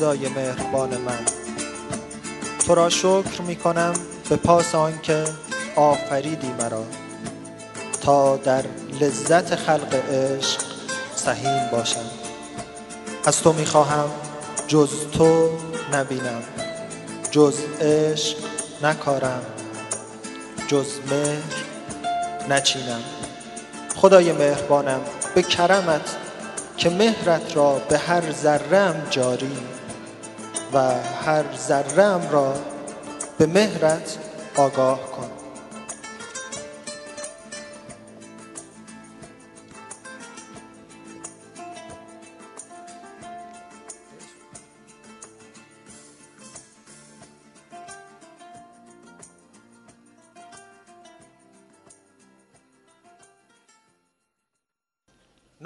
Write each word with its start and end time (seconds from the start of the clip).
خدای 0.00 0.28
مهربان 0.28 0.96
من. 0.96 1.18
تو 2.66 2.74
را 2.74 2.88
شکر 2.88 3.42
می 3.46 3.56
کنم 3.56 3.92
به 4.28 4.36
پاس 4.36 4.74
آنکه 4.74 5.24
آفریدی 5.76 6.52
مرا. 6.58 6.84
تا 8.00 8.36
در 8.36 8.64
لذت 9.00 9.54
خلق 9.54 9.94
عشق 10.12 10.60
سهیم 11.14 11.68
باشم. 11.72 12.10
از 13.24 13.42
تو 13.42 13.52
می 13.52 13.66
خواهم 13.66 14.10
جز 14.68 14.90
تو 15.12 15.48
نبینم. 15.92 16.42
جز 17.30 17.54
عشق 17.80 18.36
نکارم. 18.82 19.42
جز 20.68 20.86
مهر 21.10 21.64
نچینم. 22.48 23.02
خدای 23.96 24.32
مهربانم 24.32 25.00
به 25.34 25.42
کرمت 25.42 26.16
که 26.76 26.90
مهرت 26.90 27.56
را 27.56 27.72
به 27.88 27.98
هر 27.98 28.32
ذرم 28.32 29.06
جاری. 29.10 29.79
و 30.74 30.78
هر 31.24 31.44
ذرم 31.56 32.28
را 32.30 32.54
به 33.38 33.46
مهرت 33.46 34.18
آگاه 34.56 35.00
کن. 35.10 35.39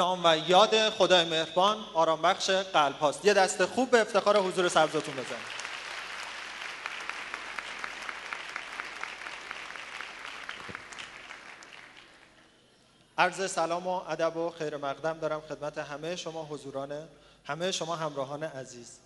نام 0.04 0.20
و 0.24 0.36
یاد 0.48 0.90
خدای 0.90 1.24
مهربان 1.24 1.84
آرام 1.94 2.22
بخش 2.22 2.50
قلب 2.50 2.98
هاست. 2.98 3.24
یه 3.24 3.34
دست 3.34 3.64
خوب 3.64 3.90
به 3.90 4.00
افتخار 4.00 4.38
حضور 4.38 4.68
سبزتون 4.68 5.14
بزنید. 5.14 5.64
عرض 13.18 13.50
سلام 13.50 13.86
و 13.86 14.02
ادب 14.08 14.36
و 14.36 14.50
خیر 14.50 14.76
مقدم 14.76 15.18
دارم 15.18 15.40
خدمت 15.40 15.78
همه 15.78 16.16
شما 16.16 16.44
حضوران 16.44 17.08
همه 17.44 17.72
شما 17.72 17.96
همراهان 17.96 18.42
عزیز. 18.42 18.98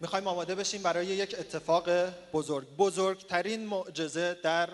می‌خوایم 0.00 0.26
آماده 0.26 0.54
بشیم 0.54 0.82
برای 0.82 1.06
یک 1.06 1.36
اتفاق 1.38 1.90
بزرگ. 2.32 2.66
بزرگترین 2.76 3.66
معجزه 3.66 4.34
در 4.42 4.68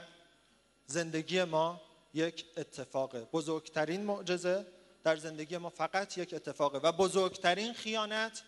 زندگی 0.86 1.44
ما 1.44 1.80
یک 2.14 2.44
اتفاقه 2.56 3.20
بزرگترین 3.32 4.04
معجزه 4.04 4.66
در 5.04 5.16
زندگی 5.16 5.56
ما 5.56 5.70
فقط 5.70 6.18
یک 6.18 6.34
اتفاقه 6.34 6.78
و 6.78 6.92
بزرگترین 6.92 7.72
خیانت 7.72 8.42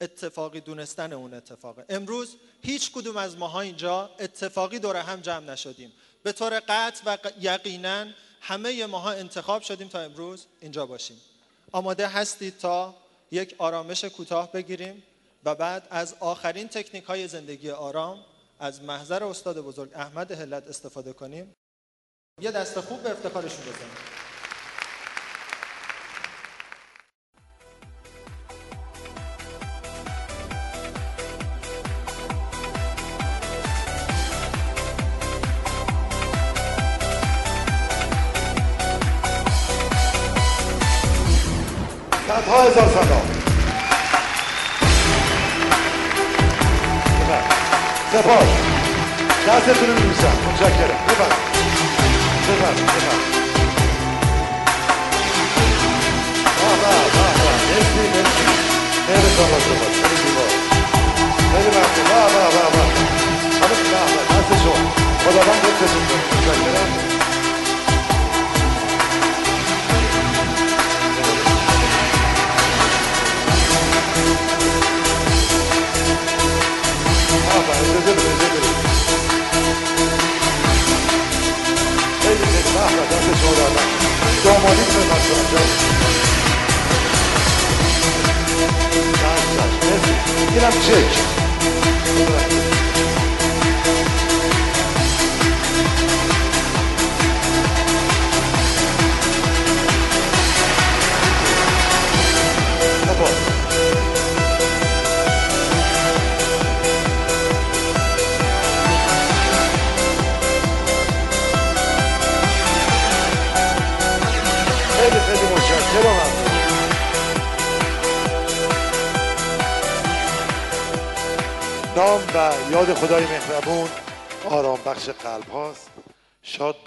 اتفاقی 0.00 0.60
دونستن 0.60 1.12
اون 1.12 1.34
اتفاقه. 1.34 1.84
امروز 1.88 2.36
هیچ 2.62 2.92
کدوم 2.92 3.16
از 3.16 3.36
ماها 3.36 3.60
اینجا 3.60 4.10
اتفاقی 4.18 4.78
دور 4.78 4.96
هم 4.96 5.20
جمع 5.20 5.52
نشدیم. 5.52 5.92
به 6.22 6.32
طور 6.32 6.60
قطع 6.68 7.02
و 7.06 7.18
یقینا 7.40 8.06
همه 8.40 8.86
ماها 8.86 9.10
انتخاب 9.10 9.62
شدیم 9.62 9.88
تا 9.88 10.00
امروز 10.00 10.46
اینجا 10.60 10.86
باشیم. 10.86 11.20
آماده 11.72 12.06
هستید 12.08 12.58
تا 12.58 12.94
یک 13.30 13.54
آرامش 13.58 14.04
کوتاه 14.04 14.52
بگیریم 14.52 15.02
و 15.44 15.54
بعد 15.54 15.86
از 15.90 16.14
آخرین 16.20 16.68
تکنیک 16.68 17.04
های 17.04 17.28
زندگی 17.28 17.70
آرام 17.70 18.24
از 18.58 18.82
محضر 18.82 19.24
استاد 19.24 19.60
بزرگ 19.60 19.90
احمد 19.94 20.32
هلت 20.32 20.66
استفاده 20.66 21.12
کنیم. 21.12 21.54
یه 22.40 22.50
دست 22.50 22.80
خوب 22.80 23.02
به 23.02 23.10
افتخارشون 23.10 23.60
بزنیم 23.60 24.07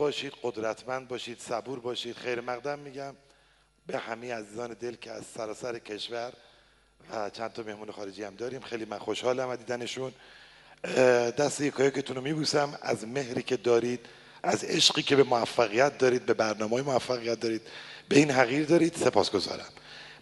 باشید 0.02 0.34
قدرتمند 0.44 1.08
باشید 1.08 1.40
صبور 1.40 1.80
باشید. 1.80 2.16
خیر 2.18 2.42
مقدم 2.42 2.80
میگم. 2.80 3.16
به 3.88 3.98
همه 3.98 4.34
عزیزان 4.34 4.74
دل 4.74 4.96
که 4.96 5.12
از 5.12 5.24
سراسر 5.38 5.80
کشور 5.80 6.34
و 7.12 7.30
چند 7.30 7.54
تا 7.54 7.64
مهمون 7.64 7.92
خارجی 7.92 8.24
هم 8.24 8.36
داریم. 8.36 8.62
خیلی 8.62 8.86
من 8.86 8.98
خوشحالم 8.98 9.50
از 9.50 9.58
دیدنشون. 9.58 10.12
دست 11.38 11.62
یکایکتون 11.62 12.16
رو 12.16 12.22
میبوسم. 12.22 12.78
از 12.82 13.08
مهری 13.08 13.44
که 13.44 13.58
دارید 13.58 14.06
از 14.44 14.64
عشقی 14.64 15.02
که 15.02 15.16
به 15.16 15.24
موفقیت 15.24 15.98
دارید 15.98 16.26
به 16.26 16.34
برنامه 16.34 16.82
موفقیت 16.82 17.40
دارید 17.40 17.62
به 18.10 18.16
این 18.16 18.32
حقیر 18.32 18.66
دارید 18.66 18.96
سپاسگزارم. 18.96 19.70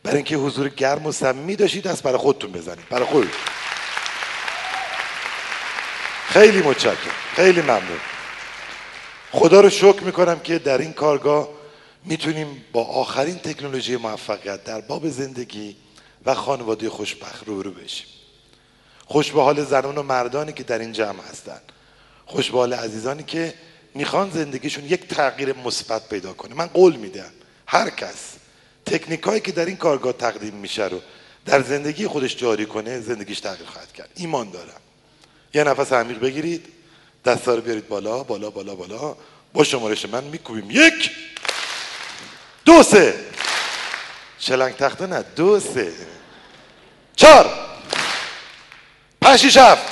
برای 0.04 0.18
اینکه 0.18 0.36
حضور 0.36 0.70
گرم 0.70 1.06
و 1.06 1.12
صمیمی 1.12 1.56
داشتید 1.56 1.88
از 1.88 2.02
برای 2.02 2.18
خودتون 2.18 2.52
بزنید. 2.52 2.90
برای 2.90 3.06
خود. 3.06 3.30
خیلی 6.28 6.62
متشکرم. 6.62 7.14
خیلی 7.36 7.62
ممنون. 7.62 8.00
خدا 9.32 9.62
رو 9.62 9.70
شکر 9.70 10.04
می‌کنم 10.04 10.40
که 10.40 10.60
در 10.60 10.78
این 10.78 10.94
کارگاه 10.94 11.50
می‌تونیم 12.06 12.66
با 12.72 12.84
آخرین 12.84 13.36
تکنولوژی 13.36 13.96
موفقیت 13.96 14.64
در 14.64 14.82
باب 14.82 15.10
زندگی 15.10 15.76
و 16.26 16.34
خانواده 16.34 16.90
خوشبخت 16.90 17.48
روبرو 17.48 17.72
بشیم. 17.72 18.08
خوش 19.06 19.32
به 19.32 19.42
حال 19.42 19.66
زنان 19.66 19.98
و 19.98 20.04
مردانی 20.04 20.54
که 20.54 20.64
در 20.64 20.80
این 20.80 20.92
جمع 20.92 21.24
هستند 21.32 21.62
خوش 22.26 22.52
به 22.52 22.58
حال 22.58 22.74
عزیزانی 22.74 23.24
که 23.24 23.54
می‌خوان 23.96 24.30
زندگیشون 24.30 24.86
یک 24.86 25.08
تغییر 25.08 25.54
مثبت 25.54 26.10
پیدا 26.10 26.34
کنه. 26.34 26.56
من 26.56 26.66
قول 26.66 26.96
میدم 26.96 27.32
هر 27.68 27.90
کس 27.90 28.36
تکنیک 28.86 29.24
هایی 29.24 29.42
که 29.42 29.52
در 29.52 29.66
این 29.66 29.78
کارگاه 29.78 30.14
تقدیم 30.14 30.54
میشه 30.54 30.88
رو 30.88 31.02
در 31.46 31.62
زندگی 31.62 32.08
خودش 32.08 32.38
جاری 32.38 32.66
کنه 32.66 33.00
زندگیش 33.00 33.40
تغییر 33.40 33.70
خواهد 33.70 33.94
کرد. 33.94 34.10
ایمان 34.16 34.50
دارم. 34.50 34.82
یه 35.54 35.64
نفس 35.64 35.94
عمیق 35.94 36.20
بگیرید. 36.20 36.66
دستا 37.26 37.56
رو 37.56 37.62
بیارید 37.62 37.88
بالا 37.88 38.24
بالا 38.24 38.50
بالا 38.50 38.76
بالا. 38.76 39.16
با 39.54 39.64
شمارش 39.64 40.06
من 40.06 40.24
میکوبیم. 40.24 40.72
یک 40.72 41.12
دو 42.66 42.84
سه. 42.84 43.14
شلنگ 44.40 44.76
تخته 44.76 45.08
نه 45.08 45.24
دو 45.36 45.60
سه. 45.60 45.94
چهار. 47.16 47.50
پنج 49.22 49.40
شیش 49.40 49.58
هفت. 49.58 49.84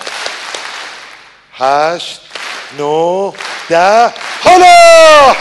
هشت 1.54 2.22
نو 2.78 3.34
ده. 3.70 4.14
حالا! 4.44 5.36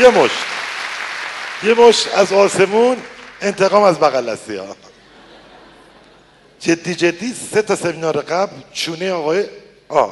یه 0.00 0.08
مشت 0.08 0.34
یه 1.62 1.74
مشت 1.74 2.14
از 2.14 2.32
آسمون 2.32 2.96
انتقام 3.40 3.82
از 3.82 3.98
بغل 4.00 4.28
ها. 4.58 4.76
جدی 6.60 6.94
جدی 6.94 7.34
سه 7.52 7.62
تا 7.62 7.76
سمینار 7.76 8.20
قبل 8.20 8.56
چونه 8.72 9.12
آقای 9.12 9.44
آ. 9.88 10.08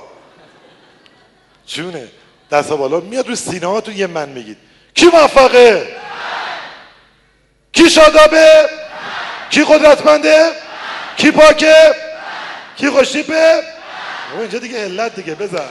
چونه 1.67 2.09
دست 2.51 2.71
بالا 2.71 3.01
میاد 3.01 3.29
رو 3.29 3.35
سینه 3.35 3.67
هاتون 3.67 3.97
یه 3.97 4.07
من 4.07 4.29
میگید. 4.29 4.57
کی 4.95 5.07
موفقه؟ 5.07 5.97
کی 7.73 7.91
شادابه؟ 7.91 8.69
کی 9.51 9.65
قدرتمنده؟ 9.65 10.51
کی 11.17 11.31
پاکه؟ 11.31 11.95
کی 12.77 12.91
خوشتیپه؟ 12.91 13.63
اینجا 14.39 14.59
دیگه 14.59 14.85
علت 14.85 15.15
دیگه 15.15 15.35
بزن. 15.35 15.69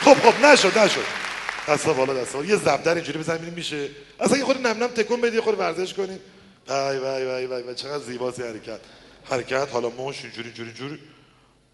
خب 0.00 0.14
خب 0.14 0.46
نشد 0.46 0.78
نشد. 0.78 1.04
دستا 1.68 1.92
بالا 1.92 2.14
دستا 2.14 2.38
بالا 2.38 2.50
یه 2.50 2.56
زبدر 2.56 2.94
اینجوری 2.94 3.18
بزن 3.18 3.34
ببینیم 3.34 3.54
میشه. 3.54 3.88
اصلا 4.20 4.38
یه 4.38 4.44
خود 4.44 4.66
نم 4.66 4.82
نم 4.82 4.88
تکون 4.88 5.20
بدی 5.20 5.36
یه 5.36 5.42
خود 5.42 5.58
ورزش 5.58 5.94
کنیم 5.94 6.20
وای 6.68 6.98
وای 6.98 7.26
وای 7.26 7.46
وای 7.46 7.74
چقدر 7.74 7.98
زیباست 7.98 8.40
حرکت. 8.40 8.80
حرکت 9.30 9.68
حالا 9.72 9.88
موش 9.88 10.24
اینجوری 10.24 10.52
جوری 10.52 10.72
جوری 10.72 10.98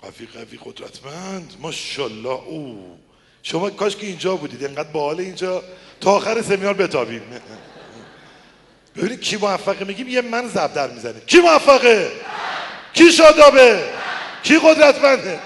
قوی 0.02 0.26
قوی 0.26 0.58
قدرتمند. 0.64 1.54
ماشاءالله. 1.60 2.28
او. 2.28 2.98
شما 3.42 3.70
کاش 3.70 3.96
که 3.96 4.06
اینجا 4.06 4.36
بودید. 4.36 4.64
انقدر 4.64 4.88
باحال 4.88 5.20
اینجا. 5.20 5.62
تا 6.00 6.10
آخر 6.10 6.42
سمینار 6.42 6.74
بتابیم. 6.74 7.22
ببینید 8.96 9.20
کی 9.20 9.36
موفقه. 9.36 9.84
میگیم 9.84 10.08
یه 10.08 10.20
من 10.20 10.48
زبدر 10.48 10.90
می‌زنه 10.90 11.20
کی 11.26 11.40
موفقه؟ 11.40 12.12
کی 12.92 13.12
شادابه؟ 13.12 13.84
کی 14.42 14.58
قدرتمنده؟ 14.58 15.38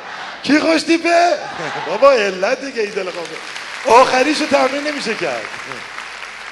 کی 0.42 0.60
خوشتیپه؟ 0.60 1.38
بابا 1.86 2.12
علت 2.12 2.64
دیگه 2.64 2.82
ای 2.82 2.90
دل 2.90 3.10
آخریشو 3.86 4.46
تمرین 4.46 4.86
نمیشه 4.86 5.14
کرد. 5.14 5.44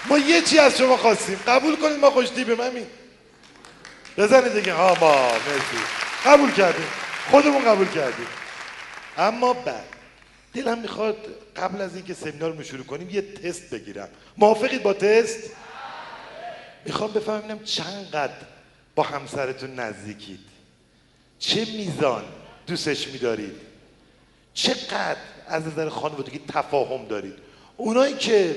ما 0.06 0.18
یه 0.18 0.42
چی 0.42 0.58
از 0.58 0.78
شما 0.78 0.96
خواستیم. 0.96 1.40
قبول 1.46 1.76
کنید 1.76 1.98
ما 1.98 2.10
خوشتیپیم 2.10 2.60
همین 2.60 2.86
بزنید 4.18 4.54
دیگه. 4.54 4.72
ها 4.72 4.96
ما 5.00 5.14
مرسی. 5.14 5.84
قبول 6.26 6.52
کردیم. 6.52 6.86
خودمون 7.30 7.64
قبول 7.64 7.88
کردیم. 7.88 8.26
اما 9.18 9.52
بعد 9.52 9.84
دلم 10.54 10.78
می‌خواد 10.78 11.16
قبل 11.56 11.80
از 11.80 11.94
اینکه 11.94 12.14
سمینار 12.14 12.52
رو 12.52 12.62
شروع 12.62 12.84
کنیم 12.84 13.10
یه 13.10 13.22
تست 13.22 13.70
بگیرم. 13.70 14.08
موافقید 14.36 14.82
با 14.82 14.92
تست؟ 14.92 15.38
می‌خوام 16.84 17.12
بفهمم 17.12 17.64
چندقدر 17.64 18.32
با 18.94 19.02
همسرتون 19.02 19.74
نزدیکید. 19.74 20.40
چه 21.38 21.64
میزان 21.64 22.24
دوستش 22.66 23.08
میدارید؟ 23.08 23.56
چقدر 24.54 25.20
از 25.48 25.66
نظر 25.66 25.88
خانوادگی 25.88 26.40
تفاهم 26.48 27.06
دارید؟ 27.06 27.34
اونایی 27.76 28.14
که 28.14 28.56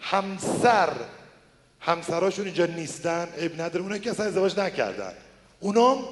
همسر 0.00 0.90
همسراشون 1.80 2.44
اینجا 2.44 2.66
نیستن 2.66 3.28
اب 3.38 3.60
نداره. 3.60 3.82
اونایی 3.82 4.00
که 4.00 4.10
اصلا 4.10 4.26
ازدواج 4.26 4.58
نکردن. 4.58 5.12
اونام 5.60 6.04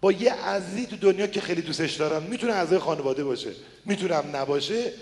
با 0.00 0.12
یه 0.12 0.32
عزیزی 0.32 0.86
تو 0.86 0.96
دنیا 0.96 1.26
که 1.26 1.40
خیلی 1.40 1.62
دوستش 1.62 1.94
دارن 1.94 2.22
می‌تونه 2.22 2.52
اعضای 2.52 2.78
خانواده 2.78 3.24
باشه. 3.24 3.50
می‌تونه 3.84 4.14
هم 4.14 4.36
نباشه 4.36 4.92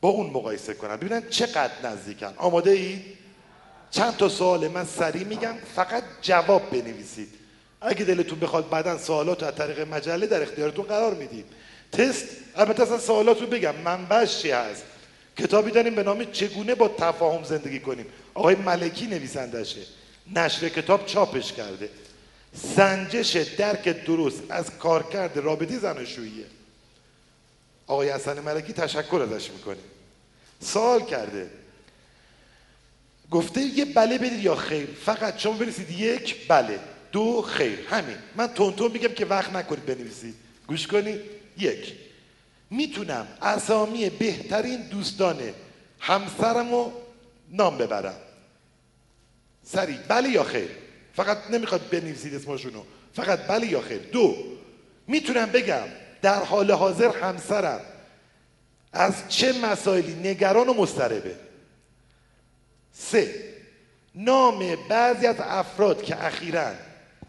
با 0.00 0.08
اون 0.08 0.30
مقایسه 0.30 0.74
کنن 0.74 0.96
ببینن 0.96 1.22
چقدر 1.30 1.72
نزدیکن. 1.84 2.34
آماده 2.36 2.70
ای؟ 2.70 3.00
چند 3.90 4.16
تا 4.16 4.28
سوال 4.28 4.68
من 4.68 4.84
سریع 4.84 5.24
میگم 5.24 5.54
فقط 5.74 6.02
جواب 6.22 6.70
بنویسید. 6.70 7.28
اگه 7.80 8.04
دلتون 8.04 8.38
بخواد 8.38 8.70
بعدا 8.70 8.98
سوالات 8.98 9.42
از 9.42 9.54
طریق 9.54 9.80
مجله 9.80 10.26
در 10.26 10.42
اختیارتون 10.42 10.84
قرار 10.84 11.14
میدیم. 11.14 11.44
تست؟ 11.92 12.26
البته 12.56 12.82
اصلا 12.82 12.98
سوالات 12.98 13.40
رو 13.40 13.46
بگم. 13.46 13.74
منبعش 13.84 14.38
چی 14.38 14.50
هست؟ 14.50 14.84
کتابی 15.38 15.70
داریم 15.70 15.94
به 15.94 16.02
نام 16.02 16.24
چگونه 16.24 16.74
با 16.74 16.88
تفاهم 16.88 17.44
زندگی 17.44 17.80
کنیم؟ 17.80 18.06
آقای 18.34 18.54
ملکی 18.54 19.06
نویسندشه. 19.06 19.80
نشر 20.34 20.68
کتاب 20.68 21.06
چاپش 21.06 21.52
کرده. 21.52 21.90
سنجش 22.54 23.36
درک 23.36 24.04
درست 24.04 24.42
از 24.48 24.70
کارکرد 24.70 25.38
رابطه 25.38 25.78
زناشوییه. 25.78 26.44
آقای 27.86 28.10
حسن 28.10 28.40
ملکی 28.40 28.72
تشکر 28.72 29.28
ازش 29.32 29.50
می‌کنیم 29.50 29.82
سوال 30.60 31.04
کرده. 31.04 31.50
گفته 33.30 33.60
یه 33.60 33.84
بله 33.84 34.18
بدید 34.18 34.44
یا 34.44 34.54
خیر؟ 34.54 34.88
فقط 35.04 35.38
شما 35.38 35.52
بنویسید 35.52 35.90
یک 35.90 36.48
بله 36.48 36.80
دو 37.12 37.42
خیر. 37.42 37.78
همین. 37.90 38.16
من 38.36 38.46
تون 38.46 38.92
میگم 38.92 39.12
که 39.14 39.26
وقت 39.26 39.52
نکنید 39.52 39.86
بنویسید. 39.86 40.34
گوش 40.66 40.86
کنید. 40.86 41.20
یک. 41.58 41.94
می‌تونم 42.70 43.26
اسامی 43.42 44.10
بهترین 44.10 44.82
دوستان 44.82 45.40
همسرم 46.00 46.70
رو 46.70 46.92
نام 47.50 47.78
ببرم. 47.78 48.16
سریع 49.64 49.96
بله 49.96 50.28
یا 50.28 50.44
خیر؟ 50.44 50.70
فقط 51.18 51.50
نمی‌خواد 51.50 51.88
بنویسید 51.90 52.34
اسمشونو. 52.34 52.82
فقط 53.14 53.38
بله 53.38 53.66
یا 53.66 53.80
خیر. 53.80 53.98
دو 53.98 54.36
می‌تونم 55.06 55.46
بگم 55.46 55.88
در 56.22 56.44
حال 56.44 56.70
حاضر 56.70 57.08
همسرم 57.08 57.80
از 58.92 59.14
چه 59.28 59.52
مسائلی 59.52 60.14
نگران 60.14 60.68
و 60.68 60.74
مضطربه. 60.74 61.34
سه 62.92 63.34
نام 64.14 64.76
بعضی 64.88 65.26
از 65.26 65.36
افراد 65.40 66.02
که 66.02 66.24
اخیرا 66.24 66.72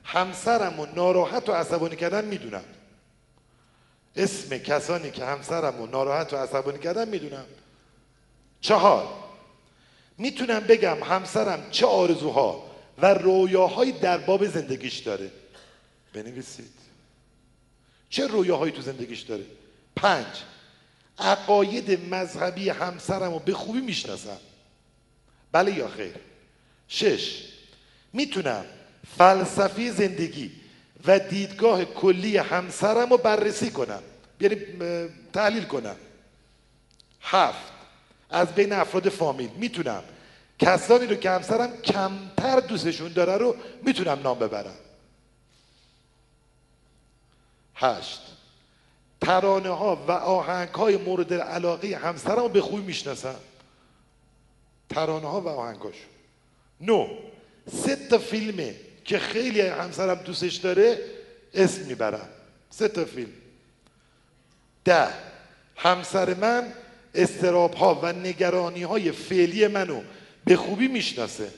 همسرم 0.03 0.79
و 0.79 0.85
ناراحت 0.95 1.49
و 1.49 1.53
عصبانی 1.53 1.95
کردن 1.95 2.25
می‌دونم. 2.25 2.63
اسم 4.15 4.57
کسانی 4.57 5.11
که 5.11 5.25
همسرم 5.25 5.81
و 5.81 5.87
ناراحت 5.87 6.33
و 6.33 6.37
عصبانی 6.37 6.79
کردن 6.79 7.07
می‌دونم. 7.07 7.45
چهار 8.61 9.07
می‌تونم 10.17 10.59
بگم 10.59 11.03
همسرم 11.03 11.63
چه 11.71 11.85
آرزوها 11.85 12.68
و 13.01 13.13
رویاهایی 13.13 13.91
در 13.91 14.17
باب 14.17 14.47
زندگیش 14.47 14.97
داره. 14.97 15.31
بنویسید. 16.13 16.73
چه 18.09 18.27
رویاهایی 18.27 18.71
تو 18.71 18.81
زندگیش 18.81 19.21
داره؟ 19.21 19.43
پنج. 19.95 20.25
عقاید 21.19 22.13
مذهبی 22.13 22.69
همسرم 22.69 23.33
رو 23.33 23.39
به 23.39 23.53
خوبی 23.53 23.81
می‌شناسم. 23.81 24.37
بله 25.51 25.73
یا 25.73 25.87
خیر؟ 25.87 26.15
شش. 26.87 27.43
می‌تونم 28.13 28.65
فلسفی 29.17 29.91
زندگی 29.91 30.51
و 31.05 31.19
دیدگاه 31.19 31.85
کلی 31.85 32.37
همسرم 32.37 33.09
رو 33.09 33.17
بررسی 33.17 33.71
کنم. 33.71 34.01
یعنی 34.41 34.55
تحلیل 35.33 35.63
کنم. 35.63 35.95
هفت. 37.21 37.71
از 38.29 38.47
بین 38.55 38.73
افراد 38.73 39.09
فامیل. 39.09 39.49
می‌تونم 39.49 40.03
کسانی 40.59 41.07
رو 41.07 41.15
که 41.15 41.29
همسرم 41.29 41.81
کمتر 41.81 42.59
دوستشون 42.59 43.13
داره 43.13 43.37
رو 43.37 43.55
می‌تونم 43.83 44.19
نام 44.23 44.39
ببرم. 44.39 44.75
هشت. 47.75 48.21
ترانه 49.21 49.69
ها 49.69 49.95
و 50.07 50.11
آهنگ 50.11 50.69
های 50.69 50.97
مورد 50.97 51.33
علاقه 51.33 51.95
همسرم 51.95 52.39
رو 52.39 52.49
به 52.49 52.61
خوبی 52.61 52.81
می‌شناسم. 52.81 53.35
ترانه 54.89 55.27
ها 55.27 55.41
و 55.41 55.47
آهنگاش 55.47 55.95
نو. 56.81 57.07
سه 57.83 57.95
تا 57.95 58.17
فیلمه 58.17 58.75
که 59.05 59.19
خیلی 59.19 59.61
همسرم 59.61 60.15
دوستش 60.15 60.55
داره 60.55 60.99
اسم 61.53 61.81
می‌برم. 61.81 62.29
سه 62.69 62.87
تا 62.87 63.05
فیلم. 63.05 63.33
ده. 64.85 65.07
همسر 65.75 66.33
من 66.33 66.73
استراب 67.15 67.73
ها 67.73 67.95
و 67.95 68.13
نگرانی 68.13 68.83
های 68.83 69.11
فعلی 69.11 69.67
منو 69.67 70.01
به 70.49 70.55
خوبی 70.55 70.87
می‌شناسه. 70.87 71.53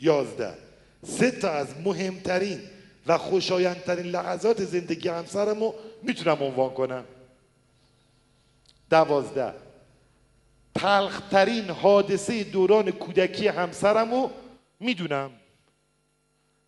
یازده. 0.00 0.54
سه 1.04 1.30
تا 1.30 1.50
از 1.50 1.68
مهمترین 1.84 2.60
و 3.06 3.18
خوشایندترین 3.18 4.06
لحظات 4.06 4.64
زندگی 4.64 5.08
همسرم 5.08 5.60
رو 5.60 5.74
می‌تونم 6.02 6.42
عنوان 6.42 6.70
کنم. 6.70 7.04
دوازده. 8.90 9.54
تلخترین 10.74 11.70
حادثه 11.70 12.44
دوران 12.44 12.90
کودکی 12.90 13.48
همسرم 13.48 14.14
رو 14.14 14.30
می‌دونم. 14.80 15.30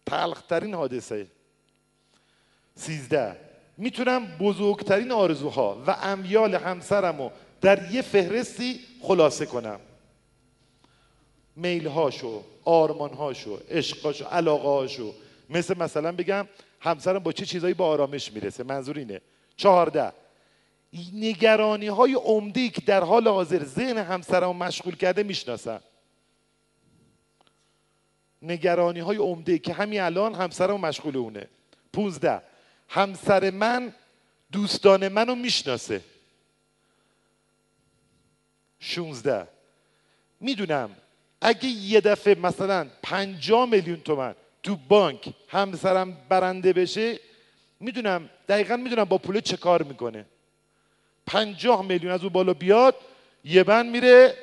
تلخترین 0.07 0.75
حادثه. 0.75 1.27
سیزده. 2.75 3.37
می‌تونم 3.77 4.27
بزرگترین 4.27 5.13
آرزوها 5.13 5.83
و 5.87 5.91
امیال 5.91 6.55
همسرم 6.55 7.19
رو 7.19 7.31
در 7.63 7.93
یه 7.93 8.03
فهرستی 8.03 8.81
خلاصه 9.03 9.47
کنم. 9.47 9.81
میلهاشو 11.57 12.43
آرمانهاشو 12.65 13.59
عشقاشو 13.71 14.25
علاقهاشو 14.25 15.15
مثل 15.51 15.79
مثلا 15.79 16.13
بگم 16.13 16.49
همسرم 16.81 17.19
با 17.19 17.33
چه 17.33 17.47
چیزایی 17.47 17.75
با 17.75 17.87
آرامش 17.87 18.33
می‌رسه؟ 18.33 18.65
منظور 18.65 18.99
اینه. 18.99 19.21
چهارده. 19.57 20.13
نگرانی 21.15 21.87
های 21.87 22.15
عمده 22.15 22.69
که 22.69 22.81
در 22.81 23.05
حال 23.05 23.29
حاضر 23.29 23.65
ذهن 23.65 23.99
همسرم 23.99 24.57
مشغول 24.57 24.97
کرده 24.97 25.23
می‌شناسم 25.23 25.81
نگرانی 28.43 29.01
های 29.01 29.17
عمده 29.17 29.59
که 29.59 29.73
همین 29.73 30.01
الان 30.01 30.35
همسرم 30.35 30.81
مشغول 30.81 31.17
اونه. 31.17 31.49
پونزده. 31.93 32.43
همسر 32.89 33.51
من 33.51 33.95
دوستان 34.53 35.09
منو 35.09 35.35
می‌شناسه. 35.35 36.01
16 38.85 39.49
می‌دونم 40.41 40.91
اگه 41.41 41.69
یه 41.69 42.01
دفعه 42.01 42.35
مثلا 42.35 42.87
50 43.03 43.69
میلیون 43.69 44.01
تومن 44.01 44.35
تو 44.63 44.77
بانک 44.89 45.33
همسرم 45.49 46.17
برنده 46.29 46.73
بشه 46.73 47.19
می‌دونم 47.81 48.31
دقیقا 48.49 48.77
می‌دونم 48.77 49.05
با 49.05 49.19
پول 49.19 49.41
چه 49.41 49.57
کار 49.57 49.83
می‌کنه. 49.83 50.27
50 51.27 51.87
میلیون 51.87 52.13
از 52.13 52.21
اون 52.21 52.33
بالا 52.33 52.55
بیاد 52.55 52.97
یه 53.45 53.65
بند 53.65 53.91
میره 53.91 54.35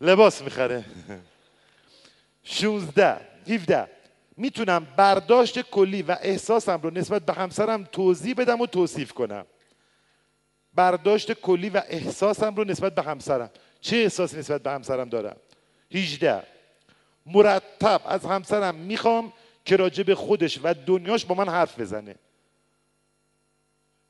لباس 0.00 0.42
می‌خره. 0.42 0.84
16 2.44 3.20
17 3.48 3.88
می‌تونم 4.36 4.86
برداشت 4.96 5.60
کلی 5.60 6.02
و 6.02 6.16
احساسم 6.20 6.80
رو 6.82 6.90
نسبت 6.90 7.22
به 7.22 7.32
همسرم 7.32 7.84
توضیح 7.84 8.34
بدم 8.34 8.60
و 8.60 8.66
توصیف 8.66 9.12
کنم. 9.12 9.46
برداشت 10.76 11.32
کلی 11.32 11.70
و 11.70 11.82
احساسم 11.88 12.54
رو 12.54 12.64
نسبت 12.64 12.94
به 12.94 13.02
همسرم. 13.02 13.50
چه 13.80 13.96
احساسی 13.96 14.36
نسبت 14.36 14.62
به 14.62 14.70
همسرم 14.70 15.08
دارم؟ 15.08 15.36
18 15.92 16.42
مرتب 17.26 18.02
از 18.04 18.24
همسرم 18.24 18.74
می‌خوام 18.74 19.32
که 19.64 19.76
راجع 19.76 20.02
به 20.02 20.14
خودش 20.14 20.60
و 20.62 20.74
دنیاش 20.74 21.24
با 21.24 21.34
من 21.34 21.48
حرف 21.48 21.80
بزنه. 21.80 22.14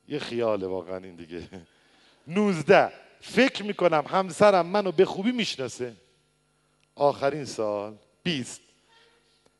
یه 0.07 0.19
خیاله 0.19 0.67
واقعا 0.67 0.97
این 0.97 1.15
دیگه. 1.15 1.49
19 2.27 2.91
فکر 3.21 3.63
می‌کنم 3.63 4.05
همسرم 4.07 4.65
منو 4.65 4.91
به 4.91 5.05
خوبی 5.05 5.31
می‌شناسه. 5.31 5.95
آخرین 6.95 7.45
سال. 7.45 7.97
20 8.23 8.61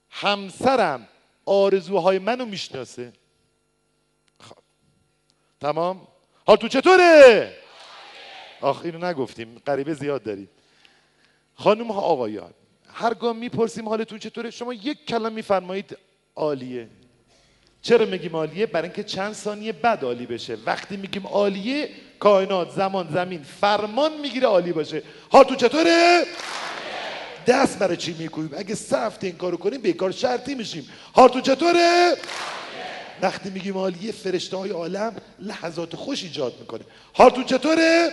همسرم 0.09 1.07
آرزوهای 1.45 2.19
منو 2.19 2.45
می‌شناسه. 2.45 3.13
خب. 4.39 4.57
تمام؟ 5.61 6.07
حال 6.47 6.57
تو 6.57 6.67
چطوره؟ 6.67 7.53
آخ 8.61 8.81
اینو 8.83 9.05
نگفتیم. 9.05 9.61
غریبه 9.67 9.93
زیاد 9.93 10.23
داریم. 10.23 10.49
خانم 11.55 11.91
ها 11.91 12.01
آقایان 12.01 12.51
هرگاه 12.93 13.35
می‌پرسیم 13.35 13.89
حالتون 13.89 14.19
چطوره؟ 14.19 14.49
شما 14.49 14.73
یک 14.73 15.05
کلام 15.05 15.33
میفرمایید 15.33 15.97
عالیه. 16.35 16.87
چرا 17.81 18.05
میگیم 18.05 18.35
عالیه؟ 18.35 18.65
برای 18.65 18.87
اینکه 18.87 19.03
چند 19.03 19.33
ثانیه 19.33 19.71
بعد 19.71 20.03
عالی 20.03 20.25
بشه. 20.25 20.57
وقتی 20.65 20.97
میگیم 20.97 21.27
عالیه 21.27 21.89
کائنات 22.19 22.71
زمان 22.71 23.09
زمین 23.13 23.43
فرمان 23.43 24.17
می‌گیره 24.21 24.47
عالی 24.47 24.71
باشه. 24.71 25.03
تو 25.31 25.55
چطوره؟ 25.55 26.23
دست 27.47 27.79
برای 27.79 27.97
چی 27.97 28.15
می‌کنیم 28.19 28.51
اگه 28.57 28.75
سفت 28.75 29.23
این 29.23 29.37
کارو 29.37 29.57
کنیم 29.57 29.81
بیکار 29.81 30.11
شرطی 30.11 30.55
میشیم. 30.55 30.89
تو 31.15 31.41
چطوره؟ 31.41 32.15
وقتی 33.21 33.49
میگیم 33.49 33.77
عالیه 33.77 34.11
فرشته 34.11 34.57
های 34.57 34.69
عالم 34.69 35.15
لحظات 35.39 35.95
خوش 35.95 36.23
ایجاد 36.23 36.53
می‌کنه. 36.59 36.81
تو 37.15 37.43
چطوره؟ 37.43 38.11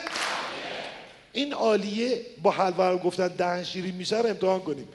این 1.33 1.53
عالیه 1.53 2.21
با 2.43 2.51
حلوا 2.51 2.97
گفتن 2.97 3.29
دهن 3.29 3.65
شیرین 3.65 3.95
میشه 3.95 4.21
رو 4.21 4.29
امتحان 4.29 4.61
کنیم. 4.61 4.89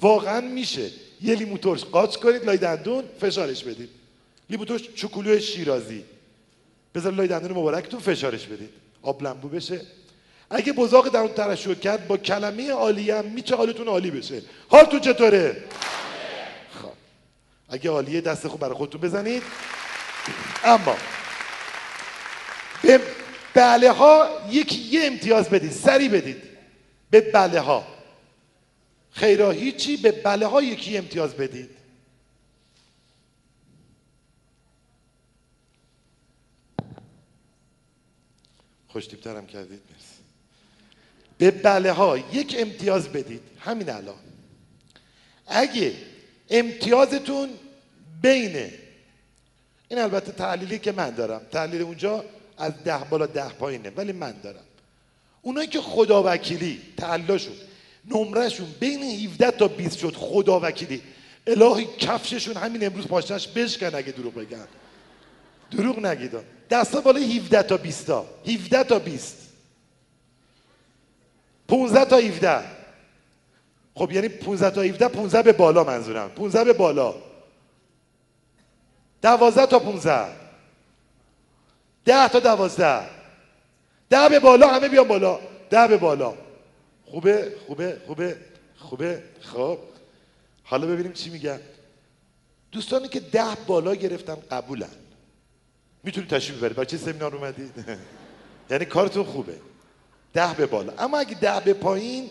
واقعا 0.00 0.40
میشه. 0.40 0.90
یه 1.22 1.34
لیمو 1.34 1.58
ترش 1.58 1.84
قاچ 1.84 2.16
کنید 2.16 2.44
لای 2.44 2.56
دندون 2.56 3.04
فشارش 3.20 3.64
بدید. 3.64 3.88
لیمو 4.50 4.64
ترش 4.64 5.42
شیرازی. 5.42 6.04
بذار 6.94 7.12
لای 7.12 7.28
دندون 7.28 7.50
مبارکتون 7.50 8.00
فشارش 8.00 8.46
بدید. 8.46 8.70
آب 9.02 9.22
لمبو 9.22 9.48
بشه. 9.48 9.80
اگه 10.50 10.72
بزاق 10.72 11.08
در 11.08 11.20
اون 11.20 11.32
ترشح 11.32 11.74
کرد 11.74 12.08
با 12.08 12.16
کلمه 12.16 12.70
عالی 12.70 13.10
هم 13.10 13.24
میچه 13.24 13.56
حالتون 13.56 13.88
عالی 13.88 14.10
بشه. 14.10 14.42
حالتون 14.68 15.00
چطوره؟ 15.00 15.56
اگه 17.74 17.90
عالیه 17.90 18.20
دست 18.20 18.48
خوب 18.48 18.60
برای 18.60 18.74
خودتون 18.74 19.00
بزنید. 19.00 19.42
اما 20.64 20.96
به 22.82 23.00
بله 23.54 23.90
ها 23.92 24.28
یکی 24.50 24.76
یه 24.76 25.06
امتیاز 25.06 25.50
بدید 25.50 25.72
سری 25.72 26.08
بدید. 26.08 26.42
به 27.10 27.20
بله 27.20 27.60
ها 27.60 27.86
خیرا 29.10 29.50
هیچی 29.50 29.96
به 29.96 30.12
بله 30.12 30.46
ها 30.46 30.62
یکی 30.62 30.98
امتیاز 30.98 31.34
بدید. 31.34 31.70
خوشتیبترم 38.88 39.46
کردید 39.46 39.80
مرسی. 39.90 40.22
به 41.38 41.50
بله 41.50 41.92
ها 41.92 42.18
یک 42.18 42.56
امتیاز 42.58 43.08
بدید. 43.08 43.42
همین 43.60 43.90
الان. 43.90 44.20
اگه 45.46 45.94
امتیازتون 46.50 47.50
بینه. 48.24 48.72
این 49.88 49.98
البته 49.98 50.32
تحلیلی 50.32 50.78
که 50.78 50.92
من 50.92 51.10
دارم. 51.10 51.40
تحلیل 51.52 51.82
اونجا 51.82 52.24
از 52.58 52.72
ده 52.84 52.98
بالا 53.10 53.26
ده 53.26 53.48
پایینه 53.48 53.90
ولی 53.96 54.12
من 54.12 54.34
دارم. 54.42 54.64
اونایی 55.42 55.68
که 55.68 55.80
خدا 55.80 56.22
وکیلی 56.26 56.80
تحلیلاشون 56.96 57.54
نمرهشون 58.04 58.66
بین 58.80 59.02
17 59.02 59.50
تا 59.50 59.68
20 59.68 59.98
شد 59.98 60.14
خدا 60.16 60.60
وکیلی 60.60 61.02
الهی 61.46 61.86
کفششون 61.98 62.56
همین 62.56 62.86
امروز 62.86 63.06
پاشنش 63.06 63.48
بشکن 63.48 63.94
اگه 63.94 64.12
دروغ 64.12 64.34
بگن. 64.34 64.66
دروغ 65.70 65.98
نگیدن 65.98 66.44
دستا 66.70 67.00
بالا 67.00 67.20
17 67.20 67.62
تا 67.62 67.76
20 67.76 68.06
تا 68.06 68.26
17 68.46 68.84
تا 68.84 68.98
20 68.98 69.36
15 71.68 72.04
تا 72.04 72.16
17 72.16 72.64
خب 73.94 74.12
یعنی 74.12 74.28
15 74.28 74.70
تا 74.70 74.82
17 74.82 75.08
15 75.08 75.42
به 75.42 75.52
بالا 75.52 75.84
منظورم. 75.84 76.28
15 76.28 76.64
به 76.64 76.72
بالا. 76.72 77.14
12 79.24 79.66
تا 79.66 79.78
15 79.78 80.26
10 82.04 82.28
تا 82.28 82.40
12 82.40 83.08
ده 84.10 84.28
به 84.28 84.40
بالا 84.40 84.68
همه 84.68 84.88
بیان 84.88 85.08
بالا. 85.08 85.40
ده 85.70 85.88
به 85.88 85.96
بالا. 85.96 86.34
خوبه 87.04 87.52
خوبه 87.66 88.00
خوبه 88.06 88.36
خوبه. 88.76 89.22
خب. 89.40 89.78
حالا 90.62 90.86
ببینیم 90.86 91.12
چی 91.12 91.30
میگن. 91.30 91.60
دوستانی 92.72 93.08
که 93.08 93.20
ده 93.20 93.54
بالا 93.66 93.94
گرفتن 93.94 94.36
قبولن. 94.50 94.96
می‌تونید 96.02 96.30
تشریف 96.30 96.58
ببرید 96.58 96.76
برای 96.76 96.86
چه 96.86 96.96
سمینار 96.96 97.36
اومدید 97.36 97.72
یعنی 98.70 98.84
کارتون 98.84 99.24
خوبه. 99.24 99.56
ده 100.32 100.54
به 100.54 100.66
بالا. 100.66 100.92
اما 100.98 101.18
اگه 101.18 101.34
ده 101.34 101.60
به 101.60 101.74
پایین 101.74 102.30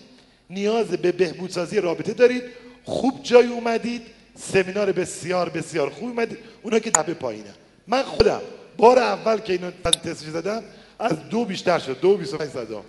نیاز 0.50 0.88
به 0.88 1.12
بهبودسازی 1.12 1.82
رابطه 1.82 2.14
دارید 2.14 2.44
خوب 2.84 3.24
جای 3.24 3.48
اومدید 3.48 4.23
سمینار 4.36 4.92
بسیار 4.92 5.50
بسیار 5.50 5.90
خوب 5.90 6.10
اومدید 6.10 6.38
اونا 6.62 6.80
که 6.80 6.90
ده 6.90 7.04
به 7.04 7.14
پایینه. 7.14 7.54
من 7.88 8.04
خودم 8.04 8.42
بار 8.78 9.00
اول 9.00 9.38
که 9.38 9.54
اینو 9.54 9.72
تست 9.72 10.14
زدم 10.14 10.64
از 11.00 11.30
دو 11.30 11.46
بیشتر 11.46 11.80
شد. 11.80 12.00
دو 12.00 12.18
بیست 12.18 12.46
زدم 12.46 12.84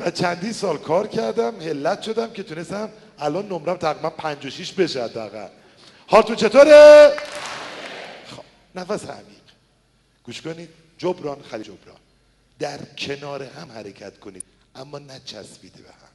و 0.00 0.10
چندی 0.10 0.52
سال 0.52 0.78
کار 0.78 1.06
کردم 1.06 1.60
هلت 1.60 2.02
شدم 2.02 2.32
که 2.32 2.42
تونستم 2.42 2.88
الان 3.18 3.46
نمرم 3.46 3.76
تقریبا 3.76 4.10
56 4.10 4.72
بشه 4.72 5.04
حداقل. 5.04 5.48
حالتون 6.06 6.36
چطوره؟ 6.36 7.12
خب 8.26 8.42
نفس 8.74 9.04
عمیق. 9.04 9.40
گوش 10.24 10.42
کنید. 10.42 10.68
جبران 10.98 11.42
خلی 11.50 11.62
جبران. 11.62 11.96
در 12.58 12.78
کنار 12.98 13.42
هم 13.42 13.72
حرکت 13.72 14.18
کنید 14.18 14.44
اما 14.74 14.98
نچسبیده 14.98 15.82
به 15.82 15.88
هم. 15.88 16.10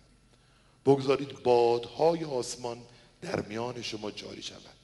بگذارید 0.86 1.44
بادهای 1.44 2.24
آسمان 2.24 2.78
در 3.26 3.42
میان 3.42 3.82
شما 3.82 4.12
جاری 4.12 4.42
شود. 4.42 4.76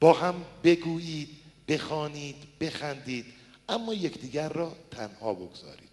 با 0.00 0.12
هم 0.12 0.44
بگویید 0.64 1.28
بخوانید 1.68 2.36
بخندید 2.60 3.26
اما 3.68 3.94
یکدیگر 3.94 4.48
را 4.48 4.76
تنها 4.90 5.34
بگذارید. 5.34 5.90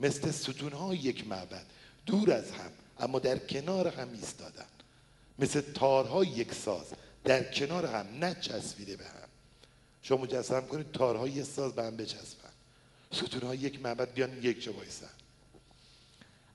مثل 0.00 0.30
ستونهای 0.30 0.96
یک 0.96 1.26
معبد 1.26 1.66
دور 2.06 2.32
از 2.32 2.50
هم 2.50 2.70
اما 3.00 3.18
در 3.18 3.38
کنار 3.38 3.88
هم 3.88 4.08
ایستادن. 4.12 4.66
مثل 5.38 5.60
تارهای 5.60 6.26
یک 6.26 6.54
ساز 6.54 6.86
در 7.24 7.52
کنار 7.52 7.86
هم 7.86 8.24
نچسبیده 8.24 8.96
به 8.96 9.04
هم. 9.04 9.28
شما 10.02 10.18
مجسم 10.22 10.60
کنید 10.60 10.92
تارهای 10.92 11.30
یک 11.30 11.44
ساز 11.44 11.72
به 11.72 11.84
هم 11.84 11.96
بچسبن. 11.96 12.50
ستونهای 13.12 13.58
یک 13.58 13.82
معبد 13.82 14.12
بیان 14.12 14.42
یک 14.42 14.62
جا 14.62 14.72
بایستن 14.72 15.10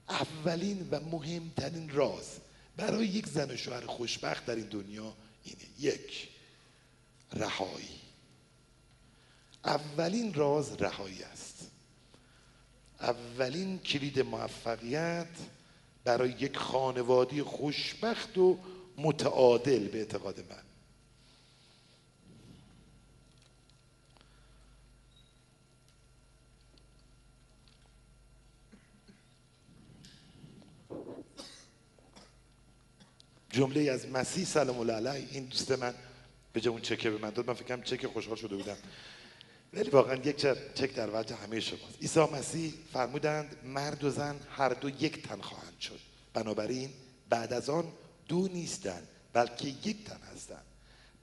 اولین 0.09 0.87
و 0.91 0.99
مهمترین 0.99 1.89
راز 1.89 2.39
برای 2.77 3.07
یک 3.07 3.27
زن 3.27 3.51
و 3.51 3.57
شوهر 3.57 3.85
خوشبخت 3.85 4.45
در 4.45 4.55
این 4.55 4.65
دنیا 4.65 5.13
اینه. 5.43 5.63
یک 5.79 6.29
رهایی. 7.33 8.01
اولین 9.65 10.33
راز 10.33 10.73
رهایی 10.73 11.23
است. 11.23 11.71
اولین 12.99 13.79
کلید 13.79 14.19
موفقیت 14.19 15.27
برای 16.03 16.29
یک 16.29 16.57
خانواده 16.57 17.43
خوشبخت 17.43 18.37
و 18.37 18.57
متعادل 18.97 19.87
به 19.87 19.97
اعتقاد 19.97 20.39
من. 20.39 20.64
جمله 33.55 33.91
از 33.91 34.09
مسیح 34.09 34.45
سلام 34.45 34.79
الله 34.79 34.93
علیه 34.93 35.27
این 35.31 35.45
دوست 35.45 35.71
من 35.71 35.93
به 36.53 36.61
جای 36.61 36.71
اون 36.71 36.81
چکه 36.81 37.09
به 37.09 37.17
من 37.17 37.29
داد 37.29 37.47
من 37.47 37.53
فکرم 37.53 37.81
چک 37.81 38.07
خوشحال 38.07 38.35
شده 38.35 38.55
بودم. 38.55 38.77
ولی 39.73 39.89
واقعا 39.89 40.15
یک 40.15 40.37
چک 40.75 40.95
در 40.95 41.09
وجه 41.19 41.35
همه 41.35 41.59
شماست. 41.59 42.01
عیسی 42.01 42.19
مسیح 42.19 42.73
فرمودند 42.93 43.55
مرد 43.63 44.03
و 44.03 44.09
زن 44.09 44.35
هر 44.57 44.69
دو 44.69 44.89
یک 44.89 45.27
تن 45.27 45.41
خواهند 45.41 45.79
شد. 45.79 45.99
بنابراین 46.33 46.89
بعد 47.29 47.53
از 47.53 47.69
آن 47.69 47.85
دو 48.27 48.47
نیستند 48.47 49.07
بلکه 49.33 49.67
یک 49.67 50.05
تن 50.05 50.19
هستند. 50.35 50.65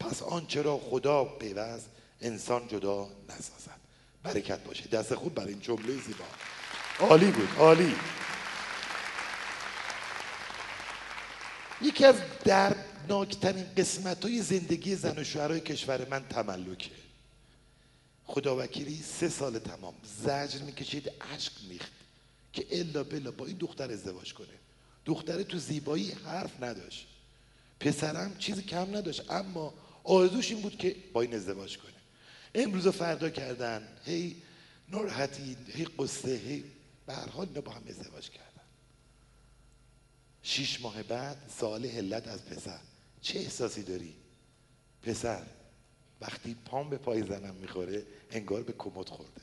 پس 0.01 0.23
آنچه 0.23 0.63
را 0.63 0.79
خدا 0.79 1.25
پیوست 1.25 1.89
انسان 2.21 2.69
جدا 2.69 3.09
نسازد؟ 3.29 3.81
برکت 4.23 4.65
باشه. 4.65 4.89
دست 4.89 5.15
خوب 5.15 5.35
برای 5.35 5.53
این 5.53 5.61
جمله 5.61 5.93
زیبا. 5.93 6.25
عالی 7.01 7.31
بود 7.31 7.49
عالی. 7.59 7.95
یکی 11.83 12.05
از 12.05 12.15
دردناکترین 12.45 13.67
قسمت 13.77 14.25
های 14.25 14.43
زندگی 14.43 14.95
زن 14.95 15.19
و 15.19 15.25
شوهرهای 15.25 15.61
کشور 15.61 16.09
من 16.09 16.25
تملکه. 16.29 16.91
خدا 18.25 18.57
وکیلی 18.57 19.03
سه 19.03 19.29
سال 19.29 19.59
تمام 19.59 19.95
زجر 20.25 20.63
می‌کشید 20.63 21.13
عشق 21.35 21.53
میخت 21.69 21.93
که 22.53 22.67
الا 22.71 23.05
بلا 23.05 23.31
با 23.31 23.47
این 23.47 23.57
دختر 23.57 23.93
ازدواج 23.93 24.35
کنه. 24.35 24.47
دختره 25.07 25.45
تو 25.45 25.59
زیبایی 25.59 26.11
حرف 26.11 26.63
نداشت. 26.63 27.07
پسرم 27.81 28.37
چیزی 28.39 28.63
کم 28.63 28.97
نداشت 28.97 29.31
اما 29.31 29.75
آرزوش 30.05 30.51
این 30.51 30.63
بود 30.63 30.79
که 30.79 30.97
با 31.13 31.23
این 31.23 31.35
ازدواج 31.35 31.79
کنه. 31.79 31.93
امروز 32.55 32.89
فردا 32.89 33.31
کردن. 33.31 33.89
هی 34.05 34.37
ناراحتی 34.89 35.57
هی 35.69 35.85
قصه 35.99 36.37
هی 36.37 36.65
به 37.07 37.15
هر 37.15 37.29
حال 37.29 37.47
با 37.47 37.73
هم 37.73 37.83
ازدواج 37.89 38.31
کردن. 38.31 38.52
شیش 40.43 40.81
ماه 40.81 41.03
بعد 41.03 41.37
سال 41.59 41.87
هلت 41.87 42.29
از 42.29 42.45
پسر. 42.45 42.81
چه 43.21 43.39
احساسی 43.39 43.83
داری؟ 43.83 44.15
پسر 45.03 45.43
وقتی 46.21 46.57
پام 46.65 46.91
به 46.91 46.97
پای 46.97 47.23
زنم 47.23 47.55
می‌خوره 47.55 48.03
انگار 48.31 48.63
به 48.63 48.73
کمد 48.79 49.09
خورده. 49.09 49.41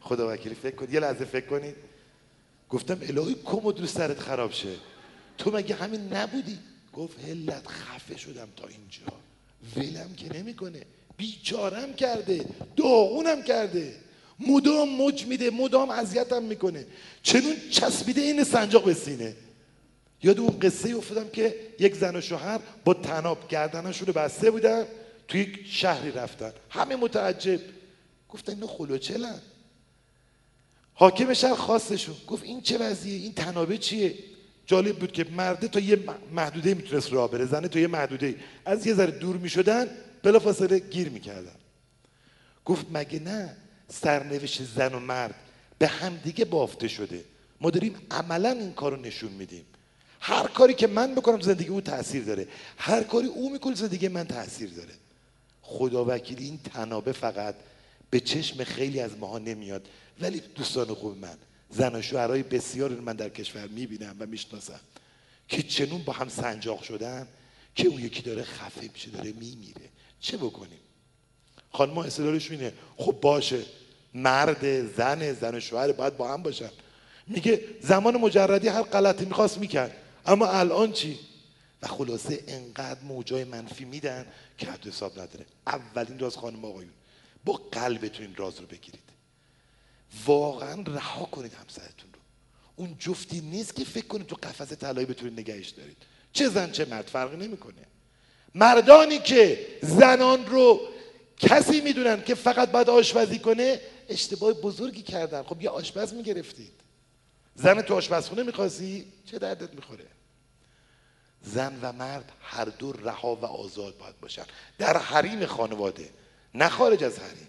خدا 0.00 0.32
وکیلی 0.32 0.54
فکر 0.54 0.76
کنید 0.76 0.94
یه 0.94 1.00
لحظه 1.00 1.24
فکر 1.24 1.46
کنید 1.46 1.76
گفتم 2.68 2.98
الهی 3.02 3.36
کمد 3.44 3.80
رو 3.80 3.86
سرت 3.86 4.18
خراب 4.20 4.52
شه. 4.52 4.76
تو 5.38 5.50
مگه 5.50 5.74
همین 5.74 6.12
نبودی؟ 6.12 6.58
گفت 6.92 7.24
هلت 7.24 7.68
خفه 7.68 8.16
شدم 8.16 8.48
تا 8.56 8.66
اینجا. 8.66 9.06
ولم 9.76 10.14
که 10.14 10.32
نمی‌کنه. 10.32 10.86
بیچارم 11.16 11.94
کرده. 11.94 12.44
داغونم 12.76 13.42
کرده. 13.42 14.00
مدام 14.48 15.02
مج 15.02 15.26
میده 15.26 15.50
مدام 15.50 15.90
اذیتم 15.90 16.42
می‌کنه. 16.42 16.86
چنون 17.22 17.54
چسبیده 17.70 18.20
این 18.20 18.44
سنجاق 18.44 18.84
به 18.84 18.94
سینه. 18.94 19.36
یاد 20.22 20.40
اون 20.40 20.58
قصه 20.58 20.96
افتادم 20.96 21.28
که 21.28 21.56
یک 21.78 21.94
زن 21.94 22.16
و 22.16 22.20
شوهر 22.20 22.60
با 22.84 22.94
تناب 22.94 23.48
گردنشون 23.48 24.06
رو 24.06 24.12
بسته 24.12 24.50
بودن 24.50 24.84
توی 25.28 25.40
یک 25.40 25.66
شهری 25.66 26.10
رفتن. 26.10 26.52
همه 26.70 26.96
متعجب. 26.96 27.60
گفتن 28.28 28.52
اینو 28.52 28.66
خلوچلن. 28.66 29.40
حاکم 30.94 31.34
شهر 31.34 31.54
خواستشون 31.54 32.14
گفت 32.26 32.42
این 32.42 32.60
چه 32.60 32.78
وضعیه؟ 32.78 33.22
این 33.22 33.32
تنابه 33.32 33.78
چیه؟ 33.78 34.14
جالب 34.66 34.98
بود 34.98 35.12
که 35.12 35.26
مرده 35.36 35.68
تا 35.68 35.80
یه 35.80 35.98
محدوده 36.32 36.74
می‌تونست 36.74 37.12
راه 37.12 37.30
بره. 37.30 37.46
زنه 37.46 37.68
تا 37.68 37.78
یه 37.78 37.86
محدوده. 37.86 38.36
از 38.64 38.86
یه 38.86 38.94
ذره 38.94 39.10
دور 39.10 39.36
می‌شدن 39.36 39.86
بلافاصله 40.22 40.78
گیر 40.78 41.08
می‌کردن. 41.08 41.56
گفت 42.64 42.86
مگه 42.92 43.20
نه؟ 43.20 43.56
سرنوشت 43.92 44.62
زن 44.62 44.94
و 44.94 45.00
مرد 45.00 45.34
به 45.78 45.86
همدیگه 45.88 46.44
بافته 46.44 46.88
شده. 46.88 47.24
ما 47.60 47.70
داریم 47.70 47.94
عملا 48.10 48.50
این 48.50 48.72
کارو 48.72 48.96
نشون 48.96 49.32
میدیم. 49.32 49.64
هر 50.20 50.46
کاری 50.46 50.74
که 50.74 50.86
من 50.86 51.14
بکنم 51.14 51.40
زندگی 51.40 51.68
او 51.68 51.80
تاثیر 51.80 52.24
داره. 52.24 52.48
هر 52.76 53.02
کاری 53.02 53.26
او 53.26 53.52
می‌کنه 53.52 53.74
زندگی 53.74 54.08
من 54.08 54.24
تاثیر 54.24 54.70
داره. 54.70 54.94
خدا 55.62 56.04
وکیلی 56.08 56.44
این 56.44 56.58
تنابه 56.58 57.12
فقط 57.12 57.54
به 58.10 58.20
چشم 58.20 58.64
خیلی 58.64 59.00
از 59.00 59.18
ماها 59.18 59.38
نمیاد. 59.38 59.88
ولی 60.20 60.42
دوستان 60.54 60.94
خوب 60.94 61.18
من 61.18 61.36
زن 61.70 61.94
و 61.94 62.02
شوهرهای 62.02 62.42
بسیار 62.42 62.90
رو 62.90 63.02
من 63.02 63.16
در 63.16 63.28
کشور 63.28 63.66
می‌بینم 63.66 64.16
و 64.18 64.26
می‌شناسم 64.26 64.80
که 65.48 65.62
چنون 65.62 66.02
با 66.02 66.12
هم 66.12 66.28
سنجاق 66.28 66.82
شدن 66.82 67.28
که 67.74 67.88
اون 67.88 68.00
یکی 68.00 68.22
داره 68.22 68.42
خفه 68.42 68.90
میشه 68.92 69.10
داره 69.10 69.32
میمیره. 69.32 69.88
چه 70.20 70.36
بکنیم؟ 70.36 70.78
خانم 71.72 71.98
استدلالش 71.98 72.50
اینه. 72.50 72.72
خب 72.96 73.18
باشه. 73.22 73.62
مرد 74.14 74.86
زن 74.96 75.32
زن 75.32 75.54
و 75.54 75.60
شوهر 75.60 75.92
باید 75.92 76.16
با 76.16 76.32
هم 76.32 76.42
باشن. 76.42 76.70
میگه 77.26 77.60
زمان 77.80 78.16
مجردی 78.16 78.68
هر 78.68 78.82
غلطی 78.82 79.24
می‌خواست 79.24 79.58
می‌کرد. 79.58 79.96
اما 80.26 80.46
الان 80.46 80.92
چی؟ 80.92 81.18
و 81.82 81.86
خلاصه 81.86 82.44
انقدر 82.48 83.00
موجای 83.02 83.44
منفی 83.44 83.84
میدن 83.84 84.26
که 84.58 84.66
حد 84.66 84.86
حساب 84.86 85.12
نداره. 85.12 85.46
اولین 85.66 86.18
راز 86.18 86.36
خانم 86.36 86.64
آقایون. 86.64 86.92
با 87.44 87.52
قلبتون 87.72 88.26
این 88.26 88.34
راز 88.36 88.60
رو 88.60 88.66
بگیرید. 88.66 89.02
واقعا 90.26 90.82
رها 90.86 91.24
کنید 91.24 91.54
همسرتون 91.54 92.10
رو. 92.12 92.20
اون 92.76 92.96
جفتی 92.98 93.40
نیست 93.40 93.76
که 93.76 93.84
فکر 93.84 94.06
کنید 94.06 94.26
تو 94.26 94.36
قفس 94.42 94.72
طلایی 94.72 95.06
بتونید 95.06 95.40
نگهش 95.40 95.68
دارید. 95.68 95.96
چه 96.32 96.48
زن 96.48 96.70
چه 96.70 96.84
مرد 96.84 97.06
فرقی 97.06 97.36
نمی‌کنه. 97.36 97.82
مردانی 98.54 99.18
که 99.18 99.66
زنان 99.82 100.46
رو 100.46 100.80
کسی 101.42 101.80
می‌دونن 101.80 102.22
که 102.22 102.34
فقط 102.34 102.70
باید 102.70 102.90
آشپزی 102.90 103.38
کنه 103.38 103.80
اشتباه 104.08 104.52
بزرگی 104.52 105.02
کردن. 105.02 105.42
خب 105.42 105.62
یه 105.62 105.70
آشپز 105.70 106.12
می‌گرفتید. 106.14 106.72
زن 107.54 107.82
تو 107.82 107.94
آشپزخونه 107.94 108.42
می‌خواستی؟ 108.42 109.12
چه 109.30 109.38
دردت 109.38 109.74
می‌خوره؟ 109.74 110.06
زن 111.42 111.78
و 111.82 111.92
مرد 111.92 112.32
هر 112.40 112.64
دو 112.64 112.92
رها 112.92 113.34
و 113.34 113.44
آزاد 113.44 113.98
باید 113.98 114.20
باشن. 114.20 114.44
در 114.78 114.98
حریم 114.98 115.46
خانواده 115.46 116.10
نه 116.54 116.68
خارج 116.68 117.04
از 117.04 117.18
حریم. 117.18 117.48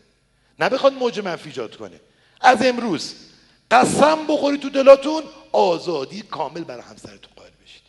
نه 0.59 0.69
بخواد 0.69 0.93
موج 0.93 1.19
منفی 1.19 1.49
ایجاد 1.49 1.75
کنه. 1.75 1.99
از 2.41 2.65
امروز 2.65 3.13
قسم 3.71 4.27
بخوری 4.27 4.57
تو 4.57 4.69
دلاتون 4.69 5.23
آزادی 5.51 6.21
کامل 6.21 6.63
برای 6.63 6.81
همسرتون 6.81 7.33
قائل 7.35 7.51
بشید. 7.63 7.81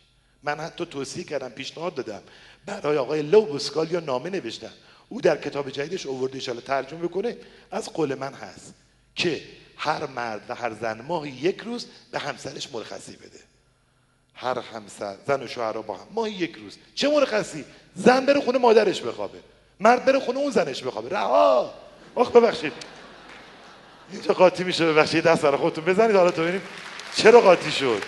من 0.43 0.59
حتی 0.59 0.85
توصیه 0.85 1.23
کردم 1.23 1.49
پیشنهاد 1.49 1.95
دادم. 1.95 2.21
برای 2.65 2.97
آقای 2.97 3.21
لو 3.21 3.41
بوسکال 3.41 3.91
یا 3.91 3.99
نامه 3.99 4.29
نوشتم. 4.29 4.73
او 5.09 5.21
در 5.21 5.37
کتاب 5.37 5.69
جدیدش 5.69 6.05
اوورده 6.05 6.51
ان 6.51 6.61
ترجمه 6.61 6.99
بکنه 6.99 7.37
از 7.71 7.89
قول 7.89 8.15
من 8.15 8.33
هست 8.33 8.73
که 9.15 9.41
هر 9.77 10.07
مرد 10.07 10.41
و 10.49 10.55
هر 10.55 10.73
زن 10.73 11.01
ماهی 11.01 11.31
یک 11.31 11.61
روز 11.61 11.85
به 12.11 12.19
همسرش 12.19 12.73
مرخصی 12.73 13.15
بده. 13.15 13.39
هر 14.33 14.59
همسر 14.59 15.15
زن 15.27 15.43
و 15.43 15.47
شوهر 15.47 15.73
با 15.73 15.97
هم 15.97 16.07
ماهی 16.11 16.33
یک 16.33 16.55
روز. 16.55 16.77
چه 16.95 17.09
مرخصی؟ 17.09 17.65
زن 17.95 18.25
بره 18.25 18.41
خونه 18.41 18.57
مادرش 18.57 19.01
بخوابه. 19.01 19.39
مرد 19.79 20.05
بره 20.05 20.19
خونه 20.19 20.39
اون 20.39 20.51
زنش 20.51 20.83
بخوابه. 20.83 21.09
رها! 21.09 21.73
آخ 22.15 22.31
ببخشید. 22.31 22.73
اینجا 24.11 24.33
قاطی 24.33 24.63
میشه 24.63 24.85
ببخشید. 24.85 25.23
دست 25.23 25.41
برای 25.41 25.57
خودتون 25.57 25.85
بزنید. 25.85 26.15
حالا 26.15 26.31
تو 26.31 26.41
ببینیم 26.41 26.61
چرا 27.15 27.41
قاطی 27.41 27.71
شد. 27.71 28.03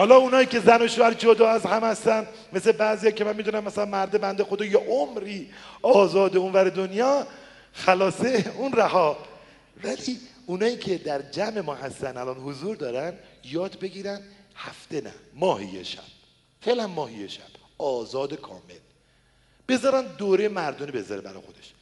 حالا 0.00 0.16
اونایی 0.16 0.46
که 0.46 0.60
زن 0.60 0.82
و 0.82 0.88
شوهر 0.88 1.14
جدا 1.14 1.48
از 1.48 1.66
هم 1.66 1.84
هستن 1.84 2.26
مثل 2.52 2.72
بعضی 2.72 3.12
که 3.12 3.24
من 3.24 3.36
می‌دونم 3.36 3.64
مثلا 3.64 3.84
مرد 3.84 4.20
بنده 4.20 4.44
خدا 4.44 4.64
یه 4.64 4.76
عمری 4.76 5.50
آزاد 5.82 6.36
اونور 6.36 6.68
دنیا 6.68 7.26
خلاصه 7.72 8.52
اون 8.56 8.72
رها. 8.72 9.18
ولی 9.84 10.18
اونایی 10.46 10.76
که 10.76 10.98
در 10.98 11.22
جمع 11.22 11.60
ما 11.60 11.74
هستن 11.74 12.16
الان 12.16 12.36
حضور 12.36 12.76
دارن 12.76 13.14
یاد 13.44 13.78
بگیرن 13.78 14.20
هفته 14.56 15.00
نه 15.00 15.12
ماهی 15.34 15.84
شب. 15.84 15.98
فعلا 16.60 16.86
ماهی 16.86 17.28
شب. 17.28 17.42
آزاد 17.78 18.34
کامل. 18.34 18.60
بذارن 19.68 20.02
دوره 20.18 20.48
مردونه 20.48 20.92
بذاره 20.92 21.20
برای 21.20 21.40
خودش. 21.40 21.72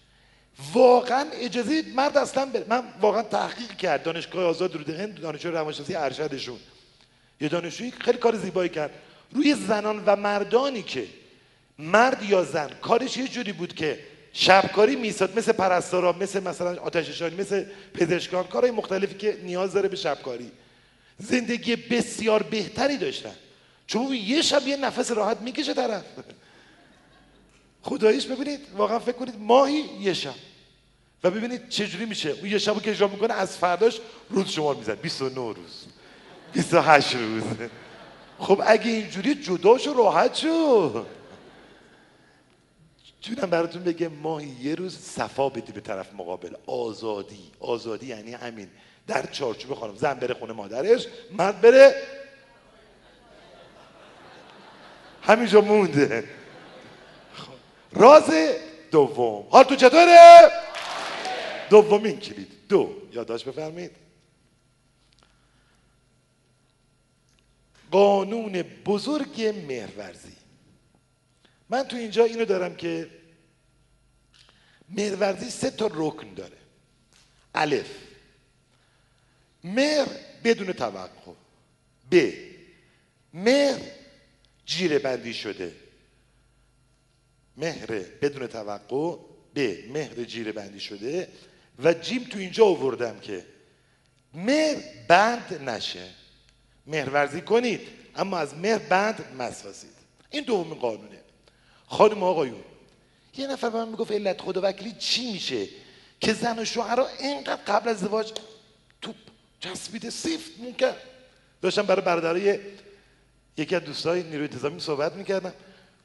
واقعا 0.75 1.27
اجازه 1.33 1.85
مرد 1.95 2.17
اصلا 2.17 2.47
بره. 2.47 2.65
من 2.69 2.83
واقعا 3.01 3.23
تحقیق 3.23 3.77
کرد 3.77 4.03
دانشگاه 4.03 4.45
آزاد 4.45 4.75
رو 4.75 4.95
هند 4.95 5.21
دانشجو 5.21 5.51
روانشناسی 5.51 5.95
ارشدشون. 5.95 6.59
یه 7.41 7.49
دانشجویی 7.49 7.91
خیلی 7.91 8.19
کار 8.19 8.37
زیبایی 8.37 8.69
کرد. 8.69 8.91
روی 9.33 9.55
زنان 9.55 10.03
و 10.07 10.17
مردانی 10.17 10.83
که 10.83 11.07
مرد 11.79 12.23
یا 12.23 12.45
زن 12.45 12.71
کارش 12.83 13.17
یه 13.17 13.29
جوری 13.29 13.53
بود 13.53 13.75
که 13.75 13.99
شبکاری 14.33 14.97
میساد 14.97 15.39
مثل 15.39 15.53
پرستارا 15.53 16.13
مثل 16.13 16.43
مثلا 16.43 16.81
آتششانی 16.83 17.37
مثل 17.37 17.65
پزشکان 17.95 18.45
کارهای 18.45 18.71
مختلفی 18.71 19.15
که 19.15 19.39
نیاز 19.43 19.73
داره 19.73 19.89
به 19.89 19.97
شبکاری. 19.97 20.51
زندگی 21.19 21.77
بسیار 21.77 22.43
بهتری 22.43 22.97
داشتن. 22.97 23.35
چون 23.87 24.13
یه 24.13 24.43
شب 24.43 24.69
یه 24.69 24.77
نفس 24.77 25.11
راحت 25.11 25.41
می‌کشه 25.41 25.75
طرف. 25.75 26.05
خداییش 27.83 28.27
ببینید 28.27 28.61
واقعا 28.77 28.99
فکر 28.99 29.17
کنید 29.17 29.35
ماهی 29.39 29.85
یه 30.01 30.15
شب. 30.15 30.35
و 31.25 31.31
ببینید 31.31 31.69
چجوری 31.69 32.05
میشه. 32.05 32.31
اون 32.31 32.51
یه 32.51 32.59
شب 32.59 32.83
که 32.83 32.91
اجرا 32.91 33.09
می‌کنه 33.09 33.35
از 33.35 33.57
فرداش 33.57 34.01
روز 34.31 34.49
شمار 34.49 34.75
میزن 34.75 34.95
29 34.95 35.37
روز. 35.37 35.87
28 36.53 37.15
روز. 37.15 37.43
خب 38.39 38.63
اگه 38.67 38.91
اینجوری 38.91 39.35
جدا 39.35 39.79
شو 39.79 39.95
راحت 39.95 40.35
شو. 40.35 41.05
جونم 43.21 43.51
براتون 43.51 43.83
بگه 43.83 44.09
ماهی 44.09 44.57
یه 44.63 44.75
روز 44.75 44.99
صفا 44.99 45.49
بدی 45.49 45.73
به 45.73 45.81
طرف 45.81 46.15
مقابل. 46.15 46.55
آزادی. 46.67 47.51
آزادی 47.61 48.07
یعنی 48.07 48.35
همین. 48.35 48.69
در 49.07 49.27
چارچوب 49.27 49.75
خانم. 49.75 49.97
زن 49.97 50.15
بره 50.15 50.35
خونه 50.35 50.53
مادرش 50.53 51.07
مرد 51.33 51.61
بره. 51.61 52.03
همینجا 55.23 55.61
مونده. 55.61 56.25
خب. 57.35 57.53
راز 57.93 58.31
دوم. 58.91 59.47
حال 59.51 59.65
تو 59.65 59.77
چطوره؟ 59.77 60.51
دومین 61.71 62.21
کلید. 62.21 62.49
دو. 62.69 62.91
یادداشت 63.13 63.45
بفرمایید. 63.45 64.08
قانون 67.91 68.63
بزرگ 68.63 69.43
مهرورزی 69.43 70.37
من 71.69 71.83
تو 71.83 71.97
اینجا 71.97 72.25
اینو 72.25 72.45
دارم 72.45 72.77
که 72.77 73.11
مهرورزی 74.89 75.51
سه 75.51 75.71
تا 75.71 75.91
رکن 75.95 76.35
داره. 76.35 76.57
الف. 77.55 77.91
مهر 79.65 80.09
بدون 80.45 80.73
توقع. 80.73 81.33
ب. 82.11 82.33
مهر 83.35 83.81
جیره 84.67 84.99
بندی 84.99 85.35
شده. 85.35 85.73
مهر 87.57 87.87
بدون 88.23 88.47
توقع. 88.47 89.17
ب. 89.55 89.59
مهر 89.93 90.25
جیره 90.25 90.53
بندی 90.53 90.81
شده. 90.81 91.29
و 91.85 91.93
جیم 91.95 92.25
تو 92.25 92.39
اینجا 92.39 92.65
آوردم 92.65 93.21
که 93.21 93.47
مهر 94.35 94.83
بند 95.09 95.69
نشه. 95.69 96.11
مهرورزی 96.89 97.41
کنید. 97.41 97.81
اما 98.17 98.39
از 98.39 98.55
مهر 98.55 98.79
بند 98.79 99.25
مسواسید 99.39 99.91
این 100.31 100.45
دومین 100.45 100.75
قانونه. 100.75 101.21
خانم 101.87 102.23
آقایون 102.23 102.65
یه 103.37 103.47
نفر 103.47 103.71
به 103.71 103.79
من 103.79 103.89
می‌گفت 103.89 104.13
علت 104.13 104.41
خدا 104.41 104.61
وکیلی 104.65 104.93
چی 104.99 105.33
میشه 105.33 105.67
که 106.21 106.33
زن 106.33 106.59
و 106.59 106.65
شوهرها 106.65 107.09
اینقدر 107.21 107.63
قبل 107.67 107.89
از 107.89 107.97
ازدواج 107.97 108.33
توپ 109.03 109.15
چسبیده 109.61 110.11
سیفت 110.11 110.61
ممکن 110.61 110.93
داشتم 111.63 111.83
برای 111.83 112.03
برادرای 112.03 112.59
یکی 113.57 113.75
از 113.75 113.83
دوستای 113.83 114.23
نیروی 114.23 114.43
انتظامی 114.43 114.81
صحبت 114.81 115.13
می‌کردم. 115.13 115.53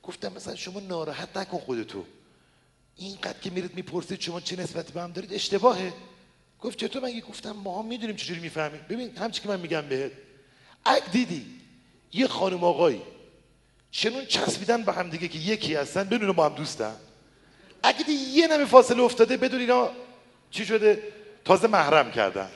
گفتم 0.04 0.34
مثلا 0.34 0.56
شما 0.56 0.80
ناراحت 0.80 1.38
نکن 1.38 1.58
خودتو. 1.58 2.06
اینقدر 2.96 3.39
که 3.39 3.50
میرید 3.50 3.76
می‌پرسید 3.76 4.22
شما 4.22 4.39
چه 4.41 4.56
نسبتی 4.56 4.93
به 4.93 5.02
هم 5.02 5.12
دارید؟ 5.12 5.34
اشتباهه. 5.34 5.93
گفت 6.62 6.78
چطور؟ 6.78 7.02
من 7.02 7.19
گفتم 7.19 7.52
ما 7.52 7.82
هم 7.82 7.86
می‌دونیم 7.86 8.15
چجوری 8.15 8.39
می‌فهمیم. 8.39 8.82
ببین 8.89 9.17
همچی 9.17 9.41
که 9.41 9.48
من 9.48 9.60
میگم 9.60 9.82
بهت. 9.82 10.12
اگه 10.86 11.10
دیدی 11.12 11.46
یه 12.13 12.28
خانم 12.28 12.63
آقایی 12.63 13.02
چنون 13.91 14.26
چسبیدن 14.26 14.84
به 14.84 14.93
هم 14.93 15.10
دیگه 15.10 15.28
که 15.28 15.39
یکی 15.39 15.76
هستن 15.76 16.04
بدون 16.04 16.32
با 16.32 16.46
هم 16.46 16.56
دوستن. 16.56 16.96
اگه 17.84 17.98
دیدی 17.98 18.13
یه 18.13 18.48
نمی 18.48 18.65
فاصله 18.65 19.04
افتاده 19.04 19.38
بدون 19.38 19.60
اینا 19.60 19.89
چی 20.52 20.65
شده؟ 20.65 21.04
تازه 21.46 21.67
محرم 21.67 22.12
کردن. 22.12 22.50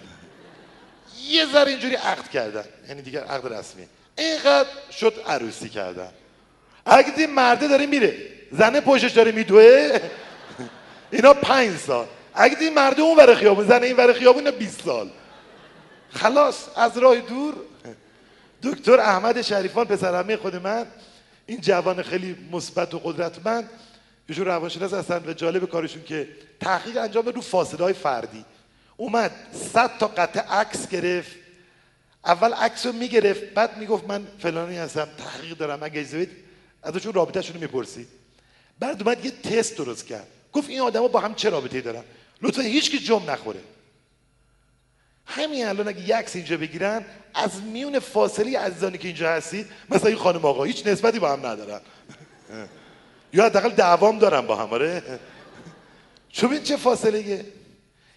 یه 1.28 1.46
ذره 1.46 1.72
اینجوری 1.72 1.96
عقد 1.96 2.30
کردن. 2.30 2.64
یعنی 2.88 3.02
دیگه 3.02 3.20
عقد 3.20 3.54
رسمی. 3.54 3.88
اینقدر 4.18 4.70
شد 4.92 5.14
عروسی 5.28 5.70
کردن. 5.70 6.10
اگه 6.86 7.10
دیدی 7.10 7.26
مرده 7.26 7.68
داره 7.68 7.86
میره. 7.86 8.18
زنه 8.52 8.82
پشتش 8.82 9.12
داره 9.12 9.32
میدوه. 9.32 10.00
اینا 11.12 11.34
پنج 11.34 11.78
سال. 11.78 12.08
اگه 12.34 12.56
دیدی 12.56 12.70
مرده 12.70 13.02
اون 13.02 13.18
ور 13.18 13.36
خیابون 13.36 13.68
زنه 13.68 13.86
این 13.86 13.98
ور 13.98 14.14
خیابون 14.14 14.52
20 14.52 14.84
سال. 14.86 15.10
خلاص 16.10 16.56
از 16.76 16.98
راه 16.98 17.20
دور 17.20 17.56
دکتر 18.72 19.00
احمد 19.00 19.42
شریفان 19.42 19.86
پسر 19.86 20.20
همه 20.20 20.38
خود 20.38 20.56
من 20.56 20.86
این 21.46 21.62
جوان 21.62 22.04
خیلی 22.04 22.36
مثبت 22.52 22.94
و 22.94 23.00
قدرتمند 23.00 23.70
ایشون 24.30 24.46
روانشناس 24.46 24.94
هستن 24.94 25.24
و 25.28 25.34
جالب 25.34 25.70
کارشون 25.70 26.04
که 26.04 26.28
تحقیق 26.60 26.98
انجام 26.98 27.26
رو 27.26 27.42
فاصله 27.42 27.84
های 27.84 27.94
فردی. 27.94 28.46
اومد 28.98 29.32
صد 29.74 29.98
تا 29.98 30.08
قطع 30.08 30.40
عکس 30.40 30.88
گرفت. 30.88 31.32
اول 32.26 32.54
عکس 32.54 32.86
رو 32.86 32.92
می‌گرفت 32.92 33.44
بعد 33.44 33.78
می‌گفت 33.78 34.10
من 34.10 34.28
فلانی 34.40 34.78
هستم 34.78 35.08
تحقیق 35.18 35.58
دارم 35.58 35.84
اگه 35.84 36.00
اجازه 36.00 36.18
بدید 36.18 36.38
ازشون 36.84 37.14
رابطهشون 37.14 37.54
رو 37.54 37.62
می‌پرسی. 37.62 38.08
بعد 38.80 39.04
اومد 39.04 39.26
یه 39.26 39.32
تست 39.32 39.78
درست 39.78 40.08
کرد. 40.08 40.28
گفت 40.54 40.70
این 40.70 40.82
آدما 40.82 41.08
با 41.08 41.20
هم 41.20 41.36
چه 41.36 41.50
رابطه‌ای 41.50 41.82
دارن؟ 41.82 42.04
لطفا 42.42 42.62
هیچ 42.62 42.92
کی 42.92 43.00
جم 43.00 43.30
نخوره. 43.30 43.60
همین 45.28 45.66
الان 45.66 45.88
اگه 45.88 46.04
یک 46.04 46.12
عکس 46.12 46.36
اینجا 46.36 46.58
بگیرن 46.58 47.06
از 47.34 47.62
میون 47.62 48.00
فاصله 48.00 48.60
عزیزانی 48.60 48.98
که 48.98 49.08
اینجا 49.08 49.30
هستید 49.30 49.68
مثلا 49.90 50.08
این 50.08 50.18
خانم 50.18 50.46
آقا 50.46 50.64
هیچ 50.64 50.88
نسبتی 50.88 51.20
با 51.20 51.34
هم 51.34 51.46
ندارن. 51.46 51.82
یا 53.34 53.46
حداقل 53.46 53.70
دعوام 53.70 54.20
دارن 54.20 54.42
با 54.42 54.56
هم 54.56 54.70
آره. 54.70 55.04
چون 56.30 56.52
این 56.52 56.64
چه 56.64 56.78
فاصله 56.78 57.46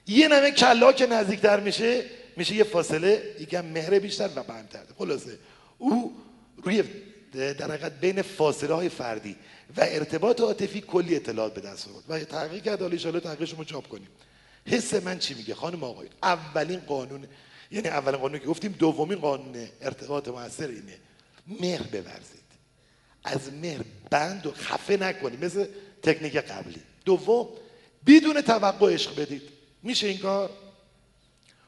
یه 0.07 0.29
نمه 0.29 0.51
کلا 0.51 0.93
که 0.93 1.07
نزدیکتر 1.07 1.61
میشه 1.61 2.05
میشه 2.37 2.55
یه 2.55 2.65
فاصله 2.65 3.23
یکم 3.41 3.65
مهر 3.65 3.99
بیشتر 3.99 4.31
و 4.37 4.43
بندتر 4.43 4.83
خلاصه. 4.99 5.39
او 5.79 6.17
روی 6.63 6.85
در 7.33 7.71
حقیقت 7.71 8.01
بین 8.01 8.23
فاصله 8.23 8.75
های 8.75 8.89
فردی 8.89 9.37
و 9.77 9.81
ارتباط 9.81 10.41
عاطفی 10.41 10.81
کلی 10.81 11.17
اطلاعات 11.17 11.55
به 11.55 11.61
دست 11.61 11.89
آورد. 11.89 12.05
و 12.09 12.25
تحقیق 12.25 12.63
کرد 12.63 12.83
حالا 12.83 12.97
ان 13.05 13.21
تحقیقش 13.21 13.55
رو 13.55 13.65
چاپ 13.65 13.89
کنیم. 13.89 14.09
حس 14.67 14.95
من 14.95 15.19
چی 15.19 15.35
میگه؟ 15.35 15.55
خانم 15.55 15.85
آقایون 15.85 16.13
اولین 16.23 16.81
قانون 16.81 17.27
یعنی 17.71 17.89
اولین 17.89 18.21
قانون 18.21 18.39
که 18.39 18.47
گفتیم 18.47 18.73
دومین 18.73 19.19
قانون 19.19 19.69
ارتباط 19.81 20.29
موثر 20.29 20.69
اینه. 20.69 20.99
مهر 21.47 21.83
بورزید. 21.83 22.41
از 23.25 23.53
مهر 23.53 23.81
بند 24.11 24.47
و 24.47 24.53
خفه 24.53 24.97
نکنید 24.97 25.45
مثل 25.45 25.67
تکنیک 26.03 26.37
قبلی. 26.37 26.83
دوم 27.05 27.49
بدون 28.07 28.41
توقع 28.41 28.95
عشق 28.95 29.21
بدید. 29.21 29.43
میشه 29.83 30.07
این 30.07 30.19
کار؟ 30.19 30.51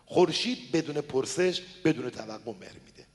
خورشید 0.07 0.73
بدون 0.73 1.01
پرسش 1.01 1.63
بدون 1.85 2.11
توقع 2.11 2.53
مهر 2.61 2.77
میده. 2.87 3.07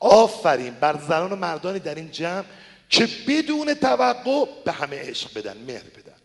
آفرین 0.00 0.74
بر 0.74 1.00
زنان 1.08 1.32
و 1.32 1.36
مردانی 1.36 1.78
در 1.78 1.94
این 1.94 2.10
جمع 2.10 2.44
که 2.88 3.08
بدون 3.28 3.74
توقع 3.74 4.44
به 4.64 4.72
همه 4.72 5.00
عشق 5.00 5.38
بدن 5.38 5.56
مهر 5.56 5.82
بدن. 5.82 6.16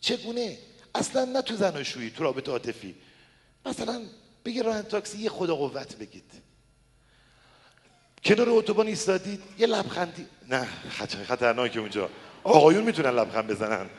چگونه؟ 0.00 0.58
اصلا 0.94 1.24
نه 1.24 1.42
تو 1.42 1.56
زناشویی 1.56 2.10
تو 2.10 2.24
رابطه 2.24 2.52
عاطفی. 2.52 2.94
مثلا 3.66 4.02
بگی 4.44 4.62
راه 4.62 4.82
تاکسی 4.82 5.18
یه 5.18 5.30
خدا 5.30 5.54
قوت 5.54 5.96
بگید. 5.96 6.32
کنار 8.24 8.50
اتوبان 8.50 8.86
ایستادید 8.86 9.42
یه 9.58 9.66
لبخندی. 9.66 10.26
نه 10.48 10.68
خطرناکه 11.26 11.80
اونجا. 11.80 12.10
آقایون 12.44 12.84
می‌تونن 12.84 13.10
لبخند 13.10 13.46
بزنن. 13.46 13.90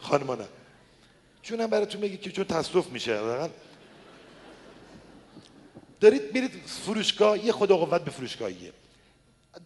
خانما 0.00 0.34
نه. 0.34 0.48
چونم 1.42 1.66
براتون 1.66 2.00
بگی 2.00 2.16
که 2.16 2.30
چون 2.30 2.44
تصرف 2.44 2.86
میشه 2.86 3.20
دارید 6.00 6.34
میرید 6.34 6.50
فروشگاه 6.66 7.44
یه 7.44 7.52
خدا 7.52 7.76
قوت 7.76 8.04
به 8.04 8.10
فروشگاهیه. 8.10 8.72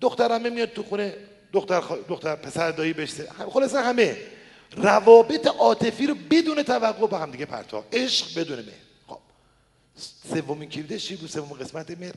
دخترمه 0.00 0.50
میاد 0.50 0.72
تو 0.72 0.82
خونه 0.82 1.16
دختر, 1.52 1.80
دختر 2.08 2.36
پسر 2.36 2.70
دایی 2.70 2.92
بشه 2.92 3.28
خلاصه 3.52 3.80
همه. 3.80 4.16
روابط 4.76 5.46
عاطفی 5.46 6.06
رو 6.06 6.14
بدون 6.30 6.62
توقع 6.62 7.06
با 7.06 7.18
هم 7.18 7.30
دیگه 7.30 7.44
پرتاب. 7.44 7.84
عشق 7.92 8.40
بدون 8.40 8.58
مهر. 8.58 8.74
خب. 9.06 9.18
سومین 10.34 10.68
کلیدش 10.68 11.06
چی 11.06 11.16
بود؟ 11.16 11.30
سومین 11.30 11.58
قسمت 11.58 11.90
مهر. 11.90 12.14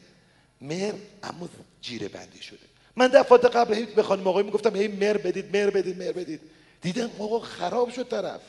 مهر 0.61 0.93
اما 1.23 1.49
جیره 1.81 2.07
بندی 2.07 2.41
شده. 2.41 2.57
من 2.95 3.07
دفعات 3.07 3.45
قبل 3.45 3.85
به 3.85 4.03
خانم 4.03 4.27
آقای 4.27 4.43
می‌گفتم 4.43 4.75
هی 4.75 4.87
مهر 4.87 5.17
بدید 5.17 5.57
مهر 5.57 5.69
بدید 5.69 5.97
مهر 5.97 6.11
بدید. 6.11 6.41
دیدم 6.81 7.11
آقا 7.19 7.39
خراب 7.39 7.91
شد 7.91 8.09
طرف. 8.09 8.41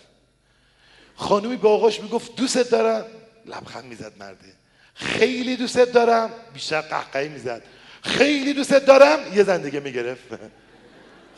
خانومی 1.17 1.57
به 1.57 1.69
آقاش 1.69 2.01
می‌گفت 2.01 2.37
دوست 2.37 2.71
دارم. 2.71 3.05
لبخند 3.47 3.85
می‌زد 3.85 4.13
مرده. 4.19 4.53
خیلی 4.95 5.57
دوست 5.57 5.79
دارم. 5.79 6.31
بیشتر 6.55 6.81
قهقهی 6.81 7.29
می‌زد. 7.29 7.63
خیلی 8.03 8.53
دوست 8.53 8.75
دارم. 8.75 9.37
یه 9.37 9.45
زندگی 9.45 9.81
می‌گرفت. 9.81 10.29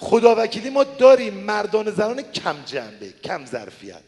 خدا 0.01 0.35
وکیلی 0.39 0.71
ما 0.71 0.85
داریم 0.85 1.35
مردان 1.35 1.91
زنان 1.91 2.23
کم 2.23 2.57
جنبه 2.67 3.13
کم 3.25 3.47
ظرفیت 3.47 4.03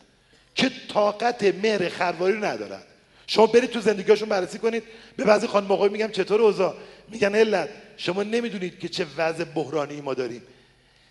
که 0.55 0.71
طاقت 0.89 1.45
مهر 1.45 1.89
خرواری 1.89 2.33
رو 2.33 2.45
ندارن. 2.45 2.83
شما 3.27 3.47
برید 3.47 3.71
تو 3.71 3.81
زندگیشون 3.81 4.29
بررسی 4.29 4.59
کنید. 4.59 4.83
به 5.17 5.25
بعضی 5.25 5.47
خانم 5.47 5.73
آقای 5.73 5.89
میگم 5.89 6.09
چطور 6.09 6.43
اوضاع؟ 6.43 6.75
میگن 7.09 7.35
علت 7.35 7.69
شما 7.97 8.23
نمی‌دونید 8.23 8.79
که 8.79 8.89
چه 8.89 9.07
وضع 9.17 9.45
بحرانی 9.45 10.01
ما 10.01 10.15
داریم. 10.15 10.43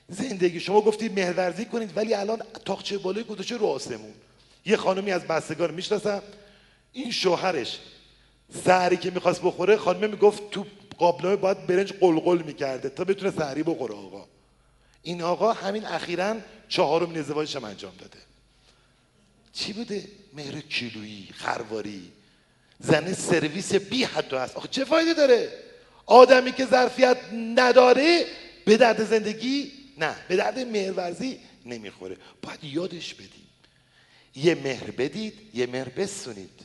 زندگی 0.08 0.60
شما 0.60 0.82
گفتید 0.82 1.20
مهرورزی 1.20 1.66
کنید 1.66 1.98
ولی 1.98 2.14
الان 2.14 2.42
تاقچه 2.66 2.98
بالای 2.98 3.24
گذاشته 3.24 3.58
رو 3.58 3.66
آسمون. 3.66 4.14
یه 4.66 4.78
خانمی 4.78 5.12
از 5.12 5.24
بستگان 5.24 5.74
می‌شناسم. 5.74 6.22
این 6.94 7.12
شوهرش 7.12 7.80
سهری 8.66 8.98
که 8.98 9.12
می‌خواست 9.12 9.42
بخوره 9.42 9.78
خانمه 9.78 10.08
می‌گفت 10.08 10.52
تو 10.52 10.66
قابلمه 10.98 11.36
باید 11.36 11.68
برنج 11.68 11.94
قلقل 11.94 12.42
می‌کرده 12.46 12.90
تا 12.90 13.04
بتونه 13.04 13.32
سهری 13.32 13.64
بخوره 13.64 13.94
آقا. 13.96 14.31
این 15.04 15.22
آقا 15.22 15.54
همین 15.54 15.86
اخیرا 15.86 16.38
چهارم 16.70 17.16
ازدواجش 17.16 17.56
هم 17.56 17.64
انجام 17.64 17.94
داده. 18.00 18.18
چی 19.54 19.74
بوده؟ 19.74 20.08
مهر 20.34 20.60
کیلویی 20.60 21.30
خرواری. 21.34 22.12
زن 22.80 23.14
سرویس 23.14 23.76
بی 23.76 24.04
حد 24.04 24.34
هست 24.34 24.58
آخه 24.58 24.68
چه 24.68 24.86
فایده 24.86 25.14
داره؟ 25.14 25.50
آدمی 26.06 26.52
که 26.52 26.66
ظرفیت 26.66 27.18
نداره 27.34 28.26
به 28.66 28.78
درد 28.78 29.04
زندگی 29.04 29.72
نه 29.98 30.16
به 30.28 30.36
درد 30.36 30.60
مهرورزی 30.60 31.40
نمی‌خوره. 31.66 32.18
باید 32.42 32.64
یادش 32.64 33.14
بدیم 33.14 33.48
یه 34.36 34.56
مهر 34.56 34.92
بدید 34.92 35.34
یه 35.54 35.68
مهر 35.68 35.90
بسونید. 35.90 36.60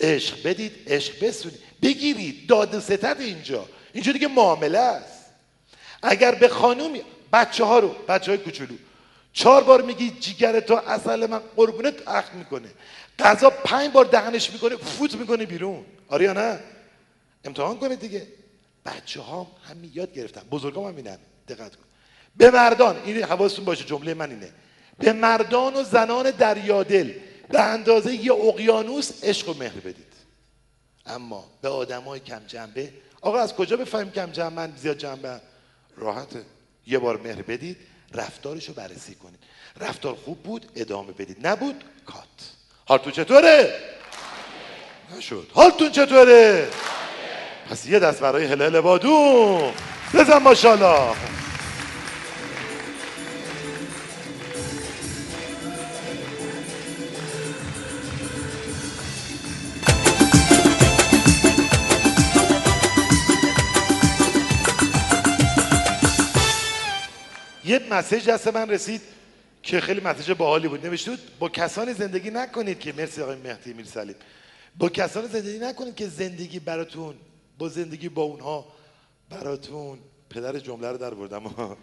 عشق 0.00 0.42
بدید 0.42 0.72
عشق 0.86 1.24
بسونید. 1.24 1.60
بگیرید 1.82 2.46
داد 2.46 2.74
و 2.74 2.80
ستد 2.80 3.16
اینجا. 3.20 3.68
اینجا 3.92 4.12
دیگه 4.12 4.28
معامله 4.28 4.78
است. 4.78 5.24
اگر 6.02 6.34
به 6.34 6.48
خانومی 6.48 7.02
بچه 7.36 7.64
ها 7.64 7.78
رو 7.78 7.88
بچه 8.08 8.30
های 8.30 8.38
کوچولو. 8.38 8.74
چهار 9.32 9.64
بار 9.64 9.82
میگی 9.82 10.10
جیگر 10.10 10.60
تو 10.60 10.74
اصل 10.74 11.26
من 11.26 11.40
قربونت 11.56 12.08
اخت 12.08 12.34
می‌کنه. 12.34 12.68
غذا 13.18 13.50
پنج 13.50 13.92
بار 13.92 14.04
دهنش 14.04 14.50
می‌کنه 14.52 14.76
فوت 14.76 15.14
می‌کنه 15.14 15.46
بیرون. 15.46 15.84
آره 16.08 16.24
یا 16.24 16.32
نه؟ 16.32 16.60
امتحان 17.44 17.78
کنید 17.78 18.00
دیگه. 18.00 18.26
بچه 18.86 19.20
ها 19.20 19.46
همین 19.68 19.92
یاد 19.94 20.14
گرفتن. 20.14 20.40
بزرگام 20.40 20.86
هم 20.86 20.96
اینن 20.96 21.18
دقت 21.48 21.76
کن. 21.76 21.82
به 22.36 22.50
مردان 22.50 23.02
این 23.04 23.22
حواستون 23.22 23.64
باشه 23.64 23.84
جمله 23.84 24.14
من 24.14 24.30
اینه. 24.30 24.50
به 24.98 25.12
مردان 25.12 25.74
و 25.74 25.82
زنان 25.82 26.30
دریادل 26.30 27.12
به 27.48 27.60
اندازه 27.60 28.14
یه 28.14 28.32
اقیانوس 28.32 29.24
عشق 29.24 29.48
و 29.48 29.54
مهر 29.54 29.80
بدید. 29.80 30.12
اما 31.06 31.44
به 31.62 31.68
آدمای 31.68 32.20
کم 32.20 32.42
جنبه 32.46 32.92
آقا 33.20 33.38
از 33.38 33.54
کجا 33.54 33.76
بفهمیم 33.76 34.10
کم 34.10 34.30
جنبه؟ 34.30 34.54
من 34.54 34.72
زیاد 34.76 34.98
جنبه 34.98 35.40
راحته. 35.96 36.44
یه 36.86 36.98
بار 36.98 37.16
مهر 37.16 37.42
بدید 37.42 37.76
رفتارشو 38.14 38.72
بررسی 38.72 39.14
کنید. 39.14 39.38
رفتار 39.80 40.14
خوب 40.24 40.42
بود 40.42 40.66
ادامه 40.76 41.12
بدید. 41.12 41.46
نبود 41.46 41.84
کات. 42.06 42.24
حالتون 42.84 43.12
چطوره؟ 43.12 43.74
نشد. 45.18 45.50
حالتون 45.54 45.90
چطوره؟ 45.90 46.68
پس 47.70 47.86
یه 47.86 47.98
دست 47.98 48.20
برای 48.20 48.44
هلال 48.44 48.80
بادون 48.80 49.72
بزن 50.14 50.38
ماشاءالله. 50.38 51.35
یه 67.66 67.80
مسیج 67.90 68.28
دست 68.28 68.48
من 68.48 68.70
رسید 68.70 69.00
که 69.62 69.80
خیلی 69.80 70.00
مسیج 70.00 70.32
باحالی 70.32 70.68
بود. 70.68 70.86
نوشته 70.86 71.10
بود 71.10 71.20
با 71.38 71.48
کسانی 71.48 71.94
زندگی 71.94 72.30
نکنید 72.30 72.78
که 72.78 72.92
مرسی 72.92 73.22
آقای 73.22 73.36
مهدی 73.36 73.72
میر 73.72 73.86
سلیم 73.86 74.16
با 74.78 74.88
کسانی 74.88 75.28
زندگی 75.28 75.58
نکنید 75.58 75.94
که 75.94 76.08
زندگی 76.08 76.58
براتون 76.58 77.14
با 77.58 77.68
زندگی 77.68 78.08
با 78.08 78.22
اونها 78.22 78.66
براتون 79.30 79.98
پدر 80.30 80.58
جمله 80.58 80.88
رو 80.88 80.98
در 80.98 81.14
بردم. 81.14 81.42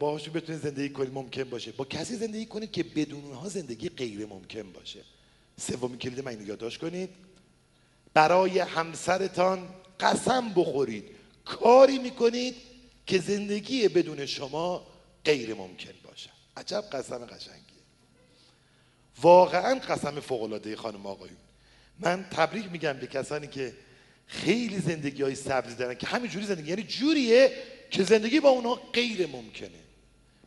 باهاشون 0.00 0.34
بتونید 0.34 0.62
زندگی 0.62 0.88
کنید 0.88 1.14
ممکن 1.14 1.44
باشه. 1.44 1.72
با 1.72 1.84
کسی 1.84 2.16
زندگی 2.16 2.46
کنید 2.46 2.72
که 2.72 2.82
بدون 2.82 3.24
اونها 3.24 3.48
زندگی 3.48 3.88
غیر 3.88 4.26
ممکن 4.26 4.72
باشه. 4.72 5.00
سومین 5.56 5.98
کلید 5.98 6.24
من 6.24 6.46
یادداشت 6.46 6.80
کنید. 6.80 7.10
برای 8.14 8.58
همسرتان 8.58 9.68
قسم 10.00 10.52
بخورید. 10.56 11.04
کاری 11.44 11.98
می‌کنید 11.98 12.54
که 13.10 13.18
زندگی 13.18 13.88
بدون 13.88 14.26
شما 14.26 14.86
غیر 15.24 15.54
ممکن 15.54 15.92
باشه. 16.04 16.30
عجب 16.56 16.84
قسم 16.92 17.18
قشنگیه. 17.18 17.82
واقعا 19.22 19.74
قسم 19.74 20.20
فوق 20.20 20.42
العاده 20.42 20.76
خانم 20.76 21.06
آقایون. 21.06 21.36
من 21.98 22.24
تبریک 22.30 22.72
میگم 22.72 22.92
به 22.92 23.06
کسانی 23.06 23.46
که 23.46 23.74
خیلی 24.26 24.78
زندگی 24.78 25.22
های 25.22 25.34
سبزی 25.34 25.74
دارن 25.74 25.94
که 25.94 26.06
همینجوری 26.06 26.46
زندگی 26.46 26.68
یعنی 26.68 26.82
جوریه 26.82 27.52
که 27.90 28.04
زندگی 28.04 28.40
با 28.40 28.48
اونها 28.48 28.74
غیر 28.74 29.26
ممکنه. 29.26 29.80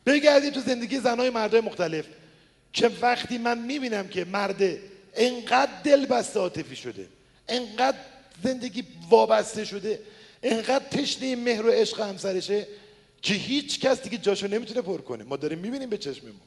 بگردید 0.06 0.52
تو 0.54 0.60
زندگی 0.60 1.00
زنهای 1.00 1.30
مردای 1.30 1.60
مختلف. 1.60 2.06
که 2.72 2.90
وقتی 3.00 3.38
من 3.38 3.58
می‌بینم 3.58 4.08
که 4.08 4.24
مرد 4.24 4.62
انقدر 5.14 5.82
دل 5.84 6.06
بسته 6.06 6.40
عاطفی 6.40 6.76
شده 6.76 7.08
انقدر 7.48 7.98
زندگی 8.44 8.84
وابسته 9.10 9.64
شده 9.64 10.00
انقدر 10.44 10.84
تشنه 10.84 11.36
مهر 11.36 11.66
و 11.66 11.70
عشق 11.70 12.00
همسرشه 12.00 12.66
که 13.22 13.34
هیچ 13.34 13.80
کس 13.80 14.02
دیگه 14.02 14.18
جاشو 14.18 14.46
نمی‌تونه 14.46 14.82
پر 14.82 15.00
کنه. 15.00 15.24
ما 15.24 15.36
داریم 15.36 15.58
می‌بینیم 15.58 15.90
به 15.90 15.98
چشممون. 15.98 16.40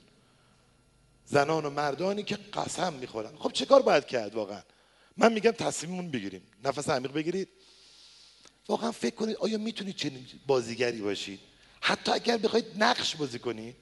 زنان 1.25 1.65
و 1.65 1.69
مردانی 1.69 2.23
که 2.23 2.37
قسم 2.53 2.93
می‌خورن. 2.93 3.37
خب 3.37 3.51
چه 3.51 3.65
کار 3.65 3.81
باید 3.81 4.05
کرد 4.05 4.35
واقعا؟ 4.35 4.61
من 5.17 5.33
میگم 5.33 5.51
تصمیممون 5.51 6.11
بگیریم. 6.11 6.41
نفس 6.63 6.89
عمیق 6.89 7.11
بگیرید. 7.11 7.47
واقعا 8.67 8.91
فکر 8.91 9.15
کنید 9.15 9.35
آیا 9.35 9.57
می‌تونید 9.57 9.95
چنین 9.95 10.27
بازیگری 10.47 11.01
باشید؟ 11.01 11.39
حتی 11.81 12.11
اگر 12.11 12.37
بخواید 12.37 12.65
نقش 12.77 13.15
بازی 13.15 13.39
کنید 13.39 13.75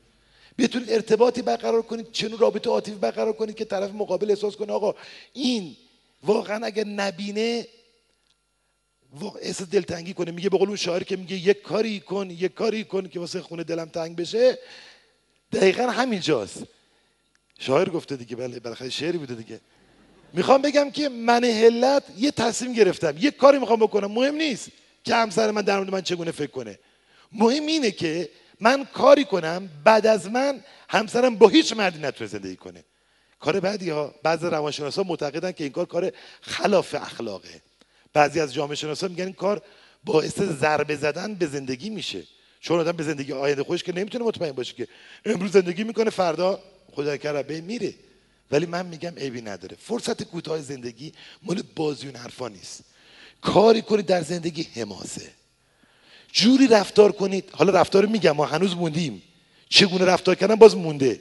بتونید 0.57 0.91
ارتباطی 0.91 1.41
برقرار 1.41 1.81
کنید 1.81 2.11
چنون 2.11 2.39
رابطه 2.39 2.69
عاطفی 2.69 2.95
برقرار 2.95 3.33
کنید 3.33 3.55
که 3.55 3.65
طرف 3.65 3.91
مقابل 3.91 4.29
احساس 4.29 4.55
کنه 4.55 4.73
آقا 4.73 4.95
این 5.33 5.75
واقعا 6.23 6.65
اگر 6.65 6.83
نبینه 6.83 7.67
احساس 9.23 9.69
دلتنگی 9.69 10.13
کنه. 10.13 10.31
میگه 10.31 10.49
به 10.49 10.57
اون 10.57 10.75
شاعر 10.75 11.03
که 11.03 11.15
میگه 11.15 11.35
یک 11.35 11.61
کاری 11.61 11.99
کن 11.99 12.29
یک 12.29 12.53
کاری 12.53 12.83
کن 12.83 13.07
که 13.07 13.19
واسه 13.19 13.41
خونه 13.41 13.63
دلم 13.63 13.85
تنگ 13.85 14.15
بشه. 14.15 14.57
دقیقا 15.51 15.87
همینجاست 15.87 16.63
شاعر 17.59 17.89
گفته 17.89 18.15
دیگه 18.15 18.35
بله 18.35 18.59
بالاخره 18.59 18.89
شعری 18.89 19.17
بوده 19.17 19.35
دیگه. 19.35 19.61
می‌خوام 20.33 20.61
بگم 20.61 20.91
که 20.91 21.09
من 21.09 21.43
هلت 21.43 22.03
یه 22.17 22.31
تصمیم 22.31 22.73
گرفتم. 22.73 23.17
یه 23.17 23.31
کاری 23.31 23.59
می‌خوام 23.59 23.79
بکنم. 23.79 24.11
مهم 24.11 24.35
نیست 24.35 24.69
که 25.03 25.15
همسر 25.15 25.51
من 25.51 25.61
در 25.61 25.77
مورد 25.77 25.91
من 25.91 26.01
چگونه 26.01 26.31
فکر 26.31 26.51
کنه. 26.51 26.79
مهم 27.31 27.65
اینه 27.65 27.91
که 27.91 28.29
من 28.59 28.85
کاری 28.85 29.25
کنم 29.25 29.69
بعد 29.83 30.07
از 30.07 30.29
من 30.29 30.63
همسرم 30.89 31.35
با 31.35 31.47
هیچ 31.47 31.73
مردی 31.73 31.99
نتونه 31.99 32.29
زندگی 32.29 32.55
کنه. 32.55 32.83
کار 33.39 33.59
بعدی 33.59 33.89
ها 33.89 34.15
بعض 34.23 34.43
روانشناسا 34.43 35.03
معتقدن 35.03 35.51
که 35.51 35.63
این 35.63 35.73
کار 35.73 35.85
کار 35.85 36.11
خلاف 36.41 36.95
اخلاقه. 36.95 37.61
بعضی 38.15 38.39
از 38.39 38.53
جامعه 38.53 38.75
شناسا 38.75 39.07
میگن 39.07 39.23
این 39.23 39.33
کار 39.33 39.61
باعث 40.03 40.39
ضربه 40.39 40.95
زدن 40.95 41.35
به 41.35 41.47
زندگی 41.47 41.89
میشه. 41.89 42.23
چون 42.59 42.79
آدم 42.79 42.91
به 42.91 43.03
زندگی 43.03 43.33
آینده 43.33 43.63
خودش 43.63 43.83
که 43.83 43.91
نمی‌تونه 43.91 44.25
مطمئن 44.25 44.51
باشه 44.51 44.73
که 44.73 44.87
امروز 45.25 45.51
زندگی 45.51 45.83
می‌کنه 45.83 46.09
فردا 46.09 46.59
خدا 46.91 47.17
کرده 47.17 47.61
میره. 47.61 47.93
ولی 48.51 48.65
من 48.65 48.85
میگم 48.85 49.13
عیبی 49.17 49.41
نداره. 49.41 49.77
فرصت 49.79 50.23
کوتاه 50.23 50.61
زندگی 50.61 51.13
مال 51.43 51.63
بازیون 51.75 52.15
حرفا 52.15 52.47
نیست. 52.47 52.83
کاری 53.41 53.81
کنید 53.81 54.05
در 54.05 54.21
زندگی 54.21 54.67
حماسه. 54.75 55.31
جوری 56.31 56.67
رفتار 56.67 57.11
کنید. 57.11 57.49
حالا 57.51 57.79
رفتار 57.79 58.05
میگم 58.05 58.31
ما 58.31 58.45
هنوز 58.45 58.75
موندیم. 58.75 59.21
چگونه 59.69 60.05
رفتار 60.05 60.35
کردن 60.35 60.55
باز 60.55 60.75
مونده. 60.75 61.19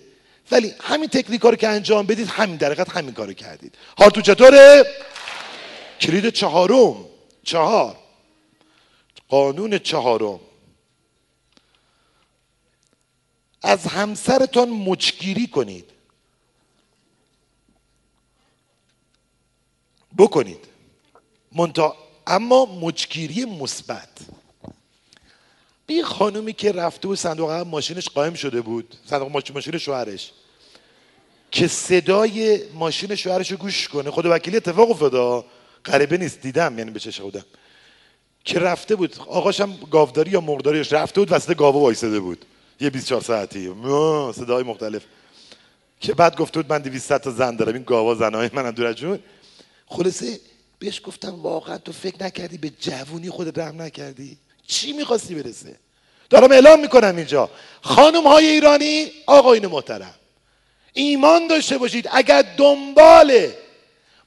ولی 0.51 0.75
همین 0.81 1.09
تکنیک 1.09 1.41
رو 1.41 1.57
که 1.57 1.69
انجام 1.69 2.07
بدید 2.07 2.29
همین 2.29 2.57
در 2.57 2.85
همین 2.91 3.15
کارو 3.15 3.33
کردید. 3.33 3.75
حال 3.99 4.11
تو 4.11 4.21
چطوره؟ 4.21 4.85
کلید 6.05 6.29
چهارم. 6.29 7.05
چهار. 7.43 7.97
قانون 9.29 9.79
چهارم. 9.79 10.41
از 13.63 13.87
همسرتان 13.87 14.69
مچگیری 14.69 15.47
کنید. 15.47 15.91
بکنید. 20.19 20.65
منتا 21.53 21.97
اما 22.27 22.67
مچگیری 22.67 23.45
مثبت. 23.45 24.09
بی 25.87 26.03
خانومی 26.03 26.53
که 26.53 26.73
رفته 26.73 27.09
بود 27.09 27.19
صندوق 27.19 27.51
ماشینش 27.51 28.09
قایم 28.09 28.35
شده 28.35 28.61
بود. 28.61 28.97
صندوق 29.07 29.31
ماشین 29.31 29.79
شوهرش. 29.79 30.33
که 31.51 31.69
صدای 31.69 32.69
ماشین 32.73 33.15
شوهرش 33.15 33.51
رو 33.51 33.57
گوش 33.57 33.89
کنه. 33.89 34.11
خود 34.11 34.27
وکیلی 34.27 34.57
اتفاق 34.57 34.91
افتاده 34.91 35.45
غریبه 35.85 36.19
نیست 36.19 36.41
دیدم 36.41 36.79
یعنی 36.79 36.91
به 36.91 37.01
چشم 37.01 37.23
بودم 37.23 37.45
که 38.45 38.59
رفته 38.59 38.97
بود؟ 38.97 39.17
آقاشم 39.27 39.77
گاوداری 39.91 40.31
یا 40.31 40.41
مرغداریش 40.41 40.93
رفته 40.93 41.21
بود 41.21 41.33
وسط 41.33 41.55
گاوا 41.55 41.81
وایساده 41.81 42.21
بود. 42.21 42.45
یه 42.81 42.91
24 42.91 43.21
ساعتی. 43.21 43.75
صدای 44.35 44.63
مختلف. 44.63 45.03
که 46.01 46.15
بعد 46.15 46.37
گفته 46.37 46.63
بود 46.63 46.73
من 46.73 46.79
200 46.79 47.19
تا 47.19 47.31
زن 47.31 47.57
دارم. 47.57 47.75
این 47.75 47.83
گاوا 47.83 48.15
زنای 48.15 48.51
منم 48.53 48.71
دور 48.71 48.93
جون. 48.93 49.19
خلاصه 49.87 50.41
بهش 50.79 51.01
گفتم 51.05 51.35
واقعا 51.43 51.79
تو 51.79 51.93
فکر 51.93 52.25
نکردی 52.25 52.59
به 52.59 52.71
جوونی 52.81 53.31
خود 53.31 53.61
رحم 53.61 53.83
نکردی؟ 53.83 54.37
چی 54.67 54.93
می‌خواستی 54.93 55.35
برسه 55.35 55.77
دارم 56.31 56.53
اعلام 56.53 56.81
می‌کنم 56.81 57.17
اینجا. 57.17 57.51
خانم 57.83 58.27
های 58.27 58.47
ایرانی 58.47 59.11
آقاین 59.27 59.67
محترم. 59.67 60.15
ایمان 60.93 61.47
داشته 61.47 61.79
باشید. 61.79 62.09
اگر 62.13 62.45
دنبال 62.57 63.49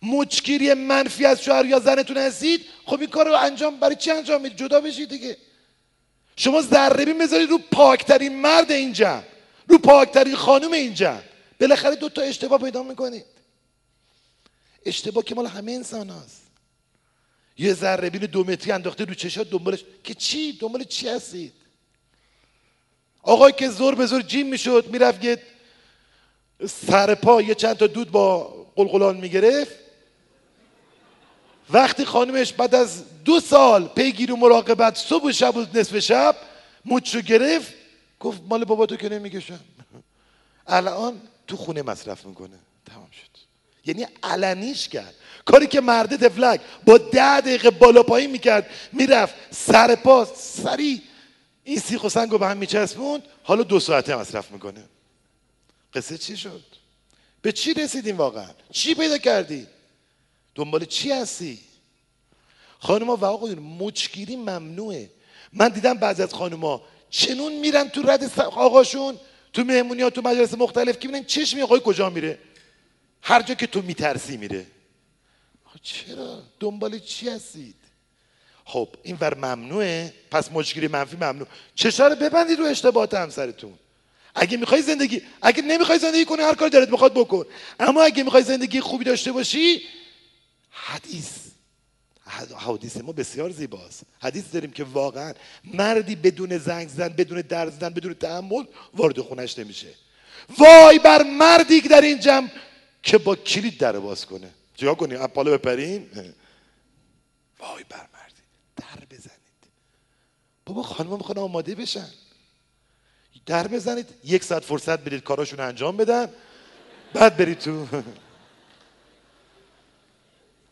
مچگیری 0.02 0.74
منفی 0.74 1.26
از 1.26 1.44
شوهر 1.44 1.66
یا 1.66 1.80
زنتون 1.80 2.18
هستید؟ 2.18 2.66
خب 2.86 3.00
این 3.00 3.10
کار 3.10 3.26
رو 3.26 3.36
انجام 3.38 3.80
برای 3.80 3.96
چی 3.96 4.12
انجام 4.12 4.42
می‌دید 4.42 4.58
جدا 4.58 4.82
بشید 4.82 5.10
دیگه. 5.10 5.38
شما 6.36 6.62
ذره 6.62 7.14
بذارید 7.14 7.50
رو 7.50 7.58
پاکترین 7.72 8.42
مرد 8.42 8.72
این 8.72 8.94
جمع 8.94 9.24
رو 9.68 9.78
پاکترین 9.78 10.36
خانم 10.36 10.72
این 10.72 10.94
جمع 10.94 11.22
بالاخره 11.60 11.96
دو 11.96 12.10
تا 12.10 12.22
اشتباه 12.22 12.60
پیدا 12.60 12.84
می‌کنید 12.84 13.26
اشتباه 14.86 15.24
که 15.24 15.36
مال 15.36 15.46
همه 15.46 15.72
انسان 15.72 16.10
هست 16.10 16.42
یه 17.58 17.74
ذره 17.74 18.10
بین 18.10 18.22
دو 18.22 18.44
متری 18.44 18.72
انداخته 18.72 19.06
رو 19.06 19.14
چشات 19.14 19.50
دنبالش. 19.50 19.84
که 20.04 20.14
چی؟ 20.14 20.54
دنبال 20.54 20.84
چی 20.84 21.10
هستید؟ 21.10 21.54
آقای 23.22 23.52
که 23.52 23.70
زور 23.70 23.96
به 23.96 24.06
زور 24.06 24.22
جیم 24.22 24.48
می‌شد 24.48 24.86
می‌رفت 24.92 25.24
یه 25.24 25.42
سر 26.88 27.16
پا 27.16 27.42
یه 27.42 27.56
چند 27.56 27.78
تا 27.78 27.88
دود 27.88 28.12
با 28.12 28.44
قلقلان 28.76 29.18
می‌گرفت. 29.18 29.87
وقتی 31.70 32.06
خانمش 32.06 32.54
بعد 32.54 32.76
از 32.76 33.04
دو 33.26 33.40
سال 33.40 33.88
پیگیر 33.88 34.32
و 34.32 34.36
مراقبت 34.36 34.98
صبح 34.98 35.24
و 35.24 35.32
شب 35.32 35.58
و 35.58 35.66
نصف 35.74 36.00
شب 36.00 36.36
موچو 36.86 37.22
گرفت 37.22 37.74
گفت 38.20 38.42
مال 38.50 38.66
بابا 38.66 38.86
تو 38.86 38.96
که 38.96 39.10
نمی‌کشم. 39.10 39.60
الان 40.68 41.22
تو 41.48 41.58
خونه 41.58 41.82
مصرف 41.82 42.26
می‌کنه. 42.26 42.60
تمام 42.86 43.08
شد. 43.12 43.38
یعنی 43.86 44.08
علنیش 44.24 44.88
کرد. 44.88 45.16
کاری 45.46 45.68
که 45.68 45.82
مرد 45.82 46.28
تفلک 46.28 46.62
با 46.86 46.98
ده 46.98 47.42
دقیقه 47.42 47.70
بالا 47.70 48.04
پایین 48.04 48.32
می‌کرد 48.32 48.70
می‌رفت 48.92 49.36
سر 49.52 49.96
پاس 49.96 50.30
سری 50.64 51.02
این 51.64 51.80
سیخ 51.80 52.04
و 52.04 52.10
سنگ 52.10 52.32
رو 52.32 52.38
به 52.38 52.48
هم 52.48 52.58
میچسبوند 52.58 53.24
حالا 53.44 53.64
دو 53.64 53.80
ساعته 53.80 54.16
مصرف 54.16 54.52
می‌کنه. 54.52 54.84
قصه 55.94 56.18
چی 56.18 56.38
شد؟ 56.38 56.64
به 57.42 57.52
چی 57.52 57.74
رسیدیم 57.74 58.18
واقعا؟ 58.18 58.50
چی 58.72 58.96
پیدا 58.96 59.18
کردی؟ 59.18 59.68
دنبال 60.58 60.86
چی 60.86 61.12
هستی؟ 61.12 61.60
خانما 62.80 63.16
و 63.16 63.26
آقایون 63.26 63.60
مچگیری 63.60 64.36
ممنوعه. 64.36 65.10
من 65.54 65.70
دیدم 65.70 65.94
بعضی 65.94 66.24
از 66.24 66.34
خانما 66.34 66.82
چنون 67.10 67.54
میرن 67.54 67.90
تو 67.90 68.02
رد 68.02 68.40
آقاشون 68.40 69.20
تو 69.54 69.64
مهمونی 69.64 70.02
ها 70.02 70.10
تو 70.10 70.22
مجلس 70.22 70.54
مختلف 70.54 71.00
که 71.00 71.08
ببینن 71.08 71.26
چشم 71.26 71.60
آقای 71.60 71.82
کجا 71.84 72.10
میره؟ 72.10 72.40
هر 73.22 73.42
جا 73.42 73.54
که 73.54 73.68
تو 73.68 73.82
میترسی 73.82 74.38
میره. 74.38 74.66
چرا؟ 75.84 76.44
دنبال 76.60 77.00
چی 77.00 77.30
هستید؟ 77.30 77.76
خب 78.66 78.90
این 79.04 79.18
ور 79.22 79.36
ممنوعه 79.36 80.14
پس 80.32 80.52
مشکلی 80.52 80.88
منفی 80.88 81.16
ممنوع. 81.16 81.48
چشا 81.76 82.08
رو 82.08 82.16
ببندید 82.16 82.60
رو 82.60 82.66
اشتباهات 82.66 83.14
همسرتون. 83.14 83.74
اگه 84.36 84.58
می‌خوای 84.58 84.82
زندگی 84.82 85.22
اگه 85.42 85.62
نمی‌خوای 85.62 86.00
زندگی 86.00 86.26
کنی 86.26 86.42
هر 86.42 86.56
کاری 86.56 86.72
دارت 86.72 86.90
می‌خواد 86.90 87.14
بکن. 87.14 87.46
اما 87.80 88.04
اگه 88.04 88.24
می‌خوای 88.24 88.44
زندگی 88.44 88.82
خوبی 88.82 89.06
داشته 89.06 89.32
باشی 89.32 89.82
حدیث. 90.86 91.30
حدیث 92.58 92.98
ما 92.98 93.12
بسیار 93.12 93.50
زیباست. 93.50 94.04
حدیث 94.20 94.44
داریم 94.54 94.72
که 94.72 94.84
واقعا 94.84 95.34
مردی 95.64 96.16
بدون 96.16 96.58
زنگ 96.58 96.88
زدن 96.88 97.08
بدون 97.08 97.42
درد 97.42 97.74
زدن 97.74 97.90
بدون 97.90 98.14
تحمل 98.14 98.64
وارد 98.94 99.22
خونش 99.22 99.60
نمیشه. 99.60 99.88
وای 100.58 101.00
بر 101.00 101.24
مردی 101.24 101.82
که 101.82 101.90
در 101.90 102.02
این 102.02 102.20
جمع 102.20 102.50
که 103.04 103.18
با 103.18 103.36
کلید 103.36 103.78
در 103.78 104.00
باز 104.00 104.26
کنه. 104.26 104.50
چیکار 104.76 104.96
کنیم 104.96 105.22
اپاله 105.22 105.58
بپریم 105.58 106.10
وای 107.60 107.84
بر 107.90 108.08
مردی. 108.14 108.44
در 108.76 109.06
بزنید. 109.10 109.38
بابا 110.66 110.84
خانم 110.84 111.14
می‌خوان 111.14 111.38
آماده 111.38 111.76
بشن. 111.76 112.10
در 113.46 113.68
بزنید. 113.68 114.08
یک 114.24 114.44
ساعت 114.44 114.64
فرصت 114.64 115.00
بدید 115.00 115.24
کاراشون 115.24 115.60
انجام 115.60 115.98
بدن. 115.98 116.30
بعد 117.14 117.38
برید 117.38 117.60
تو. 117.60 117.88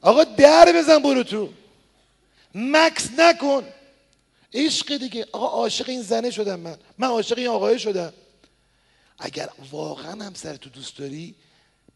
آقا 0.05 0.23
در 0.23 0.73
بزن 0.75 0.99
برو 0.99 1.23
تو. 1.23 1.49
مکس 2.55 3.09
نکن. 3.17 3.63
عشق 4.53 4.97
دیگه. 4.97 5.27
آقا 5.31 5.47
عاشق 5.47 5.89
این 5.89 6.01
زنه 6.01 6.31
شدم 6.31 6.59
من. 6.59 6.77
من 6.97 7.07
عاشق 7.07 7.37
این 7.37 7.47
آقای 7.47 7.79
شدم. 7.79 8.13
اگر 9.19 9.49
واقعا 9.71 10.25
همسر 10.25 10.55
تو 10.55 10.69
دوست 10.69 10.97
داری 10.97 11.35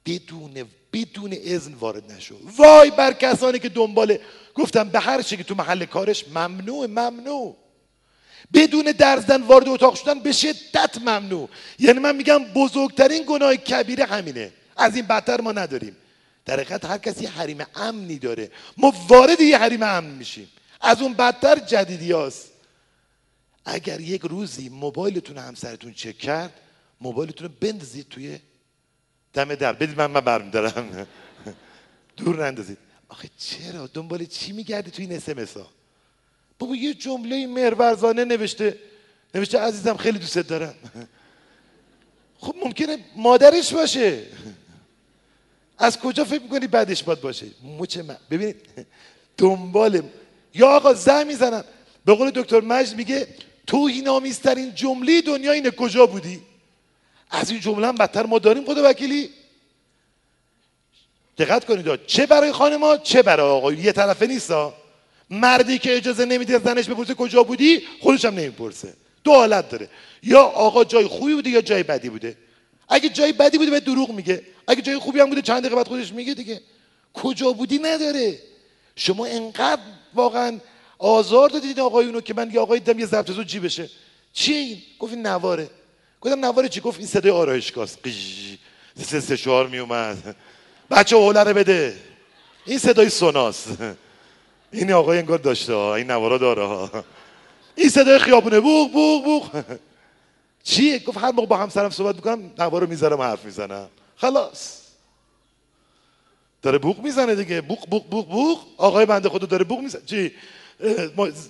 بدون 0.05 0.65
بدون 0.93 1.35
اذن 1.43 1.73
وارد 1.73 2.11
نشو. 2.11 2.35
وای 2.57 2.91
بر 2.91 3.13
کسانی 3.13 3.59
که 3.59 3.69
دنبال 3.69 4.17
گفتم 4.55 4.89
به 4.89 4.99
هر 4.99 5.21
چی 5.21 5.37
که 5.37 5.43
تو 5.43 5.55
محل 5.55 5.85
کارش 5.85 6.27
ممنوع 6.27 6.85
ممنوع. 6.85 7.55
بدون 8.53 8.85
درزدن 8.97 9.41
وارد 9.41 9.69
اتاق 9.69 9.95
شدن 9.95 10.19
به 10.19 10.31
شدت 10.31 10.97
ممنوع. 10.97 11.49
یعنی 11.79 11.99
من 11.99 12.15
میگم 12.15 12.43
بزرگترین 12.43 13.23
گناه 13.27 13.55
کبیره 13.55 14.05
همینه. 14.05 14.51
از 14.77 14.95
این 14.95 15.05
بدتر 15.05 15.41
ما 15.41 15.51
نداریم. 15.51 15.95
در 16.49 16.59
حقیقت 16.59 16.85
هر 16.85 16.97
کسی 16.97 17.25
حریم 17.25 17.65
امنی 17.75 18.19
داره. 18.19 18.51
ما 18.77 18.93
وارد 19.07 19.41
یه 19.41 19.57
حریم 19.57 19.83
امن 19.83 20.09
میشیم. 20.09 20.49
از 20.81 21.01
اون 21.01 21.13
بدتر 21.13 21.59
جدیدی 21.59 22.11
هست. 22.11 22.51
اگر 23.65 23.99
یک 23.99 24.21
روزی 24.21 24.69
موبایلتون 24.69 25.37
همسرتون 25.37 25.93
چک 25.93 26.17
کرد 26.17 26.53
موبایلتون 27.01 27.47
رو 27.47 27.53
بندازید 27.61 28.09
توی 28.09 28.39
دم 29.33 29.55
در. 29.55 29.73
بدید 29.73 29.97
من 29.97 30.11
من 30.11 30.19
برمیدارم 30.19 31.07
دور 32.17 32.45
نندازید. 32.45 32.77
آخه 33.09 33.29
چرا؟ 33.37 33.87
دنبال 33.87 34.25
چی 34.25 34.51
میگردی 34.51 34.91
توی 34.91 35.05
این 35.05 35.15
اسمس 35.15 35.57
ها؟ 35.57 35.67
بابا 36.59 36.75
یه 36.75 36.93
جمله 36.93 37.47
مهرورزانه 37.47 38.25
نوشته. 38.25 38.77
نوشته 39.35 39.59
عزیزم 39.59 39.97
خیلی 39.97 40.19
دوست 40.19 40.37
دارم. 40.37 40.75
خب 42.41 42.55
ممکنه 42.63 42.97
مادرش 43.15 43.73
باشه. 43.73 44.23
از 45.79 45.99
کجا 45.99 46.23
فکر 46.23 46.41
می‌کنی 46.41 46.67
بعدش 46.67 47.03
باید 47.03 47.21
باشه؟ 47.21 47.45
مچ 47.79 47.97
من. 47.97 48.17
ببینید 48.31 48.55
دنبال 49.37 50.01
یا 50.53 50.67
آقا 50.67 50.93
زن 50.93 51.27
می‌زنم. 51.27 51.63
به 52.05 52.13
قول 52.13 52.31
دکتر 52.31 52.61
مجد 52.61 52.95
میگه 52.95 53.27
توهین 53.67 54.07
آمیزترین 54.07 54.75
جمله 54.75 55.21
دنیا 55.21 55.51
اینه 55.51 55.71
کجا 55.71 56.05
بودی؟ 56.05 56.41
از 57.31 57.51
این 57.51 57.59
جمله 57.59 57.87
هم 57.87 57.95
بدتر 57.95 58.25
ما 58.25 58.39
داریم 58.39 58.65
خدا 58.65 58.89
وکیلی. 58.89 59.29
دقت 61.37 61.65
کنید 61.65 62.05
چه 62.05 62.25
برای 62.25 62.51
خانما 62.51 62.97
چه 62.97 63.21
برای 63.21 63.49
آقا. 63.49 63.73
یه 63.73 63.91
طرفه 63.91 64.27
نیستا 64.27 64.73
مردی 65.29 65.79
که 65.79 65.97
اجازه 65.97 66.25
نمیده 66.25 66.59
زنش 66.59 66.89
بپرسه 66.89 67.13
کجا 67.13 67.43
بودی 67.43 67.81
خودش 68.01 68.25
هم 68.25 68.33
نمی‌پرسه. 68.33 68.93
دو 69.23 69.31
حالت 69.31 69.69
داره. 69.69 69.89
یا 70.23 70.41
آقا 70.41 70.83
جای 70.83 71.07
خوبی 71.07 71.33
بوده 71.33 71.49
یا 71.49 71.61
جای 71.61 71.83
بدی 71.83 72.09
بوده. 72.09 72.37
اگه 72.89 73.09
جای 73.09 73.33
بدی 73.33 73.57
بوده 73.57 73.71
به 73.71 73.79
دروغ 73.79 74.11
میگه. 74.11 74.41
اگه 74.67 74.81
جای 74.81 74.97
خوبی 74.97 75.19
هم 75.19 75.29
بوده 75.29 75.41
چند 75.41 75.59
دقیقه 75.59 75.75
بعد 75.75 75.87
خودش 75.87 76.13
میگه 76.13 76.33
دیگه. 76.33 76.61
کجا 77.13 77.51
بودی 77.51 77.79
نداره. 77.79 78.39
شما 78.95 79.25
انقدر 79.25 79.81
واقعا 80.13 80.59
آزار 80.97 81.49
دادید 81.49 81.79
آقایونو 81.79 82.21
که 82.21 82.33
من 82.33 82.51
یه 82.51 82.59
آقای 82.59 82.79
دیدم 82.79 82.99
یه 82.99 83.05
ضبط 83.05 83.31
زود 83.31 83.47
جیبشه 83.47 83.89
چی 84.33 84.53
این؟ 84.53 84.81
گفت 84.99 85.13
این 85.13 85.27
نواره. 85.27 85.69
گفتم 86.21 86.45
نواره 86.45 86.69
چی؟ 86.69 86.79
گفت 86.79 86.97
این 86.97 87.07
صدای 87.07 87.31
آرایشگاه 87.31 87.87
سه 89.05 89.19
سه 89.19 89.37
چهار 89.37 89.67
می 89.67 89.77
اومد. 89.77 90.35
بچه 90.91 91.15
حوله 91.15 91.43
رو 91.43 91.53
بده. 91.53 91.97
این 92.65 92.77
صدای 92.77 93.09
سوناس 93.09 93.65
این 94.71 94.91
آقای 94.91 95.17
انگار 95.17 95.37
داشته 95.37 95.75
این 95.75 96.11
نوارا 96.11 96.37
داره 96.37 96.65
ها. 96.65 97.03
این 97.75 97.89
صدای 97.89 98.19
خیابونه. 98.19 98.59
بوغ 98.59 98.91
بوغ 98.91 99.23
بوغ. 99.23 99.63
چیه 100.63 100.99
گفت 100.99 101.17
هر 101.17 101.31
موقع 101.31 101.47
با 101.47 101.57
همسرم 101.57 101.89
صحبت 101.89 102.15
می‌کنم 102.15 102.51
نوارو 102.59 102.87
می‌ذارم 102.87 103.21
حرف 103.21 103.45
می‌زنم. 103.45 103.89
خلاص. 104.17 104.79
داره 106.61 106.77
بوق 106.77 106.99
می‌زنه 106.99 107.35
دیگه. 107.35 107.61
بوق 107.61 107.89
بوق 107.89 108.09
بوق 108.09 108.29
بوق. 108.29 108.59
آقای 108.77 109.05
بنده 109.05 109.29
خدا 109.29 109.47
داره 109.47 109.63
بوق 109.63 109.79
می‌زنه. 109.79 110.01
چی؟ 110.05 110.31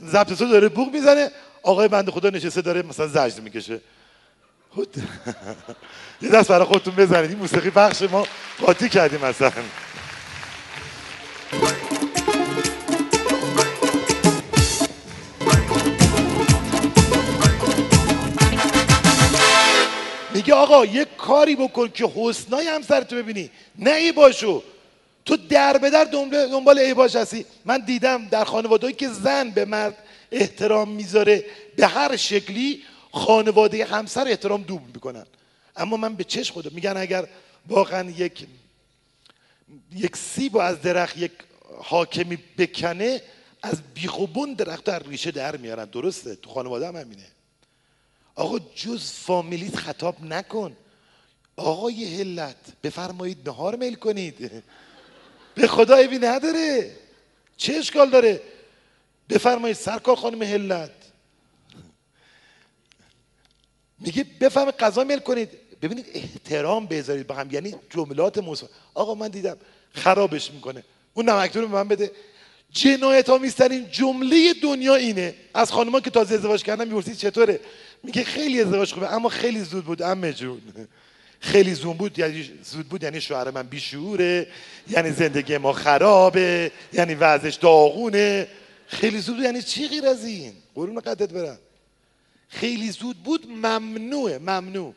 ضبط 0.05 0.39
داره 0.39 0.69
بوق 0.69 0.93
می‌زنه. 0.93 1.31
آقای 1.63 1.87
بنده 1.87 2.11
خدا 2.11 2.29
نشسته 2.29 2.61
داره 2.61 2.81
مثلا 2.81 3.07
زجر 3.07 3.41
می‌کشه. 3.41 3.81
یه 6.21 6.29
دست 6.29 6.49
برای 6.49 6.65
خودتون 6.65 6.95
بزنید. 6.95 7.29
این 7.29 7.39
موسیقی 7.39 7.69
بخش 7.69 8.01
ما 8.01 8.27
قاطی 8.61 8.89
کردیم 8.89 9.21
مثلا 9.21 9.51
میگه 20.39 20.53
آقا 20.53 20.85
یه 20.85 21.05
کاری 21.05 21.55
بکن 21.55 21.87
که 21.87 22.11
حسنای 22.15 22.67
همسرتو 22.67 23.15
ببینی. 23.15 23.49
نه 23.79 23.91
ای 23.91 24.11
باشو 24.11 24.63
تو 25.25 25.37
در 25.37 25.77
به 25.77 25.89
در 25.89 26.03
دنبال 26.03 26.79
ای 26.79 26.93
باش 26.93 27.15
هستی. 27.15 27.45
من 27.65 27.77
دیدم 27.77 28.27
در 28.27 28.43
خانواده 28.43 28.93
که 28.93 29.07
زن 29.07 29.49
به 29.49 29.65
مرد 29.65 29.97
احترام 30.31 30.89
می‌ذاره 30.89 31.45
به 31.75 31.87
هر 31.87 32.15
شکلی 32.15 32.83
خانواده 33.11 33.85
همسر 33.85 34.27
احترام 34.27 34.61
دوب 34.63 34.81
می‌کنن. 34.93 35.25
اما 35.75 35.97
من 35.97 36.15
به 36.15 36.23
چش 36.23 36.51
خودم 36.51 36.71
میگن 36.73 36.97
اگر 36.97 37.27
واقعا 37.67 38.09
یک 38.09 38.47
یک 39.95 40.17
سیب 40.17 40.57
از 40.57 40.81
درخت 40.81 41.17
یک 41.17 41.31
حاکمی 41.83 42.37
بکنه 42.57 43.21
از 43.63 43.81
بیخوبون 43.93 44.53
درخت 44.53 44.83
در 44.83 45.03
ریشه 45.03 45.31
در 45.31 45.57
میارن. 45.57 45.85
درسته؟ 45.85 46.35
تو 46.35 46.49
خانواده 46.49 46.87
هم 46.87 46.95
همینه. 46.95 47.25
آقا 48.39 48.59
جز 48.75 49.11
فامیلیت 49.11 49.75
خطاب 49.75 50.23
نکن. 50.23 50.77
آقای 51.55 52.21
هلت 52.21 52.55
بفرمایید 52.83 53.49
نهار 53.49 53.75
میل 53.75 53.95
کنید. 53.95 54.63
به 55.55 55.67
خدا 55.67 55.95
ایوی 55.95 56.17
نداره. 56.17 56.95
چه 57.57 57.73
اشکال 57.73 58.09
داره؟ 58.09 58.41
بفرمایید 59.29 59.77
سرکار 59.77 60.15
خانم 60.15 60.41
هلت. 60.43 60.91
میگه 63.99 64.25
بفهم 64.39 64.71
غذا 64.71 65.03
میل 65.03 65.19
کنید. 65.19 65.49
ببینید 65.81 66.05
احترام 66.13 66.85
بذارید 66.85 67.27
با 67.27 67.35
هم 67.35 67.51
یعنی 67.51 67.75
جملات 67.89 68.37
مثبت 68.37 68.69
آقا 68.93 69.15
من 69.15 69.27
دیدم 69.27 69.57
خرابش 69.93 70.51
می‌کنه. 70.51 70.83
اون 71.13 71.29
نمکتون 71.29 71.61
به 71.61 71.67
من 71.67 71.87
بده. 71.87 72.11
جنایت 72.71 73.29
آمیزترین 73.29 73.91
جمله 73.91 74.53
دنیا 74.53 74.95
اینه. 74.95 75.35
از 75.53 75.71
خانما 75.71 75.99
که 75.99 76.09
تازه 76.09 76.35
ازدواج 76.35 76.63
کردن 76.63 76.87
می‌پرسید 76.87 77.17
چطوره؟ 77.17 77.59
میگه 78.03 78.23
خیلی 78.23 78.61
ازدواج 78.61 78.93
خوبه 78.93 79.13
اما 79.13 79.29
خیلی 79.29 79.63
زود 79.63 79.85
بود 79.85 80.01
امه 80.01 80.33
جون. 80.33 80.61
خیلی 81.39 81.73
زود 81.73 81.97
بود 81.97 82.19
یعنی 82.19 82.49
زود 82.63 82.89
بود 82.89 83.03
یعنی 83.03 83.21
شوهر 83.21 83.51
من 83.51 83.67
بیشوره 83.67 84.47
یعنی 84.89 85.11
زندگی 85.11 85.57
ما 85.57 85.73
خرابه 85.73 86.71
یعنی 86.93 87.15
وضعش 87.15 87.55
داغونه. 87.55 88.47
خیلی 88.87 89.19
زود 89.19 89.35
بود 89.35 89.45
یعنی 89.45 89.61
چی 89.61 89.87
غیر 89.87 90.07
از 90.07 90.25
این؟ 90.25 90.53
قرون 90.75 90.99
قدت 90.99 91.33
برم. 91.33 91.59
خیلی 92.49 92.91
زود 92.91 93.23
بود 93.23 93.47
ممنوعه 93.47 94.37
ممنوع. 94.37 94.93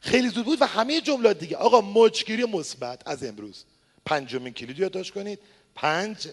خیلی 0.00 0.28
زود 0.28 0.44
بود 0.44 0.62
و 0.62 0.66
همه 0.66 1.00
جملات 1.00 1.38
دیگه. 1.38 1.56
آقا 1.56 1.80
مچگیری 1.80 2.44
مثبت 2.44 3.08
از 3.08 3.24
امروز. 3.24 3.64
پنجمین 4.06 4.52
کلید 4.52 4.78
یادداشت 4.78 5.14
کنید. 5.14 5.38
پنج. 5.74 6.28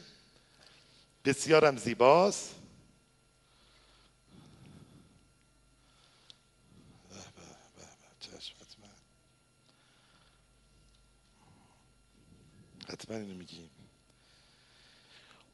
بسیارم 1.25 1.77
زیباست. 1.77 2.55
حتما 12.93 13.17
اینو 13.17 13.33
میگیم. 13.33 13.69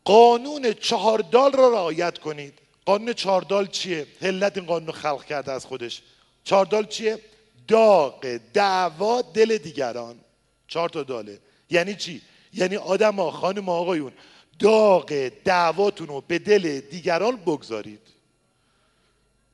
قانون 0.05 0.73
چهاردال 0.73 1.51
را 1.51 1.69
رعایت 1.69 2.17
کنید. 2.17 2.53
قانون 2.85 3.13
چهاردال 3.13 3.67
چیه؟ 3.67 4.07
هلت 4.21 4.57
این 4.57 4.65
قانون 4.65 4.91
خلق 4.91 5.25
کرده 5.25 5.51
از 5.51 5.65
خودش. 5.65 6.01
چهاردال 6.43 6.85
چیه؟ 6.85 7.19
داغ 7.67 8.39
دعوا 8.53 9.21
دل 9.21 9.57
دیگران. 9.57 10.19
چهار 10.67 10.89
تا 10.89 11.03
داله. 11.03 11.39
یعنی 11.69 11.95
چی؟ 11.95 12.21
یعنی 12.53 12.75
آدم 12.75 13.31
خانم 13.31 13.69
آقایون 13.69 14.13
داغ 14.59 15.31
دعواتون 15.45 16.07
رو 16.07 16.21
به 16.21 16.39
دل 16.39 16.79
دیگران 16.79 17.35
بگذارید. 17.35 18.01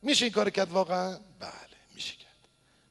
میشه 0.02 0.26
این 0.26 0.34
کار 0.34 0.50
کرد 0.50 0.72
واقعا؟ 0.72 1.18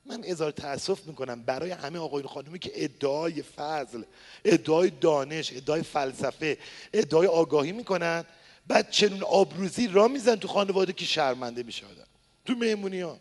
من 0.07 0.20
اظهار 0.24 0.50
تاسف 0.50 1.07
می‌کنم 1.07 1.42
برای 1.42 1.70
همه 1.70 1.98
آقایون 1.98 2.28
خانمی 2.28 2.59
که 2.59 2.72
ادعای 2.74 3.42
فضل 3.42 4.02
ادعای 4.44 4.90
دانش 4.90 5.52
ادعای 5.52 5.82
فلسفه 5.82 6.59
ادعای 6.92 7.26
آگاهی 7.26 7.72
می‌کنن 7.72 8.24
بعد 8.66 8.90
چنون 8.90 9.22
آبروزی 9.22 9.86
را 9.86 10.09
میزن 10.09 10.36
تو 10.36 10.48
خانواده 10.48 10.92
که 10.92 11.05
شرمنده 11.05 11.62
میشه 11.62 11.86
آدم. 11.86 12.07
تو 12.44 12.52
مهمونی 12.52 13.00
ها 13.00 13.18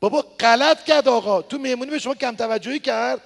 بابا 0.00 0.22
غلط 0.22 0.84
کرد 0.84 1.08
آقا. 1.08 1.42
تو 1.42 1.58
مهمونی 1.58 1.90
به 1.90 1.98
شما 1.98 2.14
کم 2.14 2.36
توجهی 2.36 2.78
کرد. 2.78 3.20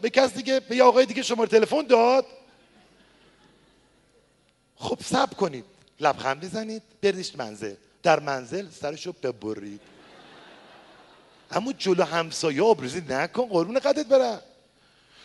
به 0.00 0.10
کس 0.10 0.34
دیگه 0.34 0.60
به 0.60 0.76
یه 0.76 0.82
آقای 0.82 1.06
دیگه 1.06 1.22
شماره 1.22 1.48
تلفن 1.48 1.82
داد. 1.82 2.26
خب 4.76 4.98
سب 5.04 5.34
کنید. 5.34 5.64
لبخند 6.00 6.40
بزنید. 6.40 6.82
بریش 7.02 7.36
منزل. 7.36 7.74
در 8.02 8.20
منزل 8.20 8.70
سرشو 8.70 9.12
ببرید. 9.12 9.80
اما 11.54 11.72
جلو 11.72 12.04
همسایه 12.04 12.62
آبروزی 12.62 13.02
نکن 13.08 13.46
قربون 13.46 13.78
قدت 13.78 14.06
برم. 14.06 14.40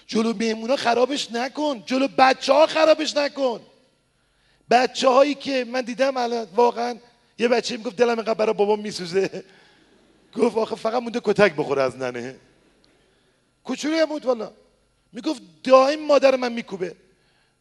جلو 0.08 0.34
مهمونا 0.34 0.76
خرابش 0.76 1.32
نکن 1.32 1.84
جلو 1.86 2.08
بچه 2.18 2.54
ها 2.54 2.68
خرابش 2.68 3.18
نکن. 3.18 3.62
بچه 4.70 5.10
هایی 5.10 5.36
که 5.36 5.66
من 5.66 5.82
دیدم 5.82 6.18
الان 6.18 6.48
واقعا 6.56 6.98
یه 7.40 7.48
بچه 7.48 7.78
می‌گفت 7.78 7.96
دلم 7.96 8.10
اینقدر 8.10 8.34
برای 8.34 8.54
بابا 8.54 8.76
میسوزه. 8.76 9.44
گفت 10.36 10.58
آخه 10.58 10.76
فقط 10.76 11.04
مونده 11.04 11.22
کتک 11.24 11.56
بخوره 11.56 11.82
از 11.84 11.98
ننه. 11.98 12.36
کوچولو 13.64 14.06
بود 14.06 14.26
والا. 14.26 14.52
می‌گفت 15.14 15.42
دائم 15.64 16.06
مادر 16.06 16.36
من 16.36 16.52
میکوبه. 16.52 16.96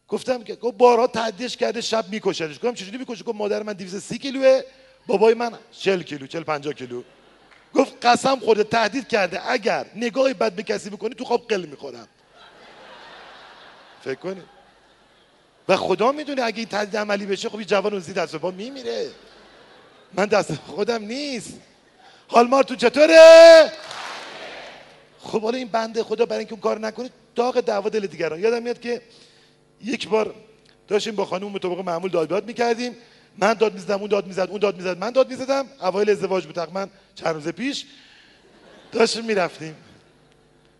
گفتم 0.07 0.43
که 0.43 0.55
گفت 0.55 0.77
بارها 0.77 1.07
تعدیش 1.07 1.57
کرده 1.57 1.81
شب 1.81 2.09
میکشدش 2.09 2.55
گفتم 2.55 2.73
چجوری 2.73 2.97
می‌کشه؟ 2.97 3.23
گفت 3.23 3.35
مادر 3.35 3.63
من 3.63 3.73
230 3.73 4.17
کیلوه. 4.17 4.61
بابای 5.07 5.33
من 5.33 5.53
40 5.71 6.01
کیلو 6.01 6.27
40 6.27 6.43
50 6.43 6.73
کیلو. 6.73 7.03
گفت 7.75 8.05
قسم 8.05 8.39
خورده 8.39 8.63
تهدید 8.63 9.07
کرده. 9.07 9.49
اگر 9.49 9.85
نگاهی 9.95 10.33
بد 10.33 10.53
به 10.53 10.63
کسی 10.63 10.89
بکنی 10.89 11.15
تو 11.15 11.25
خواب 11.25 11.47
قل 11.47 11.65
می‌خورم. 11.65 12.07
فکر 14.03 14.15
کنی؟ 14.15 14.41
و 15.69 15.77
خدا 15.77 16.11
می‌دونه 16.11 16.43
اگه 16.43 16.57
این 16.57 16.67
تهدید 16.67 16.97
عملی 16.97 17.25
بشه 17.25 17.49
خب 17.49 17.57
این 17.57 17.67
جوان 17.67 17.93
اون 17.93 18.01
دست 18.01 18.35
با 18.35 18.51
میمیره. 18.51 19.09
من 20.13 20.25
دست 20.25 20.53
خودم 20.55 21.03
نیست. 21.03 21.53
حال 22.27 22.61
تو 22.61 22.75
چطوره؟ 22.75 23.71
خب 25.19 25.41
حالا 25.41 25.57
این 25.57 25.67
بنده 25.67 26.03
خدا 26.03 26.25
برای 26.25 26.39
اینکه 26.39 26.53
اون 26.53 26.61
کار 26.61 26.79
نکنه 26.79 27.09
داغ 27.35 27.59
دعوا 27.59 27.89
دل 27.89 28.07
دیگران. 28.07 28.39
یادم 28.39 28.63
میاد 28.63 28.79
که 28.79 29.01
یک 29.81 30.07
بار 30.07 30.35
داشتیم 30.87 31.15
با 31.15 31.25
خانم 31.25 31.47
مطابق 31.47 31.79
معمول 31.79 32.11
داد 32.11 32.45
می‌کردیم. 32.45 32.97
من 33.41 33.53
داد 33.53 33.73
می‌زدم 33.73 33.99
اون 33.99 34.07
داد 34.07 34.27
می‌زد 34.27 34.47
اون 34.49 34.59
داد 34.59 34.75
می‌زد. 34.75 34.97
من 34.97 35.11
داد 35.11 35.29
می‌زدم 35.29 35.65
اوایل 35.81 36.09
ازدواج 36.09 36.45
بود. 36.45 36.55
تقریبا 36.55 36.87
چند 37.15 37.35
روز 37.35 37.47
پیش 37.47 37.85
داشتیم 38.91 39.25
می‌رفتیم. 39.25 39.75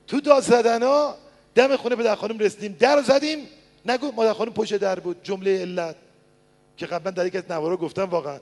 تو 0.08 0.22
داد 0.22 0.44
زدن 0.44 0.84
ها 0.84 1.18
دم 1.56 1.76
خونه 1.76 1.96
به 1.96 2.04
در 2.04 2.16
خانم 2.16 2.40
رسیدیم. 2.40 2.76
در 2.80 3.02
زدیم. 3.02 3.40
نگو 3.86 4.12
مادر 4.12 4.34
خانم 4.34 4.54
پشت 4.54 4.78
در 4.78 5.00
بود. 5.00 5.24
جمله 5.24 5.62
علت. 5.62 5.96
که 6.78 6.86
قبلا 6.86 7.12
در 7.12 7.26
یک 7.26 7.36
از 7.36 7.44
نوارا 7.50 7.78
گفتم 7.78 8.04
واقعا. 8.04 8.40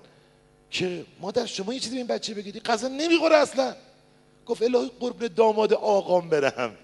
که 0.71 1.05
مادر 1.21 1.45
شما 1.45 1.73
یه 1.73 1.79
چیزی 1.79 1.95
به 1.95 1.97
این 1.97 2.07
بچه 2.07 2.33
بگیدی؟ 2.33 2.59
غذا 2.59 2.87
نمی‌خوره 2.87 3.35
اصلا. 3.35 3.75
گفت 4.45 4.61
الهی 4.61 4.91
قربون 4.99 5.29
داماد 5.35 5.73
آقام 5.73 6.29
برم. 6.29 6.75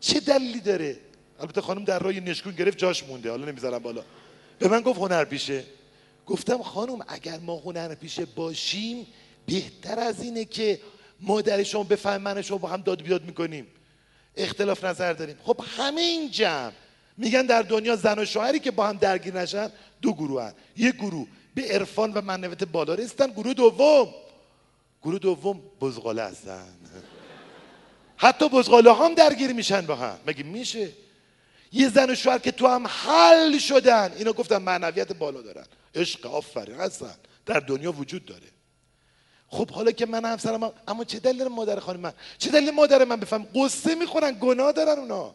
چه 0.00 0.20
دلیلی 0.20 0.60
داره؟ 0.60 0.96
البته 1.40 1.60
خانم 1.60 1.84
در 1.84 1.98
رای 1.98 2.20
نشکون 2.20 2.52
گرفت 2.52 2.78
جاش 2.78 3.04
مونده. 3.04 3.30
حالا 3.30 3.46
نمی‌ذارم 3.46 3.78
بالا. 3.78 4.02
به 4.58 4.68
من 4.68 4.80
گفت 4.80 4.98
هنر 4.98 5.24
پیشه. 5.24 5.64
گفتم 6.26 6.62
خانم 6.62 6.98
اگر 7.08 7.38
ما 7.38 7.56
هنر 7.56 7.94
پیشه 7.94 8.24
باشیم 8.24 9.06
بهتر 9.46 9.98
از 10.00 10.22
اینه 10.22 10.44
که 10.44 10.80
مادر 11.20 11.62
شما 11.62 11.82
بفهم 11.82 12.22
من 12.22 12.42
شما 12.42 12.58
با 12.58 12.68
هم 12.68 12.80
داد 12.80 13.02
بیاد 13.02 13.24
می‌کنیم. 13.24 13.66
اختلاف 14.36 14.84
نظر 14.84 15.12
داریم. 15.12 15.36
خب 15.44 15.60
همه 15.76 16.00
این 16.00 16.30
جمع 16.30 16.72
میگن 17.16 17.46
در 17.46 17.62
دنیا 17.62 17.96
زن 17.96 18.18
و 18.18 18.24
شوهری 18.24 18.58
که 18.58 18.70
با 18.70 18.86
هم 18.86 18.96
درگیر 18.96 19.34
نشن 19.34 19.70
دو 20.02 20.12
گروه 20.12 20.42
هن. 20.42 20.54
یک 20.76 20.94
گروه 20.94 21.26
به 21.54 21.62
عرفان 21.62 22.12
و 22.12 22.20
منوت 22.20 22.64
بالا 22.64 22.94
رسیدن 22.94 23.26
گروه 23.26 23.54
دوم. 23.54 24.14
گروه 25.02 25.18
دوم 25.18 25.60
بزغاله 25.80 26.22
هستن. 26.22 26.68
حتی 28.16 28.48
بزغاله 28.48 28.94
هم 28.94 29.14
درگیر 29.14 29.52
میشن 29.52 29.80
با 29.80 29.94
هم. 29.94 30.18
مگه 30.26 30.42
میشه؟ 30.42 30.88
یه 31.72 31.88
زن 31.88 32.10
و 32.10 32.14
شوهر 32.14 32.38
که 32.38 32.52
تو 32.52 32.66
هم 32.66 32.86
حل 32.86 33.58
شدن. 33.58 34.12
اینا 34.16 34.32
گفتن 34.32 34.56
معنویت 34.56 35.12
بالا 35.12 35.42
دارن. 35.42 35.64
عشق 35.94 36.26
آفرین 36.26 36.76
هستن 36.76 37.14
در 37.46 37.60
دنیا 37.60 37.92
وجود 37.92 38.24
داره. 38.24 38.46
خب 39.48 39.70
حالا 39.70 39.90
که 39.90 40.06
من 40.06 40.24
همسرم 40.24 40.72
اما 40.88 41.04
چه 41.04 41.18
دلیل 41.18 41.48
مادر 41.48 41.80
خانم 41.80 42.00
من؟ 42.00 42.12
چه 42.38 42.50
دلیل 42.50 42.70
مادر 42.70 43.04
من 43.04 43.20
بفهم؟ 43.20 43.46
قصه 43.54 43.94
می‌خورن 43.94 44.36
گناه 44.40 44.72
دارن 44.72 44.98
اونا. 44.98 45.34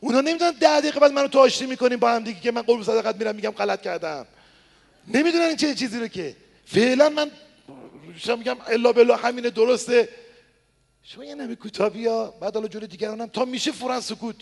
اونا 0.00 0.20
نمی‌دونن 0.20 0.50
ده 0.50 0.80
دقیقه 0.80 1.00
بعد 1.00 1.12
منو 1.12 1.28
تو 1.28 1.38
آشتی 1.38 1.66
می‌کنیم 1.66 1.98
با 1.98 2.10
هم 2.10 2.24
دیگه 2.24 2.40
که 2.40 2.52
من 2.52 2.62
قرب 2.62 2.82
صدقت 2.82 3.16
میرم 3.16 3.34
میگم 3.34 3.50
غلط 3.50 3.82
کردم. 3.82 4.26
نمی‌دونن 5.08 5.44
این 5.44 5.56
چه 5.56 5.74
چیزی 5.74 6.00
رو 6.00 6.08
که. 6.08 6.36
فعلا 6.66 7.08
من 7.08 7.30
شما 8.16 8.36
میگم 8.36 8.56
الا 8.66 8.92
بالله 8.92 9.16
همینه 9.16 9.50
درسته. 9.50 10.08
شما 11.02 11.24
یه 11.24 11.34
نمی 11.34 11.56
کوتابی 11.56 12.06
ها 12.06 12.30
بعد 12.30 12.54
حالا 12.54 12.68
جلو 12.68 12.86
دیگرانم 12.86 13.26
تا 13.26 13.44
میشه 13.44 13.72
فورا 13.72 14.00
سکوت. 14.00 14.36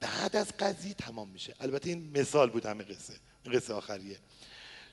بعد 0.00 0.36
از 0.36 0.56
قضیه 0.58 0.94
تمام 0.94 1.28
میشه. 1.28 1.54
البته 1.60 1.90
این 1.90 2.10
مثال 2.20 2.50
بود 2.50 2.66
همه 2.66 2.84
قصه. 2.84 3.14
قصه 3.52 3.74
آخریه. 3.74 4.18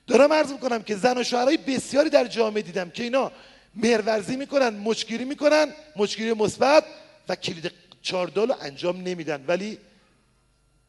دارم 0.06 0.32
عرض 0.32 0.52
می‌کنم 0.52 0.82
که 0.82 0.96
زن 0.96 1.18
و 1.18 1.24
شوهرای 1.24 1.56
بسیاری 1.56 2.10
در 2.10 2.26
جامعه 2.26 2.62
دیدم 2.62 2.90
که 2.90 3.02
اینا 3.02 3.32
مهرورزی 3.74 4.36
می‌کنن 4.36 4.68
مشگیری 4.68 5.24
می‌کنن 5.24 5.72
مشگیری 5.96 6.32
مثبت 6.32 6.84
و 7.28 7.36
کلید 7.36 7.72
چاردال 8.02 8.48
رو 8.48 8.54
انجام 8.60 8.96
نمیدن. 8.96 9.44
ولی 9.46 9.78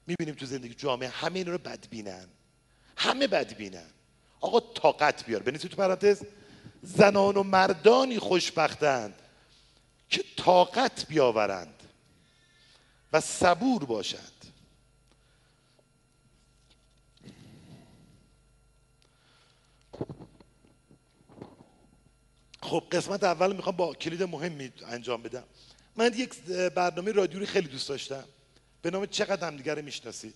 می‌بینیم 0.07 0.36
تو 0.36 0.45
زندگی 0.45 0.74
جامعه 0.74 1.09
همه 1.09 1.39
این 1.39 1.47
رو 1.47 1.57
بدبینن. 1.57 2.28
همه 2.97 3.28
بدبینن. 3.28 3.89
آقا 4.41 4.59
طاقت 4.59 5.26
بیار. 5.26 5.43
بنویسید 5.43 5.72
تو 5.72 5.78
پرانتز. 5.78 6.22
زنان 6.84 7.38
و 7.38 7.43
مردانی 7.43 8.20
خوشبختند 8.20 9.13
که 10.09 10.24
طاقت 10.38 11.05
بیاورند 11.07 11.84
و 13.13 13.22
صبور 13.22 13.86
باشند. 13.86 14.37
خب 22.68 22.84
قسمت 22.91 23.24
اول 23.24 23.55
می‌خوام 23.55 23.76
با 23.76 23.93
کلید 23.93 24.24
مهمی 24.24 24.72
انجام 24.88 25.22
بدم. 25.22 25.43
من 25.95 26.13
یک 26.15 26.41
برنامه 26.76 27.11
رادیویی 27.11 27.45
خیلی 27.45 27.68
دوست 27.68 27.89
داشتم. 27.89 28.24
به 28.82 28.91
نام 28.91 29.05
چقدر 29.05 29.47
همدیگر 29.47 29.82
می‌شناسید. 29.82 30.36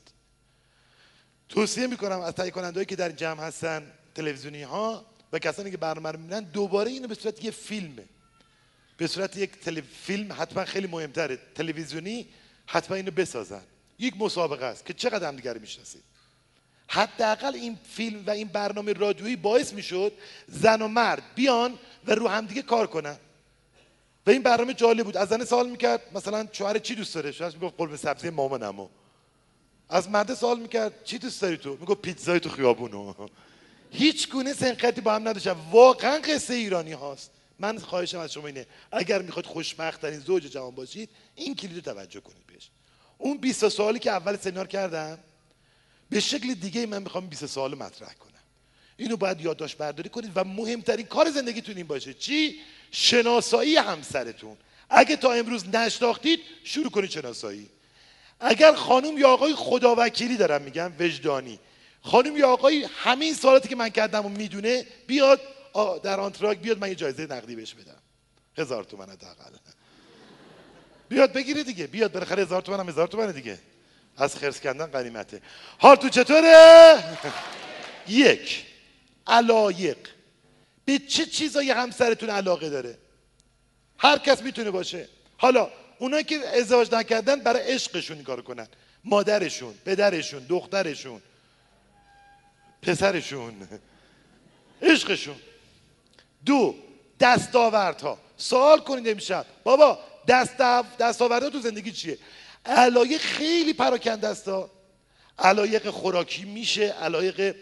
توصیه 1.49 1.87
می‌کنم 1.87 2.19
از 2.21 2.33
تهیه 2.33 2.51
کنندهایی 2.51 2.85
که 2.85 2.95
در 2.95 3.09
جمع 3.09 3.43
هستن 3.43 3.91
تلویزیونی 4.15 4.63
ها 4.63 5.05
و 5.33 5.39
کسانی 5.39 5.71
که 5.71 5.77
برنامه 5.77 6.11
رو 6.11 6.19
می‌بینن 6.19 6.43
دوباره 6.43 6.91
اینو 6.91 7.07
به 7.07 7.15
صورت 7.15 7.45
یه 7.45 7.51
فیلمه 7.51 8.05
به 8.97 9.07
صورت 9.07 9.37
یک 9.37 9.51
تل... 9.51 9.81
فیلم 9.81 10.33
حتما 10.33 10.65
خیلی 10.65 10.87
مهمتره. 10.87 11.39
تلویزیونی 11.55 12.27
حتما 12.65 12.95
اینو 12.97 13.11
بسازن. 13.11 13.63
یک 13.99 14.13
مسابقه 14.17 14.65
است 14.65 14.85
که 14.85 14.93
چقدر 14.93 15.27
هم 15.27 15.35
دیگر 15.35 15.57
می‌شناسید. 15.57 16.03
حداقل 16.87 17.55
این 17.55 17.77
فیلم 17.89 18.23
و 18.27 18.29
این 18.29 18.47
برنامه 18.47 18.93
رادیویی 18.93 19.35
باعث 19.35 19.73
می‌شد 19.73 20.13
زن 20.47 20.81
و 20.81 20.87
مرد 20.87 21.23
بیان 21.35 21.79
و 22.07 22.15
رو 22.15 22.27
همدیگه 22.27 22.61
کار 22.61 22.87
کنن. 22.87 23.17
و 24.27 24.29
این 24.29 24.41
برنامه 24.41 24.73
جالب 24.73 25.05
بود. 25.05 25.17
از 25.17 25.29
زن 25.29 25.45
سوال 25.45 25.69
می‌کرد 25.69 26.01
مثلا 26.15 26.47
شوهر 26.51 26.79
چی 26.79 26.95
دوست 26.95 27.15
داره؟ 27.15 27.31
شوهرش 27.31 27.53
می‌گفت 27.53 27.73
قلب 27.77 27.95
سبزی 27.95 28.29
مامانمو 28.29 28.87
از 29.89 30.09
مرد 30.09 30.33
سوال 30.33 30.59
می‌کرد 30.59 31.03
چی 31.03 31.17
دوست 31.17 31.41
داری 31.41 31.57
تو؟ 31.57 31.69
می‌گفت 31.69 32.01
پیتزای 32.01 32.39
تو 32.39 32.49
خیابونو. 32.49 33.13
هیچ 33.91 34.29
گونه 34.29 34.53
سنختی 34.53 35.01
با 35.01 35.15
هم 35.15 35.27
نداشتن. 35.27 35.55
واقعا 35.71 36.17
قصه 36.17 36.53
ایرانی 36.53 36.91
هاست. 36.91 37.31
من 37.59 37.77
خواهشم 37.77 38.19
از 38.19 38.33
شما 38.33 38.47
اینه 38.47 38.65
اگر 38.91 39.21
می‌خواید 39.21 39.45
خوشبخت 39.45 40.01
ترین 40.01 40.19
زوج 40.19 40.43
جوان 40.43 40.75
باشید 40.75 41.09
این 41.35 41.55
کلید 41.55 41.75
رو 41.75 41.93
توجه 41.93 42.19
کنید 42.19 42.47
بهش. 42.47 42.69
اون 43.17 43.37
20 43.37 43.69
سوالی 43.69 43.99
که 43.99 44.11
اول 44.11 44.37
سمینار 44.37 44.67
کردم 44.67 45.17
به 46.09 46.19
شکل 46.19 46.53
دیگه 46.53 46.85
من 46.85 47.03
می‌خوام 47.03 47.27
20 47.27 47.45
سوال 47.45 47.75
مطرح 47.75 48.13
کنم. 48.13 48.30
اینو 49.01 49.17
باید 49.17 49.41
یادداشت 49.41 49.77
برداری 49.77 50.09
کنید 50.09 50.31
و 50.35 50.43
مهمترین 50.43 51.05
کار 51.05 51.29
زندگیتون 51.29 51.77
این 51.77 51.87
باشه. 51.87 52.13
چی؟ 52.13 52.59
شناسایی 52.91 53.75
همسرتون. 53.75 54.57
اگه 54.89 55.15
تا 55.15 55.31
امروز 55.31 55.69
نشناختید 55.69 56.39
شروع 56.63 56.89
کنید 56.89 57.09
شناسایی. 57.09 57.69
اگر 58.39 58.73
خانم 58.73 59.17
یا 59.17 59.29
آقای 59.29 59.55
خداوکیلی 59.55 60.37
دارم 60.37 60.61
میگم 60.61 60.91
وجدانی. 60.99 61.59
خانم 62.01 62.37
یا 62.37 62.49
آقای 62.49 62.87
همین 63.03 63.33
سوالاتی 63.33 63.69
که 63.69 63.75
من 63.75 63.89
کردم 63.89 64.25
و 64.25 64.29
می‌دونه 64.29 64.85
بیاد 65.07 65.41
در 66.03 66.19
آنتراک 66.19 66.59
بیاد 66.59 66.79
من 66.79 66.89
یه 66.89 66.95
جایزه 66.95 67.23
نقدی 67.23 67.55
بهش 67.55 67.73
بدم. 67.73 68.01
هزار 68.57 68.83
تومن 68.83 69.09
حداقل. 69.09 69.51
بیاد 71.09 71.33
بگیره 71.33 71.63
دیگه. 71.63 71.87
بیاد 71.87 72.11
بالاخره 72.11 72.43
هزار 72.43 72.61
تومن 72.61 72.79
هم 72.79 72.89
هزار 72.89 73.07
تومن 73.07 73.31
دیگه. 73.31 73.57
از 74.17 74.35
خرس 74.35 74.61
کندن 74.61 74.85
قنیمته 74.85 75.41
حال 75.77 75.95
تو 75.95 76.09
چطوره؟ 76.09 77.03
یک. 78.07 78.70
علایق. 79.27 79.97
به 80.85 80.99
چه 80.99 81.25
چیزایی 81.25 81.71
همسرتون 81.71 82.29
علاقه 82.29 82.69
داره؟ 82.69 82.97
هر 83.97 84.17
کس 84.17 84.41
می‌تونه 84.41 84.71
باشه. 84.71 85.07
حالا 85.37 85.69
اونایی 85.99 86.23
که 86.23 86.47
ازدواج 86.57 86.95
نکردن 86.95 87.39
برای 87.39 87.61
عشقشون 87.61 88.17
این 88.17 88.25
کارو 88.25 88.41
کنن. 88.41 88.67
مادرشون 89.03 89.73
پدرشون 89.85 90.45
دخترشون 90.49 91.21
پسرشون 92.81 93.67
عشقشون. 94.81 95.35
دو 96.45 96.75
دستاوردها. 97.19 98.19
سوال 98.37 98.79
کنید 98.79 99.07
امشب. 99.07 99.45
بابا 99.63 99.99
دست 100.27 100.57
دستاوردها 100.99 101.49
تو 101.49 101.59
زندگی 101.59 101.91
چیه؟ 101.91 102.17
علایق 102.65 103.21
خیلی 103.21 103.73
پراکنده 103.73 104.27
است 104.27 104.49
علایق 105.39 105.89
خوراکی 105.89 106.45
میشه 106.45 106.83
علایق 106.83 107.55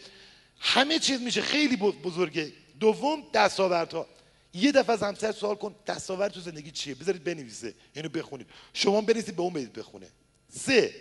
همه 0.60 0.99
چیز 0.99 1.22
میشه. 1.22 1.41
خیلی 1.41 1.76
بزرگه. 1.78 2.51
دوم 2.80 3.24
دستاوردها. 3.34 4.07
یه 4.53 4.72
دفعه 4.72 4.93
از 4.93 5.03
همسر 5.03 5.32
سوال 5.32 5.55
کن 5.55 5.76
دستاورد 5.88 6.32
تو 6.32 6.39
زندگی 6.39 6.72
چیه؟ 6.72 6.95
بذارید 6.95 7.24
بنویسه. 7.24 7.74
اینو 7.95 8.10
بخونید 8.10 8.47
شما 8.74 9.01
بنویسید 9.01 9.36
به 9.36 9.41
اون 9.41 9.53
بدید 9.53 9.74
بخونه. 9.74 10.07
سه 10.49 10.93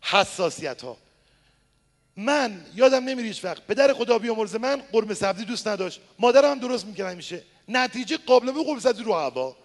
حساسیت 0.00 0.82
ها 0.82 0.96
من 2.16 2.66
یادم 2.74 3.04
نمیره 3.04 3.28
هیچ 3.28 3.44
وقت. 3.44 3.66
پدر 3.66 3.92
خدا 3.92 4.18
بیامرز 4.18 4.56
من 4.56 4.76
قرمه 4.92 5.14
سبزی 5.14 5.44
دوست 5.44 5.68
نداشت. 5.68 6.00
مادرم 6.18 6.50
هم 6.50 6.58
درست 6.58 6.86
می‌کردن 6.86 7.16
میشه 7.16 7.42
نتیجه 7.68 8.16
قابلمه 8.16 8.64
قرمه 8.64 8.80
سبزی 8.80 9.02
رو 9.02 9.14
هوا. 9.14 9.56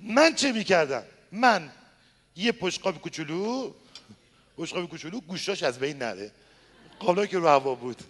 من 0.00 0.34
چه 0.34 0.52
می‌کردم؟ 0.52 1.02
من 1.32 1.70
یه 2.36 2.52
پشقاب 2.52 3.00
کوچولو 3.00 3.72
پشقاب 4.58 4.88
کوچولو 4.88 5.20
گوشاش 5.20 5.62
از 5.62 5.78
بین 5.78 5.98
نره. 5.98 6.30
قابلمه 6.98 7.26
که 7.26 7.38
رو 7.38 7.48
هوا 7.48 7.74
بود. 7.74 8.02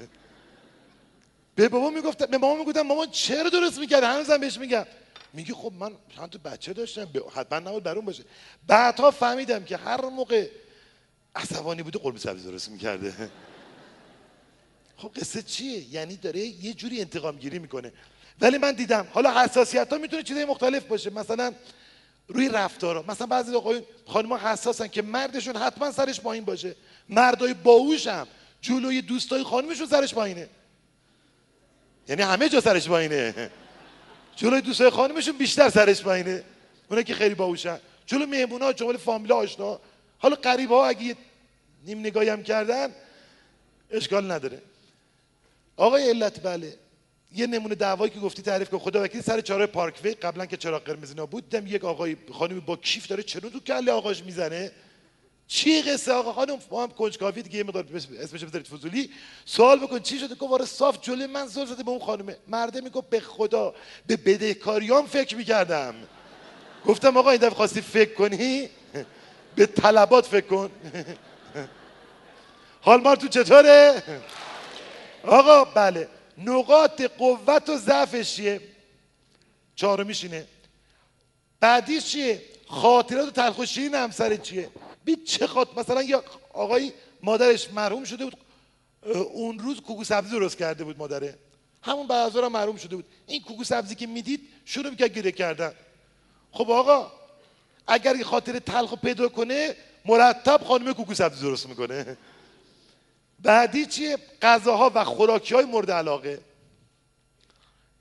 به 1.55 1.69
بابا 1.69 1.91
می‌گفتم 1.91 2.27
به 2.27 2.39
مامان 2.39 2.59
می‌گفتم 2.59 2.83
مامان 2.83 3.11
چرا 3.11 3.51
درست 3.51 3.79
می‌کرد 3.79 4.05
هنوزم 4.05 4.39
بهش 4.39 4.59
میگم. 4.59 4.87
میگه 5.33 5.55
خب 5.55 5.73
من 5.79 5.93
چند 6.17 6.31
تا 6.31 6.39
بچه 6.51 6.73
داشتم 6.73 7.09
حتما 7.35 7.59
نباید 7.59 7.83
برون 7.83 8.05
باشه. 8.05 8.25
بعدها 8.67 9.11
فهمیدم 9.11 9.65
که 9.65 9.77
هر 9.77 10.05
موقع 10.05 10.49
عصبانی 11.35 11.83
بوده 11.83 11.99
قرمه 11.99 12.19
سبزی 12.19 12.51
درست 12.51 12.69
می‌کرده. 12.69 13.15
خب 14.97 15.11
قصه 15.17 15.43
چیه؟ 15.43 15.95
یعنی 15.95 16.17
داره 16.17 16.41
یه 16.41 16.75
جوری 16.75 17.01
انتقام 17.01 17.37
گیری 17.37 17.59
می‌کنه. 17.59 17.93
ولی 18.41 18.59
من 18.59 18.73
دیدم 18.73 19.09
حالا 19.13 19.43
حساسیت 19.43 19.93
ها 19.93 19.99
می‌تونه 19.99 20.23
چیزای 20.23 20.45
مختلف 20.45 20.85
باشه. 20.85 21.11
مثلا 21.11 21.53
روی 22.29 22.49
رفتارا. 22.49 23.05
مثلا 23.09 23.27
بعضی 23.27 23.55
آقایون 23.55 23.85
خانم‌ها 24.07 24.53
حساسن 24.53 24.89
که 24.89 25.03
مردشون 25.03 25.57
حتما 25.57 25.93
سرش 25.93 26.21
پایین 26.21 26.45
باشه. 26.45 26.77
مردای 27.09 27.55
باهوش 27.55 28.07
هم 28.07 28.27
جلوی 28.61 29.03
دوستای 29.03 29.43
خانمشون 29.43 29.87
سرش 29.87 30.15
پایینه. 30.15 30.49
یعنی 32.09 32.23
همه 32.23 32.49
جا 32.49 32.61
سرش 32.61 32.89
پایینه. 32.89 33.51
جلوی 34.37 34.61
دوستای 34.61 34.91
خانمشون 34.91 35.39
بیشتر 35.39 35.69
سرش 35.69 36.03
پایینه. 36.03 36.45
اونا 36.91 37.03
که 37.03 37.15
خیلی 37.15 37.35
باهوشن. 37.35 37.79
جلو 38.07 38.27
مهمونا 38.27 38.73
جلو 38.73 38.99
فامیلا 38.99 39.37
آشنا. 39.37 39.81
حالا 40.19 40.37
غریبه 40.37 40.75
ها 40.75 40.87
اگه 40.87 41.17
نیم 41.87 42.01
نگاهی 42.01 42.29
هم 42.29 42.43
کردن 42.43 42.89
اشکال 43.91 44.31
نداره. 44.31 44.63
آقای 45.77 46.09
علت 46.09 46.43
بله. 46.43 46.75
یه 47.35 47.47
نمونه 47.47 47.75
دعوایی 47.75 48.11
که 48.11 48.21
گفتی 48.21 48.43
تعریف 48.43 48.71
کن. 48.71 48.79
خدا 48.79 49.03
وکیل 49.03 49.21
سر 49.21 49.41
چهار 49.41 49.67
پارکوی 49.67 50.15
قبلا 50.15 50.47
که 50.47 50.57
چرا 50.57 50.79
قرمز 50.79 51.15
بود 51.15 51.49
دیدم 51.49 51.67
یک 51.67 51.85
آقای 51.85 52.17
خانمی 52.33 52.61
با 52.61 52.77
کیف 52.77 53.07
داره 53.07 53.23
چرا 53.23 53.51
تو 53.51 53.61
کله 53.61 53.93
آقاش 53.93 54.23
می‌زنه؟ 54.23 54.71
چی 55.47 55.83
قصه 55.83 56.13
آقا؟ 56.13 56.33
خانم 56.33 56.59
ما 56.71 56.83
هم 56.83 56.91
کنجکاوی 56.91 57.43
دیگه 57.43 57.57
یه 57.57 57.65
مقدار 57.65 57.85
اسمش 58.21 58.45
بذارید 58.45 58.67
فضولی. 58.67 59.11
سوال 59.45 59.81
بکن 59.81 59.99
چی 59.99 60.19
شده؟ 60.19 60.35
گفت 60.35 60.65
صاف 60.65 60.99
جلوی 61.01 61.27
من 61.27 61.47
زل 61.47 61.65
زده 61.65 61.83
به 61.83 61.91
اون 61.91 62.01
خانمه 62.01 62.37
مرده 62.49 62.81
میگه 62.81 63.03
به 63.11 63.21
خدا 63.21 63.75
به 64.07 64.17
بدهکاریام 64.17 65.07
فکر 65.07 65.37
می‌کردم. 65.37 65.95
گفتم 66.87 67.17
آقا 67.17 67.31
این 67.31 67.41
دفعه 67.41 67.57
خواستی 67.57 67.81
فکر 67.81 68.15
کنی؟ 68.15 68.69
به 69.57 69.67
طلبات 69.67 70.27
فکر 70.27 70.47
کن. 70.47 70.71
حال 72.81 73.01
مار 73.01 73.17
تو 73.17 73.29
چطوره؟ 73.29 74.03
آقا 75.25 75.65
بله. 75.65 76.09
نقاط 76.39 77.03
قوت 77.03 77.69
و 77.69 77.77
ضعفش 77.77 78.35
چیه؟ 78.35 78.61
چهارمیش 79.75 80.25
اینه. 80.25 80.47
بعدیش 81.61 82.05
چیه؟ 82.05 82.43
خاطرات 82.67 83.29
و 83.29 83.31
تلخوشی 83.31 83.87
همسر 83.87 84.37
چیه؟ 84.37 84.71
بی 85.05 85.17
چه 85.17 85.47
خاط؟ 85.47 85.69
مثلا 85.77 86.03
یا 86.03 86.25
آقای 86.53 86.93
مادرش 87.23 87.71
مرحوم 87.71 88.05
شده 88.05 88.25
بود 88.25 88.37
اون 89.33 89.59
روز 89.59 89.81
کوکو 89.81 90.05
سبزی 90.05 90.31
درست 90.31 90.59
کرده 90.59 90.85
بود 90.85 90.99
مادره. 90.99 91.39
همون 91.83 92.07
بعد 92.07 92.37
هم 92.37 92.53
محروم 92.53 92.77
شده 92.77 92.97
بود. 92.97 93.05
این 93.27 93.43
کوکو 93.43 93.65
سبزی 93.65 93.95
که 93.95 94.07
می‌دید 94.07 94.49
شروع 94.65 94.91
می‌کرد 94.91 95.15
گره 95.15 95.33
کردن. 95.33 95.73
خب 96.53 96.71
آقا 96.71 97.13
اگر 97.87 98.17
یه 98.17 98.25
خاطر 98.25 98.59
تلخ 98.59 98.95
پیدا 98.95 99.29
کنه 99.29 99.77
مرتب 100.05 100.65
خانم 100.65 100.93
کوکو 100.93 101.15
سبزی 101.15 101.43
درست 101.43 101.67
می‌کنه. 101.67 102.17
بعدی 103.39 103.87
چیه؟ 103.87 104.19
غذاها 104.43 104.93
و 104.95 105.05
خوراکی 105.05 105.55
های 105.55 105.65
مورد 105.65 105.91
علاقه. 105.91 106.41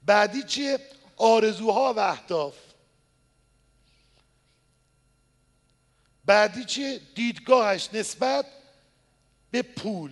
بعدی 0.05 0.43
چیه؟ 0.43 0.79
آرزوها 1.17 1.93
و 1.93 1.99
اهداف. 1.99 2.55
بعدی 6.31 6.65
چیه؟ 6.65 6.99
دیدگاهش 7.15 7.89
نسبت 7.93 8.45
به 9.51 9.61
پول. 9.61 10.11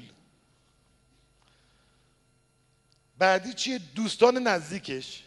بعدی 3.17 3.53
چیه؟ 3.53 3.77
دوستان 3.95 4.37
نزدیکش. 4.37 5.23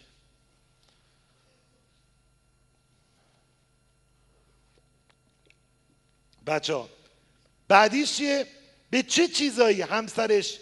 بچه 6.47 6.75
ها 6.75 6.89
بعدیش 7.69 8.17
چیه؟ 8.17 8.47
به 8.91 9.03
چه 9.03 9.29
چیزایی 9.29 9.83
همسرش 9.83 10.61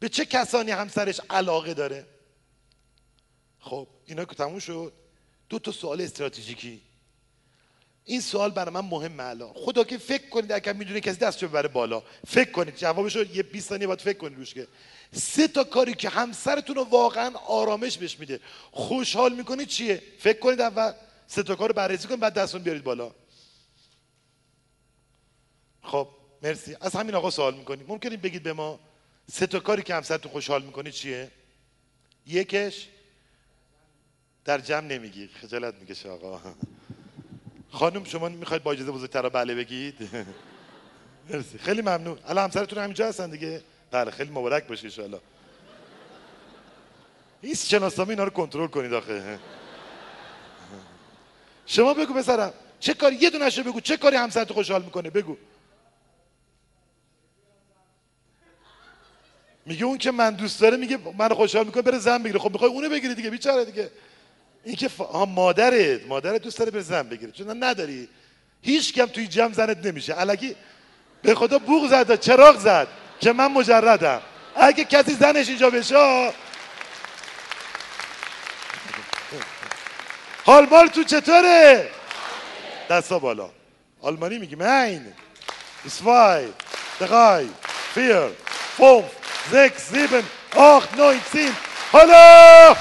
به 0.00 0.08
چه 0.08 0.24
کسانی 0.24 0.70
همسرش 0.70 1.20
علاقه 1.30 1.74
داره؟ 1.74 2.06
خب 3.60 3.88
اینا 4.06 4.24
که 4.24 4.34
تموم 4.34 4.58
شد. 4.58 4.92
دو 5.48 5.58
تا 5.58 5.72
سوال 5.72 6.00
استراتژیکی. 6.00 6.87
این 8.08 8.20
سوال 8.20 8.50
برای 8.50 8.74
من 8.74 8.80
مهمه 8.80 9.24
الان. 9.24 9.52
خدا 9.54 9.84
که 9.84 9.98
فکر 9.98 10.28
کنید 10.28 10.52
اگر 10.52 10.72
می‌دونه 10.72 11.00
کسی 11.00 11.18
دستشو 11.18 11.48
ببره 11.48 11.68
بالا 11.68 12.02
فکر 12.26 12.50
کنید. 12.50 12.76
جوابش 12.76 13.16
رو 13.16 13.24
یه 13.36 13.42
20 13.42 13.68
ثانیه 13.68 13.86
باید 13.86 14.00
فکر 14.00 14.18
کنید 14.18 14.38
روش 14.38 14.54
که. 14.54 14.68
سه 15.12 15.48
تا 15.48 15.64
کاری 15.64 15.94
که 15.94 16.08
همسرتون 16.08 16.76
رو 16.76 16.84
واقعا 16.84 17.36
آرامش 17.36 17.98
بهش 17.98 18.18
میده. 18.18 18.40
خوشحال 18.70 19.34
می‌کنید 19.34 19.68
چیه؟ 19.68 20.02
فکر 20.18 20.38
کنید 20.38 20.60
اول 20.60 20.92
سه 21.26 21.42
تا 21.42 21.54
کار 21.54 21.72
بررسی 21.72 22.08
کنید 22.08 22.20
بعد 22.20 22.34
دستتون 22.34 22.62
بیارید 22.62 22.84
بالا. 22.84 23.10
خب 25.82 26.08
مرسی. 26.42 26.76
از 26.80 26.96
همین 26.96 27.14
آقا 27.14 27.30
سوال 27.30 27.54
می‌کنیم 27.54 27.86
ممکنه 27.88 28.16
بگید 28.16 28.42
به 28.42 28.52
ما 28.52 28.80
سه 29.32 29.46
تا 29.46 29.60
کاری 29.60 29.82
که 29.82 29.94
همسرتون 29.94 30.32
خوشحال 30.32 30.62
می‌کنه 30.62 30.90
چیه؟ 30.90 31.30
یکش 32.26 32.88
در 34.44 34.58
جمع 34.58 34.86
نمیگی. 34.86 35.28
خجالت 35.28 35.74
می‌کشه 35.74 36.08
آقا. 36.10 36.40
خانم 37.70 38.04
شما 38.04 38.28
می‌خواید 38.28 38.62
با 38.62 38.72
اجازه 38.72 38.92
بزرگتر 38.92 39.28
بله 39.28 39.54
بگید؟ 39.54 39.94
مرسی. 41.30 41.58
خیلی 41.58 41.82
ممنون. 41.82 42.18
الان 42.28 42.44
همسرتون 42.44 42.78
همینجا 42.78 43.08
هستن 43.08 43.30
دیگه؟ 43.30 43.62
بله 43.90 44.10
خیلی 44.10 44.30
مبارک 44.30 44.66
باشه 44.66 45.02
ان 45.02 45.14
این 47.42 47.54
شناسنامه 47.54 48.10
اینا 48.10 48.24
رو 48.24 48.30
کنترل 48.30 48.66
کنید 48.66 48.92
آخه. 48.92 49.38
شما 51.66 51.94
بگو 51.94 52.14
پسرم 52.14 52.52
چه 52.80 52.94
کاری؟ 52.94 53.16
یه 53.16 53.30
دونه 53.30 53.50
بگو 53.50 53.80
چه 53.80 53.96
کاری 53.96 54.16
همسرت 54.16 54.52
خوشحال 54.52 54.82
می‌کنه؟ 54.82 55.10
بگو. 55.10 55.36
میگه 59.66 59.84
اون 59.84 59.98
که 59.98 60.10
من 60.10 60.34
دوست 60.34 60.60
داره 60.60 60.76
میگه 60.76 60.98
من 61.18 61.28
خوشحال 61.28 61.66
می‌کنه 61.66 61.82
بره 61.82 61.98
زن 61.98 62.22
بگیره. 62.22 62.38
خب 62.38 62.52
می‌خوای 62.52 62.70
اونو 62.70 62.88
بگیری 62.88 63.14
دیگه 63.14 63.30
بیچاره 63.30 63.64
دیگه. 63.64 63.90
این 64.64 64.76
که 64.76 64.88
ف... 64.88 65.00
مادرت 65.28 66.06
مادرت 66.06 66.42
دوست 66.42 66.58
داره 66.58 66.70
بره 66.70 66.82
زن 66.82 67.02
بگیره. 67.02 67.32
چون 67.32 67.62
نداری. 67.64 68.08
هیچ 68.62 68.92
کم 68.92 69.06
توی 69.06 69.26
جمع 69.26 69.52
زنت 69.52 69.86
نمیشه. 69.86 70.20
الکی 70.20 70.56
به 71.22 71.34
خدا 71.34 71.58
بوغ 71.58 71.88
زد 71.90 72.20
چراغ 72.20 72.58
زد 72.58 72.88
که 73.20 73.32
من 73.32 73.52
مجردم. 73.52 74.22
اگه 74.56 74.84
کسی 74.84 75.14
زنش 75.14 75.48
اینجا 75.48 75.70
بشه 75.70 76.32
حال 80.44 80.88
تو 80.88 81.04
چطوره؟ 81.04 81.90
دستا 82.90 83.18
بالا. 83.18 83.50
آلمانی 84.00 84.38
میگیم 84.38 84.60
این 84.60 85.12
zwei, 85.86 86.52
drei, 86.98 87.48
vier, 87.94 88.30
fünf, 88.76 89.06
sechs, 89.50 89.88
sieben, 89.90 90.24
acht, 90.54 90.96
neun, 90.96 91.20
zehn. 91.32 91.54
Hallo! 91.92 92.76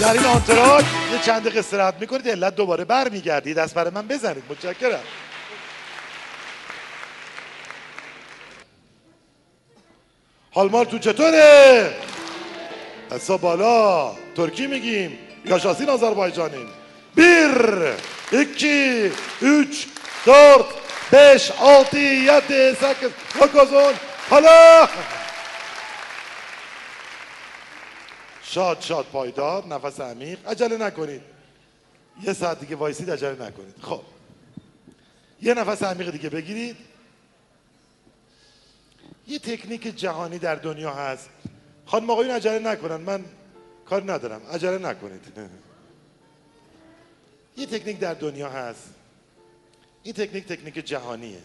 در 0.00 0.12
این 0.12 0.24
آنتراک 0.24 0.84
یه 1.12 1.18
چند 1.18 1.42
دقیقه 1.42 1.58
استراحت 1.58 1.94
می‌کنید 2.00 2.28
علت 2.28 2.54
دوباره 2.54 2.84
برمیگردید. 2.84 3.56
دست 3.56 3.74
برای 3.74 3.90
من 3.90 4.06
بزنید. 4.06 4.44
متشکرم. 4.50 5.00
حال 10.50 10.70
مال 10.70 10.84
تو 10.84 10.98
چطوره؟ 10.98 11.94
دستا 13.10 13.36
بالا. 13.36 14.12
ترکی 14.36 14.66
میگیم. 14.66 15.18
yaşasın 15.44 15.86
Azerbaycan'ın. 15.86 16.68
Bir, 17.16 17.52
iki, 18.40 19.12
üç, 19.42 19.86
dört, 20.26 20.66
beş, 21.12 21.50
altı, 21.50 21.98
yedi, 21.98 22.76
sekiz, 22.80 23.10
dokuz, 23.40 23.72
on. 23.72 23.94
Hala! 24.30 24.88
شاد 28.42 28.80
شاد 28.80 29.06
پایدار 29.06 29.66
نفس 29.66 30.00
عمیق. 30.00 30.48
عجله 30.48 30.76
نکنید. 30.76 31.22
یه 32.22 32.32
ساعت 32.32 32.60
دیگه 32.60 32.76
وایسید 32.76 33.10
عجله 33.10 33.46
نکنید. 33.46 33.74
خب. 33.82 34.02
یه 35.42 35.54
نفس 35.54 35.82
عمیق 35.82 36.10
دیگه 36.10 36.28
بگیرید. 36.28 36.76
یه 39.26 39.38
تکنیک 39.38 39.96
جهانی 39.96 40.38
در 40.38 40.54
دنیا 40.54 40.94
هست. 40.94 41.28
خانم 41.86 42.10
آقایون 42.10 42.34
عجله 42.34 42.58
نکنن. 42.58 42.96
من 42.96 43.24
کار 43.86 44.12
ندارم. 44.12 44.42
عجله 44.52 44.78
نکنید. 44.78 45.24
یه 47.56 47.66
تکنیک 47.66 47.98
در 47.98 48.14
دنیا 48.14 48.48
هست. 48.48 48.88
این 50.02 50.14
تکنیک 50.14 50.46
تکنیک 50.46 50.74
جهانیه. 50.74 51.42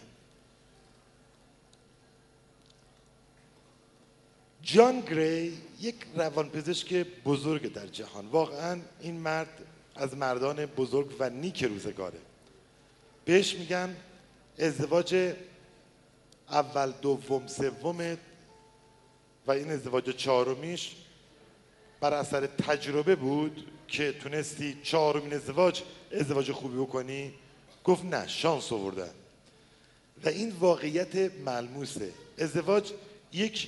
جان 4.61 5.01
گری 5.01 5.57
یک 5.81 5.95
روانپزشک 6.15 6.93
بزرگ 7.25 7.73
در 7.73 7.87
جهان. 7.87 8.27
واقعا 8.27 8.81
این 9.01 9.15
مرد 9.15 9.65
از 9.95 10.17
مردان 10.17 10.65
بزرگ 10.65 11.15
و 11.19 11.29
نیک 11.29 11.63
روزگاره. 11.63 12.19
بهش 13.25 13.55
میگن 13.55 13.95
ازدواج 14.59 15.33
اول 16.49 16.91
دوم 17.01 17.47
سوم 17.47 18.17
و 19.47 19.51
این 19.51 19.71
ازدواج 19.71 20.09
چهارمیش 20.09 20.95
بر 21.99 22.13
اثر 22.13 22.47
تجربه 22.47 23.15
بود 23.15 23.71
که 23.87 24.11
تونستی 24.11 24.77
چهارمین 24.83 25.33
ازدواج 25.33 25.83
ازدواج 26.11 26.51
خوبی 26.51 26.77
بکنی 26.77 27.33
گفت 27.85 28.05
نه 28.05 28.27
شانس 28.27 28.71
آوردن. 28.71 29.11
و 30.23 30.29
این 30.29 30.49
واقعیت 30.49 31.15
ملموسه. 31.45 32.11
ازدواج 32.37 32.91
یک 33.33 33.67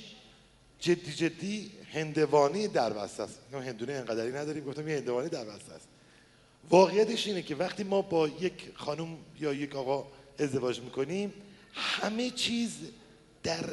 جدی 0.80 1.12
جدی 1.12 1.70
هندوانی 1.92 2.68
در 2.68 2.92
بسته 2.92 3.22
است. 3.22 3.38
هندونه 3.52 3.92
انقدری 3.92 4.32
نداریم 4.32 4.64
گفتم 4.64 4.88
یه 4.88 4.96
هندوانی 4.96 5.28
در 5.28 5.44
بسته 5.44 5.72
است. 5.72 5.88
واقعیتش 6.70 7.26
اینه 7.26 7.42
که 7.42 7.54
وقتی 7.54 7.84
ما 7.84 8.02
با 8.02 8.28
یک 8.28 8.52
خانم 8.74 9.16
یا 9.40 9.52
یک 9.52 9.76
آقا 9.76 10.06
ازدواج 10.38 10.80
می‌کنیم 10.80 11.32
همه 11.72 12.30
چیز 12.30 12.72
در 13.42 13.64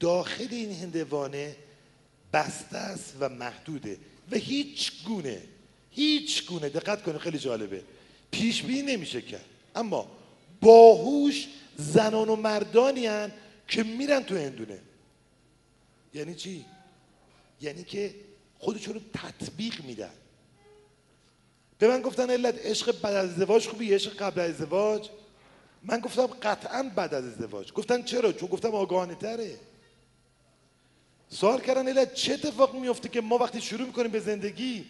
داخل 0.00 0.48
این 0.50 0.72
هندوانه 0.72 1.56
بسته 2.32 2.76
است 2.76 3.16
و 3.20 3.28
محدوده. 3.28 3.98
و 4.30 4.36
هیچ 4.36 5.04
گونه 5.04 5.42
هیچ 5.90 6.46
گونه 6.46 6.68
دقت 6.68 7.02
کنید 7.02 7.18
خیلی 7.18 7.38
جالبه. 7.38 7.82
پیش 8.30 8.62
بینی 8.62 8.82
نمیشه 8.82 9.22
کرد. 9.22 9.44
اما 9.74 10.08
باهوش 10.60 11.48
زنان 11.76 12.28
و 12.28 12.36
مردانی 12.36 13.06
هن 13.06 13.32
که 13.68 13.82
میرن 13.82 14.22
تو 14.22 14.36
هندونه. 14.36 14.78
یعنی 16.14 16.34
چی؟ 16.34 16.64
یعنی 17.60 17.84
که 17.84 18.14
خودشون 18.58 18.94
رو 18.94 19.00
تطبیق 19.14 19.84
میدن. 19.84 20.10
به 21.78 21.88
من 21.88 22.00
گفتن 22.00 22.30
علت 22.30 22.66
عشق 22.66 23.00
بعد 23.00 23.14
از 23.14 23.30
ازدواج 23.30 23.68
خوبی 23.68 23.94
عشق 23.94 24.16
قبل 24.16 24.40
از 24.40 24.50
ازدواج؟ 24.50 25.08
من 25.82 26.00
گفتم 26.00 26.26
قطعا 26.26 26.90
بعد 26.96 27.14
از 27.14 27.24
ازدواج. 27.24 27.72
گفتن 27.72 28.02
چرا؟ 28.02 28.32
چون 28.32 28.48
گفتم 28.48 28.74
آگاهانه 28.74 29.14
تره. 29.14 29.56
سوال 31.28 31.60
کردن 31.60 31.88
علت 31.88 32.14
چه 32.14 32.32
اتفاق 32.32 32.74
میفته 32.74 33.08
که 33.08 33.20
ما 33.20 33.38
وقتی 33.38 33.60
شروع 33.60 33.86
می‌کنیم 33.86 34.10
به 34.10 34.20
زندگی 34.20 34.84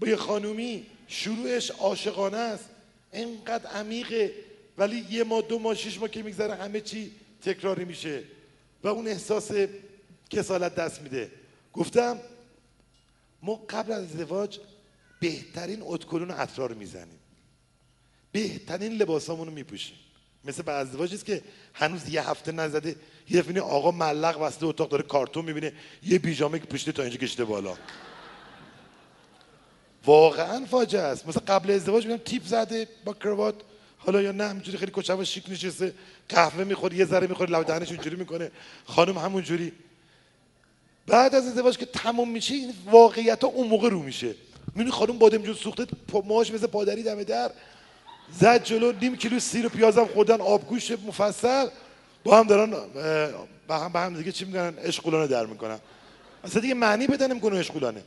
با 0.00 0.08
یه 0.08 0.16
خانومی 0.16 0.86
شروعش 1.08 1.70
عاشقانه 1.70 2.36
است؟ 2.36 2.68
اینقدر 3.12 3.66
عمیقه. 3.66 4.32
ولی 4.78 5.06
یه 5.10 5.24
ماه 5.24 5.42
دو 5.42 5.58
ماه 5.58 5.74
شش 5.74 5.98
ماه 5.98 6.08
که 6.08 6.22
میگذره 6.22 6.54
همه 6.54 6.80
چی 6.80 7.12
تکراری 7.42 7.84
میشه. 7.84 8.22
و 8.82 8.88
اون 8.88 9.08
احساس 9.08 9.50
کسالت 10.30 10.74
دست 10.74 11.02
میده. 11.02 11.30
گفتم 11.72 12.20
ما 13.42 13.54
قبل 13.54 13.92
از 13.92 14.02
ازدواج 14.02 14.58
بهترین 15.20 15.78
اتکلون 15.82 16.30
عطرا 16.30 16.66
رو 16.66 16.74
می‌زنیم. 16.74 17.18
بهترین 18.32 18.92
لباسامون 18.92 19.46
رو 19.46 19.52
میپوشیم. 19.52 19.96
مثل 20.44 20.62
بعد 20.62 20.86
ازدواج 20.86 21.14
است 21.14 21.24
که 21.24 21.42
هنوز 21.74 22.08
یه 22.08 22.30
هفته 22.30 22.52
نزده 22.52 22.96
یه 23.30 23.42
دفعه 23.42 23.60
آقا 23.60 23.90
ملق 23.90 24.40
بسته 24.40 24.66
اتاق 24.66 24.88
داره 24.88 25.02
کارتون 25.02 25.44
می‌بینه 25.44 25.72
یه 26.02 26.18
بیجامه 26.18 26.58
که 26.58 26.66
پوشیده 26.66 26.92
تا 26.92 27.02
اینجا 27.02 27.18
کشته 27.18 27.44
بالا. 27.44 27.76
واقعا 30.06 30.66
فاجعه 30.66 31.02
است. 31.02 31.28
مثل 31.28 31.40
قبل 31.40 31.70
ازدواج 31.70 32.06
میگم 32.06 32.18
تیپ 32.24 32.46
زده 32.46 32.88
با 33.04 33.12
کروات. 33.12 33.54
حالا 33.98 34.22
یا 34.22 34.32
نه 34.32 34.48
همینجوری 34.48 34.78
خیلی 34.78 34.92
کچه 34.94 35.24
شیک 35.24 35.44
نشسته. 35.48 35.94
قهوه 36.28 36.64
می‌خوره 36.64 36.96
یه 36.96 37.04
ذره 37.04 37.26
می‌خوره 37.26 37.50
لب 37.50 37.66
دهنش 37.66 37.88
اونجوری 37.88 38.16
می‌کنه. 38.16 38.50
خانم 38.84 39.18
همونجوری. 39.18 39.72
بعد 41.06 41.34
از 41.34 41.46
ازدواج 41.46 41.78
که 41.78 41.86
تموم 41.86 42.30
میشه 42.30 42.54
این 42.54 42.72
واقعیت 42.90 43.44
ها 43.44 43.48
اون 43.48 43.68
موقع 43.68 43.88
رو 43.88 44.02
میشه. 44.02 44.34
می‌بینی 44.74 44.90
خانم 44.90 45.18
بادمجون 45.18 45.54
سوخته 45.54 45.86
ماش 46.24 46.50
مثل 46.50 46.66
پادری 46.66 47.02
دم 47.02 47.22
در. 47.22 47.50
زد 48.32 48.64
جلو 48.64 48.92
نیم 48.92 49.16
کیلو 49.16 49.38
سیر 49.38 49.66
و 49.66 49.68
پیازم 49.68 50.06
خوردن 50.06 50.40
آبگوش 50.40 50.90
مفصل. 50.90 51.68
با 52.24 52.38
هم 52.38 52.46
دارن 52.46 52.70
با 53.68 53.78
هم, 53.78 53.92
با 53.92 54.00
هم 54.00 54.16
دیگه 54.16 54.32
چی 54.32 54.44
میگن؟ 54.44 54.74
اشغولانه 54.78 55.26
در 55.26 55.46
می‌کنن. 55.46 55.78
اصلا 56.44 56.60
دیگه 56.60 56.74
معنی 56.74 57.06
بده 57.06 57.26
نمی‌کنه 57.26 57.58
اشغولانه 57.58 58.02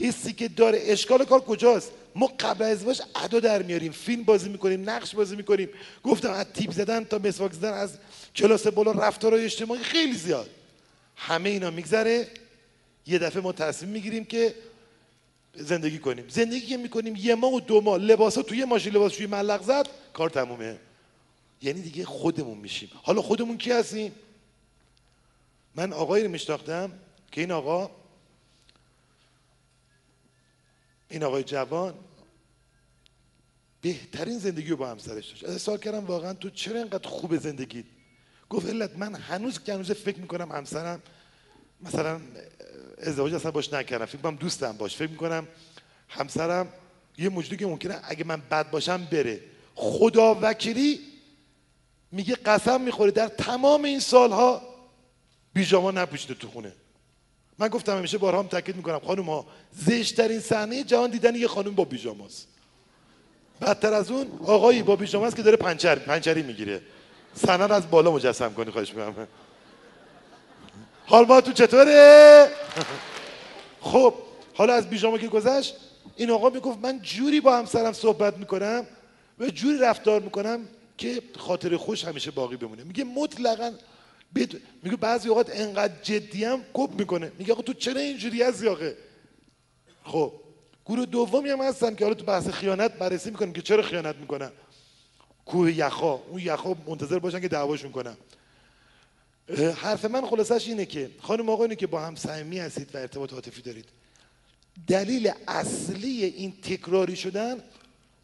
حسی 0.00 0.32
که 0.32 0.48
داره. 0.48 0.78
اشکال 0.82 1.24
کار 1.24 1.40
کجاست؟ 1.40 1.92
ما 2.14 2.26
قبل 2.40 2.64
از 2.64 2.70
ازدواج 2.70 3.02
ادا 3.14 3.40
در 3.40 3.62
میاریم. 3.62 3.92
فیلم 3.92 4.22
بازی 4.22 4.48
می‌کنیم 4.48 4.90
نقش 4.90 5.14
بازی 5.14 5.36
می‌کنیم. 5.36 5.68
گفتم 6.02 6.30
از 6.30 6.46
تیپ 6.54 6.70
زدن 6.72 7.04
تا 7.04 7.18
مسواک 7.18 7.52
زدن 7.52 7.72
از 7.72 7.98
کلاس 8.36 8.66
بالا 8.66 8.92
رفتارهای 8.92 9.44
اجتماعی 9.44 9.82
خیلی 9.82 10.14
زیاد. 10.14 10.50
همه 11.16 11.48
اینا 11.48 11.70
میگذره. 11.70 12.28
یه 13.06 13.18
دفعه 13.18 13.42
ما 13.42 13.52
تصمیم 13.52 13.92
می‌گیریم 13.92 14.24
که 14.24 14.54
زندگی 15.54 15.98
کنیم. 15.98 16.24
زندگی 16.28 16.66
که 16.66 16.76
می‌کنیم 16.76 17.16
یه 17.16 17.34
ماه 17.34 17.52
و 17.52 17.60
دو 17.60 17.80
ماه. 17.80 17.98
لباسا 17.98 18.42
توی 18.42 18.64
ماشین 18.64 18.92
لباس 18.92 19.16
توی 19.16 19.26
ملق 19.26 19.62
زد 19.62 19.88
کار 20.12 20.30
تمومه. 20.30 20.76
یعنی 21.62 21.80
دیگه 21.80 22.04
خودمون 22.04 22.58
میشیم. 22.58 22.90
حالا 23.02 23.22
خودمون 23.22 23.58
کی 23.58 23.72
هستیم؟ 23.72 24.12
من 25.74 25.92
آقایی 25.92 26.24
رو 26.24 26.30
میشناختم 26.30 26.92
که 27.32 27.40
این 27.40 27.52
آقا 27.52 27.90
این 31.08 31.22
آقای 31.24 31.42
جوان 31.42 31.94
بهترین 33.80 34.38
زندگی 34.38 34.70
رو 34.70 34.76
با 34.76 34.90
همسرش 34.90 35.28
داشت. 35.28 35.44
از 35.44 35.62
سوال 35.62 35.78
کردم 35.78 36.06
واقعا 36.06 36.32
تو 36.32 36.50
چرا 36.50 36.78
اینقدر 36.78 37.08
خوب 37.08 37.36
زندگی 37.36 37.84
گفت 38.50 38.68
علت 38.68 38.96
من 38.96 39.14
هنوز 39.14 39.58
که 39.58 39.74
هنوز 39.74 39.90
فکر 39.90 40.18
می‌کنم 40.18 40.52
همسرم 40.52 41.02
مثلا 41.80 42.20
ازدواج 42.98 43.34
اصلا 43.34 43.50
باش 43.50 43.72
نکردم. 43.72 44.04
فکر 44.04 44.18
کنم 44.18 44.36
دوستم 44.36 44.72
باش. 44.72 44.96
فکر 44.96 45.10
می‌کنم 45.10 45.48
همسرم 46.08 46.68
یه 47.18 47.28
موجودی 47.28 47.56
که 47.56 47.66
ممکنه 47.66 48.00
اگه 48.04 48.24
من 48.24 48.42
بد 48.50 48.70
باشم 48.70 49.04
بره. 49.04 49.40
خدا 49.74 50.38
وکیلی 50.42 51.00
میگه 52.12 52.34
قسم 52.34 52.80
می‌خوره 52.80 53.10
در 53.10 53.28
تمام 53.28 53.84
این 53.84 54.00
سالها 54.00 54.62
بیجاما 55.52 55.90
نپوشیده 55.90 56.34
تو 56.34 56.48
خونه. 56.48 56.72
من 57.58 57.68
گفتم 57.68 57.96
همیشه 57.96 58.18
بارها 58.18 58.40
هم 58.40 58.46
تاکید 58.46 58.76
می‌کنم. 58.76 59.00
خانم 59.06 59.30
ها 59.30 59.46
زشترین 59.72 60.40
صحنه 60.40 60.84
جهان 60.84 61.10
دیدن 61.10 61.34
یه 61.34 61.48
خانم 61.48 61.74
با 61.74 61.84
بیجاماست 61.84 62.48
بدتر 63.60 63.92
از 63.94 64.10
اون 64.10 64.26
آقایی 64.46 64.82
با 64.82 64.96
بیجاماست 64.96 65.36
که 65.36 65.42
داره 65.42 65.56
پنچر 65.56 65.96
پنچری 65.96 66.42
می‌گیره. 66.42 66.80
صحنه 67.34 67.74
از 67.74 67.90
بالا 67.90 68.10
مجسم 68.10 68.54
کنی 68.54 68.70
خواهش 68.70 68.94
می‌کنم. 68.94 69.26
حال 71.06 71.40
تو 71.40 71.52
چطوره؟ 71.52 72.50
خب 73.80 74.14
حالا 74.54 74.74
از 74.74 74.90
بیجامه 74.90 75.18
که 75.18 75.28
گذشت 75.28 75.76
این 76.16 76.30
آقا 76.30 76.50
می‌گفت 76.50 76.78
من 76.82 77.00
جوری 77.02 77.40
با 77.40 77.56
همسرم 77.56 77.92
صحبت 77.92 78.36
می‌کنم 78.36 78.86
و 79.38 79.46
جوری 79.46 79.78
رفتار 79.78 80.20
می‌کنم 80.20 80.60
که 80.98 81.22
خاطر 81.38 81.76
خوش 81.76 82.04
همیشه 82.04 82.30
باقی 82.30 82.56
بمونه. 82.56 82.84
میگه 82.84 83.04
مطلقا 83.04 83.72
بد... 84.34 84.52
میگه 84.82 84.96
بعضی 84.96 85.28
اوقات 85.28 85.50
انقدر 85.52 85.94
جدی 86.02 86.44
هم 86.44 86.60
کپ 86.74 86.90
می‌کنه. 86.98 87.32
میگه 87.38 87.52
آقا 87.52 87.62
تو 87.62 87.72
چرا 87.72 88.00
اینجوری 88.00 88.42
هستی 88.42 88.68
آقه 88.68 88.96
خب. 90.04 90.32
گروه 90.86 91.06
دومی 91.06 91.48
هم 91.48 91.60
هستن 91.60 91.94
که 91.94 92.04
حالا 92.04 92.14
تو 92.14 92.24
بحث 92.24 92.48
خیانت 92.48 92.92
بررسی 92.92 93.30
می‌کنیم 93.30 93.52
که 93.52 93.62
چرا 93.62 93.82
خیانت 93.82 94.16
می‌کنن. 94.16 94.50
کوه 95.46 95.72
یخا. 95.72 96.14
اون 96.14 96.40
یخا 96.40 96.76
منتظر 96.86 97.18
باشن 97.18 97.40
که 97.40 97.48
دعواشون 97.48 97.92
کنن 97.92 98.16
حرف 99.76 100.04
من 100.04 100.26
خلاصش 100.26 100.68
اینه 100.68 100.86
که 100.86 101.10
خانم 101.20 101.50
آقایونی 101.50 101.76
که 101.76 101.86
با 101.86 102.00
هم 102.00 102.16
صمیمی 102.16 102.58
هستید 102.58 102.94
و 102.94 102.98
ارتباط 102.98 103.32
عاطفی 103.32 103.62
دارید. 103.62 103.84
دلیل 104.86 105.32
اصلی 105.48 106.24
این 106.24 106.52
تکراری 106.62 107.16
شدن 107.16 107.56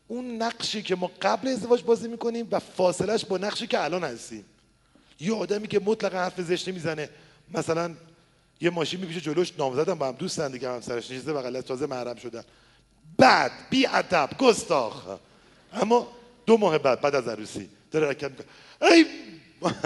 اون 0.08 0.42
نقشی 0.42 0.82
که 0.82 0.96
ما 0.96 1.10
قبل 1.22 1.48
ازدواج 1.48 1.82
بازی 1.82 2.08
می‌کنیم 2.08 2.48
و 2.50 2.58
فاصلش 2.58 3.24
با 3.24 3.38
نقشی 3.38 3.66
که 3.66 3.84
الان 3.84 4.04
هستیم. 4.04 4.44
یه 5.22 5.34
آدمی 5.34 5.68
که 5.68 5.80
مطلق 5.80 6.14
حرف 6.14 6.40
زشت 6.40 6.68
می‌زنه 6.68 7.08
مثلا 7.54 7.94
یه 8.60 8.70
ماشین 8.70 9.00
می‌کشه 9.00 9.20
جلوش 9.20 9.52
نامزدم 9.58 9.94
با 9.94 10.08
هم 10.08 10.12
دوستن 10.12 10.50
دیگه 10.50 10.70
هم 10.70 10.80
سرش 10.80 11.10
نشسته 11.10 11.32
بغل 11.32 11.60
تازه 11.60 11.86
محرم 11.86 12.16
شدن. 12.16 12.44
بعد 13.18 13.52
بی 13.70 13.86
ادب 13.86 14.30
گستاخ. 14.38 15.18
اما 15.72 16.08
دو 16.46 16.56
ماه 16.56 16.78
بعد 16.78 17.00
بعد 17.00 17.14
از 17.14 17.28
عروسی 17.28 17.68
داره 17.90 18.16
ای 18.82 19.06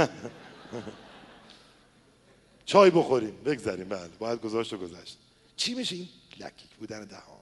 چای 2.66 2.90
بخوریم 2.90 3.36
بگذاریم 3.44 3.88
بله 3.88 4.08
باید 4.18 4.40
گذاشت 4.40 4.72
و 4.72 4.78
گذشت. 4.78 5.18
چی 5.56 5.74
میشه 5.74 5.96
این 5.96 6.08
لکیک 6.40 6.70
بودن 6.78 7.04
دهان؟ 7.04 7.36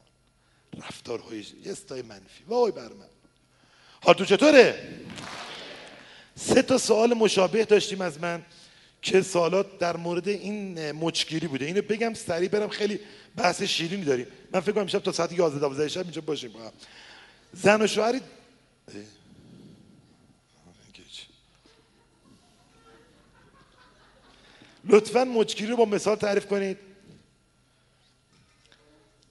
رفتارهای 0.78 1.44
استای 1.66 2.02
منفی. 2.02 2.44
وای 2.48 2.72
بر 2.72 2.88
من. 2.88 3.06
حال 4.02 4.14
تو 4.14 4.24
چطوره؟ 4.24 4.88
سه 6.36 6.62
تا 6.62 6.78
سوال 6.78 7.14
مشابه 7.14 7.64
داشتیم 7.64 8.00
از 8.00 8.20
من 8.20 8.42
که 9.02 9.22
سوالات 9.22 9.78
در 9.78 9.96
مورد 9.96 10.28
این 10.28 10.92
مچگیری 10.92 11.46
بوده. 11.46 11.64
اینو 11.66 11.82
بگم 11.82 12.14
سریع 12.14 12.48
برم 12.48 12.68
خیلی 12.68 13.00
بحث 13.36 13.62
شیرینی 13.62 14.04
داریم. 14.04 14.26
من 14.52 14.60
فکر 14.60 14.72
کنم 14.72 14.86
شب 14.86 14.98
تا 14.98 15.12
ساعت 15.12 15.32
11 15.32 15.60
12 15.60 15.88
شب 15.88 16.00
اینجا 16.00 16.20
باشیم. 16.20 16.52
با 16.52 16.72
زن 17.52 17.82
و 17.82 17.86
شوهری 17.86 18.20
لطفا 24.84 25.24
مچگیری 25.24 25.70
رو 25.70 25.76
با 25.76 25.84
مثال 25.84 26.16
تعریف 26.16 26.46
کنید. 26.46 26.78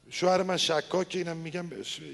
شوهر 0.09 0.43
من 0.43 0.57
شکاک 0.57 1.11
اینم 1.15 1.37
میگم 1.37 1.65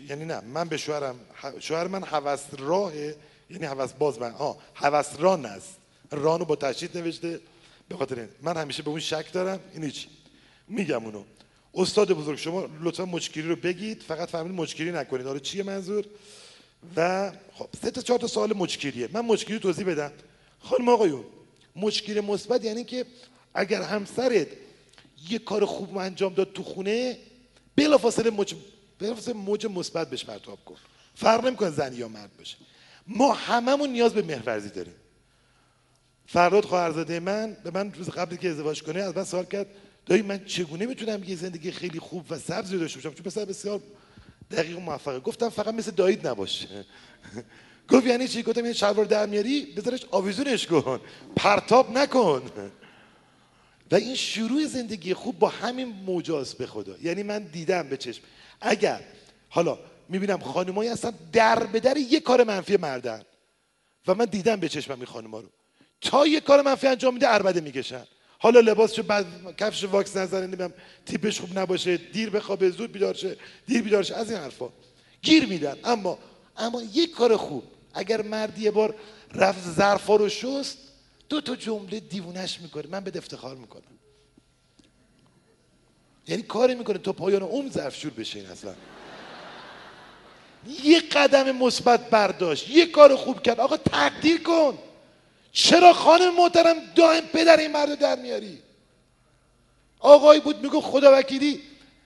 یعنی 0.09 0.25
نه 0.25 0.41
من 0.41 0.67
به 0.67 0.77
شوهرم 0.77 1.19
شوهر 1.59 1.87
من 1.87 2.03
حوس 2.03 2.43
راهه. 2.57 3.15
یعنی 3.49 3.65
حوس 3.65 3.93
باز 3.93 4.19
من 4.19 4.31
ها 4.31 4.57
حوس 4.73 5.07
ران 5.19 5.45
است. 5.45 5.77
رانو 6.11 6.45
با 6.45 6.55
تشدید 6.55 6.97
نوشته. 6.97 7.39
به 7.89 7.97
خاطر 7.97 8.27
من 8.41 8.57
همیشه 8.57 8.83
به 8.83 8.89
اون 8.89 8.99
شک 8.99 9.33
دارم. 9.33 9.59
این 9.73 9.89
چی 9.89 10.07
میگم 10.67 11.05
اونو. 11.05 11.23
استاد 11.73 12.11
بزرگ 12.11 12.37
شما 12.37 12.69
لطفا 12.81 13.05
مچگیری 13.05 13.47
رو 13.47 13.55
بگید. 13.55 14.01
فقط 14.01 14.29
فهمید 14.29 14.51
مچگیری 14.61 14.91
نکنید. 14.91 15.25
حالا 15.25 15.39
چیه 15.39 15.63
منظور؟ 15.63 16.05
و 16.95 17.31
خب 17.53 17.69
سه 17.81 17.91
تا 17.91 18.01
چهار 18.01 18.19
تا 18.19 18.27
سوال 18.27 18.53
مچگیریه. 18.53 19.09
من 19.13 19.25
مچگیری 19.25 19.59
توضیح 19.59 19.85
بدم. 19.85 20.11
خانم 20.59 20.89
آقایون 20.89 21.23
مچگیری 21.75 22.21
مثبت 22.21 22.63
یعنی 22.65 22.83
که 22.83 23.05
اگر 23.53 23.81
همسرت 23.81 24.47
یه 25.29 25.39
کار 25.39 25.65
خوب 25.65 25.97
انجام 25.97 26.33
داد 26.33 26.53
تو 26.53 26.63
خونه 26.63 27.17
بلافاصله 27.75 28.29
موج 28.29 28.55
بلافاصله 28.99 29.33
موج 29.33 29.65
مثبت 29.65 30.09
بهش 30.09 30.25
پرتاب 30.25 30.65
کن. 30.65 30.75
فرق 31.15 31.45
نمی‌کنه 31.45 31.69
زن 31.69 31.93
یا 31.93 32.07
مرد 32.07 32.37
باشه. 32.37 32.57
ما 33.09 33.33
هممون 33.33 33.89
نیاز 33.89 34.13
به 34.13 34.21
مهرورزی 34.21 34.69
داریم. 34.69 34.93
فراد 36.27 36.65
خواهرزاده 36.65 37.19
من 37.19 37.57
به 37.63 37.71
من 37.71 37.93
روز 37.93 38.09
قبلی 38.09 38.37
که 38.37 38.49
ازدواج 38.49 38.83
کنه 38.83 38.99
از 38.99 39.17
من 39.17 39.23
سوال 39.23 39.45
کرد 39.45 39.67
دایی 40.05 40.21
من 40.21 40.45
چگونه 40.45 40.85
می‌تونم 40.85 41.23
یه 41.23 41.35
زندگی 41.35 41.71
خیلی 41.71 41.99
خوب 41.99 42.25
و 42.29 42.39
سبزی 42.39 42.77
داشته 42.77 42.97
باشم؟ 42.97 43.13
چون 43.13 43.23
پسر 43.23 43.45
بسیار 43.45 43.81
دقیق 44.51 44.77
و 44.77 44.81
موفقه. 44.81 45.19
گفتم 45.19 45.49
فقط 45.49 45.73
مثل 45.73 45.91
دایید 45.91 46.27
نباشه. 46.27 46.67
گفت 47.91 48.05
یعنی 48.05 48.27
چی؟ 48.27 48.43
گفتم 48.43 48.63
این 48.63 48.73
شلوار 48.73 49.05
در 49.05 49.25
میاری 49.25 49.65
بذارش 49.65 50.05
آویزونش 50.11 50.67
کن. 50.67 50.99
پرتاب 51.35 51.97
نکن. 51.97 52.41
و 53.91 53.95
این 53.95 54.15
شروع 54.15 54.65
زندگی 54.65 55.13
خوب 55.13 55.39
با 55.39 55.49
همین 55.49 55.87
موجاست 55.87 56.57
به 56.57 56.67
خدا. 56.67 56.95
یعنی 57.01 57.23
من 57.23 57.43
دیدم 57.43 57.89
به 57.89 57.97
چشم. 57.97 58.21
اگر 58.61 59.01
حالا 59.49 59.79
می‌بینم 60.09 60.39
خانمایی 60.39 60.89
هستن 60.89 61.13
در 61.31 61.63
به 61.63 61.79
در 61.79 61.97
یه 61.97 62.19
کار 62.19 62.43
منفی 62.43 62.77
مردن. 62.77 63.21
و 64.07 64.15
من 64.15 64.25
دیدم 64.25 64.55
به 64.55 64.69
چشمم 64.69 64.95
این 64.95 65.05
خانما 65.05 65.39
رو. 65.39 65.49
تا 66.01 66.27
یه 66.27 66.39
کار 66.39 66.61
منفی 66.61 66.87
انجام 66.87 67.13
میده 67.13 67.33
اربده 67.33 67.61
می‌کشن. 67.61 68.03
حالا 68.39 68.59
لباسشو 68.59 69.03
بعد 69.03 69.25
کفش 69.57 69.83
واکس 69.83 70.17
نزنه 70.17 70.47
نمی‌دونم 70.47 70.73
تیپش 71.05 71.39
خوب 71.39 71.59
نباشه 71.59 71.97
دیر 71.97 72.29
بخوابه 72.29 72.69
زود 72.69 72.91
بیدار 72.91 73.13
شه 73.13 73.37
دیر 73.67 73.81
بیدار 73.81 74.03
شه 74.03 74.15
از 74.15 74.31
این 74.31 74.39
حرفا. 74.39 74.69
گیر 75.21 75.45
میدن. 75.45 75.77
اما 75.83 76.19
اما 76.57 76.81
یک 76.81 77.11
کار 77.11 77.37
خوب 77.37 77.63
اگر 77.93 78.21
مردی 78.21 78.61
یه 78.61 78.71
بار 78.71 78.95
رفت 79.33 79.69
ظرفا 79.69 80.15
رو 80.15 80.29
شست 80.29 80.77
دو 81.29 81.41
تا 81.41 81.55
جمله 81.55 81.99
دیوونش 81.99 82.59
می‌کنه. 82.61 82.87
من 82.87 82.99
به 82.99 83.17
افتخار 83.17 83.55
می‌کنم. 83.55 83.83
یعنی 86.27 86.41
کاری 86.41 86.75
می‌کنه 86.75 86.97
تو 86.97 87.13
پایان 87.13 87.43
اون 87.43 87.69
ظرفشور 87.69 88.11
بشه 88.11 88.39
این 88.39 88.47
اصلا. 88.47 88.73
یه 90.83 90.99
قدم 90.99 91.51
مثبت 91.51 92.09
برداشت 92.09 92.69
یه 92.69 92.85
کار 92.85 93.15
خوب 93.15 93.41
کرد. 93.41 93.59
آقا 93.59 93.77
تقدیر 93.77 94.43
کن. 94.43 94.77
چرا 95.51 95.93
خانم 95.93 96.35
محترم 96.35 96.75
دائم 96.95 97.21
پدر 97.21 97.57
این 97.57 97.71
مرد 97.71 97.99
در 97.99 98.15
میاری؟ 98.15 98.57
آقایی 99.99 100.41
بود 100.41 100.63
میگو 100.63 100.81
خدا 100.81 101.17
وکیلی 101.17 101.61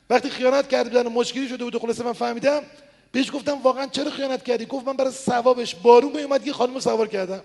وقتی 0.10 0.30
خیانت 0.30 0.70
کرده 0.70 0.90
بودن 0.90 1.08
و 1.08 1.10
مشکلی 1.10 1.50
شده 1.50 1.64
بود 1.64 1.76
و 1.76 1.80
خلاصه 1.80 2.04
من 2.04 2.14
فهمیدم 2.14 2.64
بهش 3.12 3.32
گفتم 3.32 3.62
واقعا 3.62 3.88
چرا 3.88 4.12
خیانت 4.12 4.44
کردی؟ 4.44 4.66
گفت 4.66 4.88
من 4.88 4.94
برای 4.94 5.12
ثوابش 5.12 5.76
بارون 5.76 6.12
میومد 6.16 6.48
یه 6.48 6.54
خانم 6.54 6.80
سوار 6.80 7.08
کردم. 7.08 7.42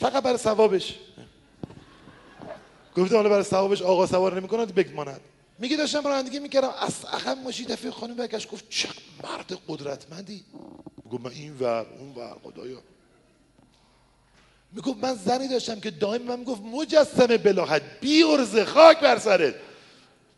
فقط 0.00 0.22
برای 0.22 0.38
ثوابش. 0.38 0.94
گفتم 2.96 3.16
حالا 3.16 3.28
برای 3.28 3.44
ثوابش 3.44 3.82
آقا 3.82 4.06
سوار 4.06 4.40
نمی‌کنه 4.40 4.66
بگماند. 4.66 5.20
میگه 5.58 5.76
داشتم 5.76 6.06
رانندگی 6.06 6.38
می‌کردم. 6.38 6.74
از 6.80 7.04
اخم 7.12 7.34
ماشین 7.34 7.66
دفعه 7.66 7.90
خانم 7.90 8.14
برگشت 8.14 8.50
گفت 8.50 8.64
چه 8.70 8.88
مرد 9.22 9.58
قدرتمندی. 9.68 10.44
گفت 11.10 11.24
من 11.24 11.30
این 11.30 11.56
ور 11.60 11.86
اون 11.98 12.14
ور 12.14 12.36
خدایا. 12.42 12.82
می‌گفت 14.72 15.04
من 15.04 15.14
زنی 15.14 15.48
داشتم 15.48 15.80
که 15.80 15.90
دائم 15.90 16.22
من 16.22 16.38
می‌گفت 16.38 16.60
مجسمه 16.60 17.38
بلاحت 17.38 17.82
بی 18.00 18.22
ارزه 18.22 18.64
خاک 18.64 19.00
بر 19.00 19.18
سرت. 19.18 19.54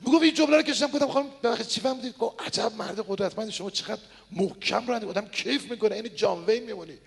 می‌گفت 0.01 0.23
این 0.23 0.35
جمله 0.35 0.57
رو 0.57 0.63
کشتم 0.63 0.87
گفتم 0.87 1.09
خانم 1.09 1.27
ببخشید 1.43 1.67
چی 1.67 1.81
فهمیدید؟ 1.81 2.19
گفت 2.19 2.43
عجب 2.43 2.73
مرد 2.79 3.05
قدرتمندی 3.09 3.53
شما 3.53 3.71
چقدر 3.71 4.01
محکم 4.33 4.87
رانندگی 4.87 5.11
آدم 5.11 5.29
کیف 5.29 5.71
می‌کنه 5.71 5.95
این 5.95 6.15
جان 6.17 6.45
وین 6.45 6.63
میمونی. 6.63 6.99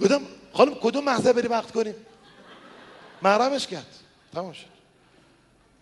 گفتم 0.00 0.22
خانم 0.52 0.74
کدوم 0.74 1.04
محضر 1.04 1.32
بری 1.32 1.48
وقت 1.48 1.70
کنیم؟ 1.70 1.94
محرمش 3.22 3.66
کرد. 3.66 3.86
تمام 4.32 4.52
شد. 4.52 4.77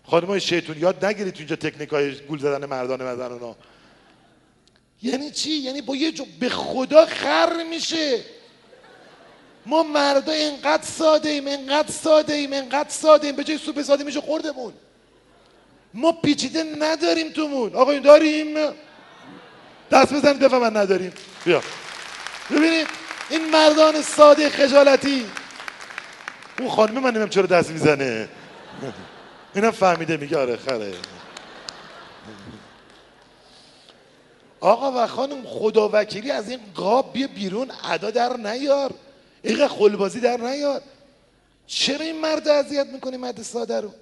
خانم 0.07 0.27
های 0.27 0.41
شیطون 0.41 0.79
یاد 0.79 1.05
نگیرید 1.05 1.33
تو 1.33 1.39
اینجا 1.39 1.57
تکنیک 1.57 1.89
های 1.89 2.15
گول 2.15 2.39
زدن 2.39 2.67
مردان 2.67 3.03
مزن 3.03 3.33
اونا. 3.33 3.57
یعنی 5.03 5.31
چی؟ 5.31 5.51
یعنی 5.51 5.83
با 5.83 5.97
یه 5.97 6.13
جو 6.13 6.25
به 6.41 6.49
خدا 6.49 7.07
خر 7.07 7.63
میشه. 7.71 8.21
ما 9.67 9.83
مردا 9.83 10.33
اینقدر 10.33 10.83
ساده 10.83 11.29
ایم 11.29 11.47
اینقدر 11.47 11.91
ساده 11.91 12.35
ایم 12.35 12.53
اینقدر 12.53 12.89
ساده 12.89 13.27
ایم 13.27 13.37
به 13.37 13.45
جای 13.45 13.59
سوپ 13.59 13.83
ساده 13.83 14.05
میشه 14.05 14.21
خوردمون. 14.21 14.73
ما 15.95 16.13
پیچیده 16.13 16.63
نداریم 16.63 17.33
تومون. 17.33 17.75
آقا 17.75 17.99
داریم؟ 17.99 18.55
دست 19.91 20.13
بزنید 20.13 20.39
دفعه 20.39 20.59
من 20.59 20.77
نداریم. 20.77 21.13
بیا. 21.45 21.63
ببینید 22.51 22.87
این 23.31 23.51
مردان 23.51 24.03
ساده 24.03 24.51
خجالتی. 24.51 25.27
اون 26.59 26.69
خانمه 26.69 27.01
من 27.01 27.15
نمیم 27.15 27.29
چرا 27.29 27.47
دست 27.47 27.71
می‌زنه؟ 27.71 28.29
اینم 29.57 29.71
فهمیده 29.71 30.17
میگه 30.17 30.39
آره 30.39 30.57
خره. 30.57 30.95
آقا 34.61 34.93
و 34.93 35.07
خانم 35.07 35.45
خدا 35.47 35.91
وکیلی 35.93 36.31
از 36.31 36.51
این 36.51 36.61
قاب 36.75 37.13
بیا 37.13 37.27
بیرون 37.27 37.71
ادا 37.85 38.11
در 38.11 38.37
نیار. 38.37 38.95
اینقدر 39.43 39.69
خلبازی 39.69 40.21
در 40.21 40.37
نیار. 40.37 40.83
چرا 41.67 42.05
این 42.05 42.21
مرد 42.21 42.49
اذیت 42.49 42.87
می‌کنی 42.87 43.17
مرد 43.17 43.43
ساده 43.43 43.81
رو؟ 43.81 43.95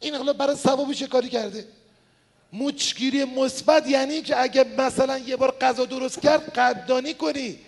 این 0.00 0.14
حالا 0.14 0.32
برای 0.32 0.56
ثوابش 0.56 1.02
کاری 1.02 1.28
کرده؟ 1.28 1.64
مچگیری 2.52 3.24
مثبت 3.24 3.86
یعنی 3.86 4.22
که 4.22 4.42
اگه 4.42 4.64
مثلا 4.78 5.18
یه 5.18 5.36
بار 5.36 5.56
غذا 5.60 5.84
درست 5.84 6.20
کرد 6.20 6.52
قدردانی 6.52 7.14
کنی. 7.14 7.58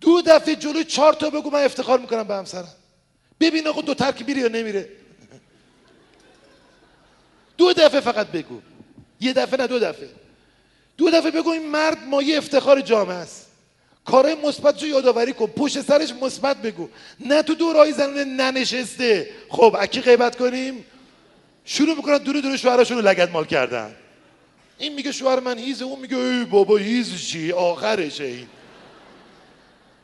دو 0.00 0.22
دفعه 0.22 0.56
جلو 0.56 0.82
چهار 0.82 1.12
تا 1.12 1.30
بگو 1.30 1.50
من 1.50 1.64
افتخار 1.64 1.98
می‌کنم 1.98 2.22
به 2.22 2.34
همسرم. 2.34 2.74
ببین 3.40 3.68
آقا 3.68 3.80
دو 3.80 3.94
ترک 3.94 4.28
میره 4.28 4.40
یا 4.40 4.48
نمیره. 4.48 4.88
دو 7.58 7.72
دفعه 7.72 8.00
فقط 8.00 8.26
بگو. 8.26 8.60
یه 9.20 9.32
دفعه 9.32 9.60
نه 9.60 9.66
دو 9.66 9.78
دفعه. 9.78 10.08
دو 10.96 11.10
دفعه 11.10 11.30
بگو 11.30 11.50
این 11.50 11.66
مرد 11.66 11.98
مایه 12.06 12.38
افتخار 12.38 12.80
جامعه 12.80 13.16
است. 13.16 13.46
کارهای 14.04 14.34
مثبت 14.34 14.82
رو 14.82 14.88
یادآوری 14.88 15.32
کن. 15.32 15.46
پشت 15.46 15.80
سرش 15.80 16.12
مثبت 16.22 16.56
بگو. 16.56 16.88
نه 17.20 17.42
تو 17.42 17.54
دورای 17.54 17.92
زنونه 17.92 18.24
ننشسته. 18.24 19.30
خب 19.48 19.76
اکی 19.80 20.00
غیبت 20.00 20.36
کنیم؟ 20.36 20.84
شروع 21.64 21.96
می‌کنن 21.96 22.18
دور 22.18 22.40
دور 22.40 22.56
شوهراشون 22.56 22.96
رو 22.98 23.08
لگد 23.08 23.30
مال 23.30 23.44
کردن. 23.44 23.94
این 24.78 24.94
میگه 24.94 25.12
شوهر 25.12 25.40
من 25.40 25.58
هیزه 25.58 25.84
اون 25.84 26.00
میگه 26.00 26.16
ای 26.16 26.44
بابا 26.44 26.76
هیز 26.76 27.26
چی؟ 27.26 27.52
آخرشه 27.52 28.24
این. 28.24 28.46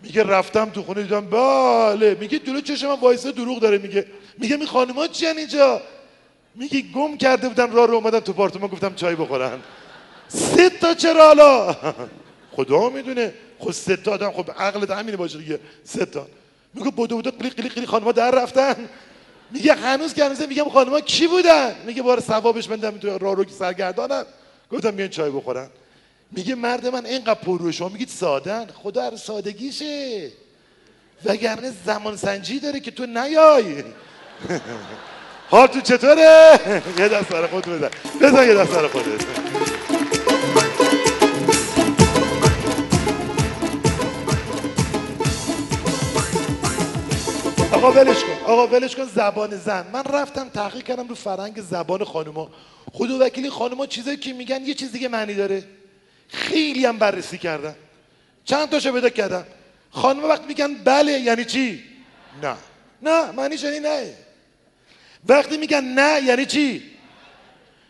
میگه 0.03 0.23
رفتم 0.23 0.71
تو 0.71 0.83
خونه 0.83 1.03
دیدم 1.03 1.27
بله. 1.27 2.17
میگه 2.21 2.39
جلو 2.39 2.61
چشم 2.61 2.87
من 2.87 3.01
وایسه 3.01 3.33
دروغ 3.33 3.61
داره 3.61 3.79
میگه. 3.79 4.07
میگه 4.39 4.57
می 4.57 4.67
خانمات 4.67 5.13
چی 5.13 5.27
اینجا؟ 5.27 5.83
میگه 6.55 6.81
گم 6.81 7.17
کرده 7.17 7.49
بودن 7.49 7.73
راه 7.73 7.87
رو 7.87 7.95
اومدم 7.95 8.21
تو 8.21 8.33
پارتمان 8.33 8.71
گفتم 8.71 8.95
چای 8.95 9.15
بخورن. 9.15 9.61
سه 10.29 10.71
تا 10.71 10.95
چرا 10.95 11.27
حالا؟ 11.27 11.77
خدا 12.53 12.89
می‌دونه. 12.89 13.35
خود 13.59 13.73
سه 13.75 13.97
تا 13.97 14.13
آدم 14.13 14.31
خب 14.33 14.51
عقلت 14.51 14.91
همینه 14.91 15.17
باشه 15.17 15.39
دیگه. 15.39 15.61
سه 15.85 16.07
تا. 16.07 16.27
میگه 16.75 16.91
بودو 16.91 17.17
بودو 17.17 17.31
قلی 17.31 17.51
قلی 17.51 17.69
قلی 17.69 17.87
خانم‌ها 17.87 18.13
در 18.13 18.31
رفتن. 18.31 18.89
میگه 19.51 19.75
هنوز 19.75 20.15
که 20.15 20.25
هنوز 20.25 20.43
میگم 20.43 20.69
خانم‌ها 20.69 21.01
کی 21.01 21.27
بودن؟ 21.27 21.75
میگه 21.87 22.03
بار 22.03 22.21
ثوابش 22.21 22.71
من 22.71 22.81
تو 22.81 23.19
راه 23.19 23.35
رو 23.35 23.45
سرگردانم. 23.59 24.25
گفتم 24.73 24.91
بیان 24.91 25.09
چای 25.09 25.31
بخورن. 25.31 25.69
میگه 26.33 26.55
مرد 26.55 26.87
من 26.87 27.07
اینقدر 27.07 27.35
پر 27.35 27.71
شما. 27.71 27.89
میگید 27.89 28.09
سادن 28.09 28.67
خدا 28.67 29.03
هر 29.03 29.17
سادگیشه. 29.17 30.31
وگرنه 31.25 31.73
زمان 31.87 32.17
سنجی 32.17 32.61
داره 32.61 32.81
که 32.81 32.91
تو 32.91 33.07
نیای. 33.07 33.85
حال 35.51 35.67
تو 35.67 35.81
چطوره؟ 35.81 36.61
یه 36.99 37.09
دست 37.09 37.31
سر 37.31 37.47
خود 37.47 37.67
بزن. 37.69 37.91
بزن 38.21 38.49
یه 38.49 38.55
دست 38.55 38.73
سر 38.73 38.89
خودت. 38.89 39.25
آقا 47.73 47.93
ولش 47.93 48.25
کن. 48.25 48.33
آقا 48.47 48.67
ولش 48.67 48.97
کن. 48.97 49.05
زبان 49.05 49.57
زن. 49.57 49.87
من 49.93 50.03
رفتم 50.05 50.49
تحقیق 50.49 50.83
کردم 50.83 51.09
رو 51.09 51.15
فرهنگ 51.15 51.61
زبان 51.61 52.05
خانوما. 52.05 52.51
خود 52.93 53.11
وکیلی 53.11 53.51
خانوما 53.51 53.87
چیزایی 53.87 54.17
که 54.17 54.33
میگن 54.33 54.63
یه 54.63 54.75
چیز 54.75 54.93
دیگه 54.93 55.09
معنی 55.09 55.35
داره. 55.35 55.65
خیلی 56.29 56.87
هم 56.87 56.99
بررسی 56.99 57.39
کردم 57.39 57.75
چند 58.45 58.71
تاشو 58.71 58.93
پیدا 58.93 59.09
کردم. 59.09 59.45
خانم 59.91 60.25
وقت 60.25 60.43
میگن 60.45 60.75
بله 60.75 61.13
یعنی 61.13 61.45
چی؟ 61.45 61.85
نه. 62.43 62.55
نه 63.03 63.31
معنیش 63.31 63.63
یعنی 63.63 63.81
نه. 63.81 64.24
وقتی 65.29 65.57
میگن 65.57 65.85
نه 65.85 66.23
یعنی 66.23 66.47
چی؟ 66.47 66.83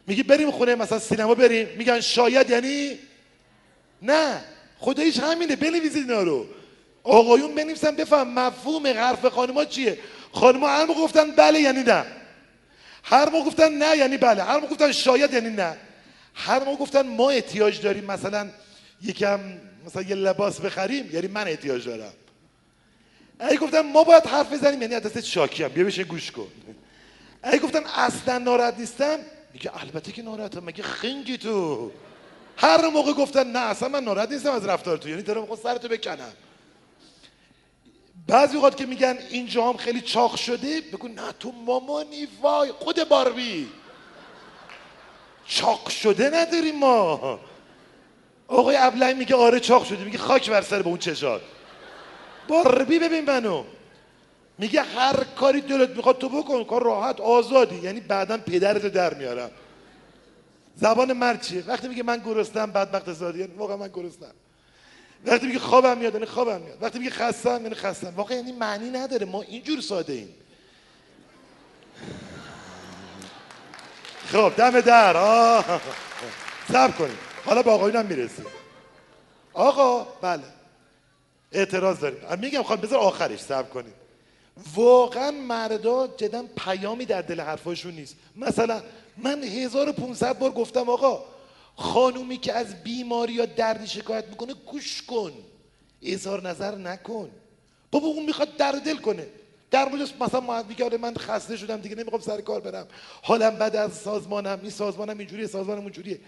میگی 0.07 0.23
بریم 0.23 0.51
خونه 0.51 0.75
مثلا 0.75 0.99
سینما 0.99 1.35
بریم. 1.35 1.69
میگن 1.79 2.01
شاید 2.01 2.51
یعنی 2.51 2.99
نه. 4.03 4.41
خداییش 4.79 5.21
همینه 5.21 5.57
بنویسید 5.57 6.11
اینا 6.11 6.23
رو. 6.23 6.47
آقایون 7.03 7.55
بنویسن 7.55 7.97
بفهم 7.97 8.35
مفهوم 8.35 8.87
حرف 8.87 9.27
خانما 9.27 9.65
چیه. 9.65 9.99
خانما 10.33 10.69
هر 10.69 10.87
گفتن 10.87 11.31
بله 11.31 11.61
یعنی 11.61 11.83
نه. 11.83 12.05
هر 13.05 13.31
موقع 13.31 13.45
گفتن 13.45 13.73
نه 13.73 13.97
یعنی 13.97 14.17
بله. 14.17 14.43
هر 14.43 14.55
موقع 14.61 14.67
گفتن 14.73 14.93
شاید 14.93 15.33
یعنی 15.33 15.51
نه. 15.51 15.77
هر 16.35 16.65
موقع 16.65 16.77
گفتن 16.77 17.07
ما 17.07 17.31
احتیاج 17.31 17.81
داریم 17.81 18.05
مثلا 18.05 18.49
یکم 19.03 19.41
مثلا 19.87 20.03
یه 20.03 20.15
لباس 20.15 20.61
بخریم 20.61 21.11
یعنی 21.13 21.27
من 21.27 21.49
احتیاج 21.49 21.87
دارم. 21.87 22.13
اگه 23.39 23.57
گفتن 23.57 23.81
ما 23.81 24.05
باید 24.05 24.27
حرف 24.27 24.53
بزنیم 24.53 24.83
یعنی 24.83 25.01
دستت 25.01 25.25
شاکیم. 25.25 25.69
بیا 25.69 25.85
بشه 25.85 26.05
گوش 26.05 26.31
کن. 26.31 26.47
اگه 27.45 27.59
گفتن 27.59 27.85
اصلا 27.87 28.39
ناراحت 28.39 28.79
نیستم؟ 28.79 29.19
میگه 29.53 29.71
البته 29.83 30.13
که 30.13 30.23
ناراحتم. 30.23 30.65
مگه 30.65 30.83
خنگی 30.83 31.39
تو؟ 31.39 31.91
هر 32.57 32.89
موقع 32.89 33.13
گفتن 33.13 33.47
نه 33.47 33.59
اصلا 33.59 33.89
من 33.89 34.05
ناراحت 34.05 34.31
نیستم 34.33 34.51
از 34.53 34.67
رفتار 34.67 34.97
تو. 34.97 35.09
یعنی 35.09 35.23
دارم 35.23 35.47
خود 35.47 35.59
سرتو 35.59 35.89
بکنم. 35.89 36.33
بعضی 38.27 38.57
اوقات 38.57 38.77
که 38.77 38.87
میگن 38.87 39.19
اینجا 39.31 39.69
هم 39.69 39.77
خیلی 39.77 40.01
چاق 40.01 40.37
شده 40.37 40.81
بگو 40.81 41.09
نه 41.09 41.33
تو 41.41 41.53
مامانی 41.53 42.29
وای 42.43 42.73
خود 42.73 43.09
باربی. 43.09 43.69
چاق 45.47 45.89
شده 45.89 46.31
نداریم 46.35 46.79
ما. 46.79 47.41
آقای 48.49 48.77
ابلهی 48.77 49.15
میگه 49.15 49.37
آره 49.37 49.61
چاق 49.61 49.85
شده. 49.85 50.05
میگه 50.05 50.19
خاک 50.19 50.51
بر 50.51 50.63
سر 50.63 50.83
به 50.83 50.89
اون 50.89 50.99
چشات. 50.99 51.43
باربی 52.49 52.99
ببین 52.99 53.25
منو. 53.25 53.65
میگه 54.59 54.83
هر 54.83 55.25
کاری 55.25 55.61
دلت 55.61 55.91
می‌خواد 55.97 56.19
تو 56.19 56.29
بکن 56.29 56.65
کار 56.65 56.83
راحت 56.83 57.21
آزادی. 57.21 57.77
یعنی 57.77 58.01
بعدا 58.01 58.39
پدرتو 58.39 58.89
در 58.89 59.15
میارم. 59.15 59.51
زبان 60.77 61.13
مرد 61.13 61.47
وقتی 61.67 61.89
میگه 61.89 62.03
من 62.03 62.19
گرستم 62.19 62.71
بدبخت 62.71 63.13
زادی 63.13 63.39
یعنی 63.39 63.55
واقعا 63.55 63.77
من 63.77 63.89
گرستم 63.89 64.33
وقتی 65.27 65.47
میگه 65.47 65.59
خوابم 65.59 65.99
میاد 65.99 66.15
یعنی 66.15 66.27
خوابم 66.27 66.61
میاد. 66.61 66.83
وقتی 66.83 66.99
میگه 66.99 67.11
خستم 67.11 67.63
یعنی 67.63 67.75
خستم 67.75 68.13
واقعا 68.17 68.37
یعنی 68.37 68.53
معنی 68.53 68.91
نداره. 68.91 69.27
ما 69.27 69.43
اینجور 69.43 69.81
ساده 69.81 70.13
ایم. 70.13 70.35
خب 74.27 74.53
دم 74.57 74.81
در. 74.81 75.17
آه. 75.17 75.81
سب 76.73 76.97
کنیم. 76.99 77.19
حالا 77.45 77.63
با 77.63 77.73
آقایونم 77.73 78.07
می‌رسیم. 78.07 78.47
آقا 79.53 80.05
بله. 80.05 80.45
اعتراض 81.53 82.01
داریم. 82.01 82.39
میگم 82.41 82.63
خواهم 82.63 82.81
بذار 82.83 82.99
آخرش 82.99 83.41
سب 83.41 83.71
کنیم. 83.71 83.95
واقعا 84.75 85.31
مردا 85.31 86.07
جدا 86.17 86.45
پیامی 86.57 87.05
در 87.05 87.23
دل 87.23 87.41
حرفاشون 87.41 87.95
نیست. 87.95 88.17
مثلا 88.37 88.83
من 89.17 89.43
1500 89.43 90.39
بار 90.39 90.51
گفتم 90.51 90.89
آقا 90.89 91.25
خانومی 91.77 92.37
که 92.37 92.53
از 92.53 92.83
بیماری 92.83 93.33
یا 93.33 93.47
دردی 93.47 93.87
شکایت 93.87 94.29
می‌کنه 94.29 94.55
گوش 94.55 95.03
کن. 95.03 95.33
اظهار 96.03 96.49
نظر 96.49 96.75
نکن. 96.75 97.31
بابا 97.91 98.07
اون 98.07 98.27
می‌خواد 98.27 98.57
در 98.57 98.73
دل 98.73 98.97
کنه. 98.97 99.27
در 99.71 99.89
مورد 99.89 100.23
مثلا 100.23 100.63
میگه 100.63 100.85
آره 100.85 100.99
من 100.99 101.15
خسته 101.15 101.57
شدم 101.57 101.77
دیگه 101.77 101.95
نمی‌خوام 101.95 102.21
سر 102.23 102.41
کار 102.41 102.61
برم. 102.61 102.87
حالم 103.23 103.59
بد 103.59 103.77
از 103.77 103.93
سازمانم 103.93 104.59
این 104.63 104.71
سازمانم 104.71 105.19
اینجوریه 105.19 105.47
سازمانم 105.47 105.83
اونجوریه. 105.83 106.21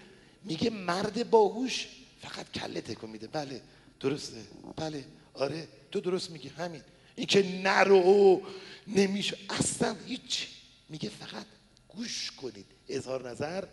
میگه 0.43 0.69
مرد 0.69 1.29
باهوش 1.29 1.87
فقط 2.21 2.51
کله 2.51 2.81
تکون 2.81 3.09
میده. 3.09 3.27
بله 3.27 3.61
درسته. 3.99 4.37
بله 4.75 5.03
آره 5.33 5.67
تو 5.91 5.99
درست 5.99 6.31
میگی. 6.31 6.49
همین. 6.49 6.81
این 7.17 7.27
که 7.27 7.61
نرو 7.63 8.41
نمیشه. 8.87 9.37
اصلا 9.49 9.95
هیچ. 10.05 10.47
میگه 10.89 11.09
فقط 11.09 11.45
گوش 11.89 12.31
کنید. 12.31 12.65
اظهار 12.89 13.29
نظر 13.29 13.63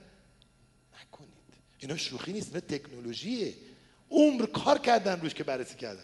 نکنید. 1.02 1.54
اینا 1.78 1.96
شوخی 1.96 2.32
نیست 2.32 2.48
اینا 2.48 2.60
تکنولوژیه. 2.60 3.54
عمر 4.10 4.46
کار 4.46 4.78
کردن 4.78 5.20
روش 5.20 5.34
که 5.34 5.44
بررسی 5.44 5.74
کردن. 5.74 6.02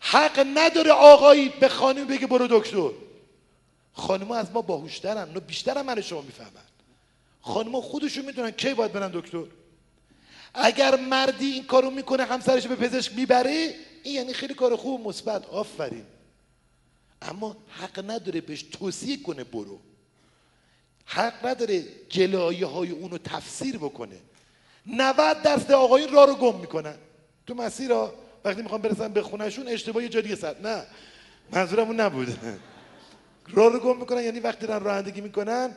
حق 0.00 0.46
نداره 0.54 0.90
آقایی 0.90 1.48
به 1.48 1.68
خانم 1.68 2.06
بگه 2.06 2.26
برو 2.26 2.46
دکتر. 2.50 2.90
خانم 3.92 4.30
از 4.30 4.50
ما 4.52 4.62
باهوشترن 4.62 5.28
اونا 5.28 5.40
بیشتر 5.40 5.82
من 5.82 6.00
شما 6.00 6.20
می‌فهمن. 6.20 6.50
خانم 7.40 7.80
خودشون 7.80 8.24
می‌دونن 8.24 8.50
کی 8.50 8.74
باید 8.74 8.92
برن 8.92 9.10
دکتر. 9.14 9.44
اگر 10.54 10.96
مردی 10.96 11.46
این 11.46 11.64
کارو 11.64 11.90
می‌کنه 11.90 12.24
همسرش 12.24 12.66
به 12.66 12.76
پزشک 12.76 13.12
می‌بره 13.16 13.74
این 14.02 14.14
یعنی 14.14 14.32
خیلی 14.32 14.54
کار 14.54 14.76
خوب 14.76 15.08
مثبت. 15.08 15.46
آفرین. 15.46 16.04
اما 17.24 17.56
حق 17.68 18.10
نداره 18.10 18.40
بهش 18.40 18.62
توصیه 18.62 19.22
کنه 19.22 19.44
برو. 19.44 19.78
حق 21.04 21.46
نداره 21.46 21.84
گلایه 22.12 22.66
های 22.66 22.90
اونو 22.90 23.18
تفسیر 23.18 23.78
بکنه. 23.78 24.16
90 24.86 25.42
درصد 25.42 25.72
آقایون 25.72 26.12
راه 26.12 26.26
رو 26.26 26.34
گم 26.34 26.60
می‌کنن. 26.60 26.94
تو 27.46 27.54
مسیر 27.54 27.92
ها 27.92 28.14
وقتی 28.44 28.62
می‌خوام 28.62 28.82
برسن 28.82 29.08
به 29.08 29.22
خونهشون 29.22 29.68
اشتباه 29.68 30.02
یه 30.02 30.08
جا 30.08 30.20
دیگه 30.20 30.54
نه 30.62 30.86
منظورم 31.52 31.86
اون 31.86 32.00
نبود. 32.00 32.38
راه 33.54 33.72
رو 33.72 33.78
گم 33.78 33.96
می‌کنن 33.96 34.22
یعنی 34.22 34.40
وقتی 34.40 34.66
دارن 34.66 34.84
رانندگی 34.84 35.20
می‌کنن 35.20 35.70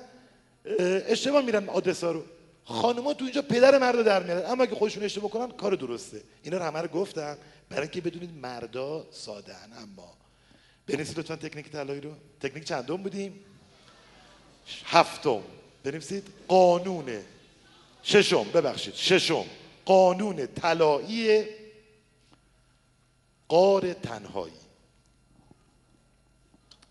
اشتباه 1.07 1.41
میرن 1.45 1.69
آدرس 1.69 2.03
ها 2.03 2.11
رو. 2.11 2.23
خانوما 2.65 3.13
تو 3.13 3.25
اینجا 3.25 3.41
پدر 3.41 3.77
مرد 3.77 4.03
در 4.03 4.23
میارن. 4.23 4.51
اما 4.51 4.63
اگه 4.63 4.75
خودشون 4.75 5.03
اشتباه 5.03 5.31
کنن 5.31 5.51
کار 5.51 5.75
درسته. 5.75 6.21
اینا 6.43 6.57
رو 6.57 6.63
همه 6.63 6.81
رو 6.81 6.87
گفتم 6.87 7.37
برای 7.69 7.81
اینکه 7.81 8.01
بدونید 8.01 8.37
مردا 8.41 9.05
سادن 9.11 9.69
اما. 9.77 10.13
بنویسید 10.87 11.19
لطفا 11.19 11.35
تکنیک 11.35 11.71
طلایی 11.71 12.01
رو. 12.01 12.11
تکنیک 12.41 12.63
چندم 12.63 12.97
بودیم؟ 12.97 13.39
هفتم. 14.85 15.41
بنویسید 15.83 16.27
قانون 16.47 17.21
ششم. 18.03 18.43
ببخشید. 18.43 18.93
ششم. 18.93 19.45
قانون 19.85 20.47
طلایی 20.47 21.45
قار 23.47 23.93
تنهایی. 23.93 24.53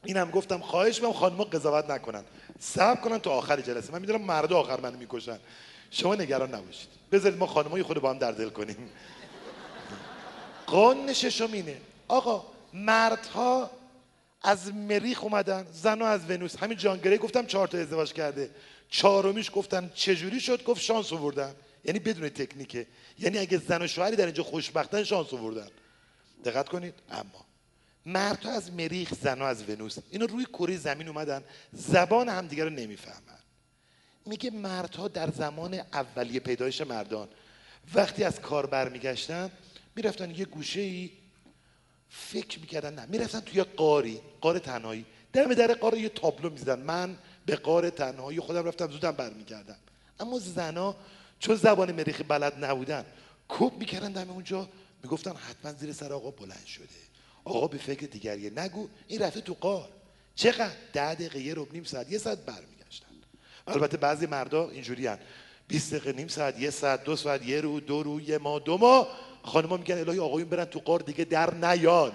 اینم 0.05 0.31
گفتم 0.31 0.61
خواهش 0.61 0.97
می‌کنم 0.97 1.13
خانم‌ها 1.13 1.45
قضاوت 1.45 1.91
نکنن. 1.91 2.25
صبر 2.61 3.01
کنن 3.01 3.19
تا 3.19 3.31
آخر 3.31 3.61
جلسه. 3.61 3.93
من 3.93 4.01
می‌دونم 4.01 4.23
مردا 4.23 4.59
آخر 4.59 4.81
منو 4.81 4.99
می‌کشن. 4.99 5.39
شما 5.91 6.15
نگران 6.15 6.55
نباشید. 6.55 6.89
بذارید 7.13 7.39
ما 7.39 7.47
خانم‌های 7.47 7.83
خود 7.83 8.01
با 8.01 8.11
هم 8.11 8.19
در 8.19 8.33
دل 8.33 8.49
کنیم. 8.49 8.91
قانون 10.67 11.13
ششم 11.13 11.53
اینه. 11.53 11.81
آقا 12.09 12.45
مردها 12.73 13.71
از 14.43 14.75
مریخ 14.75 15.25
اومدن 15.25 15.67
زن 15.73 16.03
از 16.03 16.31
ونوس. 16.31 16.57
همین 16.57 16.79
جان 16.79 16.99
گری 16.99 17.19
گفتم 17.19 17.47
چهار 17.47 17.69
تا 17.69 17.79
ازدواج 17.79 18.13
کرده. 18.13 18.51
چهارمیش 18.89 19.51
گفتن 19.55 19.91
چجوری 19.95 20.41
شد؟ 20.41 20.65
گفت 20.65 20.81
شانس 20.81 21.13
آوردن 21.13 21.55
یعنی 21.85 21.99
بدون 21.99 22.29
تکنیکه. 22.29 22.87
یعنی 23.19 23.39
اگه 23.39 23.59
زن 23.59 23.83
و 23.83 23.87
شوهری 23.87 24.17
در 24.17 24.27
اینجا 24.27 24.43
خوشبختن 24.43 25.05
شانس 25.05 25.35
آوردن. 25.35 25.69
دقت 26.45 26.69
کنید. 26.69 26.95
اما 27.11 27.47
مردها 28.07 28.53
از 28.53 28.73
مریخ 28.73 29.15
زنها 29.15 29.49
از 29.49 29.71
ونوس. 29.71 29.97
اینا 30.11 30.25
روی 30.25 30.45
کره 30.45 30.77
زمین 30.77 31.09
اومدن. 31.09 31.45
زبان 31.73 32.29
همدیگه 32.29 32.65
رو 32.65 32.71
نمی‌فهمن. 32.71 33.39
میگه 34.27 34.51
مردها 34.51 35.09
در 35.09 35.31
زمان 35.31 35.75
اولیه 35.93 36.41
پیدایش 36.41 36.81
مردان 36.81 37.29
وقتی 37.95 38.25
از 38.25 38.41
کار 38.41 38.67
برمیگشتن 38.67 39.51
می‌رفتن 39.97 40.31
یه 40.31 40.45
گوشه 40.45 40.81
ای 40.81 41.11
فکر 42.09 42.61
می‌کردن 42.61 42.95
نه 42.95 43.07
می‌رفتن 43.07 43.41
توی 43.41 43.63
قاری 43.63 44.21
قار 44.41 44.59
تنهایی. 44.59 45.05
در 45.33 45.45
در 45.45 45.75
قار 45.75 45.97
یه 45.97 46.09
تابلو 46.09 46.51
می‌زدن. 46.51 46.81
من 46.81 47.19
به 47.47 47.57
قار 47.57 47.91
تنهایی 47.91 48.41
خودم 48.41 48.65
رفتم 48.65 48.91
زودم 48.91 49.13
برمیگردم. 49.13 49.77
اما 50.21 50.39
زنا 50.39 50.97
چون 51.41 51.57
زبان 51.57 51.93
مریخی 51.93 52.23
بلد 52.23 52.65
نبودن 52.65 53.05
کوب 53.49 53.79
می‌کردن 53.79 54.13
در 54.13 54.29
اونجا. 54.29 54.69
می‌گفتن 55.03 55.37
حتما 55.37 55.73
زیر 55.73 55.93
سر 55.93 56.13
آقا 56.13 56.31
بلند 56.31 56.67
شده. 56.67 56.87
آقا 57.45 57.67
به 57.67 57.79
فکر 57.79 58.07
دیگریه. 58.07 58.51
نگو 58.51 58.89
این 59.09 59.23
رفته 59.23 59.41
تو 59.41 59.55
قار. 59.55 59.89
چقدر 60.35 60.71
ده 60.93 61.15
دقیقه 61.15 61.41
یه 61.41 61.55
رب 61.55 61.73
نیم 61.73 61.85
ساعت 61.85 62.13
یه 62.13 62.19
ساعت 62.19 62.39
برمیگشتن. 62.39 63.07
البته 63.67 63.97
بعضی 63.97 64.27
مردا 64.27 64.71
اینجوری 64.71 65.07
هن 65.07 65.19
20 65.69 65.95
دقیقه 65.95 66.13
نیم 66.13 66.29
ساعت 66.29 66.61
یه 66.61 66.71
ساعت 66.71 67.05
دو 67.05 67.17
ساعت 67.17 67.47
یه 67.47 67.61
رو 67.61 67.81
دو 67.81 68.03
رو 68.03 68.21
یه 68.21 68.39
ماه 68.39 68.61
دو 68.61 68.79
ماه 68.79 69.09
خانما 69.47 69.77
میگن 69.77 69.99
الهی 69.99 70.19
آقایون 70.19 70.49
برن 70.49 70.65
تو 70.65 70.79
قار 70.79 71.01
دیگه 71.01 71.25
در 71.25 71.55
نیان. 71.55 72.13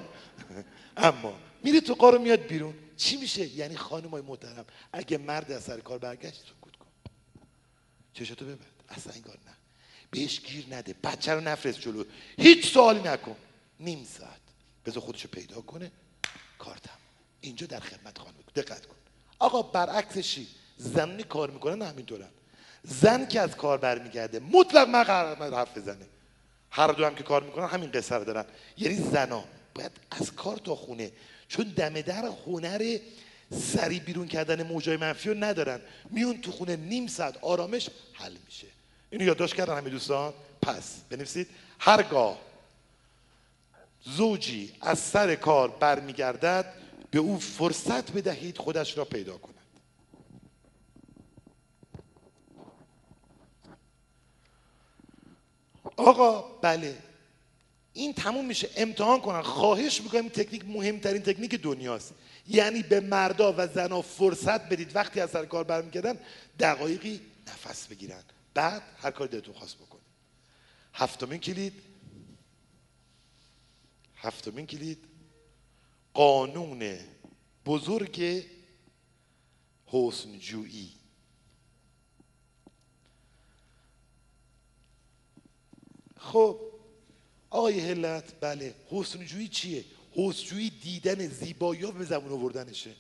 اما 0.98 1.34
میره 1.64 1.82
تو 1.82 1.94
قار 1.94 2.18
میاد 2.18 2.40
بیرون. 2.40 2.74
چی 2.98 3.18
میشه؟ 3.18 3.48
یعنی 3.48 3.78
خانمای 3.78 4.22
محترم 4.22 4.66
اگه 4.94 5.18
مرد 5.18 5.52
از 5.52 5.64
سر 5.64 5.80
کار 5.80 5.98
برگشت 5.98 6.44
سکوت 6.46 6.76
کن. 6.76 6.86
چشاتو 8.14 8.46
ببند. 8.46 8.66
اصلا 8.90 9.14
این 9.14 9.24
کار 9.24 9.38
نه. 9.46 9.54
بهش 10.12 10.42
گیر 10.42 10.66
نده. 10.70 10.96
بچه 11.04 11.34
رو 11.34 11.42
نفرست 11.42 11.80
جلو. 11.80 12.04
هیچ 12.38 12.74
سوالی 12.74 13.00
نکن. 13.00 13.36
نیم 13.80 14.06
ساعت. 14.18 14.42
بذار 14.86 15.04
خودشو 15.04 15.28
پیدا 15.28 15.62
کنه. 15.62 15.92
کار 16.58 16.78
تمام 16.78 16.98
اینجا 17.42 17.68
در 17.68 17.80
خدمت 17.80 18.18
خانم. 18.18 18.34
دقت 18.56 18.86
کن. 18.86 18.96
آقا 19.40 19.62
برعکسشی 19.62 20.48
زنانی 20.78 21.24
کار 21.24 21.52
می‌کنن 21.52 21.82
همینطورن. 21.82 22.30
زن 22.84 23.28
که 23.28 23.40
از 23.40 23.56
کار 23.56 23.78
برمیگرده 23.78 24.40
مطلق 24.40 24.88
من 24.90 25.54
حرف 25.54 25.78
بزنه. 25.78 26.06
هر 26.72 26.88
دو 26.88 27.06
هم 27.06 27.16
که 27.16 27.24
کار 27.24 27.44
می‌کنن 27.44 27.68
همین 27.68 27.92
قصه 27.92 28.16
رو 28.16 28.24
دارن. 28.24 28.46
یعنی 28.78 28.96
زنا 28.96 29.44
باید 29.76 29.92
از 30.12 30.32
کار 30.32 30.58
تا 30.58 30.76
خونه 30.76 31.12
چون 31.48 31.66
دم 31.76 32.02
در 32.02 32.30
هنر 32.46 32.98
سری 33.52 34.00
بیرون 34.00 34.28
کردن 34.28 34.64
موجای 34.64 34.98
منفی 34.98 35.30
رو 35.30 35.44
ندارن. 35.44 35.82
میون 36.10 36.42
تو 36.42 36.52
خونه 36.52 36.76
نیم 36.76 37.08
ساعت 37.08 37.38
آرامش 37.42 37.90
حل 38.14 38.36
میشه. 38.46 38.68
اینو 39.10 39.26
یادداشت 39.26 39.56
کردن 39.56 39.78
همه 39.78 39.90
دوستان؟ 39.90 40.34
پس 40.62 40.96
بنویسید. 41.10 41.48
هرگاه 41.80 42.38
زوجی 44.04 44.74
از 44.82 45.00
سر 45.00 45.36
کار 45.36 45.70
برمیگردد 45.70 46.74
به 47.12 47.20
او 47.20 47.40
فرصت 47.40 48.12
بدهید 48.12 48.58
خودش 48.58 48.98
را 48.98 49.06
پیدا 49.06 49.38
کند. 49.38 49.61
آقا 55.98 56.42
بله. 56.42 56.98
این 57.94 58.14
تموم 58.14 58.46
میشه. 58.46 58.70
امتحان 58.76 59.22
کنن. 59.22 59.42
خواهش 59.42 60.02
می‌کنم 60.02 60.22
این 60.22 60.30
تکنیک 60.30 60.66
مهمترین 60.66 61.22
تکنیک 61.22 61.56
دنیاست. 61.56 62.14
یعنی 62.48 62.84
به 62.84 63.00
مردا 63.00 63.56
و 63.58 63.68
زنها 63.68 64.02
فرصت 64.02 64.70
بدید. 64.70 64.96
وقتی 64.96 65.20
از 65.20 65.30
سر 65.30 65.46
کار 65.46 65.64
برمیگردن 65.64 66.20
دقایقی 66.60 67.22
نفس 67.48 67.88
بگیرن. 67.88 68.24
بعد 68.54 68.82
هر 68.98 69.12
کاری 69.12 69.32
دلتون 69.32 69.54
خواست 69.54 69.76
بکنید. 69.76 70.06
هفتمین 70.94 71.40
کلید. 71.40 71.74
هفتمین 74.16 74.68
کلید. 74.68 74.98
قانون 76.14 76.98
بزرگ 77.66 78.44
حسنجویی. 79.86 81.01
خب 86.22 86.60
آقای 87.50 87.80
هلت 87.80 88.24
بله 88.42 88.76
حسنجویی 88.92 89.48
چیه؟ 89.48 89.86
حسنجویی 90.16 90.70
دیدن 90.70 91.28
زیبایی 91.28 91.92
به 91.92 92.06
زبون 92.06 92.32
آوردنشه. 92.32 92.92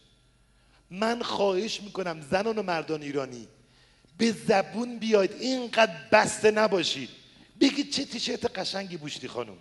من 0.92 1.22
خواهش 1.22 1.82
می‌کنم 1.82 2.22
زنان 2.32 2.58
و 2.58 2.64
مردان 2.64 3.02
ایرانی 3.02 3.48
به 4.18 4.32
زبون 4.32 5.00
بیاید 5.00 5.32
اینقدر 5.32 5.94
بسته 6.12 6.52
نباشید. 6.52 7.10
بگید 7.60 7.92
چه 7.92 8.06
تیشرت 8.06 8.60
قشنگی 8.60 8.98
بوشتی 8.98 9.28
خانم. 9.28 9.58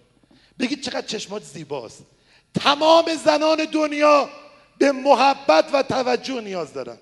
بگید 0.59 0.81
چقدر 0.81 1.07
چشمات 1.07 1.43
زیباست. 1.45 2.07
تمام 2.55 3.15
زنان 3.25 3.65
دنیا 3.65 4.31
به 4.79 4.93
محبت 4.93 5.75
و 5.75 5.83
توجه 5.83 6.41
نیاز 6.41 6.73
دارن. 6.73 6.99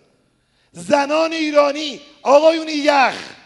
زنان 0.73 1.33
ایرانی 1.33 2.01
آقایون 2.23 2.69
یخ. 2.69 3.38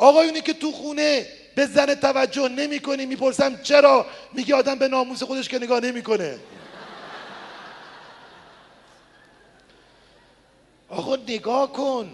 آقایونی 0.00 0.40
که 0.40 0.52
تو 0.52 0.72
خونه 0.72 1.26
به 1.54 1.66
زن 1.66 1.94
توجه 1.94 2.48
نمی 2.48 2.78
کنی 2.78 3.06
می‌پرسم 3.06 3.62
چرا؟ 3.62 4.06
میگه 4.32 4.54
آدم 4.54 4.74
به 4.74 4.88
ناموس 4.88 5.22
خودش 5.22 5.48
که 5.48 5.58
نگاه 5.58 5.80
نمی‌کنه. 5.80 6.38
آقا 10.88 11.16
نگاه 11.16 11.72
کن. 11.72 12.10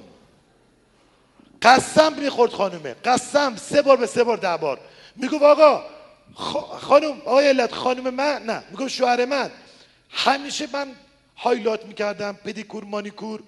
قسم 1.62 2.12
می‌خورد 2.12 2.52
خانومه. 2.52 2.94
قسم. 3.04 3.56
سه 3.56 3.82
بار 3.82 3.96
به 3.96 4.06
سه 4.06 4.24
بار 4.24 4.36
ده 4.36 4.56
بار. 4.56 4.80
میگو 5.16 5.44
آقا 5.44 5.84
خانم 6.80 7.20
آقای 7.24 7.48
علت 7.48 7.72
خانم 7.72 8.14
من؟ 8.14 8.42
نه. 8.42 8.62
میگم 8.70 8.88
شوهر 8.88 9.24
من. 9.24 9.50
همیشه 10.10 10.68
من 10.72 10.88
هایلات 11.36 11.86
می‌کردم 11.86 12.38
پدیکور 12.44 12.84
مانیکور 12.84 13.42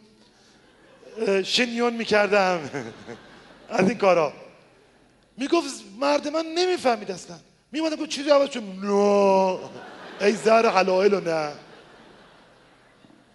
شنیون 1.45 1.93
می‌کردم. 1.93 2.71
از 3.69 3.89
این 3.89 3.99
کارا. 3.99 4.33
می‌گفت 5.37 5.85
مرد 6.01 6.29
من 6.29 6.47
نمی‌فهمید 6.47 7.11
اصلا. 7.11 7.37
میمادم 7.73 7.97
گفت 7.97 8.09
چیزی 8.09 8.31
عوض 8.31 8.51
شد. 8.51 8.63
نو 8.63 9.59
ای 10.21 10.33
زهر 10.33 10.67
حلائل 10.67 11.15
و 11.15 11.21
نه. 11.21 11.53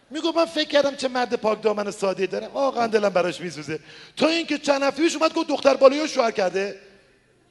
میگو 0.09 0.31
من 0.31 0.45
فکر 0.45 0.67
کردم 0.69 0.95
چه 0.95 1.07
مرد 1.07 1.33
پاک 1.33 1.61
دامن 1.61 1.91
ساده 1.91 2.25
دارم 2.25 2.51
واقعا 2.53 2.87
دلم 2.87 3.09
براش 3.09 3.41
میسوزه. 3.41 3.79
تا 4.17 4.27
اینکه 4.27 4.57
چند 4.57 4.83
هفته 4.83 5.03
اومد 5.15 5.33
گفت 5.33 5.47
دختر 5.47 5.73
بالایی 5.73 6.07
شوهر 6.07 6.31
کرده. 6.31 6.79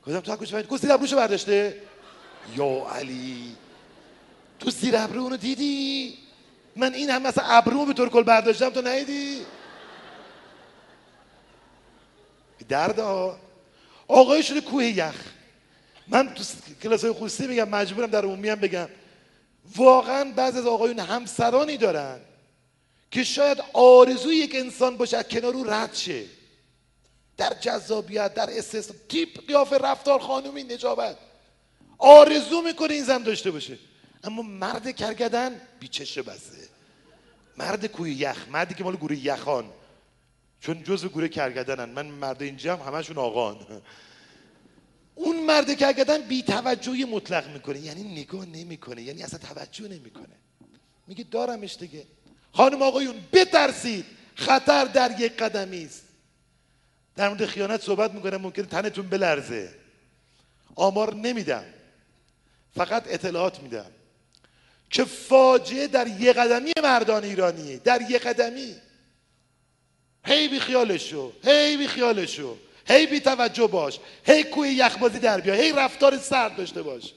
گفتم 0.06 0.20
تو 0.20 0.36
کجا 0.36 0.50
فهمید 0.50 0.68
گفت 0.68 0.82
زیر 0.82 0.92
ابروشو 0.92 1.16
برداشته. 1.16 1.76
یا 2.56 2.86
علی 2.94 3.56
تو 4.60 4.70
زیر 4.70 4.96
ابرو 4.96 5.22
اونو 5.22 5.36
دیدی؟ 5.36 6.18
من 6.76 6.94
این 6.94 7.10
هم 7.10 7.22
مثلا 7.22 7.44
ابرو 7.44 7.84
به 7.84 7.92
طور 7.92 8.08
کل 8.08 8.22
برداشتم 8.22 8.70
تو 8.70 8.82
ندیدی؟ 8.82 9.40
درد 12.62 12.98
ها 12.98 13.38
آقای 14.08 14.42
شده 14.42 14.60
کوه 14.60 14.84
یخ. 14.84 15.14
من 16.08 16.34
تو 16.34 16.44
کلاس 16.82 17.04
های 17.04 17.12
خصوصی 17.12 17.46
میگم 17.46 17.68
مجبورم 17.68 18.10
در 18.10 18.24
عمومی 18.24 18.48
هم 18.48 18.60
بگم. 18.60 18.88
واقعا 19.76 20.32
بعض 20.36 20.56
از 20.56 20.66
آقایون 20.66 20.98
همسرانی 20.98 21.76
دارن 21.76 22.20
که 23.10 23.24
شاید 23.24 23.58
آرزوی 23.72 24.36
یک 24.36 24.54
انسان 24.54 24.96
باشه 24.96 25.16
از 25.16 25.24
کنار 25.28 25.54
او 25.54 25.64
رد 25.64 25.94
شه. 25.94 26.24
در 27.36 27.54
جذابیت 27.60 28.34
در 28.34 28.50
استثنا 28.58 28.96
تیپ 29.08 29.46
قیافه 29.46 29.78
رفتار 29.78 30.18
خانومی 30.18 30.62
نجابت. 30.62 31.16
آرزو 31.98 32.62
می‌کنه 32.62 32.94
این 32.94 33.04
زن 33.04 33.22
داشته 33.22 33.50
باشه. 33.50 33.78
اما 34.24 34.42
مرد 34.42 34.96
کرگدن 34.96 35.60
بیچش 35.80 36.18
بسته. 36.18 36.68
مرد 37.56 37.86
کوی 37.86 38.12
یخ 38.12 38.48
مردی 38.48 38.74
که 38.74 38.84
مال 38.84 38.96
گروه 38.96 39.26
یخان. 39.26 39.64
چون 40.62 40.82
جزو 40.82 41.08
گروه 41.08 41.28
کرگدنن 41.28 41.84
من 41.84 42.06
مرد 42.06 42.42
اینجا 42.42 42.76
هم 42.76 42.94
همشون 42.94 43.18
آقان. 43.18 43.56
اون 45.14 45.46
مرد 45.46 45.76
کرگدن 45.76 46.22
بی 46.22 46.42
توجهی 46.42 47.04
مطلق 47.04 47.48
می‌کنه. 47.48 47.78
یعنی 47.78 48.22
نگاه 48.22 48.46
نمی‌کنه. 48.46 49.02
یعنی 49.02 49.22
اصلا 49.22 49.38
توجه 49.38 49.88
نمی‌کنه. 49.88 50.36
میگه 51.06 51.24
دارمش 51.30 51.76
دیگه. 51.76 52.06
خانم 52.52 52.82
آقایون 52.82 53.16
بترسید. 53.32 54.04
خطر 54.34 54.84
در 54.84 55.20
یک 55.20 55.36
قدمی 55.36 55.84
است. 55.84 56.02
در 57.16 57.28
مورد 57.28 57.46
خیانت 57.46 57.82
صحبت 57.82 58.12
می‌کنم. 58.14 58.36
ممکنه 58.36 58.66
تنتون 58.66 59.08
بلرزه. 59.08 59.74
آمار 60.74 61.14
نمیدم. 61.14 61.64
فقط 62.76 63.04
اطلاعات 63.06 63.60
میدم. 63.60 63.90
که 64.90 65.04
فاجعه 65.04 65.86
در 65.86 66.06
یک 66.06 66.36
قدمی 66.36 66.72
مردان 66.82 67.24
ایرانیه. 67.24 67.76
در 67.76 68.10
یک 68.10 68.22
قدمی. 68.22 68.74
هی 70.24 70.48
بی 70.48 70.60
خیالشو 70.60 71.32
هی 71.44 71.76
بی 71.76 71.88
خیالشو 71.88 72.56
هی 72.88 73.06
بی 73.06 73.20
توجه 73.20 73.66
باش 73.66 73.98
هی 74.24 74.44
کوی 74.44 74.68
یخبازی 74.68 75.18
در 75.18 75.40
بیا 75.40 75.54
هی 75.54 75.72
رفتار 75.72 76.18
سرد 76.18 76.56
داشته 76.56 76.82
باش. 76.82 77.12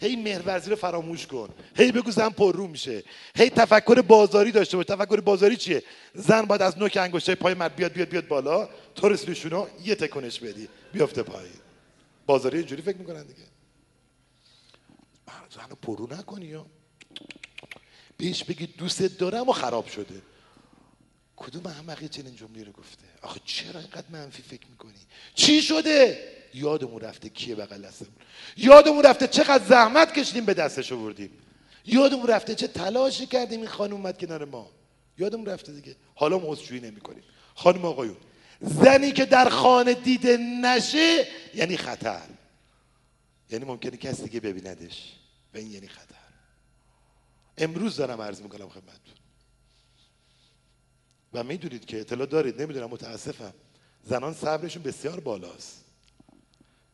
هی 0.00 0.16
مهرورزی 0.16 0.70
رو 0.70 0.76
فراموش 0.76 1.26
کن 1.26 1.48
هی 1.76 1.92
بگو 1.92 2.10
زن 2.10 2.28
پر 2.28 2.54
رو 2.54 2.66
میشه 2.66 3.02
هی 3.36 3.50
تفکر 3.50 4.02
بازاری 4.02 4.52
داشته 4.52 4.76
باش. 4.76 4.86
تفکر 4.86 5.20
بازاری 5.20 5.56
چیه؟ 5.56 5.82
زن 6.14 6.42
باید 6.42 6.62
از 6.62 6.78
نوک 6.78 6.96
انگشته 6.96 7.34
پای 7.34 7.54
مرد 7.54 7.76
بیاد 7.76 7.92
بیاد 7.92 8.08
بیاد 8.08 8.28
بالا 8.28 8.68
تو 8.94 9.08
رسیدشونو 9.08 9.66
یه 9.84 9.94
تکونش 9.94 10.40
بدی 10.40 10.68
بیافته 10.92 11.22
پایین. 11.22 11.52
بازاری 12.26 12.58
اینجوری 12.58 12.82
فکر 12.82 12.96
می‌کنن 12.96 13.22
دیگه. 13.22 13.42
زن 15.50 15.74
پرو 15.82 16.08
نکنی 16.10 16.46
یا. 16.46 16.66
بهش 18.16 18.44
بگی 18.44 18.66
دوست 18.66 19.02
دارم 19.02 19.48
و 19.48 19.52
خراب 19.52 19.86
شده. 19.86 20.22
کدوم 21.36 21.66
احمقی 21.66 22.08
چنین 22.08 22.36
جمله 22.36 22.64
رو 22.64 22.72
گفته؟ 22.72 23.04
آخه 23.22 23.40
چرا 23.44 23.80
اینقدر 23.80 24.06
منفی 24.10 24.42
فکر 24.42 24.66
می‌کنی؟ 24.70 24.92
چی 25.34 25.62
شده؟ 25.62 26.28
یادمون 26.54 27.00
رفته 27.00 27.28
کیه 27.28 27.54
بغل 27.54 27.82
دستمون؟ 27.82 28.12
یادمون 28.56 29.02
رفته 29.04 29.26
چقدر 29.26 29.64
زحمت 29.64 30.18
کشیدیم 30.18 30.44
به 30.44 30.54
دستش 30.54 30.92
آوردیم؟ 30.92 31.30
یادمون 31.86 32.26
رفته 32.26 32.54
چه 32.54 32.66
تلاشی 32.66 33.26
کردیم 33.26 33.60
این 33.60 33.68
خانم 33.68 33.92
اومد 33.92 34.18
کنار 34.18 34.44
ما؟ 34.44 34.70
یادمون 35.18 35.46
رفته 35.46 35.72
دیگه. 35.72 35.96
حالا 36.14 36.38
ما 36.38 36.56
نمی 36.70 36.80
نمی‌کنیم. 36.80 37.22
خانم 37.54 37.84
آقایون 37.84 38.16
زنی 38.60 39.12
که 39.12 39.24
در 39.24 39.48
خانه 39.48 39.94
دیده 39.94 40.36
نشه 40.36 41.28
یعنی 41.54 41.76
خطر. 41.76 42.22
یعنی 43.50 43.64
ممکنه 43.64 43.96
کسی 43.96 44.22
دیگه 44.22 44.40
ببیندش 44.40 45.12
و 45.54 45.58
این 45.58 45.70
یعنی 45.70 45.88
خطر. 45.88 46.14
امروز 47.58 47.96
دارم 47.96 48.20
عرض 48.20 48.42
می‌کنم 48.42 48.68
خدمتتون. 48.68 49.14
و 51.34 51.44
می‌دونید 51.44 51.84
که 51.84 52.00
اطلاع 52.00 52.26
دارید 52.26 52.62
نمی‌دونم 52.62 52.90
متاسفم. 52.90 53.54
زنان 54.04 54.34
صبرشون 54.34 54.82
بسیار 54.82 55.20
بالاست. 55.20 55.84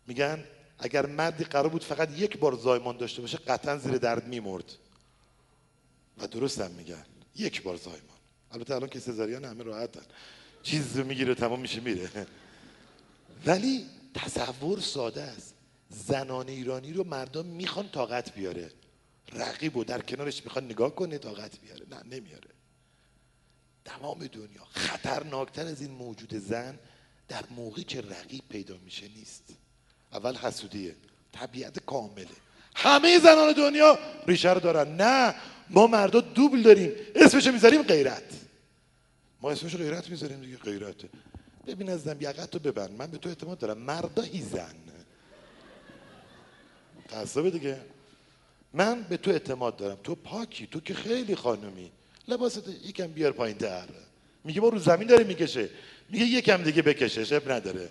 میگن 0.06 0.44
اگر 0.78 1.06
مردی 1.06 1.44
قرار 1.44 1.69
بود 1.69 1.85
فقط 1.85 2.19
یک 2.19 2.39
بار 2.39 2.55
زایمان 2.55 2.97
داشته 2.97 3.20
باشه 3.20 3.39
قطعا 3.39 3.78
زیر 3.78 3.98
درد 3.98 4.28
میمرد. 4.28 4.73
و 6.19 6.27
درست 6.27 6.60
هم 6.60 6.70
میگن. 6.70 7.05
یک 7.36 7.62
بار 7.62 7.77
زایمان. 7.77 8.19
البته 8.52 8.74
الان 8.74 8.89
که 8.89 9.01
سزاریان 9.01 9.44
همه 9.44 9.65
راحتن. 9.65 10.02
چیز 10.62 10.97
می‌گیره 10.97 11.35
تمام 11.35 11.60
میشه 11.60 11.81
میره. 11.81 12.27
ولی 13.47 13.86
تصور 14.15 14.81
ساده 14.81 15.23
است. 15.23 15.55
زنان 15.90 16.48
ایرانی 16.48 16.93
رو 16.93 17.05
مردم 17.05 17.47
می‌خوان 17.47 17.89
طاقت 17.89 18.35
بیاره. 18.35 18.70
رقیب 19.32 19.77
و 19.77 19.85
در 19.85 20.01
کنارش 20.01 20.44
می‌خوان 20.44 20.65
نگاه 20.65 20.94
کنه 20.94 21.19
طاقت 21.19 21.60
بیاره. 21.60 21.86
نه 21.90 22.02
نمیاره. 22.16 22.48
تمام 23.89 24.27
دنیا. 24.27 24.65
خطرناکتر 24.70 25.66
از 25.66 25.81
این 25.81 25.90
موجود 25.90 26.35
زن 26.35 26.78
در 27.28 27.44
موقعی 27.51 27.85
که 27.85 28.01
رقیب 28.01 28.43
پیدا 28.48 28.77
میشه 28.85 29.09
نیست. 29.09 29.44
اول 30.12 30.36
حسودیه. 30.36 30.94
طبیعت 31.32 31.78
کامله. 31.78 32.27
همه 32.77 33.19
زنان 33.19 33.52
دنیا 33.52 33.98
ریشه 34.27 34.52
رو 34.52 34.60
دارن. 34.60 34.97
نه 34.97 35.35
ما 35.70 35.86
مردا 35.86 36.20
دوبل 36.20 36.62
داریم. 36.62 36.93
اسمش 37.15 37.47
می‌ذاریم 37.47 37.82
غیرت. 37.82 38.23
ما 39.40 39.51
اسمش 39.51 39.77
غیرت 39.77 40.10
می‌ذاریم 40.10 40.40
دیگه 40.40 40.56
غیرته 40.56 41.09
ببین 41.66 41.90
ازم 41.90 42.16
یقت 42.20 42.55
رو 42.55 42.60
ببند. 42.60 42.90
من 42.90 43.06
به 43.06 43.19
تو 43.19 43.28
اعتماد 43.28 43.59
دارم. 43.59 43.78
مردا 43.78 44.23
هیزن 44.23 44.74
تعصبه 47.09 47.51
دیگه. 47.51 47.81
من 48.73 49.02
به 49.02 49.16
تو 49.16 49.31
اعتماد 49.31 49.77
دارم. 49.77 49.98
تو 50.05 50.15
پاکی. 50.15 50.66
تو 50.66 50.81
که 50.81 50.94
خیلی 50.94 51.36
خانومی. 51.36 51.90
لباست 52.28 52.68
یکم 52.68 53.06
بیار 53.06 53.32
پایین 53.32 53.59
تر 53.59 53.88
میگه 54.44 54.60
ما 54.60 54.68
رو 54.68 54.78
زمین 54.78 55.09
داره 55.09 55.24
می‌کشه. 55.24 55.70
میگه 56.09 56.24
یکم 56.24 56.62
دیگه 56.62 56.82
بکشه 56.82 57.24
شب 57.24 57.52
نداره. 57.52 57.88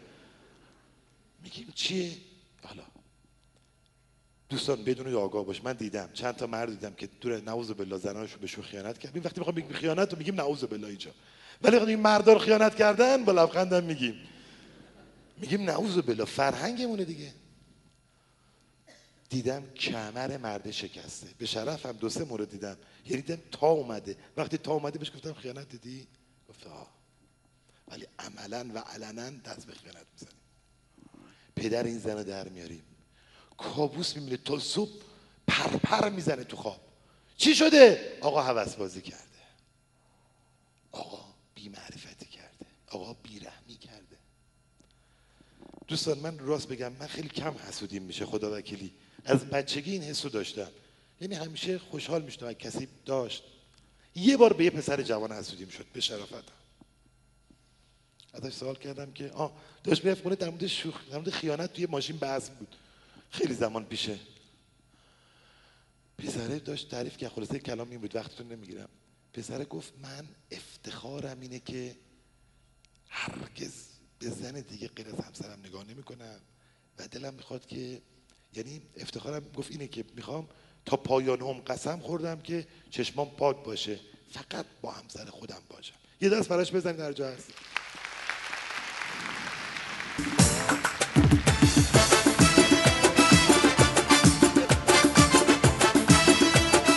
میگیم 1.43 1.68
چیه؟ 1.76 2.11
حالا. 2.64 2.84
دوستان 4.49 4.84
بدون 4.84 5.15
آگاه 5.15 5.45
باش. 5.45 5.64
من 5.64 5.73
دیدم. 5.73 6.09
چند 6.14 6.35
تا 6.35 6.47
مرد 6.47 6.69
دیدم 6.69 6.93
که 6.93 7.09
دور 7.22 7.41
نعوذ 7.41 7.72
بالله 7.72 7.97
زناشو 7.97 8.39
بهشون 8.39 8.64
خیانت 8.64 8.97
کرد. 8.97 9.26
وقتی 9.26 9.39
می‌خوام 9.39 9.55
بگیم 9.55 9.72
خیانت 9.72 10.11
رو 10.11 10.18
میگیم 10.18 10.35
نعوذ 10.35 10.64
بالله 10.64 10.88
اینجا. 10.88 11.11
ولی 11.61 11.77
وقتی 11.77 11.89
این 11.89 11.99
مردا 11.99 12.34
رو 12.34 12.39
خیانت 12.39 12.76
کردن 12.76 13.26
با 13.26 13.31
لبخندم 13.31 13.84
میگیم. 13.84 14.15
میگیم 15.38 15.61
نعوذ 15.61 15.97
بالله 15.97 16.26
فرهنگمونه 16.26 17.05
دیگه. 17.05 17.34
دیدم 19.29 19.71
کمر 19.71 20.37
مرد 20.37 20.71
شکسته. 20.71 21.27
به 21.37 21.45
شرف 21.45 21.85
هم 21.85 21.91
دو 21.91 22.09
سه 22.09 22.23
مورد 22.23 22.49
دیدم. 22.49 22.77
یعنی 23.05 23.21
دیدم 23.21 23.41
تا 23.51 23.67
اومده. 23.67 24.17
وقتی 24.37 24.57
تا 24.57 24.73
اومده 24.73 24.99
بهش 24.99 25.11
گفتم 25.11 25.33
خیانت 25.33 25.69
دیدی؟ 25.69 26.07
گفت 26.49 26.67
آه. 26.67 26.87
ولی 27.87 28.07
عملا 28.19 28.71
و 28.73 28.77
علنا 28.77 29.29
دست 29.29 29.65
به 29.65 29.73
خیانت 29.73 30.05
می‌زنیم. 30.13 30.41
پدر 31.55 31.83
این 31.83 31.99
زن 31.99 32.23
در 32.23 32.49
میاریم. 32.49 32.83
کابوس 33.57 34.15
می‌بینه. 34.15 34.37
تا 34.37 34.59
صبح 34.59 34.91
پرپر 35.47 36.09
می‌زنه 36.09 36.43
تو 36.43 36.57
خواب. 36.57 36.81
چی 37.37 37.55
شده؟ 37.55 38.17
آقا 38.21 38.41
حوس 38.41 38.75
بازی 38.75 39.01
کرده. 39.01 39.23
آقا 40.91 41.25
بی 41.55 41.69
معرفتی 41.69 42.25
کرده. 42.25 42.65
آقا 42.87 43.13
بیرحمی 43.13 43.77
کرده. 43.77 44.17
دوستان 45.87 46.19
من 46.19 46.39
راست 46.39 46.67
بگم 46.67 46.93
من 46.93 47.07
خیلی 47.07 47.29
کم 47.29 47.55
حسودیم 47.67 48.03
میشه 48.03 48.25
خدا 48.25 48.57
وکیلی. 48.57 48.93
از 49.27 49.45
بچگی 49.45 49.91
این 49.91 50.03
حسو 50.03 50.29
داشتم. 50.29 50.69
یعنی 51.21 51.35
همیشه 51.35 51.79
خوشحال 51.79 52.21
می‌شدم 52.21 52.53
کسی 52.53 52.87
داشت. 53.05 53.43
یه 54.15 54.37
بار 54.37 54.53
به 54.53 54.63
یه 54.63 54.69
پسر 54.69 55.01
جوان 55.01 55.31
حسودیم 55.31 55.69
شد 55.69 55.85
به 55.93 56.01
شرافتم 56.01 56.43
ازش 58.33 58.53
سوال 58.53 58.75
کردم 58.75 59.11
که 59.11 59.29
آه 59.31 59.57
داشت 59.83 60.05
می‌رفت 60.05 60.23
خونه 60.23 60.35
در 60.35 60.49
مورد 60.49 60.67
شوخ 60.67 61.09
در 61.09 61.17
مورد 61.17 61.29
خیانت 61.29 61.73
توی 61.73 61.85
ماشین 61.85 62.17
بحث 62.17 62.49
بود. 62.49 62.75
خیلی 63.29 63.53
زمان 63.53 63.85
پیشه. 63.85 64.19
پسره 66.17 66.59
داشت 66.59 66.89
تعریف 66.89 67.17
که 67.17 67.29
خلاصه 67.29 67.59
کلام 67.59 67.89
این 67.89 67.99
بود 67.99 68.15
وقتتون 68.15 68.51
نمی‌گیرم. 68.51 68.89
پسره 69.33 69.65
گفت 69.65 69.93
من 70.01 70.27
افتخارم 70.51 71.39
اینه 71.39 71.59
که 71.59 71.95
هرگز 73.09 73.73
به 74.19 74.29
زن 74.29 74.61
دیگه 74.61 74.87
غیر 74.87 75.07
از 75.07 75.19
همسرم 75.19 75.59
نگاه 75.59 75.83
نمی‌کنم 75.83 76.39
و 76.97 77.07
دلم 77.07 77.33
می‌خواد 77.33 77.65
که 77.65 78.01
یعنی 78.53 78.82
افتخارم 78.98 79.45
گفت 79.56 79.72
اینه 79.72 79.88
که 79.88 80.06
می‌خوام 80.15 80.48
تا 80.86 80.98
پایان 80.98 81.41
هم 81.41 81.53
قسم 81.53 81.99
خوردم 81.99 82.40
که 82.40 82.68
چشمام 82.90 83.30
پاک 83.30 83.64
باشه 83.64 83.99
فقط 84.32 84.65
با 84.82 84.91
همسر 84.91 85.26
خودم 85.26 85.61
باشم. 85.69 85.95
یه 86.22 86.30
دست 86.30 86.49
براش 86.49 86.72
بزنید 86.72 86.98
در 86.98 87.14
جا 87.14 87.28
هست. 87.28 87.52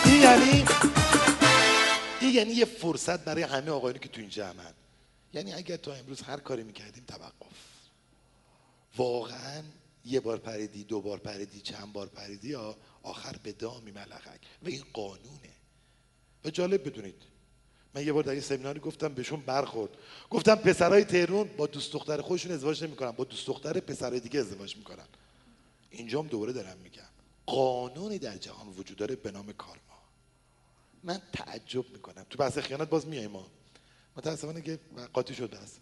این 0.05 0.21
یعنی 0.21 0.65
این 2.21 2.35
یعنی 2.35 2.51
یه 2.53 2.65
فرصت 2.65 3.25
برای 3.25 3.43
همه 3.43 3.71
آقایانی 3.71 3.99
که 3.99 4.09
تو 4.09 4.21
این 4.21 4.29
جمعن 4.29 4.73
یعنی 5.33 5.53
اگر 5.53 5.77
تا 5.77 5.93
امروز 5.93 6.21
هر 6.21 6.37
کاری 6.37 6.63
می‌کردیم 6.63 7.03
توقف. 7.07 7.55
واقعا 8.97 9.63
یه 10.05 10.19
بار 10.19 10.37
پریدی 10.37 10.83
دو 10.83 11.01
بار 11.01 11.17
پریدی 11.17 11.61
چند 11.61 11.93
بار 11.93 12.07
پریدی 12.07 12.49
یا 12.49 12.77
آخر 13.03 13.35
به 13.43 13.51
دامی 13.51 13.91
ملخک 13.91 14.39
و 14.63 14.67
این 14.67 14.83
قانونه. 14.93 15.51
و 16.45 16.49
جالب 16.49 16.87
بدونید. 16.87 17.21
من 17.95 18.05
یه 18.05 18.13
بار 18.13 18.23
در 18.23 18.35
یه 18.35 18.41
سمیناری 18.41 18.79
گفتم 18.79 19.13
بهشون 19.13 19.41
برخورد. 19.41 19.91
گفتم 20.29 20.55
پسرای 20.55 21.03
تهرون 21.03 21.49
با 21.57 21.67
دوست 21.67 21.93
دختر 21.93 22.21
خودشون 22.21 22.51
ازدواج 22.51 22.83
نمی‌کنن. 22.83 23.11
با 23.11 23.23
دوست 23.23 23.47
دختر 23.47 23.79
پسرای 23.79 24.19
دیگه 24.19 24.39
ازدواج 24.39 24.77
می‌کنن. 24.77 25.05
اینجام 25.89 26.27
دوباره 26.27 26.53
دارم 26.53 26.77
میگم. 26.77 27.09
قانونی 27.45 28.19
در 28.19 28.37
جهان 28.37 28.67
وجود 28.67 28.97
داره 28.97 29.15
به 29.15 29.31
نام 29.31 29.53
کارما. 29.53 29.81
من 31.03 31.21
تعجب 31.33 31.89
می‌کنم. 31.89 32.25
تو 32.29 32.37
بحث 32.37 32.57
خیانت 32.57 32.89
باز 32.89 33.07
میای 33.07 33.27
ما. 33.27 33.47
متاسفانه 34.17 34.61
که 34.61 34.79
قاطی 35.13 35.35
شده 35.35 35.57
است. 35.57 35.81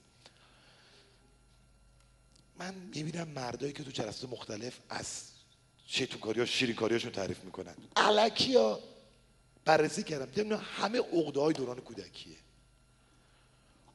من 2.60 2.74
می‌بینم 2.74 3.28
مردایی 3.28 3.74
که 3.74 3.84
تو 3.84 3.92
جلسات 3.92 4.30
مختلف 4.30 4.74
از 4.90 5.06
شیطون 5.88 6.36
ها 6.36 6.46
شیرین 6.46 6.76
کاریاشون 6.76 7.12
تعریف 7.12 7.44
می‌کنن. 7.44 7.76
علکی 7.96 8.56
ها 8.56 8.80
بررسی 9.66 10.04
کردم. 10.04 10.26
دیدم 10.26 10.62
همه 10.78 11.00
عقده 11.00 11.40
های 11.40 11.54
دوران 11.54 11.80
کودکیه. 11.80 12.38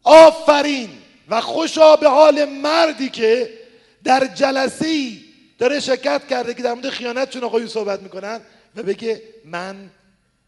آفرین! 0.03 1.03
و 1.28 1.41
خوشا 1.41 1.97
به 1.97 2.09
حال 2.09 2.45
مردی 2.45 3.09
که 3.09 3.59
در 4.05 4.27
جلسه 4.35 4.86
ای 4.86 5.24
داره 5.59 5.81
شرکت 5.81 6.28
کرده 6.28 6.55
که 6.55 6.62
در 6.62 6.74
مورد 6.74 6.91
خیانتشون 6.91 7.45
آقایون 7.45 7.69
صحبت 7.69 8.03
می‌کنن 8.03 8.41
و 8.77 8.82
بگه 8.82 9.23
من 9.45 9.91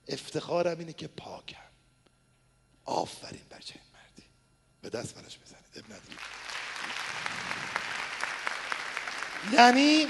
افتخارم 0.09 0.79
اینه 0.79 0.93
که 0.93 1.09
پاکم. 1.09 1.57
آفرین 2.85 3.41
بر 3.51 3.61
چه 3.61 3.75
مردی. 3.75 4.29
به 4.83 4.89
دست 4.91 5.15
براش 5.15 5.39
بزنید. 5.39 5.67
ابن 5.77 5.97
یعنی 9.53 10.07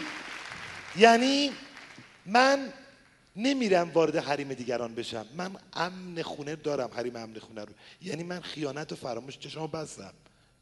یعنی 0.97 1.53
من 2.27 2.73
نمیرم 3.37 3.91
وارد 3.91 4.17
حریم 4.17 4.55
دیگران 4.55 4.95
بشم. 4.95 5.27
من 5.37 5.57
امن 5.73 6.23
خونه 6.23 6.57
دارم 6.57 6.91
حریم 6.95 7.17
امن 7.17 7.39
خونه 7.39 7.65
رو. 7.65 7.73
یعنی 8.03 8.23
من 8.23 8.41
خیانت 8.41 8.93
و 8.93 8.97
فراموش 8.97 9.39
چشمو 9.39 9.67
بستم. 9.67 10.13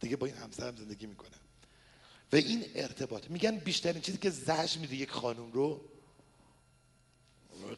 دیگه 0.01 0.17
با 0.17 0.27
این 0.27 0.37
همسرم 0.37 0.77
زندگی 0.77 1.07
می‌کنم. 1.07 1.31
و 2.33 2.37
این 2.37 2.65
ارتباط. 2.75 3.31
میگن 3.31 3.57
بیشترین 3.57 4.03
چیزی 4.03 4.19
که 4.19 4.31
زهش 4.31 4.77
میده 4.77 4.97
یک 4.97 5.11
خانم 5.11 5.53
رو 5.53 5.81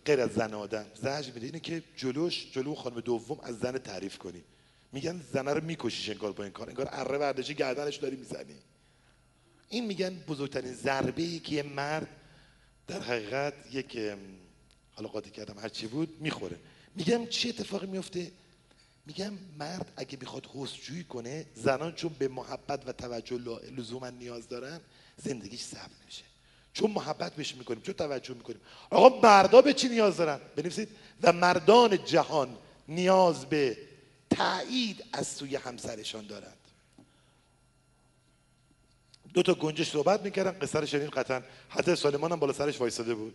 غیر 0.05 0.21
از 0.21 0.31
زن 0.31 0.55
آدم 0.55 0.87
زجر 0.95 1.33
میده 1.33 1.47
اینه 1.47 1.61
که 1.61 1.83
جلوش 1.97 2.53
جلو 2.53 2.75
خانم 2.75 3.01
دوم 3.01 3.41
از 3.43 3.59
زن 3.59 3.79
تعریف 3.79 4.19
کنی. 4.19 4.45
میگن 4.93 5.21
زنه 5.33 5.53
رو 5.53 5.65
میکشیش 5.65 6.11
انگار 6.11 6.33
با 6.33 6.45
این 6.45 6.53
کار. 6.53 6.69
انگار 6.69 6.89
اره 6.93 7.19
برداشتی 7.19 7.55
گردنش 7.55 7.97
داری 7.97 8.17
می‌زنی. 8.17 8.57
این 9.69 9.87
میگن 9.87 10.15
بزرگترین 10.29 10.73
ضربه 10.73 11.23
ای 11.23 11.39
که 11.39 11.55
یه 11.55 11.63
مرد 11.63 12.09
در 12.87 13.01
حقیقت 13.01 13.55
یک 13.73 13.99
حالا 14.93 15.09
قاطی 15.09 15.31
کردم 15.31 15.59
هر 15.59 15.69
چی 15.69 15.87
بود 15.87 16.17
می‌خوره. 16.21 16.57
میگم 16.95 17.27
چه 17.27 17.49
اتفاقی 17.49 17.87
میفته؟ 17.87 18.31
میگم 19.07 19.33
مرد 19.59 19.93
اگه 19.97 20.19
می‌خواد 20.21 20.47
حسجویی 20.55 21.05
کنه 21.05 21.47
زنان 21.55 21.93
چون 21.93 22.15
به 22.19 22.29
محبت 22.29 22.89
و 22.89 22.93
توجه 22.93 23.39
لزوما 23.77 24.11
نیاز 24.11 24.49
دارن 24.49 24.81
زندگیش 25.17 25.61
سبز 25.61 25.97
میشه 26.07 26.23
چون 26.73 26.91
محبت 26.91 27.35
بهش 27.35 27.55
می‌کنیم 27.55 27.83
چون 27.83 27.95
توجه 27.95 28.35
می‌کنیم. 28.35 28.61
آقا 28.91 29.21
مردا 29.21 29.63
به 29.63 29.73
چی 29.73 29.89
نیاز 29.89 30.17
دارن؟ 30.17 30.41
بنویسید. 30.57 30.89
و 31.23 31.33
مردان 31.33 32.05
جهان 32.05 32.59
نیاز 32.89 33.47
به 33.47 33.79
تایید 34.31 35.05
از 35.13 35.29
سوی 35.29 35.57
همسرشان 35.57 36.27
دارند 36.27 36.56
دو 39.37 39.43
تا 39.43 39.55
گنجش 39.55 39.91
صحبت 39.91 40.23
می‌کردن 40.23 40.59
قصه 40.59 40.81
رو 40.81 40.87
شنید 40.87 41.11
قطعا. 41.11 41.43
حضرت 41.71 41.95
سلیمان 41.95 42.33
هم 42.33 42.39
بالا 42.39 42.53
سرش 42.53 42.81
وایساده 42.81 43.15
بود. 43.15 43.35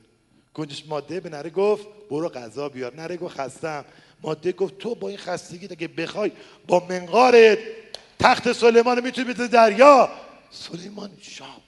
گنجش 0.53 0.85
ماده 0.85 1.19
به 1.19 1.29
نره 1.29 1.49
گفت 1.49 1.87
برو 2.09 2.29
غذا 2.29 2.69
بیار. 2.69 2.95
نره 2.95 3.17
گفت 3.17 3.39
خستم. 3.39 3.85
ماده 4.21 4.51
گفت 4.51 4.77
تو 4.77 4.95
با 4.95 5.09
این 5.09 5.17
خستگی 5.17 5.65
اگه 5.65 5.87
بخوای 5.87 6.31
با 6.67 6.87
منقارت 6.89 7.57
تخت 8.19 8.53
سلیمان 8.53 9.03
می‌تونی 9.03 9.33
بده 9.33 9.47
دریا. 9.47 10.09
سلیمان 10.51 11.11
شام. 11.21 11.61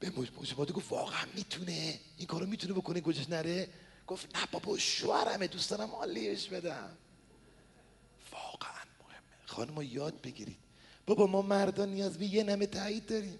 به 0.00 0.12
ماده 0.58 0.72
گفت 0.72 0.92
واقعا 0.92 1.24
می‌تونه. 1.34 2.00
این 2.18 2.26
کارو 2.26 2.46
می‌تونه 2.46 2.74
بکنه 2.74 3.00
گنجش 3.00 3.30
نره. 3.30 3.68
گفت 4.06 4.36
نه 4.36 4.42
بابا 4.52 4.78
شوهرمه 4.78 5.46
دوست 5.46 5.70
دارم 5.70 5.88
حالیش 5.88 6.48
بدم. 6.48 6.90
واقعا 8.32 8.84
مهمه. 9.00 9.46
خانم 9.46 9.88
یاد 9.92 10.20
بگیرید. 10.20 10.63
بابا 11.06 11.26
ما 11.26 11.42
مردان 11.42 11.88
نیاز 11.88 12.18
به 12.18 12.26
یه 12.26 12.42
نمه 12.42 12.66
تایید 12.66 13.06
داریم. 13.06 13.38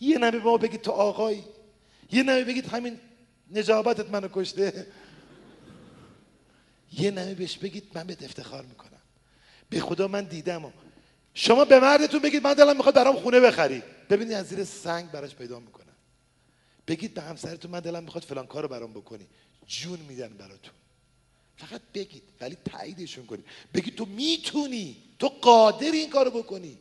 یه 0.00 0.18
نمه 0.18 0.30
به 0.30 0.38
ما 0.38 0.56
بگید 0.56 0.82
تو 0.82 0.90
آقایی. 0.90 1.44
یه 2.12 2.22
نمه 2.22 2.44
بگید 2.44 2.66
همین 2.66 3.00
نجابتت 3.50 4.10
منو 4.10 4.28
کشته. 4.32 4.86
یه 6.92 7.10
نمه 7.10 7.34
بهش 7.34 7.58
بگید 7.58 7.84
من 7.94 8.06
بهت 8.06 8.22
افتخار 8.22 8.64
می‌کنم. 8.64 9.00
به 9.70 9.80
خدا 9.80 10.08
من 10.08 10.24
دیدم 10.24 10.72
شما 11.34 11.64
به 11.64 11.80
مردتون 11.80 12.20
بگید 12.20 12.44
من 12.44 12.54
دلم 12.54 12.76
می‌خواد 12.76 12.94
برام 12.94 13.16
خونه 13.16 13.40
بخری. 13.40 13.82
ببینید 14.10 14.34
از 14.34 14.46
زیر 14.46 14.64
سنگ 14.64 15.10
براش 15.10 15.34
پیدا 15.34 15.60
می‌کنم. 15.60 15.84
بگید 16.86 17.14
به 17.14 17.22
همسرتون 17.22 17.70
من 17.70 17.80
دلم 17.80 18.04
می‌خواد 18.04 18.24
فلان 18.24 18.46
کارو 18.46 18.68
برام 18.68 18.92
بکنی. 18.92 19.26
جون 19.66 19.98
میدن 19.98 20.28
براتون. 20.28 20.74
فقط 21.56 21.80
بگید 21.94 22.22
ولی 22.40 22.56
تاییدشون 22.64 23.26
کنید. 23.26 23.44
بگید 23.74 23.96
تو 23.96 24.04
می‌تونی 24.04 24.96
تو 25.18 25.28
قادر 25.28 25.90
این 25.92 26.10
کارو 26.10 26.30
بکنی. 26.30 26.78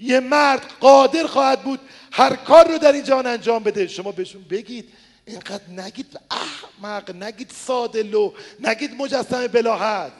یه 0.00 0.20
مرد 0.20 0.72
قادر 0.80 1.26
خواهد 1.26 1.62
بود 1.62 1.80
هر 2.12 2.36
کار 2.36 2.68
رو 2.68 2.78
در 2.78 2.92
این 2.92 3.04
جهان 3.04 3.26
انجام 3.26 3.62
بده. 3.62 3.86
شما 3.86 4.12
بهشون 4.12 4.42
بگید 4.42 4.92
اینقدر 5.26 5.68
نگید 5.68 6.18
احمق 6.30 7.16
نگید 7.16 7.50
ساده 7.50 8.02
لو 8.02 8.32
نگید 8.60 8.94
مجسم 8.94 9.46
بلاحت. 9.46 10.12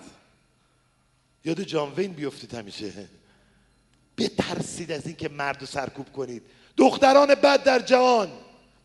یاد 1.44 1.62
جان 1.62 1.93
وین 1.97 2.12
بیفتید 2.12 2.55
همیشه. 2.55 2.93
بترسید 4.18 4.93
از 4.93 5.06
اینکه 5.06 5.28
مرد 5.28 5.60
رو 5.60 5.66
سرکوب 5.66 6.12
کنید. 6.12 6.43
دختران 6.77 7.35
بد 7.35 7.62
در 7.62 7.78
جهان 7.78 8.31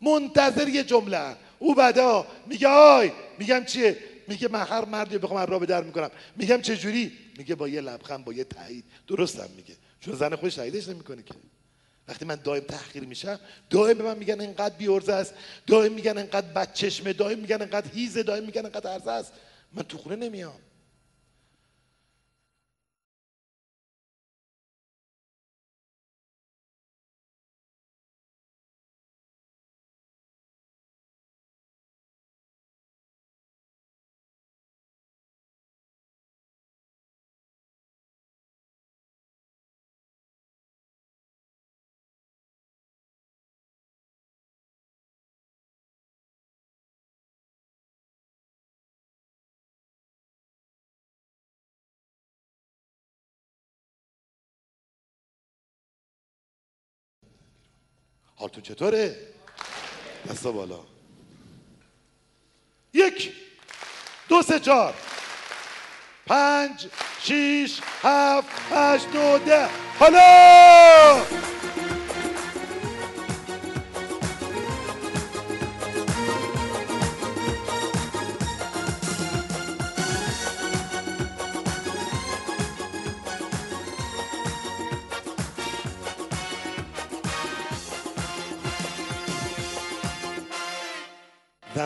منتظر 0.00 0.68
یه 0.68 0.84
جمله. 0.84 1.36
او 1.58 1.74
بدا 1.74 2.26
میگه 2.46 2.68
آی 2.68 3.12
میگم 3.38 3.64
چیه؟ 3.64 3.98
میگه 4.28 4.48
من 4.48 4.66
هر 4.66 4.84
مردی 4.84 5.18
بخوام 5.18 5.46
راه 5.46 5.60
به 5.60 5.66
در 5.66 5.82
می‌کنم. 5.82 6.10
میگم 6.36 6.60
چه 6.60 6.76
جوری 6.76 7.12
میگه 7.38 7.54
با 7.54 7.68
یه 7.68 7.80
لبخند 7.80 8.24
با 8.24 8.32
یه 8.32 8.44
تایید. 8.44 8.84
درستم 9.06 9.48
میگه. 9.56 9.74
چون 10.00 10.14
زن 10.14 10.36
خودش 10.36 10.54
تاییدش 10.54 10.88
نمی‌کنه 10.88 11.22
که. 11.22 11.34
وقتی 12.08 12.24
من 12.24 12.34
دائم 12.34 12.62
تحقیر 12.62 13.04
میشم 13.04 13.40
دائم 13.70 13.98
به 13.98 14.04
من 14.04 14.18
میگن 14.18 14.40
انقدر 14.40 14.76
بیورزه 14.76 15.12
است. 15.12 15.34
دائم 15.66 15.92
میگن 15.92 16.18
انقدر 16.18 16.46
بچشمه 16.52 17.12
دائم 17.12 17.38
میگن 17.38 17.62
انقدر 17.62 17.90
هیزه 17.94 18.22
دائم 18.22 18.44
میگن 18.44 18.64
انقدر 18.64 18.90
ارزه 18.90 19.10
است. 19.10 19.32
من 19.72 19.82
تو 19.82 19.98
خونه 19.98 20.16
نمیام. 20.16 20.60
حالتون 58.36 58.62
چطوره؟ 58.62 59.16
دستا 60.30 60.52
بالا. 60.52 60.80
یک 62.94 63.32
دو 64.28 64.42
سه 64.42 64.60
چهار. 64.60 64.94
پنج 66.26 66.86
شیش 67.22 67.80
هفت 68.02 68.48
هشت 68.72 69.10
دو 69.12 69.38
ده. 69.38 69.68
حالا! 69.98 71.55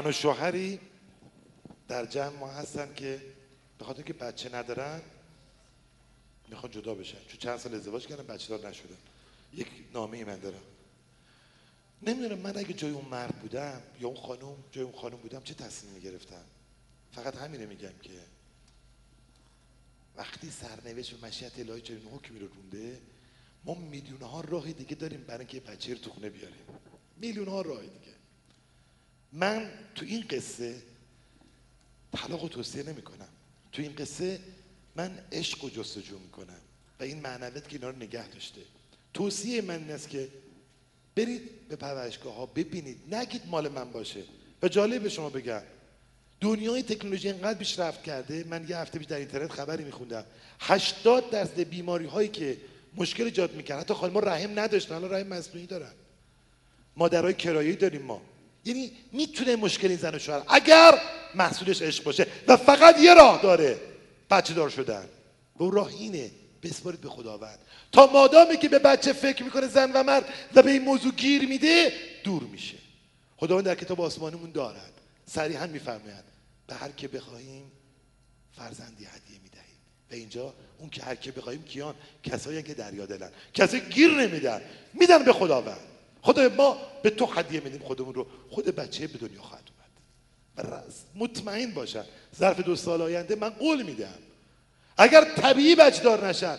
زن 0.00 0.06
و 0.06 0.12
شوهری 0.12 0.80
در 1.88 2.06
جمع 2.06 2.38
ما 2.38 2.50
هستن 2.50 2.94
که 2.94 3.22
به 3.78 3.84
خاطر 3.84 4.02
که 4.02 4.12
بچه 4.12 4.54
ندارن 4.54 5.00
می‌خوان 6.48 6.72
جدا 6.72 6.94
بشن. 6.94 7.18
چون 7.28 7.38
چند 7.38 7.58
سال 7.58 7.74
ازدواج 7.74 8.06
کردن 8.06 8.26
بچه 8.26 8.48
دار 8.48 8.68
نشدن. 8.70 8.96
یک 9.54 9.66
نامه 9.94 10.16
ای 10.16 10.24
من 10.24 10.38
دارم. 10.38 10.62
نمی‌دونم 12.02 12.38
من 12.38 12.58
اگه 12.58 12.72
جای 12.72 12.90
اون 12.90 13.04
مرد 13.04 13.40
بودم 13.40 13.82
یا 14.00 14.08
اون 14.08 14.16
خانم 14.16 14.56
جای 14.72 14.84
اون 14.84 14.96
خانم 14.96 15.16
بودم 15.16 15.42
چه 15.42 15.54
تصمیمی 15.54 16.00
گرفتم 16.00 16.44
فقط 17.12 17.36
همینه 17.36 17.66
میگم 17.66 17.98
که 18.02 18.20
وقتی 20.16 20.50
سرنوشت 20.50 21.14
و 21.14 21.26
مشیت 21.26 21.58
الهی 21.58 21.80
چنین 21.80 22.08
حکمی 22.12 22.38
رو 22.38 22.48
رونده 22.48 23.00
ما 23.64 23.74
میلیون 23.74 24.20
ها 24.20 24.40
راه 24.40 24.72
دیگه 24.72 24.94
داریم 24.94 25.24
برای 25.24 25.38
اینکه 25.38 25.60
بچه 25.60 25.94
رو 25.94 25.98
تو 25.98 26.10
خونه 26.10 26.30
بیاریم. 26.30 26.64
میلیون 27.16 27.48
ها 27.48 27.60
راه 27.62 27.80
دیگه. 27.80 28.19
من 29.32 29.70
تو 29.94 30.04
این 30.04 30.24
قصه 30.30 30.74
طلاق 32.12 32.44
و 32.44 32.48
توصیه 32.48 32.82
نمی 32.82 33.02
کنم 33.02 33.28
تو 33.72 33.82
این 33.82 33.94
قصه 33.94 34.40
من 34.96 35.18
عشق 35.32 35.64
و 35.64 35.70
جستجو 35.70 36.18
می‌کنم. 36.18 36.60
و 37.00 37.02
این 37.02 37.20
معنویت 37.20 37.68
که 37.68 37.76
اینا 37.76 37.90
رو 37.90 37.96
نگه 37.96 38.28
داشته. 38.28 38.60
توصیه 39.14 39.62
من 39.62 39.78
این 39.78 39.90
است 39.90 40.08
که 40.08 40.28
برید 41.16 41.68
به 41.68 41.76
پرورشگاه 41.76 42.34
ها 42.34 42.46
ببینید. 42.46 43.14
نگید 43.14 43.42
مال 43.46 43.68
من 43.68 43.92
باشه. 43.92 44.22
و 44.62 44.68
جالب 44.68 45.02
به 45.02 45.08
شما 45.08 45.30
بگم 45.30 45.62
دنیای 46.40 46.82
تکنولوژی 46.82 47.28
اینقدر 47.28 47.58
پیشرفت 47.58 48.02
کرده. 48.02 48.44
من 48.44 48.66
یه 48.68 48.76
هفته 48.76 48.98
پیش 48.98 49.06
در 49.08 49.16
اینترنت 49.16 49.52
خبری 49.52 49.84
میخوندم. 49.84 50.24
80 50.60 51.30
درصد 51.30 51.60
بیماری 51.60 52.06
هایی 52.06 52.28
که 52.28 52.56
مشکل 52.96 53.24
ایجاد 53.24 53.54
می‌کنن 53.54 53.78
حتی 53.80 53.94
خانم 53.94 54.18
رحم 54.18 54.58
نداشتن. 54.58 54.94
الان 54.94 55.12
رحم 55.12 55.26
مصنوعی 55.26 55.66
دارن. 55.66 55.92
مادرای 56.96 57.34
کرایه‌ای 57.34 57.76
داریم 57.76 58.02
ما. 58.02 58.22
یعنی 58.64 58.92
می‌تونه 59.12 59.56
مشکلی 59.56 59.96
زن 59.96 60.14
و 60.14 60.18
شوهر 60.18 60.42
اگر 60.48 61.00
محصولش 61.34 61.82
عشق 61.82 62.04
باشه 62.04 62.26
و 62.46 62.56
فقط 62.56 62.98
یه 62.98 63.14
راه 63.14 63.42
داره 63.42 63.80
بچه 64.30 64.54
دار 64.54 64.68
شدن. 64.68 65.08
به 65.58 65.64
اون 65.64 65.72
راه 65.72 65.88
اینه 65.88 66.30
بسپارید 66.62 67.00
به 67.00 67.08
خداوند. 67.08 67.58
تا 67.92 68.06
مادامی 68.06 68.56
که 68.56 68.68
به 68.68 68.78
بچه 68.78 69.12
فکر 69.12 69.42
می‌کنه 69.42 69.66
زن 69.66 69.92
و 69.92 70.02
مرد 70.02 70.24
و 70.54 70.62
به 70.62 70.70
این 70.70 70.82
موضوع 70.82 71.12
گیر 71.12 71.48
میده 71.48 71.92
دور 72.24 72.42
میشه. 72.42 72.76
خداوند 73.36 73.64
در 73.64 73.74
کتاب 73.74 74.00
آسمانمون 74.00 74.50
دارد 74.50 74.92
صریحا 75.26 75.66
میفرماید 75.66 76.24
به 76.66 76.74
هر 76.74 76.90
که 76.90 77.08
بخواهیم 77.08 77.72
فرزندی 78.56 79.04
هدیه 79.04 79.38
می‌دهیم. 79.42 79.78
و 80.10 80.14
اینجا 80.14 80.54
اون 80.78 80.90
که 80.90 81.02
هر 81.02 81.14
که 81.14 81.32
بخواهیم 81.32 81.62
کیان؟ 81.62 81.94
کسایی 82.22 82.62
که 82.62 82.74
دریا 82.74 83.06
دلن. 83.06 83.30
کسی 83.54 83.80
گیر 83.80 84.10
نمیدن. 84.10 84.60
میدن 84.94 85.24
به 85.24 85.32
خداوند. 85.32 85.80
خدای 86.22 86.48
ما 86.48 86.76
به 87.02 87.10
تو 87.10 87.26
هدیه 87.26 87.60
میدیم 87.60 87.80
خودمون 87.82 88.14
رو. 88.14 88.26
خود 88.50 88.64
بچه 88.64 89.06
به 89.06 89.18
دنیا 89.18 89.42
خواهد 89.42 89.70
اومد. 90.58 90.84
مطمئن 91.14 91.70
باشن 91.70 92.04
ظرف 92.36 92.60
دو 92.60 92.76
سال 92.76 93.02
آینده 93.02 93.34
من 93.34 93.50
قول 93.50 93.82
میدم. 93.82 94.18
اگر 94.96 95.24
طبیعی 95.24 95.74
بچه 95.74 96.02
دار 96.02 96.28
نشن 96.28 96.58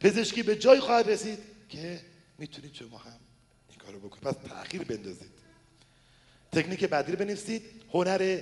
پزشکی 0.00 0.42
به 0.42 0.56
جای 0.56 0.80
خواهد 0.80 1.10
رسید 1.10 1.38
که 1.68 2.00
می‌تونید 2.38 2.74
شما 2.74 2.98
هم 2.98 3.20
این 3.70 3.78
کارو 3.78 3.98
بکنید. 3.98 4.22
پس 4.22 4.48
تاخیر 4.48 4.84
بندازید. 4.84 5.30
تکنیک 6.52 6.84
بعدی 6.84 7.12
رو 7.12 7.18
بنویسید. 7.18 7.62
هنر 7.92 8.40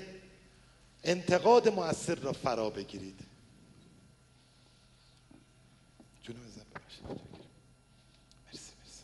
انتقاد 1.05 1.68
مؤثر 1.68 2.14
را 2.14 2.32
فرا 2.32 2.70
بگیرید 2.70 3.20
جونو 6.22 6.38
بزن 6.38 6.62
ببخشید 6.74 7.05
مرسی 8.47 8.72
مرسی 8.82 9.02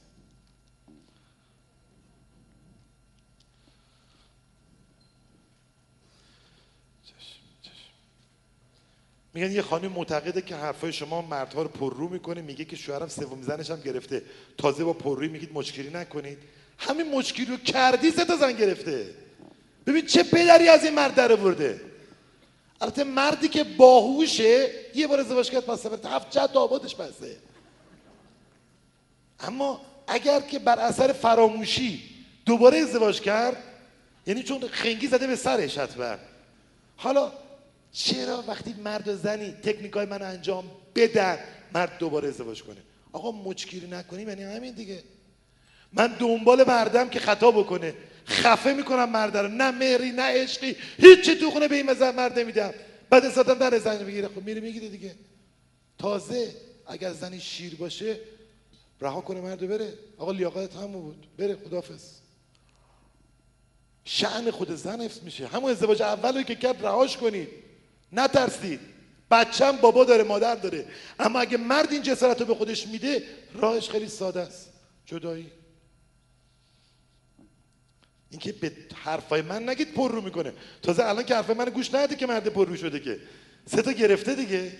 چشم 7.04 7.40
چشم 7.62 7.92
میگن 9.34 9.52
یه 9.52 9.62
خانم 9.62 9.92
معتقده 9.92 10.42
که 10.42 10.56
حرفای 10.56 10.92
شما 10.92 11.22
مردها 11.22 11.62
رو 11.62 11.68
پررو 11.68 12.08
می‌کنه 12.08 12.42
میگه 12.42 12.64
که 12.64 12.76
شوهرم 12.76 13.08
سوم 13.08 13.42
زنش 13.42 13.70
هم 13.70 13.80
گرفته. 13.80 14.22
تازه 14.58 14.84
با 14.84 14.92
پررویی 14.92 15.28
میگید 15.28 15.52
مشکلی 15.52 15.90
نکنید. 15.90 16.38
همین 16.78 17.10
مشکلی 17.10 17.46
رو 17.46 17.56
کردی 17.56 18.10
سه 18.10 18.24
تا 18.24 18.36
زن 18.36 18.52
گرفته. 18.52 19.06
ببین 19.86 20.06
چه 20.06 20.22
پدری 20.22 20.68
از 20.68 20.84
این 20.84 20.94
مرد 20.94 21.14
در 21.14 21.32
آورده 21.32 21.80
البته 22.80 23.04
مردی 23.04 23.48
که 23.48 23.64
باهوشه 23.64 24.68
یه 24.94 25.06
بار 25.06 25.20
ازدواج 25.20 25.50
کرد 25.50 25.64
پس 25.64 25.80
سفر 25.80 26.08
هفت 26.08 26.30
جد 26.30 26.56
آبادش 26.56 26.94
بسته. 26.94 27.36
اما 29.40 29.80
اگر 30.06 30.40
که 30.40 30.58
بر 30.58 30.78
اثر 30.78 31.12
فراموشی 31.12 32.02
دوباره 32.46 32.78
ازدواج 32.78 33.20
کرد 33.20 33.56
یعنی 34.26 34.42
چون 34.42 34.68
خنگی 34.68 35.06
زده 35.06 35.26
به 35.26 35.36
سرش 35.36 35.78
حتما. 35.78 36.16
حالا 36.96 37.32
چرا 37.92 38.44
وقتی 38.48 38.74
مرد 38.84 39.08
و 39.08 39.16
زنی 39.16 39.52
تکنیکای 39.52 40.06
من 40.06 40.22
انجام 40.22 40.70
بدن 40.94 41.38
مرد 41.74 41.98
دوباره 41.98 42.28
ازدواج 42.28 42.62
کنه؟ 42.62 42.76
آقا 43.12 43.32
مچگیری 43.32 43.86
نکنیم 43.86 44.28
یعنی 44.28 44.42
همین 44.42 44.74
دیگه. 44.74 45.02
من 45.92 46.06
دنبال 46.06 46.64
مردم 46.68 47.08
که 47.08 47.20
خطا 47.20 47.50
بکنه. 47.50 47.94
خفه 48.26 48.72
می‌کنم 48.72 49.10
مرد 49.10 49.36
رو. 49.36 49.48
نه 49.48 49.70
مهری 49.70 50.10
نه 50.10 50.22
عشقی. 50.22 50.76
هیچی 50.98 51.34
تو 51.34 51.50
خونه 51.50 51.68
به 51.68 51.76
این 51.76 51.90
مزه 51.90 52.12
مرد 52.12 52.38
نمیدم. 52.38 52.74
بعد 53.10 53.24
اصلا 53.24 53.42
در 53.54 53.78
زن 53.78 53.98
بگیره 53.98 54.28
خب 54.28 54.42
میره 54.42 54.60
می‌گیره 54.60 54.88
دیگه. 54.88 55.14
تازه 55.98 56.54
اگر 56.86 57.12
زنی 57.12 57.40
شیر 57.40 57.74
باشه 57.74 58.16
رها 59.00 59.20
کنه 59.20 59.40
مرد 59.40 59.68
بره. 59.68 59.94
آقا 60.18 60.32
لیاقت 60.32 60.76
همون 60.76 61.02
بود. 61.02 61.26
بره 61.38 61.56
خدافز 61.56 62.02
شعن 64.04 64.50
خود 64.50 64.74
زن 64.74 65.00
حفظ 65.00 65.22
میشه. 65.22 65.46
همون 65.46 65.70
ازدواج 65.70 66.02
اول 66.02 66.42
که 66.42 66.54
کرد 66.54 66.86
رهاش 66.86 67.16
کنید 67.16 67.48
نترسید. 68.12 68.80
بچم 69.30 69.76
بابا 69.76 70.04
داره 70.04 70.22
مادر 70.22 70.54
داره. 70.54 70.86
اما 71.18 71.40
اگه 71.40 71.56
مرد 71.56 71.92
این 71.92 72.02
جسارت 72.02 72.40
رو 72.40 72.46
به 72.46 72.54
خودش 72.54 72.86
میده 72.86 73.22
راهش 73.54 73.90
خیلی 73.90 74.08
ساده 74.08 74.40
است. 74.40 74.72
جدایی. 75.06 75.50
اینکه 78.30 78.52
به 78.52 78.72
حرفای 78.94 79.42
من 79.42 79.68
نگید 79.68 79.94
پر 79.94 80.10
رو 80.10 80.20
می‌کنه. 80.20 80.52
تازه 80.82 81.04
الان 81.04 81.24
که 81.24 81.34
حرفای 81.34 81.54
من 81.54 81.64
گوش 81.64 81.94
نده 81.94 82.16
که 82.16 82.26
مرد 82.26 82.48
پر 82.48 82.66
رو 82.66 82.76
شده 82.76 83.00
که. 83.00 83.20
سه 83.66 83.82
تا 83.82 83.92
گرفته 83.92 84.34
دیگه. 84.34 84.72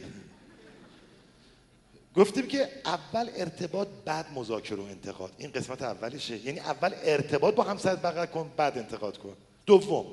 گفتیم 2.17 2.47
که 2.47 2.69
اول 2.85 3.31
ارتباط 3.37 3.89
بعد 4.05 4.27
مذاکره 4.35 4.79
و 4.79 4.83
انتقاد. 4.83 5.33
این 5.39 5.51
قسمت 5.51 5.83
اولشه 5.83 6.47
یعنی 6.47 6.61
اول 6.61 6.93
ارتباط 7.03 7.55
با 7.55 7.63
همسرت 7.63 8.03
بغل 8.03 8.27
کن 8.27 8.51
بعد 8.57 8.79
انتقاد 8.79 9.19
کن. 9.19 9.37
دوم. 9.67 10.07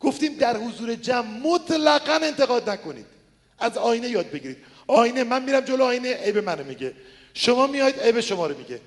گفتیم 0.00 0.34
در 0.34 0.56
حضور 0.56 0.94
جمع 0.94 1.26
مطلقا 1.26 2.12
انتقاد 2.12 2.70
نکنید. 2.70 3.06
از 3.58 3.76
آینه 3.76 4.08
یاد 4.08 4.30
بگیرید. 4.30 4.56
آینه 4.86 5.24
من 5.24 5.42
میرم 5.42 5.60
جلو 5.60 5.84
آینه 5.84 6.14
عیب 6.14 6.38
منو 6.38 6.64
میگه. 6.64 6.92
شما 7.34 7.66
میاید 7.66 8.00
عیب 8.00 8.20
شما 8.20 8.46
رو 8.46 8.58
میگه. 8.58 8.80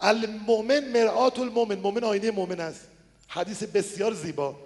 المؤمن 0.00 0.88
مرآت 0.88 1.38
المؤمن. 1.38 1.74
مؤمن 1.74 2.04
آینه 2.04 2.30
مؤمن 2.30 2.60
است. 2.60 2.88
حدیث 3.28 3.62
بسیار 3.62 4.14
زیبا. 4.14 4.56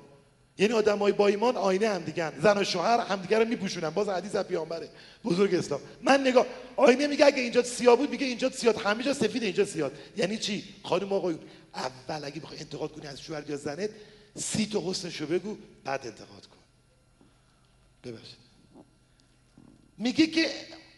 یعنی 0.58 0.72
آدمای 0.72 1.12
با 1.12 1.26
ایمان 1.26 1.56
آینه 1.56 1.88
هم 1.88 2.02
دیگه 2.02 2.40
زن 2.40 2.58
و 2.58 2.64
شوهر 2.64 2.98
همدیگه 2.98 3.38
رو 3.38 3.44
میپوشونن. 3.44 3.90
باز 3.90 4.08
حدیث 4.08 4.36
پیامبره. 4.36 4.88
بزرگ 5.24 5.54
اسلام. 5.54 5.80
من 6.02 6.20
نگاه 6.20 6.46
آینه 6.76 7.06
میگه 7.06 7.26
اگه 7.26 7.42
اینجا 7.42 7.62
سیاه 7.62 7.96
بود 7.96 8.10
میگه 8.10 8.26
اینجا 8.26 8.50
سیاه. 8.50 8.82
همه 8.82 9.02
جا 9.02 9.14
سفید 9.14 9.42
اینجا 9.42 9.64
سیاه. 9.64 9.90
یعنی 10.16 10.38
چی؟ 10.38 10.64
خانم 10.84 11.12
آقایون 11.12 11.40
اول 11.74 12.24
اگه 12.24 12.40
بخوای 12.40 12.60
انتقاد 12.60 12.92
کنی 12.92 13.06
از 13.06 13.20
شوهر 13.20 13.50
یا 13.50 13.56
زنت 13.56 13.90
سی 14.36 14.66
تا 14.66 14.90
حسنشو 14.90 15.26
بگو 15.26 15.56
بعد 15.84 16.06
انتقاد 16.06 16.46
کن. 16.46 16.56
ببخشید. 18.04 18.38
میگه 19.98 20.26
که 20.26 20.50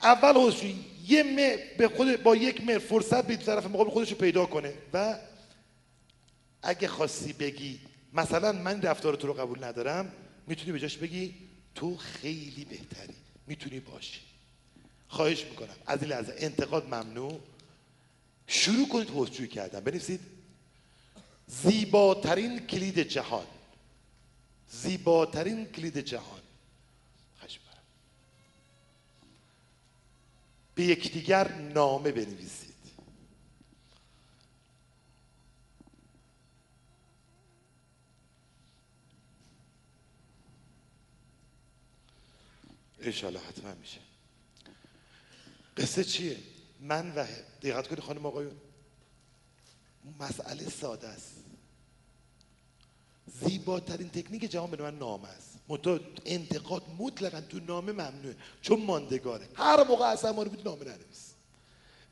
اول 0.02 0.36
حسن 0.36 0.74
یه 1.06 1.22
مه 1.22 1.56
به 1.78 1.88
خود 1.88 2.22
با 2.22 2.36
یک 2.36 2.64
مهر 2.66 2.78
فرصت 2.78 3.26
به 3.26 3.36
طرف 3.36 3.66
مقابل 3.66 3.90
خودش 3.90 4.10
رو 4.10 4.16
پیدا 4.16 4.46
کنه. 4.46 4.74
و 4.92 5.18
اگه 6.62 6.88
خواستی 6.88 7.32
بگی 7.32 7.80
مثلا 8.12 8.52
من 8.52 8.82
رفتار 8.82 9.14
تو 9.14 9.26
رو 9.26 9.32
قبول 9.32 9.64
ندارم 9.64 10.12
می‌تونی 10.46 10.72
به 10.72 10.78
جاش 10.78 10.96
بگی 10.96 11.34
تو 11.74 11.96
خیلی 11.96 12.64
بهتری. 12.64 13.14
می‌تونی 13.46 13.80
باشی. 13.80 14.20
خواهش 15.08 15.44
می‌کنم. 15.44 15.74
از 15.86 16.02
این 16.02 16.12
لحظه 16.12 16.34
انتقاد 16.38 16.86
ممنوع. 16.86 17.40
شروع 18.46 18.88
کنید 18.88 19.10
حوزجوی 19.10 19.48
کردن. 19.48 19.80
بنویسید. 19.80 20.20
زیباترین 21.46 22.66
کلید 22.66 22.98
جهان. 22.98 23.46
زیباترین 24.68 25.66
کلید 25.66 25.98
جهان. 25.98 26.40
خواهش 27.38 27.60
به 30.74 30.82
یکدیگر 30.82 31.52
نامه 31.52 32.12
بنویسید. 32.12 32.76
انشالله 43.00 43.40
حتما 43.40 43.74
میشه. 43.74 44.00
قصه 45.76 46.04
چیه؟ 46.04 46.38
من 46.80 47.12
و 47.14 47.26
دقت 47.62 47.86
کنید 47.88 48.00
خانم 48.00 48.26
آقایون. 48.26 48.65
مسئله 50.20 50.70
ساده 50.70 51.08
است. 51.08 51.32
زیباترین 53.40 54.08
تکنیک 54.08 54.50
جهان 54.50 54.70
به 54.70 54.82
من 54.82 54.98
نامه 54.98 55.28
است. 55.28 55.58
منتها 55.68 56.00
انتقاد 56.24 56.82
مطلقا 56.98 57.40
تو 57.40 57.60
نامه 57.60 57.92
ممنوعه. 57.92 58.36
چون 58.62 58.82
ماندگاره. 58.82 59.48
هر 59.54 59.84
موقع 59.84 60.14
رو 60.22 60.32
بود 60.32 60.62
نامه 60.64 60.84
ننویس. 60.84 61.32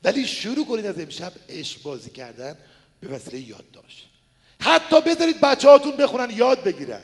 ولی 0.03 0.27
شروع 0.27 0.65
کنید 0.65 0.85
از 0.85 0.99
امشب 0.99 1.33
عشق 1.49 1.81
بازی 1.81 2.09
کردن 2.09 2.57
به 3.01 3.07
وسیله 3.07 3.39
یادداشت 3.39 4.09
حتی 4.59 5.01
بذارید 5.01 5.41
بچه 5.41 5.69
هاتون 5.69 5.95
بخونن 5.95 6.37
یاد 6.37 6.63
بگیرن. 6.63 7.01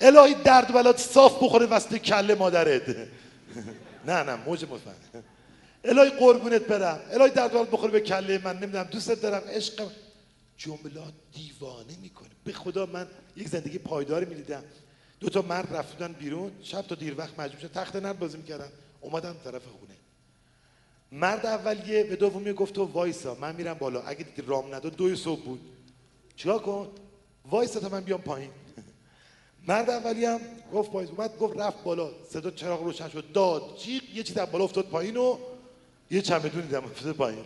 الهی 0.00 0.34
درد 0.34 0.72
بلات 0.72 0.98
صاف 0.98 1.42
بخوره 1.42 1.66
وسط 1.66 1.96
کله 1.96 2.34
مادرت. 2.34 2.96
نه 4.08 4.22
نه 4.22 4.36
موج 4.36 4.64
مطمئن 4.64 5.24
الهی 5.88 6.10
قربونت 6.10 6.62
برم. 6.62 7.00
الهی 7.10 7.30
درد 7.30 7.52
بلات 7.52 7.70
بخوره 7.70 7.92
به 7.92 8.00
کله 8.00 8.38
من. 8.44 8.56
نمی‌دونم 8.56 8.84
دوستت 8.84 9.22
دارم 9.22 9.42
عشق. 9.48 9.90
جملات 10.56 11.12
دیوانه 11.32 11.96
می‌کنه. 12.02 12.28
به 12.44 12.52
خدا 12.52 12.86
من 12.86 13.06
یک 13.36 13.48
زندگی 13.48 13.78
پایداری 13.78 14.26
می‌دیدم. 14.26 14.64
دو 15.20 15.28
تا 15.28 15.42
مرد 15.42 15.76
رفتن 15.76 16.12
بیرون. 16.12 16.52
شب 16.62 16.82
تا 16.82 16.94
دیر 16.94 17.14
وقت 17.18 17.40
مجبور 17.40 17.60
شد 17.60 17.72
تخت 17.72 17.96
نرد 17.96 18.18
بازی 18.18 18.36
می‌کردن 18.36 18.68
اومدم 19.00 19.36
طرف 19.44 19.62
خونه. 19.62 19.94
مرد 21.12 21.46
اولیه 21.46 22.04
به 22.04 22.16
دومی 22.16 22.52
گفت 22.52 22.74
تو 22.74 22.84
وایسا 22.84 23.34
من 23.40 23.56
میرم 23.56 23.74
بالا. 23.74 24.02
اگه 24.02 24.24
دیدی 24.24 24.42
رام 24.48 24.74
نداد 24.74 24.96
دوی 24.96 25.16
صبح 25.16 25.42
بود. 25.42 25.60
چیکار 26.36 26.58
کن؟ 26.58 26.88
وایسا 27.50 27.80
تا 27.80 27.88
من 27.88 28.00
بیام 28.00 28.20
پایین. 28.20 28.50
مرد 29.68 29.90
اولی 29.90 30.24
هم 30.24 30.40
گفت 30.72 30.90
پایین 30.90 31.10
اومد 31.10 31.38
گفت 31.38 31.58
رفت 31.58 31.82
بالا. 31.84 32.10
صدا 32.30 32.50
چراغ 32.50 32.82
روشن 32.82 33.08
شد. 33.08 33.32
داد. 33.32 33.62
جیغ. 33.78 34.02
یه 34.14 34.22
چیز 34.22 34.36
از 34.36 34.50
بالا 34.50 34.64
افتاد 34.64 34.84
پایین 34.84 35.16
و 35.16 35.38
یه 36.10 36.22
چمدون 36.22 36.62
دیدم 36.62 36.84
افتاد 36.84 37.16
پایین. 37.16 37.44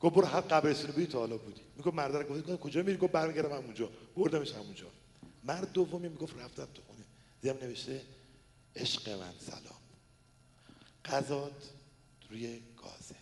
گفت 0.00 0.14
برو 0.14 0.26
هر 0.26 0.40
قبرستون 0.40 0.90
بودی 0.90 1.06
تا 1.06 1.18
حالا 1.18 1.36
بودی. 1.36 1.60
می‌گفت 1.76 1.96
مرد 1.96 2.16
رو 2.16 2.40
گفت 2.42 2.60
کجا 2.60 2.82
میری؟ 2.82 2.96
گفت 2.96 3.12
برمیگردم 3.12 3.52
همونجا. 3.56 3.90
بردمش 4.16 4.52
همونجا. 4.52 4.86
مرد 5.44 5.72
دومی 5.72 6.08
می‌گفت 6.08 6.38
رفتم 6.38 6.68
تو 6.74 6.82
خونه. 6.86 7.04
دیدم 7.42 7.66
نوشته 7.66 8.02
عشق 8.76 9.08
من 9.08 9.32
سلام. 9.38 9.80
غذات 11.04 11.70
روی 12.30 12.60
گازه. 12.76 13.14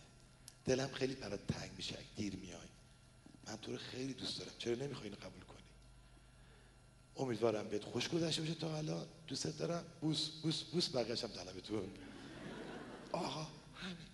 دلم 0.64 0.88
خیلی 0.88 1.14
برات 1.14 1.46
تنگ 1.46 1.70
میشه 1.76 1.96
دیر 2.16 2.36
میای. 2.36 2.68
من 3.46 3.56
تو 3.56 3.72
رو 3.72 3.78
خیلی 3.78 4.12
دوست 4.12 4.38
دارم. 4.38 4.52
چرا 4.58 4.74
نمی‌خوای 4.74 5.08
اینو 5.08 5.16
قبول 5.16 5.42
کنی؟ 5.42 5.58
امیدوارم 7.16 7.68
بهت 7.68 7.84
خوش 7.84 8.08
گذشته 8.08 8.42
باشه 8.42 8.54
تا 8.54 8.68
حالا. 8.68 9.06
دوست 9.26 9.58
دارم. 9.58 9.84
بوس 10.00 10.28
بوس 10.28 10.62
بوس 10.62 10.96
بقیه‌شم 10.96 11.28
طلبتون 11.28 11.90
آها 13.12 13.46
همین. 13.74 14.13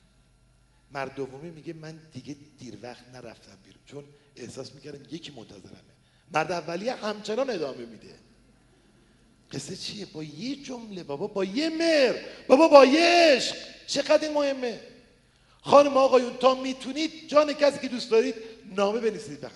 مرد 0.92 1.14
دومی 1.14 1.50
میگه 1.50 1.72
من 1.72 1.98
دیگه 2.12 2.36
دیر 2.58 2.74
وقت 2.82 3.04
نرفتم 3.14 3.58
بیرون 3.64 3.80
چون 3.86 4.04
احساس 4.36 4.74
می‌کردم 4.74 5.00
یکی 5.10 5.32
منتظرمه. 5.36 5.90
مرد 6.34 6.52
اولیه 6.52 6.94
همچنان 6.94 7.50
ادامه 7.50 7.86
میده. 7.86 8.14
قصه 9.52 9.76
چیه؟ 9.76 10.06
با 10.06 10.22
یه 10.22 10.56
جمله 10.56 11.02
بابا 11.02 11.26
با 11.26 11.44
یه 11.44 11.68
مر 11.68 12.14
بابا 12.48 12.68
با 12.68 12.84
یه 12.84 13.00
عشق. 13.02 13.56
چقدر 13.86 14.28
این 14.28 14.32
مهمه؟ 14.32 14.80
خانم 15.62 15.96
آقایون 15.96 16.36
تا 16.36 16.54
می‌تونید 16.54 17.28
جان 17.28 17.52
کسی 17.52 17.78
که 17.78 17.88
دوست 17.88 18.10
دارید 18.10 18.34
نامه 18.76 19.00
بنویسید 19.00 19.44
هم 19.44 19.50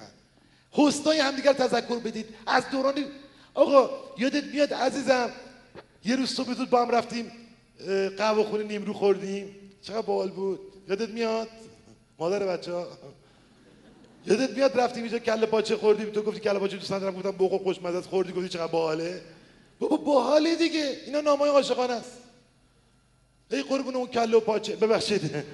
حسنای 0.71 1.19
همدیگر 1.19 1.53
تذکر 1.53 1.99
بدید. 1.99 2.27
از 2.47 2.71
دوران 2.71 3.05
آقا 3.55 3.91
یادت 4.19 4.45
میاد 4.45 4.75
عزیزم 4.75 5.31
یه 6.05 6.17
روز 6.17 6.31
صبح 6.31 6.55
زود 6.55 6.71
با 6.71 6.83
هم 6.83 6.91
رفتیم 6.91 7.33
قهوه 8.17 8.45
خونه 8.45 8.65
نیمرو 8.65 8.93
خوردیم. 8.93 9.64
چقدر 9.85 10.03
باحال 10.03 10.31
بود. 10.31 10.61
یادت 10.89 11.09
میاد؟ 11.09 11.49
مادر 12.19 12.47
بچه 12.47 12.73
ها 12.73 12.87
یادت 14.27 14.51
میاد 14.51 14.81
رفتیم 14.81 15.03
اینجا 15.03 15.19
کله 15.19 15.47
پاچه 15.47 15.77
خوردیم؟ 15.77 16.11
تو 16.11 16.23
گفتی 16.23 16.41
کله 16.41 16.59
پاچه 16.59 16.77
دوست 16.77 16.93
ندارم 16.93 17.17
گفتم 17.17 17.31
بوق 17.31 17.63
خوشمزه 17.63 17.99
است 17.99 18.09
خوردی. 18.09 18.33
گفتی 18.33 18.49
چقدر 18.49 18.73
باحاله. 18.73 19.21
بابا 19.79 19.97
باحاله 19.97 20.57
دیگه. 20.57 20.97
اینا 21.07 21.21
نامای 21.21 21.51
عاشقانه 21.51 21.93
است. 21.93 22.13
ای 23.51 23.63
قربون 23.63 23.97
اون 23.97 24.07
کله 24.07 24.37
و 24.37 24.41
پاچه. 24.41 24.77
ببخشید. 24.77 25.45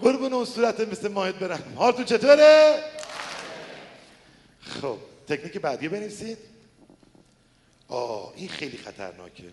قربون 0.00 0.32
اون 0.32 0.44
صورت 0.44 0.80
مثل 0.80 1.08
ماهت 1.08 1.34
برم. 1.34 1.72
حالتون 1.76 2.04
چطوره؟ 2.04 2.82
خب 4.60 4.96
تکنیک 5.28 5.58
بعدی 5.58 5.88
بنویسید. 5.88 6.38
آه 7.88 8.32
این 8.36 8.48
خیلی 8.48 8.76
خطرناکه. 8.76 9.44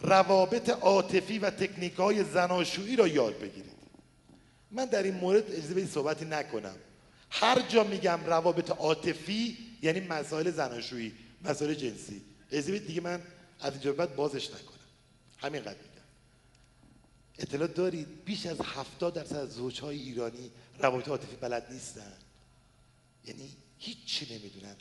روابط 0.00 0.68
عاطفی 0.68 1.38
و 1.38 1.50
تکنیک 1.50 1.94
های 1.94 2.24
زناشویی 2.24 2.96
را 2.96 3.08
یاد 3.08 3.38
بگیرید. 3.38 3.80
من 4.70 4.84
در 4.84 5.02
این 5.02 5.14
مورد 5.14 5.50
اجازه 5.50 5.74
بدید 5.74 5.88
صحبتی 5.88 6.24
نکنم. 6.24 6.76
هر 7.30 7.60
جا 7.60 7.84
میگم 7.84 8.20
روابط 8.26 8.70
عاطفی 8.70 9.58
یعنی 9.82 10.00
مسائل 10.00 10.50
زناشویی 10.50 11.12
مسائل 11.44 11.74
جنسی. 11.74 12.22
اجازه 12.50 12.72
بدید 12.72 12.86
دیگه 12.86 13.00
من 13.00 13.22
از 13.60 13.72
اینجا 13.72 13.92
بعد 13.92 14.16
بازش 14.16 14.50
نکنم. 14.50 14.80
همینقدر 15.38 15.78
میگم. 15.78 16.04
اطلاع 17.38 17.68
دارید 17.68 18.24
بیش 18.24 18.46
از 18.46 18.60
هفتاد 18.60 19.14
درصد 19.14 19.36
از 19.36 19.52
زوجهای 19.52 19.98
ایرانی 19.98 20.50
روابط 20.78 21.08
عاطفی 21.08 21.36
بلد 21.36 21.66
نیستن. 21.72 22.12
یعنی 23.24 23.50
هیچی 23.78 24.34
نمی‌دونن. 24.34 24.76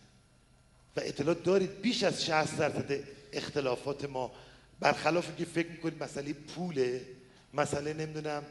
و 0.95 0.99
اطلاع 1.03 1.35
دارید 1.35 1.81
بیش 1.81 2.03
از 2.03 2.25
60 2.25 2.57
درصد 2.57 3.03
اختلافات 3.33 4.05
ما 4.05 4.31
برخلاف 4.80 5.27
اینکه 5.27 5.45
فکر 5.45 5.68
می‌کنید 5.68 6.03
مسئله 6.03 6.34
پوله 6.34 7.06
مسئله 7.53 7.93
نمی‌دونم 7.93 8.43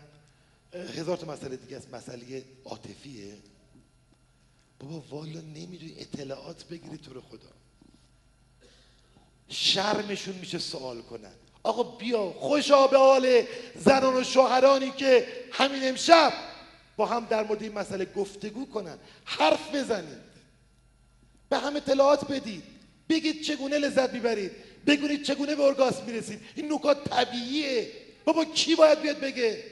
هزار 0.73 1.17
تا 1.17 1.27
مسئله 1.27 1.57
دیگه 1.57 1.77
است. 1.77 1.95
مسئله 1.95 2.45
عاطفیه. 2.65 3.35
بابا 4.81 5.05
والا 5.11 5.41
نمی‌دونی 5.41 5.95
اطلاعات 5.99 6.65
بگیری 6.65 6.99
تو 6.99 7.15
رو 7.15 7.21
خدا. 7.21 7.51
شرمشون 9.49 10.35
میشه 10.35 10.59
سوال 10.59 11.03
کنن. 11.03 11.33
آقا 11.63 11.83
بیا 11.83 12.31
خوشا 12.31 12.87
به 12.87 12.99
حال 12.99 13.43
زنان 13.77 14.17
و 14.17 14.25
شوهرانی 14.25 14.91
که 14.91 15.29
همین 15.53 15.89
امشب 15.89 16.33
با 16.97 17.07
هم 17.07 17.25
در 17.25 17.45
مورد 17.45 17.63
این 17.63 17.73
مسئله 17.73 18.05
گفتگو 18.05 18.67
کنن. 18.67 18.99
حرف 19.25 19.75
بزنید. 19.75 20.29
به 21.49 21.59
هم 21.59 21.77
اطلاعات 21.77 22.33
بدید. 22.33 22.63
بگید 23.09 23.43
چگونه 23.43 23.79
لذت 23.79 24.13
می‌برید. 24.15 24.53
بگویید 24.87 25.23
چگونه 25.23 25.55
به 25.55 25.63
ارگاسم 25.63 26.05
می‌رسید 26.05 26.41
این 26.55 26.73
نکات 26.73 27.11
طبیعیه. 27.11 27.89
بابا 28.25 28.45
کی 28.45 28.75
باید 28.75 29.01
بیاد 29.01 29.21
بگه؟ 29.21 29.65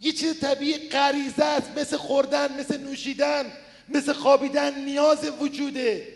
یه 0.00 0.12
چیز 0.12 0.40
طبیعی 0.40 0.88
غریزه 0.88 1.44
است 1.44 1.78
مثل 1.78 1.96
خوردن 1.96 2.60
مثل 2.60 2.80
نوشیدن 2.80 3.52
مثل 3.88 4.12
خوابیدن 4.12 4.84
نیاز 4.84 5.30
وجوده. 5.40 6.08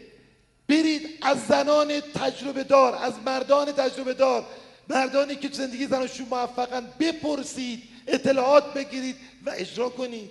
برید 0.69 1.19
از 1.23 1.47
زنان 1.47 2.01
تجربه 2.01 2.65
دار 2.65 2.95
از 2.95 3.15
مردان 3.27 3.73
تجربه 3.73 4.15
دار 4.15 4.47
مردانی 4.89 5.37
که 5.37 5.49
زندگی 5.53 5.87
زناشون 5.87 6.27
موفقن 6.31 6.93
بپرسید 7.01 7.83
اطلاعات 8.07 8.75
بگیرید 8.75 9.17
و 9.47 9.53
اجرا 9.57 9.89
کنید. 9.89 10.31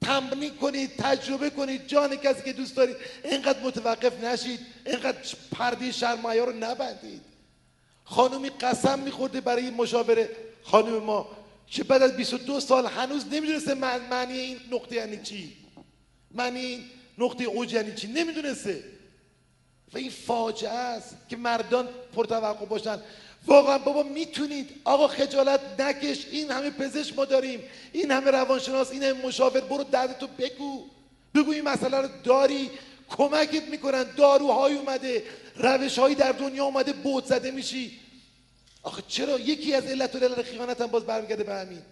تمرین 0.00 0.56
کنید 0.56 0.96
تجربه 0.96 1.50
کنید 1.50 1.86
جان 1.86 2.16
کسی 2.16 2.42
که 2.42 2.52
دوست 2.52 2.76
دارید 2.76 2.96
اینقدر 3.24 3.60
متوقف 3.62 4.24
نشید. 4.24 4.60
اینقدر 4.86 5.18
پرده 5.52 5.92
شرمایه 5.92 6.44
رو 6.44 6.52
نبندید. 6.52 7.22
خانومی 8.04 8.50
قسم 8.50 8.98
میخورده 8.98 9.40
برای 9.40 9.70
مشاوره. 9.70 10.30
خانم 10.62 10.98
ما 10.98 11.30
که 11.66 11.84
بعد 11.84 12.02
از 12.02 12.16
22 12.16 12.60
سال 12.60 12.86
هنوز 12.86 13.26
نمی‌دونسته 13.26 13.74
معنی 13.74 14.38
این 14.38 14.60
نقطه 14.70 14.94
یعنی 14.96 15.22
چی. 15.22 15.56
معنی 16.30 16.60
این 16.60 16.84
نقطه 17.18 17.44
اوج 17.44 17.72
یعنی 17.72 17.94
چی؟ 17.94 18.06
نمی‌دونسته. 18.06 18.84
و 19.92 19.98
این 19.98 20.10
فاجعه 20.10 20.70
است 20.70 21.16
که 21.28 21.36
مردان 21.36 21.88
پرتوقع 22.16 22.66
باشن. 22.66 22.98
واقعا 23.46 23.78
بابا 23.78 24.02
می‌تونید. 24.02 24.70
آقا 24.84 25.08
خجالت 25.08 25.60
نکش. 25.80 26.26
این 26.30 26.50
همه 26.50 26.70
پزشک 26.70 27.16
ما 27.16 27.24
داریم. 27.24 27.62
این 27.92 28.10
همه 28.10 28.30
روانشناس 28.30 28.90
این 28.90 29.02
همه 29.02 29.26
مشاور 29.26 29.60
برو 29.60 29.84
دردتو 29.84 30.26
بگو. 30.26 30.84
بگو 31.34 31.50
این 31.50 31.64
مسئله 31.64 32.00
رو 32.00 32.08
داری. 32.24 32.70
کمکت 33.08 33.68
می‌کنن. 33.68 34.02
داروهای 34.02 34.74
اومده. 34.74 35.22
روشهایی 35.56 36.14
در 36.14 36.32
دنیا 36.32 36.64
اومده. 36.64 36.92
بود 36.92 37.24
زده 37.24 37.50
میشی. 37.50 38.00
آخه 38.82 39.02
چرا؟ 39.08 39.38
یکی 39.38 39.74
از 39.74 39.84
علت 39.84 40.14
و 40.14 40.18
علت 40.18 40.42
خیانت 40.42 40.80
هم 40.80 40.86
باز 40.86 41.04
برمیگرده 41.04 41.44
به 41.44 41.54
همین. 41.54 41.82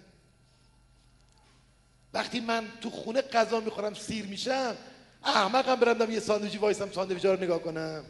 وقتی 2.14 2.40
من 2.40 2.68
تو 2.80 2.90
خونه 2.90 3.22
غذا 3.22 3.60
می‌خورم 3.60 3.94
سیر 3.94 4.26
میشم 4.26 4.76
احمقم 5.24 5.74
برم 5.74 6.10
یه 6.10 6.20
ساندویچی 6.20 6.58
وایسم 6.58 6.92
ساندویچ 6.92 7.24
رو 7.24 7.42
نگاه 7.42 7.62
کنم. 7.62 8.04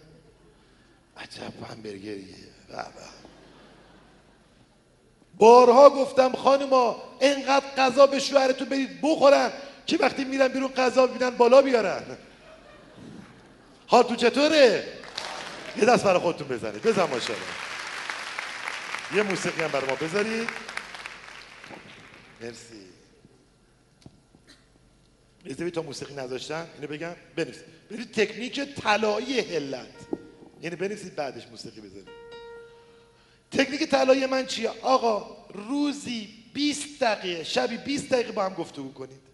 عجب 1.17 1.65
همبرگریه. 1.71 2.35
بارها 5.39 5.91
گفتم 5.91 6.33
خانما 6.33 7.03
انقدر 7.21 7.67
غذا 7.77 8.07
به 8.07 8.19
شوهرتون 8.19 8.69
برید 8.69 8.99
بخورن. 9.03 9.53
که 9.87 9.97
وقتی 9.97 10.25
میرن 10.25 10.49
بیرون 10.49 10.73
غذا 10.73 11.07
ببینن 11.07 11.31
بالا 11.31 11.63
بیارن. 11.63 12.03
تو 13.91 14.17
چطوره؟ 14.17 14.85
یه 15.77 15.85
دست 15.85 16.05
برای 16.05 16.21
خودتون 16.21 16.49
بزنید. 16.49 16.83
بزن 16.83 17.03
ماشاءالله. 17.03 17.47
یه 19.15 19.23
موسیقی 19.23 19.63
هم 19.63 19.69
برای 19.69 19.87
ما 19.87 19.95
بذارید. 19.95 20.49
مرسی. 22.41 22.87
بذارید 25.45 25.75
تا 25.75 25.83
موسیقی 25.83 26.15
نذاشتن. 26.15 26.67
اینو 26.75 26.87
بگم. 26.87 27.15
بنویسید 27.37 27.65
برید 27.91 28.13
تکنیک 28.13 28.75
طلایی 28.75 29.41
هلت 29.41 29.87
یعنی 30.63 30.77
بنویسید 30.77 31.17
بعدش 31.17 31.47
موسیقی 31.47 31.81
بذارید. 31.81 32.15
تکنیک 33.52 33.82
طلایی 33.82 34.27
من 34.27 34.47
چیه؟ 34.47 34.70
آقا 34.82 35.36
روزی 35.55 36.28
20 36.55 37.01
دقیقه 37.01 37.44
شبی 37.44 37.77
20 37.77 38.09
دقیقه 38.09 38.32
با 38.32 38.44
هم 38.44 38.55
گفتگو 38.55 38.93
کنید. 38.93 39.27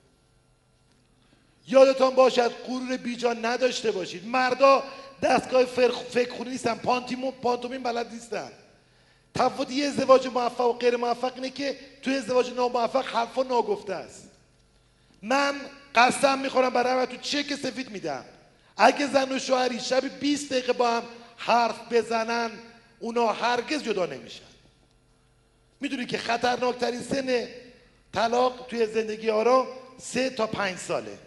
یادتان 1.68 2.14
باشد 2.14 2.51
غرور 2.66 2.97
بیجان 2.97 3.44
نداشته 3.44 3.90
باشید. 3.90 4.26
مردا 4.26 4.82
دستگاه 5.22 5.64
فکر 5.64 6.32
خونی 6.32 6.51
نیستن 6.51 6.74
پانتیمون 6.74 7.30
پانتومین 7.30 7.82
بلد 7.82 8.12
نیستن. 8.12 8.51
تفاوت 9.34 9.70
یه 9.70 9.86
ازدواج 9.86 10.26
موفق 10.26 10.66
و 10.66 10.72
غیر 10.72 10.97
موفق 10.97 11.32
اینه 11.34 11.51
که 11.51 11.76
توی 12.02 12.14
ازدواج 12.14 12.52
ناموفق 12.52 13.06
حرفا 13.06 13.43
ناگفته 13.43 13.94
است. 13.94 14.28
من 15.22 15.55
قسم 15.94 16.39
می‌خورم 16.39 16.70
برای 16.70 17.06
تو 17.06 17.16
چک 17.16 17.55
سفید 17.55 17.90
میدم. 17.90 18.24
اگه 18.76 19.06
زن 19.06 19.32
و 19.32 19.39
شوهری 19.39 19.80
شب 19.80 20.18
20 20.20 20.51
دقیقه 20.51 20.72
با 20.72 20.90
هم 20.90 21.02
حرف 21.36 21.93
بزنن 21.93 22.51
اونا 23.03 23.33
هرگز 23.33 23.83
جدا 23.83 24.07
نمیشن. 24.07 24.45
می‌دونی 25.81 26.07
که 26.07 26.19
خطرناکترین 26.19 27.03
سن 27.03 27.49
طلاق 28.12 28.66
توی 28.66 28.87
زندگی 28.87 29.31
آرام 29.31 29.66
سه 29.99 30.31
تا 30.31 30.47
پنج 30.47 30.79
ساله. 30.79 31.19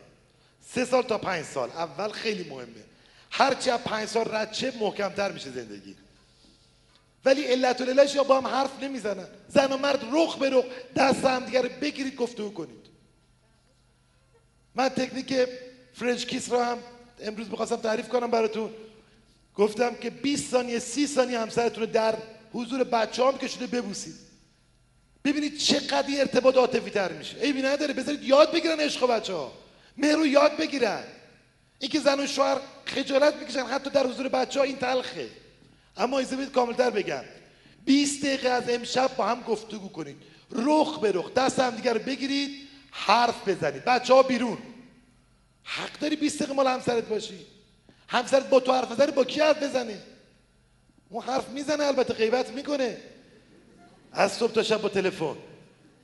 سه 0.74 0.86
سال 0.86 1.04
تا 1.04 1.18
پنج 1.18 1.46
سال. 1.46 1.70
اول 1.70 2.10
خیلی 2.10 2.50
مهمه. 2.50 2.84
هرچی 3.32 3.70
از 3.70 3.80
پنج 3.80 4.08
سال 4.08 4.36
رد 4.36 4.52
شه 4.52 4.74
محکمتر 4.80 5.32
میشه 5.32 5.52
زندگی. 5.52 5.96
ولی 7.26 7.44
علت 7.44 7.82
و 7.82 8.16
یا 8.16 8.24
با 8.24 8.42
هم 8.42 8.48
حرف 8.48 8.84
نمی‌زنن. 8.84 9.28
زن 9.48 9.72
و 9.72 9.78
مرد 9.78 10.06
رخ 10.12 10.38
به 10.38 10.50
رخ 10.50 10.66
دست 10.96 11.26
هم 11.26 11.46
دیگر 11.46 11.68
بگیرید 11.68 12.16
گفتگو 12.16 12.50
کنید. 12.50 12.86
من 14.76 14.90
تکنیک 14.90 15.48
French 15.94 16.26
kiss 16.26 16.52
رو 16.52 16.64
هم 16.64 16.78
امروز 17.20 17.50
می‌خواستم 17.50 17.76
تعریف 17.76 18.10
کنم 18.10 18.32
براتون. 18.32 18.74
گفتم 19.56 19.96
که 19.96 20.10
20 20.10 20.52
ثانیه 20.52 20.80
30 20.80 21.08
ثانیه 21.08 21.40
همسرتون 21.40 21.84
رو 21.84 21.90
در 21.90 22.16
حضور 22.54 22.84
بچه 22.84 23.34
که 23.40 23.48
شده 23.48 23.68
ببوسید. 23.68 24.16
ببینید 25.24 25.58
چقدر 25.58 26.20
ارتباط 26.20 26.56
عاطفی 26.56 26.90
تر 26.90 27.12
میشه. 27.12 27.38
عیبی 27.38 27.62
نداره 27.62 27.94
بذارید 27.94 28.24
یاد 28.24 28.52
بگیرن 28.52 28.80
عشق 28.80 29.08
بچه 29.08 29.34
ها 29.34 29.52
مهرو 29.98 30.28
یاد 30.28 30.58
بگیرن. 30.58 31.04
اینکه 31.80 32.00
زن 32.00 32.20
و 32.20 32.28
شوهر 32.28 32.58
خجالت 32.86 33.36
می‌کشن 33.36 33.66
حتی 33.66 33.90
در 33.90 34.08
حضور 34.08 34.28
بچه 34.28 34.60
ها 34.60 34.66
این 34.66 34.78
تلخه. 34.78 35.30
اما 35.98 36.20
ایزه 36.20 36.36
بید 36.36 36.52
کاملتر 36.52 36.90
بگم. 36.90 37.24
20 37.86 38.26
دقیقه 38.26 38.50
از 38.50 38.70
امشب 38.70 39.16
با 39.16 39.26
هم 39.26 39.42
گفتگو 39.42 39.90
کنید. 39.90 40.18
رخ 40.52 41.00
به 41.00 41.12
رخ 41.12 41.34
دست 41.34 41.60
هم 41.60 41.76
دیگر 41.76 41.98
بگیرید 41.98 42.68
حرف 42.92 43.48
بزنید. 43.48 43.86
بچه 43.86 44.14
ها 44.14 44.24
بیرون. 44.24 44.58
حق 45.64 46.00
داری 46.00 46.16
20 46.16 46.38
دقیقه 46.40 46.54
مال 46.54 46.68
همسرت 46.68 47.08
باشی. 47.08 47.55
همسرت 48.08 48.50
با 48.50 48.60
تو 48.60 48.74
حرف 48.74 48.92
بزنه 48.92 49.12
با 49.12 49.24
کی 49.24 49.42
حرف 49.42 49.64
بزنه 49.64 49.98
اون 51.10 51.24
حرف 51.24 51.50
می‌زنه 51.50 51.84
البته 51.84 52.14
غیبت 52.14 52.50
می‌کنه. 52.50 52.98
از 54.12 54.32
صبح 54.32 54.52
تا 54.52 54.64
شب 54.64 54.82
با 54.82 54.90
تلفن. 54.90 55.36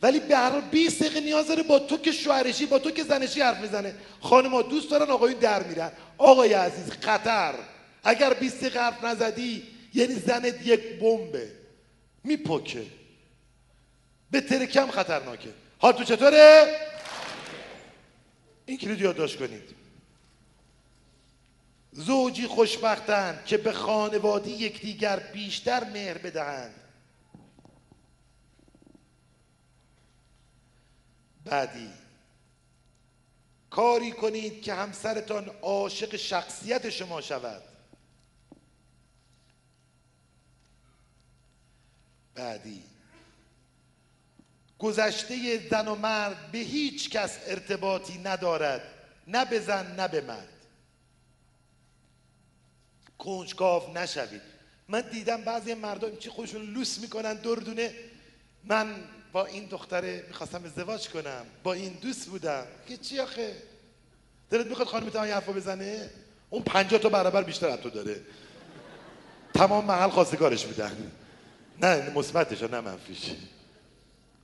ولی 0.01 0.19
به 0.19 0.37
هر 0.37 0.49
حال 0.49 0.61
20 0.61 1.03
دقیقه 1.03 1.19
نیاز 1.19 1.47
داره 1.47 1.63
با 1.63 1.79
تو 1.79 1.97
که 1.97 2.11
شوهرشی 2.11 2.65
با 2.65 2.79
تو 2.79 2.91
که 2.91 3.03
زنشی 3.03 3.41
حرف 3.41 3.61
می‌زنه. 3.61 3.95
خانم‌ها 4.21 4.61
دوست 4.61 4.91
دارن 4.91 5.11
آقایون 5.11 5.39
در 5.39 5.63
میرن. 5.63 5.91
آقای 6.17 6.53
عزیز 6.53 6.91
خطر. 6.91 7.53
اگر 8.03 8.33
20 8.33 8.59
دقیقه 8.59 8.79
حرف 8.79 9.03
نزدی 9.03 9.63
یعنی 9.93 10.13
زنت 10.13 10.67
یک 10.67 10.99
بمبه. 10.99 11.51
میپکه. 12.23 12.85
به 14.31 14.41
ترکم 14.41 14.91
خطرناکه. 14.91 15.49
حال 15.77 15.93
تو 15.93 16.03
چطوره؟ 16.03 16.75
این 18.65 18.77
کلید 18.77 19.01
یادداشت 19.01 19.39
کنید. 19.39 19.80
زوجی 21.91 22.47
خوشبختند 22.47 23.45
که 23.45 23.57
به 23.57 23.71
خانواده 23.71 24.49
یکدیگر 24.49 25.19
بیشتر 25.19 25.83
مهر 25.83 26.17
بدهند. 26.17 26.75
بعدی 31.45 31.89
کاری 33.69 34.11
کنید 34.11 34.61
که 34.61 34.73
همسرتان 34.73 35.45
عاشق 35.61 36.15
شخصیت 36.15 36.89
شما 36.89 37.21
شود. 37.21 37.63
بعدی 42.35 42.83
گذشته 44.79 45.67
زن 45.69 45.87
و 45.87 45.95
مرد 45.95 46.51
به 46.51 46.57
هیچ 46.57 47.09
کس 47.09 47.39
ارتباطی 47.45 48.17
ندارد 48.17 48.81
نه 49.27 49.45
به 49.45 49.59
زن 49.59 49.95
نه 49.95 50.07
به 50.07 50.21
مرد. 50.21 50.60
کنجکاو 53.21 53.97
نشوید. 53.97 54.41
من 54.87 55.01
دیدم 55.01 55.41
بعضی 55.41 55.73
مردم 55.73 56.15
چی 56.15 56.29
خودشون 56.29 56.61
لوس 56.61 56.99
می‌کنن 56.99 57.33
دردونه 57.33 57.93
من 58.63 58.95
با 59.31 59.45
این 59.45 59.65
دختره 59.65 60.25
می‌خواستم 60.27 60.65
ازدواج 60.65 61.09
کنم. 61.09 61.45
با 61.63 61.73
این 61.73 61.97
دوست 62.01 62.25
بودم. 62.25 62.65
که 62.87 62.97
چی 62.97 63.19
آخه؟ 63.19 63.55
دلت 64.49 64.67
می‌خواد 64.67 64.87
خانم 64.87 65.05
این 65.05 65.33
حرفو 65.33 65.53
بزنه؟ 65.53 66.09
اون 66.49 66.63
پنجاه 66.63 66.99
تا 66.99 67.09
برابر 67.09 67.43
بیشتر 67.43 67.67
از 67.67 67.79
تو 67.79 67.89
داره. 67.89 68.21
تمام 69.53 69.85
محل 69.85 70.09
خواستگارش 70.09 70.65
میدن 70.65 71.11
نه 71.81 72.11
مثبتش 72.15 72.63
نه 72.63 72.81
منفیش. 72.81 73.31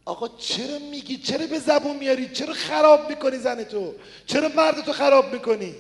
آقا 0.06 0.28
چرا 0.38 0.80
میگی؟ 0.80 1.18
چرا 1.18 1.48
به 1.48 1.60
زبون 1.60 1.98
میاری 1.98 2.30
چرا 2.30 2.54
خراب 2.54 3.10
می‌کنی 3.10 3.38
زن 3.38 3.64
تو؟ 3.64 3.96
چرا 4.26 4.48
مرد 4.48 4.86
تو 4.86 4.94
خراب 4.94 5.34
می‌کنی؟ 5.34 5.76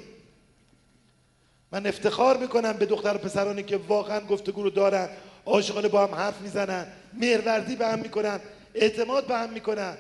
من 1.72 1.88
افتخار 1.88 2.38
می‌کنم 2.38 2.74
به 2.74 2.86
دختر 2.86 3.16
و 3.16 3.18
پسرانی 3.18 3.64
که 3.64 3.78
واقعا 3.78 4.20
گفتگو 4.20 4.64
رو 4.64 4.70
دارن 4.70 5.10
عاشقانه 5.46 5.88
با 5.88 6.08
هم 6.08 6.16
حرف 6.16 6.42
می‌زنن 6.42 6.88
مهرورزی 7.14 7.76
به 7.76 7.88
هم 7.88 8.00
می‌کنن 8.00 8.40
اعتماد 8.76 9.28
به 9.28 9.38
هم 9.38 9.50
می‌کنن 9.50 9.98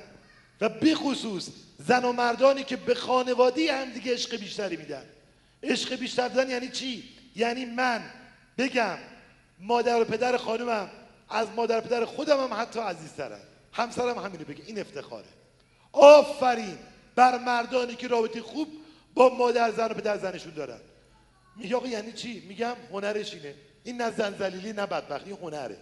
و 0.61 0.69
بخصوص 0.69 1.49
زن 1.79 2.05
و 2.05 2.11
مردانی 2.11 2.63
که 2.63 2.75
به 2.75 2.95
خانوادی 2.95 3.67
هم 3.67 3.89
دیگه 3.89 4.13
عشق 4.13 4.35
بیشتری 4.35 4.77
میدن. 4.77 5.03
عشق 5.63 5.95
بیشتر 5.95 6.27
دادن 6.27 6.49
یعنی 6.49 6.69
چی؟ 6.69 7.03
یعنی 7.35 7.65
من 7.65 8.03
بگم 8.57 8.97
مادر 9.59 10.01
و 10.01 10.05
پدر 10.05 10.37
خانمم 10.37 10.89
از 11.29 11.47
مادر 11.55 11.77
و 11.77 11.81
پدر 11.81 12.05
خودم 12.05 12.43
هم 12.43 12.61
حتی 12.61 12.79
عزیزترن. 12.79 13.39
همسرم 13.73 14.17
همینو 14.17 14.45
بگه 14.45 14.63
این 14.67 14.79
افتخاره. 14.79 15.27
آفرین 15.91 16.77
بر 17.15 17.37
مردانی 17.37 17.95
که 17.95 18.07
رابطه 18.07 18.41
خوب 18.41 18.67
با 19.13 19.29
مادر 19.29 19.71
زن 19.71 19.85
و 19.85 19.93
پدر 19.93 20.17
زنشون 20.17 20.53
دارن. 20.53 20.79
میگه 21.57 21.75
آقا 21.75 21.87
یعنی 21.87 22.11
چی؟ 22.11 22.39
میگم 22.47 22.75
هنرش 22.91 23.33
اینه. 23.33 23.53
این 23.83 24.01
نه 24.01 24.11
زن 24.11 24.35
زلیلی 24.39 24.73
نه 24.73 24.85
بدبختی 24.85 25.31
هنره. 25.31 25.77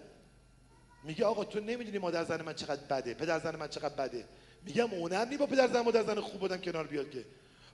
میگه 1.03 1.25
آقا 1.25 1.43
تو 1.43 1.59
نمی‌دونی 1.59 1.97
مادر 1.97 2.23
زن 2.23 2.41
من 2.41 2.53
چقدر 2.53 2.81
بده 2.81 3.13
پدر 3.13 3.39
زن 3.39 3.55
من 3.55 3.67
چقدر 3.67 3.95
بده. 3.95 4.25
میگم 4.65 4.87
هنر 4.87 5.25
نی 5.25 5.37
با 5.37 5.45
پدر 5.45 5.67
زن 5.67 5.81
مادر 5.81 6.03
زن 6.03 6.19
خوب 6.19 6.39
بودن 6.39 6.57
کنار 6.57 6.87
بیاد 6.87 7.11
که. 7.11 7.25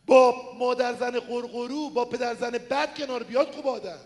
با 0.06 0.36
مادر 0.60 0.94
زن 0.94 1.20
قرقرو 1.20 1.90
با 1.90 2.06
پدر 2.06 2.36
زن 2.36 2.52
بد 2.52 2.96
کنار 2.98 3.24
بیاد 3.24 3.52
خوب 3.52 3.68
آدم. 3.68 4.00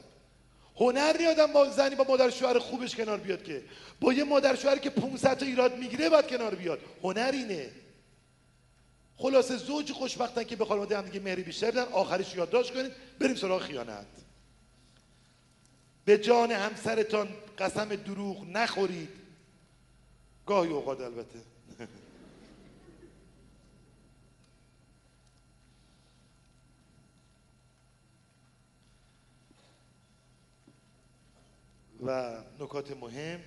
هنر 0.76 1.18
نی 1.18 1.26
آدم 1.26 1.54
با 1.54 1.70
زنی 1.70 1.96
با 1.96 2.06
مادر 2.10 2.30
شوهر 2.30 2.60
خوبش 2.60 2.96
کنار 2.96 3.18
بیاد 3.18 3.44
که. 3.44 3.64
با 4.02 4.14
یه 4.14 4.24
مادر 4.24 4.56
شوهری 4.56 4.80
که 4.80 4.90
500 4.90 5.38
تا 5.38 5.46
ایراد 5.46 5.78
می‌گیره 5.78 6.10
باید 6.10 6.28
کنار 6.28 6.56
بیاد. 6.56 6.80
هنر 7.04 7.32
اینه. 7.34 7.70
خلاصه 9.18 9.58
زوج 9.58 9.92
خوشبختن 9.92 10.44
که 10.44 10.56
به 10.56 10.66
خانواده 10.66 10.98
هم 10.98 11.06
دیگه 11.06 11.20
مهری 11.20 11.44
بیشتر 11.44 11.72
بدن 11.72 11.84
آخرش 11.84 12.36
یادداشت 12.36 12.74
کنید 12.74 12.92
بریم 13.20 13.36
سراغ 13.36 13.62
خیانت. 13.62 14.08
به 16.06 16.18
جان 16.18 16.52
همسرتان 16.52 17.30
قسم 17.58 17.96
دروغ 17.96 18.48
نخورید. 18.48 19.10
گاهی 20.46 20.72
اوقات 20.72 21.02
البته. 21.02 21.40
و 32.06 32.38
نکات 32.60 32.92
مهم 32.92 33.40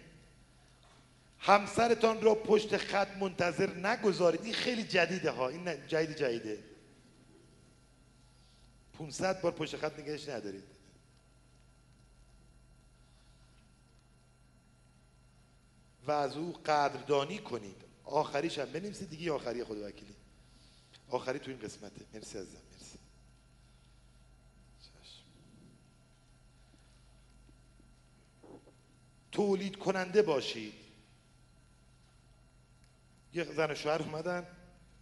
همسرتان 1.40 2.22
را 2.22 2.34
پشت 2.34 2.76
خط 2.76 3.16
منتظر 3.16 3.76
نگذارید. 3.76 4.44
این 4.44 4.54
خیلی 4.54 4.84
جدیده 4.84 5.30
ها. 5.30 5.48
این 5.48 5.86
جدید 5.86 6.16
جدیده. 6.16 6.58
500 8.98 9.40
بار 9.40 9.52
پشت 9.52 9.76
خط 9.76 9.98
نگهش 9.98 10.28
ندارید. 10.28 10.64
و 16.06 16.10
از 16.10 16.36
او 16.36 16.52
قدردانی 16.52 17.38
کنید. 17.38 17.76
آخریش 18.04 18.58
هم 18.58 18.72
بنویسید 18.72 19.10
دیگه 19.10 19.32
آخری 19.32 19.64
خود 19.64 19.78
وکیلی. 19.78 20.14
آخری 21.10 21.38
تو 21.38 21.50
این 21.50 21.60
قسمته. 21.60 22.00
مرسی 22.14 22.38
عزیزم 22.38 22.58
مرسی. 22.72 22.98
تولید 29.32 29.76
کننده 29.76 30.22
باشید. 30.22 30.72
یه 33.34 33.44
زن 33.44 33.74
شوهر 33.74 34.02
اومدن 34.02 34.46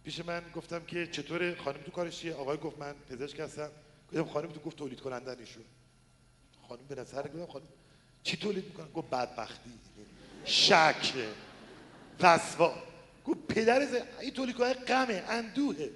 پیش 0.03 0.19
من 0.19 0.41
گفتم 0.55 0.85
که 0.85 1.07
چطور 1.07 1.55
خانم 1.55 1.77
تو 1.77 1.91
کارش 1.91 2.19
چیه؟ 2.19 2.33
آقای 2.33 2.57
گفت 2.57 2.77
من 2.77 2.95
پزشک 3.09 3.39
هستم. 3.39 3.69
گفتم 4.07 4.25
خانم 4.25 4.51
تو 4.51 4.59
گفت 4.59 4.77
تولید 4.77 4.99
کننده 4.99 5.35
ایشون. 5.39 5.63
خانم 6.67 6.81
به 6.89 6.95
نظر 6.95 7.27
گفتم 7.27 7.45
خانم 7.45 7.65
چی 8.23 8.37
تولید 8.37 8.65
می‌کنن 8.65 8.91
گفت 8.91 9.09
بدبختی. 9.09 9.71
شک 10.45 11.13
رسوا 12.19 12.73
گفت 13.25 13.39
پدر. 13.47 13.87
این 14.19 14.31
تولید 14.31 14.55
کننده 14.55 14.79
غمه 14.79 15.23
اندوهه. 15.29 15.89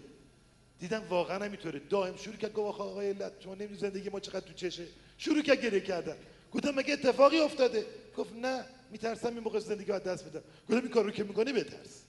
دیدم 0.79 1.03
واقعا 1.09 1.45
همینطوره. 1.45 1.79
دائم 1.79 2.17
شروع 2.17 2.35
کرد 2.35 2.53
گفت 2.53 2.81
آقای 2.81 3.09
علت 3.09 3.31
شما 3.39 3.55
نمی‌دونی 3.55 3.79
زندگی 3.79 4.09
ما 4.09 4.19
چقدر 4.19 4.47
تو 4.47 4.53
چشه. 4.53 4.87
شروع 5.17 5.41
کرد 5.41 5.61
گریه 5.61 5.79
کردن. 5.79 6.15
گفتم 6.51 6.75
مگه 6.75 6.93
اتفاقی 6.93 7.39
افتاده؟ 7.39 7.85
گفت 8.17 8.33
نه 8.33 8.65
میترسم 8.91 9.27
این 9.27 9.39
موقع 9.39 9.59
زندگی 9.59 9.91
از 9.91 10.03
دست 10.03 10.25
بدم. 10.25 10.43
گفتم 10.69 10.81
این 10.81 10.89
کار 10.89 11.03
رو 11.03 11.11
که 11.11 11.23
می‌کنی 11.23 11.53
بترس. 11.53 12.00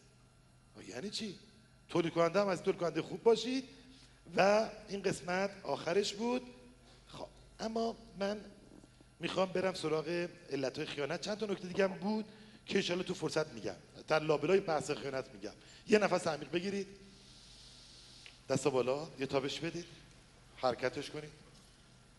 یعنی 0.93 1.11
چی؟ 1.11 1.39
تولید 1.89 2.13
کننده 2.13 2.41
هم 2.41 2.49
از 2.49 2.63
تولید 2.63 2.81
کننده 2.81 3.03
خوب 3.03 3.23
باشید 3.23 3.65
و 4.37 4.69
این 4.89 5.03
قسمت 5.03 5.51
آخرش 5.63 6.15
بود. 6.15 6.43
خب 7.07 7.27
اما 7.61 7.97
من 8.19 8.41
می‌خوام 9.21 9.53
برم 9.53 9.75
سراغ 9.75 10.29
علت 10.51 10.77
های 10.79 10.87
خیانت. 10.87 11.21
چند 11.21 11.39
تا 11.39 11.47
نکته 11.47 11.69
دیگه 11.69 11.89
هم 11.89 11.95
بود 11.95 12.25
که 12.67 12.77
انشالله 12.77 13.05
تو 13.05 13.15
فرصت 13.15 13.53
میگم. 13.53 13.75
در 14.09 14.19
لابلای 14.19 14.61
بحث 14.61 14.91
خیانت 14.91 15.25
میگم. 15.35 15.53
یه 15.89 15.99
نفس 15.99 16.27
عمیق 16.27 16.51
بگیرید. 16.51 16.87
دست 18.49 18.69
بالا. 18.69 19.09
یه 19.19 19.27
تابش 19.27 19.61
بدید. 19.61 19.85
حرکتش 20.57 21.11
کنید. 21.11 21.31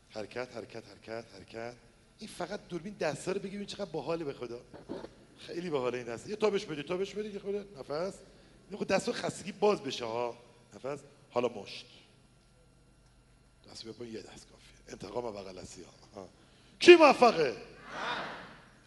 حرکت 0.10 0.56
حرکت 0.56 0.84
حرکت 0.88 1.26
حرکت. 1.36 1.74
این 2.20 2.30
فقط 2.38 2.60
دوربین 2.70 2.94
دستا 2.94 3.32
رو 3.32 3.40
بگیرید. 3.40 3.68
چقدر 3.68 3.92
باحاله 3.92 4.24
به 4.24 4.34
خدا. 4.34 4.60
خیلی 5.40 5.70
باحاله 5.70 5.98
این 5.98 6.08
دست 6.08 6.30
یه 6.30 6.36
تابش 6.36 6.66
بدید. 6.66 6.86
تابش 6.86 7.14
بدید. 7.14 7.38
خود 7.38 7.56
نفس. 7.56 8.14
خود 8.78 8.88
دست 8.88 9.12
خستگی 9.12 9.52
باز 9.52 9.84
بشه 9.84 10.06
ها 10.06 10.38
نفس. 10.76 11.00
حالا 11.32 11.48
مشت. 11.48 11.86
دست 13.72 13.86
بپن 13.86 14.08
یه 14.08 14.22
دست 14.22 14.48
کافیه. 14.48 14.90
انتقام 14.90 15.32
بغل 15.32 15.58
ها 16.16 16.30
کی 16.80 16.96
موفقه؟ 16.96 17.56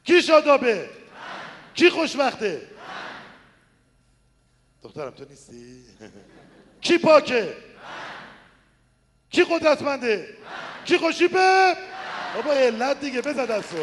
کی 0.05 0.23
شادابه؟ 0.23 0.91
کی 1.75 1.91
خوشبخته؟ 1.91 2.69
دخترم 4.83 5.11
تو 5.11 5.25
نیستی؟ 5.25 5.85
کی 6.81 6.99
پاکه؟ 6.99 7.57
کی 9.31 9.45
قدرتمنده؟ 9.45 10.37
کی 10.85 10.99
خوشیبه 10.99 11.77
بابا 12.35 12.53
علت 12.53 13.01
دیگه 13.01 13.21
بزد 13.21 13.51
دستو. 13.51 13.77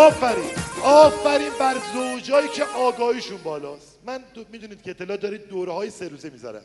آفرین. 0.00 0.50
آفرین 0.84 1.52
بر 1.60 1.76
زوجایی 1.92 2.48
که 2.48 2.64
آگاهیشون 2.64 3.42
بالاست. 3.42 3.98
من 4.06 4.24
می‌دونید 4.52 4.82
که 4.82 4.90
اطلاع 4.90 5.16
دارید 5.16 5.48
دوره 5.48 5.72
های 5.72 5.90
سه 5.90 6.08
روزه 6.08 6.30
می‌ذارم. 6.30 6.62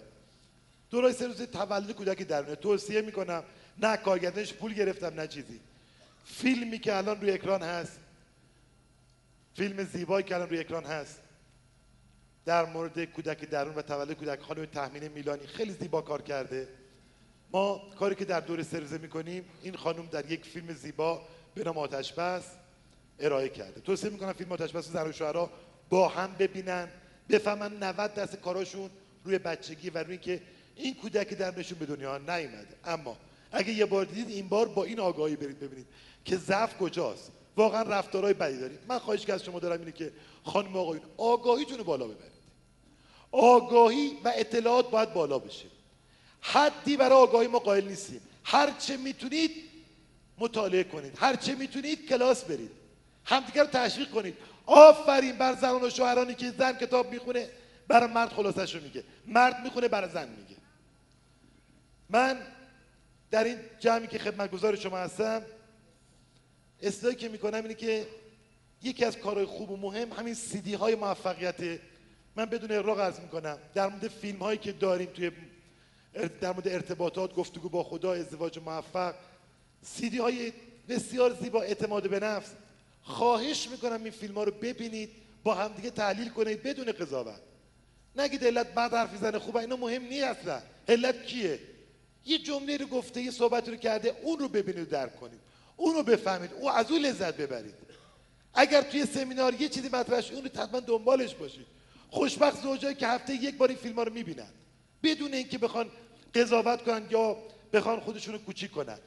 دوره 0.89 1.07
های 1.07 1.13
سه 1.13 1.27
روزه 1.27 1.45
تولد 1.45 1.91
کودک 1.91 2.21
درونه 2.21 2.55
توصیه 2.55 3.01
می‌کنم. 3.01 3.43
نه 3.77 3.97
کارگردانش 3.97 4.53
پول 4.53 4.73
گرفتم 4.73 5.19
نه 5.19 5.27
چیزی. 5.27 5.59
فیلمی 6.25 6.79
که 6.79 6.95
الان 6.95 7.21
روی 7.21 7.31
اکران 7.31 7.61
هست. 7.61 7.99
فیلم 9.55 9.83
زیبایی 9.83 10.25
که 10.25 10.35
الان 10.35 10.49
روی 10.49 10.59
اکران 10.59 10.83
هست. 10.83 11.19
در 12.45 12.65
مورد 12.65 13.05
کودک 13.05 13.49
درون 13.49 13.75
و 13.75 13.81
تولد 13.81 14.11
کودک 14.11 14.39
خانم 14.39 14.65
تحمین 14.65 15.07
میلانی. 15.07 15.47
خیلی 15.47 15.73
زیبا 15.73 16.01
کار 16.01 16.21
کرده. 16.21 16.67
ما 17.51 17.81
کاری 17.99 18.15
که 18.15 18.25
در 18.25 18.39
دور 18.39 18.63
سرزه 18.63 18.97
می‌کنیم 18.97 19.45
این 19.63 19.75
خانم 19.75 20.05
در 20.05 20.31
یک 20.31 20.45
فیلم 20.45 20.73
زیبا 20.73 21.21
به 21.55 21.63
نام 21.63 21.77
آتش 21.77 22.13
بس 22.13 22.43
ارائه 23.19 23.49
کرده. 23.49 23.81
توصیه 23.81 24.09
می‌کنم 24.09 24.33
فیلم 24.33 24.51
آتش 24.51 24.71
بس 24.71 24.85
زن 24.85 25.09
و 25.09 25.11
شوهرها 25.11 25.49
با 25.89 26.07
هم 26.07 26.35
ببینن 26.39 26.89
بفهمن 27.29 27.83
90 27.83 28.13
دست 28.13 28.35
کاراشون 28.35 28.89
روی 29.23 29.37
بچگی 29.37 29.89
و 29.89 30.03
روی 30.03 30.17
که 30.17 30.41
این 30.75 30.95
کودک 30.95 31.33
درونشون 31.33 31.79
به 31.79 31.85
دنیا 31.85 32.17
نیومده. 32.17 32.75
اما 32.85 33.17
اگه 33.51 33.73
یه 33.73 33.85
بار 33.85 34.05
دیدید 34.05 34.29
این 34.29 34.47
بار 34.47 34.67
با 34.67 34.83
این 34.83 34.99
آگاهی 34.99 35.35
برید 35.35 35.59
ببینید 35.59 35.85
که 36.25 36.37
ضعف 36.37 36.77
کجاست. 36.77 37.31
واقعا 37.57 37.81
رفتارهای 37.81 38.33
بدی 38.33 38.57
دارید. 38.57 38.79
من 38.87 38.99
خواهش 38.99 39.25
که 39.25 39.33
از 39.33 39.43
شما 39.43 39.59
دارم 39.59 39.79
اینه 39.79 39.91
که 39.91 40.11
خانم 40.43 40.77
آقایون 40.77 41.03
آگاهیتون 41.17 41.83
بالا 41.83 42.05
ببرید. 42.05 42.35
آگاهی 43.31 44.17
و 44.23 44.33
اطلاعات 44.35 44.91
باید 44.91 45.13
بالا 45.13 45.39
بشه. 45.39 45.65
حدی 46.41 46.97
برای 46.97 47.17
آگاهی 47.17 47.47
ما 47.47 47.59
قائل 47.59 47.87
نیستیم. 47.87 48.21
هر 48.43 48.71
چه 48.79 48.97
می‌تونید 48.97 49.51
مطالعه 50.37 50.83
کنید. 50.83 51.13
هر 51.17 51.35
چه 51.35 51.55
می‌تونید 51.55 52.09
کلاس 52.09 52.43
برید. 52.43 52.71
همدیگر 53.25 53.63
رو 53.63 53.69
تشویق 53.69 54.09
کنید. 54.11 54.37
آفرین 54.65 55.37
بر 55.37 55.53
زنان 55.55 55.83
و 55.83 55.89
شوهرانی 55.89 56.35
که 56.35 56.51
زن 56.51 56.73
کتاب 56.73 57.11
می‌خونه 57.11 57.49
برای 57.87 58.13
مرد 58.13 58.29
خلاصش 58.29 58.75
رو 58.75 58.81
میگه. 58.81 59.03
مرد 59.27 59.63
می‌خونه 59.63 59.87
برای 59.87 60.09
زن 60.09 60.29
میگه. 60.29 60.55
من 62.09 62.37
در 63.31 63.43
این 63.43 63.57
جمعی 63.79 64.07
که 64.07 64.19
خدمتگزار 64.19 64.75
شما 64.75 64.97
هستم 64.97 65.41
اصلاحی 66.81 67.15
که 67.15 67.29
می‌کنم 67.29 67.61
اینه 67.61 67.73
که 67.73 68.07
یکی 68.83 69.05
از 69.05 69.17
کارهای 69.17 69.45
خوب 69.45 69.71
و 69.71 69.77
مهم 69.77 70.11
همین 70.11 70.33
سیدی 70.33 70.73
های 70.73 70.95
موفقیت. 70.95 71.79
من 72.35 72.45
بدون 72.45 72.71
اقراق 72.71 72.99
عرض 72.99 73.19
می‌کنم 73.19 73.57
در 73.73 73.87
مورد 73.87 74.07
فیلم 74.07 74.39
هایی 74.39 74.57
که 74.57 74.71
داریم 74.71 75.07
توی 75.07 75.31
در 76.41 76.51
مورد 76.51 76.67
ارتباطات 76.67 77.33
گفتگو 77.33 77.69
با 77.69 77.83
خدا 77.83 78.13
ازدواج 78.13 78.59
موفق 78.59 79.15
سیدی 79.81 80.17
های 80.17 80.53
بسیار 80.89 81.33
زیبا 81.33 81.61
اعتماد 81.61 82.09
به 82.09 82.19
نفس. 82.19 82.51
خواهش 83.05 83.69
می‌کنم 83.69 84.03
این 84.03 84.11
فیلم 84.11 84.35
ها 84.35 84.43
رو 84.43 84.51
ببینید 84.51 85.09
با 85.43 85.53
همدیگه 85.53 85.89
تحلیل 85.89 86.29
کنید 86.29 86.63
بدون 86.63 86.91
قضاوت. 86.91 87.41
نگید 88.15 88.45
علت 88.45 88.73
بعد 88.73 88.93
حرف 88.93 89.15
زنه 89.17 89.39
خوبه 89.39 89.59
اینا 89.59 89.75
مهم 89.75 90.03
نیست 90.03 90.49
علت 90.87 91.25
کیه؟ 91.25 91.59
یه 92.25 92.37
جمله 92.37 92.77
رو 92.77 92.85
گفته 92.85 93.21
یه 93.21 93.31
صحبت 93.31 93.69
رو 93.69 93.75
کرده 93.75 94.15
اون 94.23 94.39
رو 94.39 94.47
ببینید 94.47 94.87
و 94.87 94.91
درک 94.91 95.15
کنید. 95.19 95.39
اون 95.77 95.95
رو 95.95 96.03
بفهمید 96.03 96.53
او 96.53 96.71
از 96.71 96.91
اون 96.91 97.01
لذت 97.01 97.37
ببرید. 97.37 97.73
اگر 98.53 98.81
توی 98.81 99.05
سمینار 99.05 99.61
یه 99.61 99.69
چیزی 99.69 99.89
مطرح 99.89 100.23
اون 100.33 100.43
رو 100.43 100.61
حتما 100.61 100.79
دنبالش 100.79 101.35
باشید. 101.35 101.65
خوشبخت 102.09 102.61
زوجایی 102.61 102.95
که 102.95 103.07
هفته 103.07 103.33
یک 103.33 103.57
بار 103.57 103.69
این 103.69 103.77
فیلم 103.77 103.95
ها 103.95 104.03
رو 104.03 104.13
می‌بینن. 104.13 104.49
بدون 105.03 105.33
اینکه 105.33 105.57
بخوان 105.57 105.89
قضاوت 106.35 106.81
کنن 106.81 107.07
یا 107.09 107.37
بخوان 107.73 107.99
خودشون 107.99 108.33
رو 108.33 108.39
کوچیک 108.39 108.71
کنن. 108.71 108.99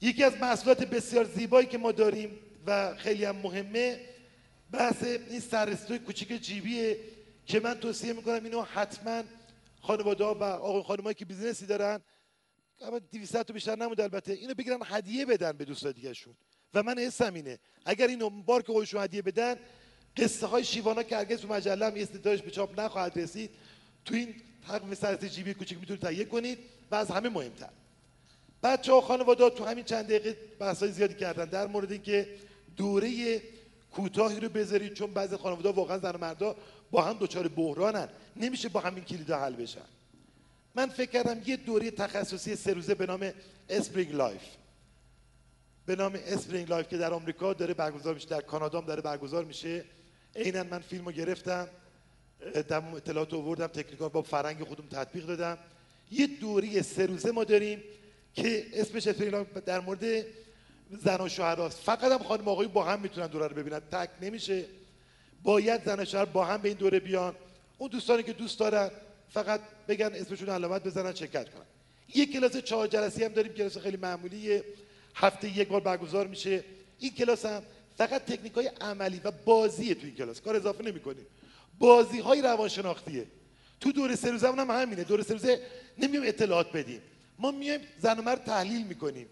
یکی 0.00 0.24
از 0.24 0.36
محصولات 0.36 0.84
بسیار 0.84 1.24
زیبایی 1.24 1.66
که 1.66 1.78
ما 1.78 1.92
داریم 1.92 2.38
و 2.66 2.96
خیلی 2.96 3.24
هم 3.24 3.36
مهمه. 3.36 4.00
بحث 4.72 5.02
این 5.02 5.40
سررسیدهای 5.40 5.98
کوچیک 5.98 6.42
جیبیه 6.42 6.98
که 7.46 7.60
من 7.60 7.74
توصیه 7.74 8.12
می‌کنم 8.12 8.44
اینو 8.44 8.62
حتما 8.62 9.22
خانواده 9.80 10.24
ها 10.24 10.34
و 10.34 10.42
آقای 10.44 10.82
خانمایی 10.82 11.14
که 11.14 11.24
business 11.24 11.61
ی 11.61 11.66
دارن 11.66 12.00
اما 12.80 12.98
200 12.98 13.42
تا 13.42 13.54
بیشتر 13.54 13.76
نمود 13.76 14.00
البته. 14.00 14.32
اینو 14.32 14.54
بگیرن 14.54 14.78
هدیه 14.84 15.26
بدن 15.26 15.52
به 15.52 15.64
دوستای 15.64 15.92
دیگهشون. 15.92 16.34
و 16.74 16.82
من 16.82 16.98
حسم 16.98 17.34
اینه 17.34 17.58
اگر 17.84 18.06
اینو 18.06 18.30
بار 18.30 18.62
که 18.62 18.72
خودشون 18.72 19.02
هدیه 19.02 19.22
بدن 19.22 19.56
قصه 20.16 20.46
های 20.46 20.64
شیوانا 20.64 21.02
که 21.02 21.16
هرگز 21.16 21.40
تو 21.40 21.48
مجله 21.48 21.86
هم 21.86 21.92
استدارش 21.96 22.42
به 22.42 22.50
چاپ 22.50 22.80
نخواهد 22.80 23.18
رسید 23.18 23.50
تو 24.04 24.14
این 24.14 24.34
تقویم 24.68 24.94
سررسید 24.94 25.30
جیبی 25.30 25.54
کوچیک 25.54 25.78
می‌تونید 25.78 26.02
تهیه 26.02 26.24
کنید 26.24 26.58
و 26.90 26.94
از 26.94 27.10
همه 27.10 27.28
مهمتر. 27.28 27.70
بچه 28.62 28.92
ها 28.92 29.00
خانواده 29.00 29.50
تو 29.50 29.64
همین 29.64 29.84
چند 29.84 30.04
دقیقه 30.04 30.36
بحث 30.58 30.84
زیادی 30.84 31.14
کردن 31.14 31.44
در 31.44 31.66
مورد 31.66 31.92
اینکه 31.92 32.28
دوره 32.78 33.42
کوتاهی 33.92 34.40
رو 34.40 34.48
بذارید 34.48 34.94
چون 34.94 35.10
بعضی 35.10 35.36
خانواده 35.36 35.68
واقعا 35.68 35.98
زن 35.98 36.14
و 36.14 36.18
مردا 36.18 36.56
با 36.90 37.02
هم 37.02 37.16
دچار 37.20 37.48
بحرانن. 37.48 38.08
نمیشه 38.36 38.68
با 38.68 38.80
همین 38.80 39.04
کلیدا 39.04 39.38
حل 39.38 39.54
بشن. 39.54 39.88
من 40.74 40.86
فکر 40.86 41.10
کردم 41.10 41.42
یه 41.46 41.56
دوره 41.56 41.90
تخصصی 41.90 42.56
سه 42.56 42.72
روزه 42.72 42.94
به 42.94 43.06
نام 43.06 43.32
Spring 43.68 44.14
Life 44.14 44.42
به 45.86 45.96
نام 45.96 46.18
Spring 46.26 46.68
Life 46.68 46.88
که 46.88 46.96
در 46.96 47.12
آمریکا 47.12 47.52
داره 47.52 47.74
برگزار 47.74 48.14
میشه 48.14 48.28
در 48.28 48.40
کانادا 48.40 48.80
هم 48.80 48.86
داره 48.86 49.02
برگزار 49.02 49.44
میشه. 49.44 49.84
عینا 50.36 50.62
من 50.62 50.78
فیلمو 50.78 51.10
گرفتم 51.10 51.68
در 52.68 52.82
اطلاعات 52.96 53.34
آوردم 53.34 53.66
technical 53.66 54.08
با 54.08 54.22
فرهنگ 54.22 54.64
خودم 54.64 54.86
تطبیق 54.90 55.26
دادم. 55.26 55.58
یه 56.10 56.26
دوره 56.26 56.82
سه 56.82 57.06
روزه 57.06 57.30
ما 57.30 57.44
داریم 57.44 57.82
که 58.34 58.66
اسمش 58.72 59.06
Spring 59.06 59.46
در 59.52 59.80
مورد 59.80 60.24
زن 60.90 61.20
و 61.20 61.28
شوهر 61.28 61.68
فقط 61.68 62.12
هم 62.12 62.22
خانم 62.22 62.48
آقایی 62.48 62.68
با 62.68 62.84
هم 62.84 63.00
می‌تونن 63.00 63.26
دوره 63.26 63.46
رو 63.46 63.54
ببینن. 63.54 63.80
تک 63.80 64.08
نمیشه. 64.22 64.64
باید 65.42 65.84
زن 65.84 66.00
و 66.00 66.04
شوهر 66.04 66.24
با 66.24 66.44
هم 66.44 66.62
به 66.62 66.68
این 66.68 66.78
دوره 66.78 67.00
بیان. 67.00 67.34
اون 67.78 67.90
دوستانی 67.90 68.22
که 68.22 68.32
دوست 68.32 68.58
دارن 68.58 68.90
فقط 69.30 69.60
بگن 69.88 70.06
اسمشون 70.14 70.48
علامت 70.48 70.84
بزنن 70.84 71.14
شرکت 71.14 71.48
کنن. 71.54 71.64
یک 72.14 72.32
کلاس 72.32 72.56
چهار 72.56 72.86
جلسه 72.86 73.24
هم 73.24 73.32
داریم 73.32 73.52
کلاس 73.52 73.78
خیلی 73.78 73.96
معمولیه. 73.96 74.64
هفته 75.14 75.58
یک 75.58 75.68
بار 75.68 75.80
برگزار 75.80 76.26
میشه. 76.26 76.64
این 76.98 77.14
کلاس 77.14 77.46
هم 77.46 77.62
فقط 77.96 78.24
تکنیک 78.24 78.52
های 78.52 78.70
عملی 78.80 79.20
و 79.24 79.30
بازیه 79.30 79.94
تو 79.94 80.06
این 80.06 80.14
کلاس. 80.14 80.40
کار 80.40 80.56
اضافه 80.56 80.84
نمی 80.84 81.00
کنیم 81.00 81.26
بازی 81.78 82.20
های 82.20 82.42
روانشناختیه. 82.42 83.26
تو 83.80 83.92
دور 83.92 84.14
سه 84.14 84.30
روزه 84.30 84.48
هم 84.48 84.70
همینه. 84.70 85.04
دور 85.04 85.22
سه 85.22 85.32
روزه 85.32 85.60
نمیایم 85.98 86.28
اطلاعات 86.28 86.72
بدیم. 86.72 87.00
ما 87.38 87.50
میایم 87.50 87.80
زن 87.98 88.18
و 88.18 88.22
مرد 88.22 88.44
تحلیل 88.44 88.86
می‌کنیم. 88.86 89.26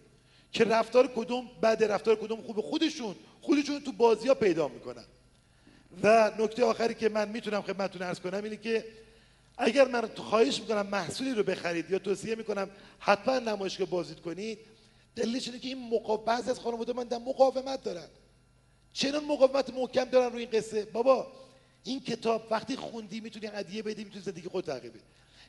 که 0.53 0.65
رفتار 0.65 1.07
کدوم 1.17 1.51
بعد 1.61 1.85
رفتار 1.85 2.17
کدوم 2.17 2.43
خوبه. 2.43 2.63
خودشون 2.63 3.17
خودشون 3.41 3.81
تو 3.81 3.93
بازی 3.93 4.29
ها 4.29 4.35
پیدا 4.35 4.69
می‌کنن. 4.69 5.05
و 6.03 6.33
نکته 6.39 6.65
آخری 6.65 6.95
که 6.95 7.09
من 7.09 7.29
می‌تونم 7.29 7.63
خدمتتون 7.63 8.03
ارز 8.03 8.21
کنم 8.21 8.45
اینه 8.45 8.57
که 8.57 8.85
اگر 9.59 9.89
من 9.89 10.09
خواهش 10.17 10.61
می‌کنم 10.61 10.87
محصولی 10.87 11.31
رو 11.31 11.43
بخرید 11.43 11.91
یا 11.91 11.99
توصیه 11.99 12.35
می‌کنم 12.35 12.71
حتما 12.99 13.39
نمایشگاه 13.39 13.89
بازدید 13.89 14.21
کنید 14.21 14.59
دلیلش 15.17 15.47
اینه 15.49 15.59
که 15.59 15.69
این 15.69 15.89
مقاومت 15.89 16.25
بعضی 16.25 16.51
از 16.51 16.61
خانواده 16.61 16.93
من 16.93 17.05
در 17.05 17.19
مقاومت 17.19 17.83
دارن. 17.83 18.07
چنان 18.93 19.25
مقاومت 19.25 19.71
محکم 19.71 20.05
دارن 20.05 20.33
روی 20.33 20.43
این 20.43 20.51
قصه. 20.51 20.85
بابا 20.85 21.27
این 21.85 22.01
کتاب 22.01 22.47
وقتی 22.51 22.77
خوندی 22.77 23.21
می‌تونی 23.21 23.47
هدیه 23.47 23.83
بدی 23.83 24.05
می‌تونی 24.05 24.25
زندگی 24.25 24.49
خود 24.49 24.65
تغییر 24.65 24.93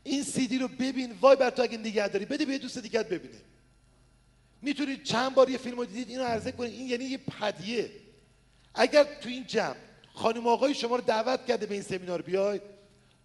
این 0.03 0.24
سیدی 0.24 0.57
رو 0.57 0.68
ببین 0.68 1.15
وای 1.22 1.36
بر 1.36 1.49
تو 1.49 1.61
اگه 1.61 1.78
نگه 1.78 2.07
داری 2.07 2.26
بده 2.26 2.45
به 2.45 2.57
دوست 2.57 2.78
دیگه 2.78 3.03
ببینه. 3.03 3.38
می‌تونید 4.62 5.04
چند 5.04 5.36
بار 5.36 5.50
یه 5.50 5.58
فیلم 5.58 5.78
رو 5.78 5.86
دیدید 5.86 6.10
اینو 6.10 6.24
عرضه 6.24 6.52
کنید. 6.52 6.74
این 6.74 6.88
یعنی 6.88 7.06
یه 7.06 7.20
هدیه 7.40 7.90
اگر 8.76 9.04
تو 9.04 9.30
این 9.30 9.46
جمع 9.48 9.76
خانم 10.14 10.48
آقای 10.48 10.74
شما 10.74 10.96
رو 10.96 11.02
دعوت 11.02 11.46
کرده 11.46 11.66
به 11.66 11.74
این 11.74 11.84
سمینار 11.84 12.22
بیاید 12.22 12.62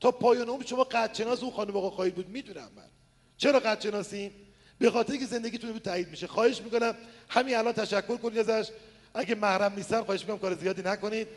تا 0.01 0.11
پایان 0.11 0.49
عمر 0.49 0.65
شما 0.65 0.85
قدشناس 0.85 1.43
اون 1.43 1.53
خانم 1.53 1.77
آقا 1.77 1.91
خواهید 1.91 2.15
بود 2.15 2.29
می‌دونم 2.29 2.71
من. 2.77 2.89
چرا 3.37 3.59
قدشناسیم 3.59 4.33
به 4.79 4.91
خاطر 4.91 5.17
که 5.17 5.27
زندگیتون 5.27 5.73
بود 5.73 5.83
تایید 5.83 6.09
میشه. 6.09 6.27
خواهش 6.27 6.61
می‌کنم 6.61 6.95
همین 7.29 7.57
الان 7.57 7.73
تشکر 7.73 8.17
کنید 8.17 8.51
ازش. 8.51 8.71
اگه 9.15 9.35
محرم 9.35 9.73
نیستن 9.77 10.03
خواهش 10.03 10.21
می‌کنم 10.21 10.39
کار 10.39 10.55
زیادی 10.55 10.83
نکنید. 10.83 11.29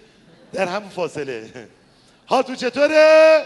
در 0.54 0.68
همون 0.68 0.90
فاصله. 0.90 1.68
حالتون 2.26 2.56
چطوره؟ 2.56 3.46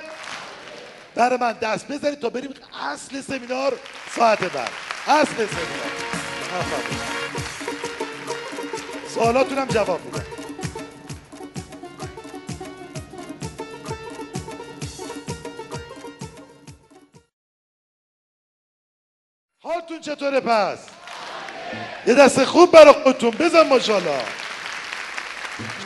برای 1.16 1.38
من 1.40 1.52
دست 1.52 1.88
بزنید 1.88 2.20
تا 2.20 2.30
بریم 2.30 2.54
اصل 2.82 3.22
سمینار 3.22 3.80
ساعت 4.16 4.54
بعد. 4.54 4.72
اصل 5.08 5.36
سمینار. 5.36 6.19
سوالاتون 9.08 9.58
هم 9.58 9.68
جواب 9.68 10.06
میدم 10.06 10.26
حالتون 19.64 20.00
چطوره 20.00 20.40
پس؟ 20.40 20.80
یه 22.08 22.14
دست 22.14 22.46
خوب 22.46 22.72
برای 22.72 22.94
خودتون. 22.94 23.30
بزن 23.30 23.68
ماشاءالله. 23.68 24.24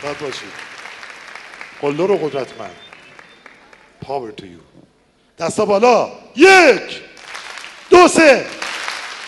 شاد 0.02 0.18
باشید 0.18 0.54
قلدر 1.82 2.12
و 2.12 2.18
قدرتمند. 2.18 2.76
پاور 4.02 4.32
تو 4.32 4.46
یو 4.46 4.60
دستا 5.40 5.66
بالا. 5.66 6.12
یک 6.36 7.02
دو 7.90 8.08
سه. 8.08 8.46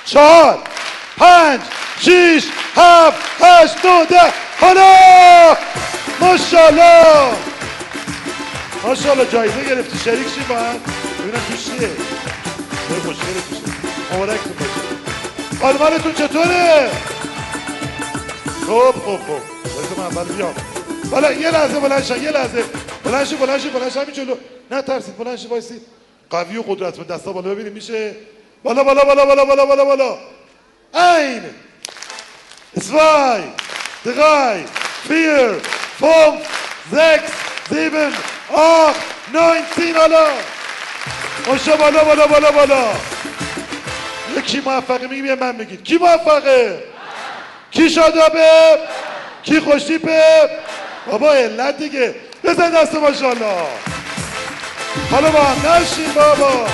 چهار. 0.06 0.75
پنج 1.18 1.62
شیش 2.00 2.44
هفت 2.76 3.18
هشت 3.42 3.82
دو 3.82 4.06
ده. 4.10 4.34
حالا! 4.62 5.58
ماشاءالله! 6.22 7.34
ماشاءالله 8.84 9.26
جایزه 9.26 9.64
گرفتی. 9.64 9.98
شریک 9.98 10.28
شی 10.28 10.42
با 10.50 10.56
هم 10.56 10.80
ببینم 11.20 11.42
تو 11.50 11.58
چیه. 11.58 11.82
یه 11.82 12.98
مشکلی 12.98 13.42
توشه 13.50 13.62
مبارکتون 14.14 14.54
باشه 14.54 14.96
خانمانتون 15.62 16.14
چطوره؟ 16.14 16.90
خب 18.68 18.92
خب 18.92 19.18
خب 19.18 19.42
باید 19.76 19.98
من 19.98 20.04
اول 20.04 20.34
بیام. 20.36 20.54
بالا 21.12 21.32
یه 21.32 21.52
لحظه 21.52 21.80
بلند 21.80 22.24
یه 22.24 22.32
لحظه. 22.32 22.64
بلند 23.04 23.26
شی 23.26 23.36
بلند 23.36 23.98
همین 23.98 24.14
جلو. 24.14 24.36
نه 24.72 24.82
ترسید. 24.82 25.18
بلند 25.18 25.38
شی 25.38 25.48
وایسید 25.48 25.82
قوی 26.30 26.58
و 26.58 26.62
قدرتمند. 26.62 27.08
دستا 27.08 27.34
بالا 27.34 27.50
ببینیم 27.50 27.74
میشه؟ 27.74 28.16
بالا 28.64 28.84
بالا 28.84 29.04
بالا 29.04 29.26
بالا 29.26 29.46
بالا 29.46 29.66
بالا 29.66 29.86
بالا. 29.86 30.18
Ein 30.94 31.56
zwei 32.80 33.44
drei 34.04 34.66
vier 35.08 35.62
fünf 36.00 36.42
sechs 36.92 37.32
sieben 37.70 38.14
acht 38.54 39.00
neun 39.34 39.64
zehn 39.76 39.94
بالا 39.94 40.28
ماشا 41.48 41.76
بالا 41.76 42.04
بالا 42.04 42.28
بالا 42.28 42.52
بالا 42.52 42.84
یکی 44.38 44.60
موفقه 44.60 45.08
میگیم 45.08 45.26
یه 45.26 45.36
من 45.36 45.56
میگید 45.56 45.84
کی 45.84 45.98
موفقه 45.98 46.84
کی 47.72 47.90
شادابه 47.90 48.50
کی 49.44 49.60
خوشتیپه 49.60 50.50
بابا 51.08 51.32
علت 51.32 51.78
دیگه 51.78 52.16
بزن 52.44 52.70
دست 52.70 52.96
ماشاءالله 52.96 53.56
حالا 55.12 55.32
با 55.32 55.40
هم 55.40 55.72
نشین 55.72 56.14
بابا 56.14 56.68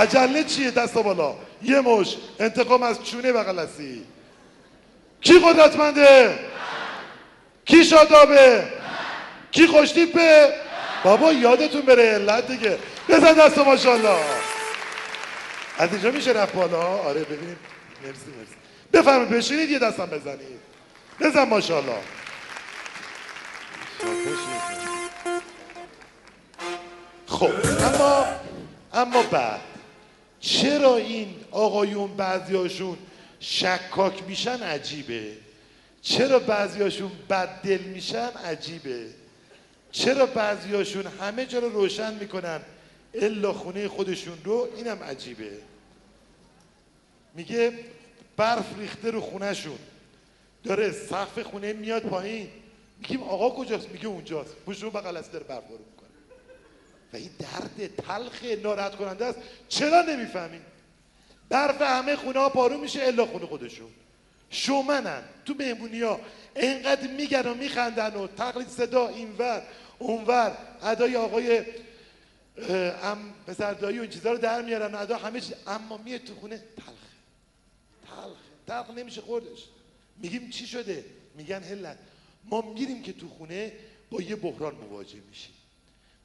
عجله 0.00 0.44
چیه 0.44 0.70
دست 0.70 0.94
بالا 0.94 1.34
یه 1.68 1.80
مش 1.80 2.16
انتقام 2.40 2.82
از 2.82 3.04
چونه 3.04 3.32
بغل 3.32 3.58
هستی 3.58 4.04
کی 5.20 5.38
قدرتمنده؟ 5.38 6.38
کی 7.64 7.84
شادابه؟ 7.84 8.68
کی 9.50 9.66
خوشتیپه؟ 9.66 10.54
بابا 11.04 11.32
یادتون 11.32 11.80
بره 11.80 12.02
علت 12.02 12.46
دیگه. 12.46 12.78
بزن 13.08 13.32
دست 13.32 13.58
ماشاءالله. 13.58 14.18
از 15.78 15.92
اینجا 15.92 16.10
میشه 16.10 16.30
رفت 16.30 16.54
بالا؟ 16.54 16.82
آره 16.82 17.20
ببینیم. 17.20 17.58
مرسی 18.02 18.30
مرسی. 18.38 18.54
بفرمایید 18.92 19.30
بشینید 19.30 19.70
یه 19.70 19.78
دستم 19.78 20.06
بزنید. 20.06 20.60
بزن 21.20 21.42
ماشاءالله. 21.42 22.00
خب 27.26 27.50
اما 27.80 28.26
اما 28.94 29.22
بعد 29.22 29.60
چرا 30.40 30.96
این 30.96 31.34
آقایون 31.56 32.16
بعضیاشون 32.16 32.98
شکاک 33.40 34.22
میشن 34.28 34.62
عجیبه. 34.62 35.32
چرا 36.02 36.38
بعضیاشون 36.38 37.10
بد 37.30 37.62
دل 37.62 37.80
میشن؟ 37.80 38.28
عجیبه. 38.28 39.06
چرا 39.92 40.26
بعضیاشون 40.26 41.06
همه 41.06 41.46
جا 41.46 41.58
رو 41.58 41.68
روشن 41.68 42.14
می‌کنن 42.14 42.60
الا 43.14 43.52
خونه 43.52 43.88
خودشون 43.88 44.38
رو؟ 44.44 44.68
اینم 44.76 45.02
عجیبه. 45.02 45.50
میگه 47.34 47.72
برف 48.36 48.78
ریخته 48.78 49.10
رو 49.10 49.20
خونهشون. 49.20 49.78
داره 50.64 50.92
سقف 50.92 51.38
خونه 51.38 51.72
میاد 51.72 52.02
پایین. 52.02 52.48
میگیم 52.98 53.22
آقا 53.22 53.50
کجاست؟ 53.50 53.88
میگه 53.88 54.06
اونجاست. 54.06 54.56
پشت 54.66 54.84
بغل 54.84 55.16
است 55.16 55.32
داره 55.32 55.44
برف 55.44 55.64
رو 55.68 55.78
می‌کنه. 55.78 56.08
و 57.12 57.16
این 57.16 57.30
درد 57.38 57.96
تلخ 57.96 58.44
ناراحت 58.62 58.96
کننده 58.96 59.24
است. 59.24 59.38
چرا 59.68 60.02
نمی‌فهمیم 60.02 60.60
برف 61.48 61.82
همه 61.82 62.16
خونه 62.16 62.38
ها 62.38 62.48
پارو 62.48 62.78
میشه 62.78 63.02
الا 63.02 63.26
خونه 63.26 63.46
خودشون. 63.46 63.90
شومنن. 64.50 65.22
تو 65.44 65.54
مهمونی 65.54 66.00
ها 66.00 66.20
انقدر 66.56 67.06
میگن 67.06 67.46
و 67.46 67.54
میخندن 67.54 68.14
و 68.14 68.26
تقلید 68.26 68.68
صدا 68.68 69.08
اینور 69.08 69.62
اونور. 69.98 70.58
ادای 70.82 71.16
آقای 71.16 71.64
ام 73.02 73.34
پسر 73.46 73.74
دایی 73.74 73.98
و 73.98 74.02
این 74.02 74.10
چیزا 74.10 74.32
رو 74.32 74.38
در 74.38 74.62
میارن 74.62 74.94
ادا 74.94 75.16
همه 75.16 75.40
چیز 75.40 75.54
اما 75.66 75.96
میاد 75.96 76.20
تو 76.20 76.34
خونه 76.34 76.56
تلخ. 76.76 76.86
تلخ. 78.06 78.36
تلخ 78.66 78.98
نمیشه 78.98 79.20
خوردش. 79.20 79.64
میگیم 80.18 80.50
چی 80.50 80.66
شده؟ 80.66 81.04
میگن 81.34 81.62
هلت. 81.62 81.98
ما 82.44 82.60
میریم 82.60 83.02
که 83.02 83.12
تو 83.12 83.28
خونه 83.28 83.72
با 84.10 84.22
یه 84.22 84.36
بحران 84.36 84.74
مواجه 84.74 85.18
میشیم. 85.28 85.54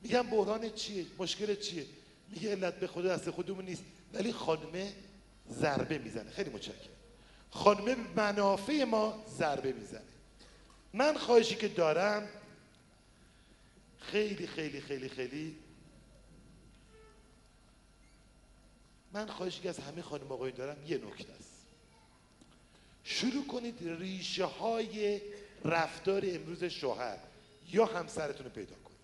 میگن 0.01 0.21
بحران 0.21 0.69
چیه؟ 0.69 1.05
مشکل 1.17 1.55
چیه؟ 1.55 1.85
میگه 2.29 2.51
علت 2.51 2.73
به 2.73 2.87
خدا 2.87 3.15
دست 3.15 3.29
خودمون 3.29 3.65
نیست. 3.65 3.83
ولی 4.13 4.33
خانمه 4.33 4.93
ضربه 5.51 5.97
می‌زنه. 5.97 6.31
خیلی 6.31 6.49
متشکرم. 6.49 6.91
خانمه 7.51 7.95
به 7.95 8.01
منافع 8.15 8.83
ما 8.83 9.23
ضربه 9.37 9.71
می‌زنه. 9.71 10.01
من 10.93 11.17
خواهشی 11.17 11.55
که 11.55 11.67
دارم 11.67 12.27
خیلی 13.99 14.47
خیلی 14.47 14.81
خیلی 14.81 15.09
خیلی 15.09 15.55
من 19.13 19.27
خواهشی 19.27 19.61
که 19.61 19.69
از 19.69 19.79
همه 19.79 20.01
خانم 20.01 20.31
آقایون 20.31 20.57
دارم 20.57 20.77
یه 20.87 20.97
نکته 20.97 21.33
است. 21.33 21.65
شروع 23.03 23.47
کنید 23.47 23.77
ریشه 23.81 24.45
های 24.45 25.21
رفتار 25.65 26.21
امروز 26.25 26.63
شوهر 26.63 27.17
یا 27.71 27.85
همسرتون 27.85 28.45
رو 28.45 28.51
پیدا 28.51 28.75
کنید. 28.75 28.97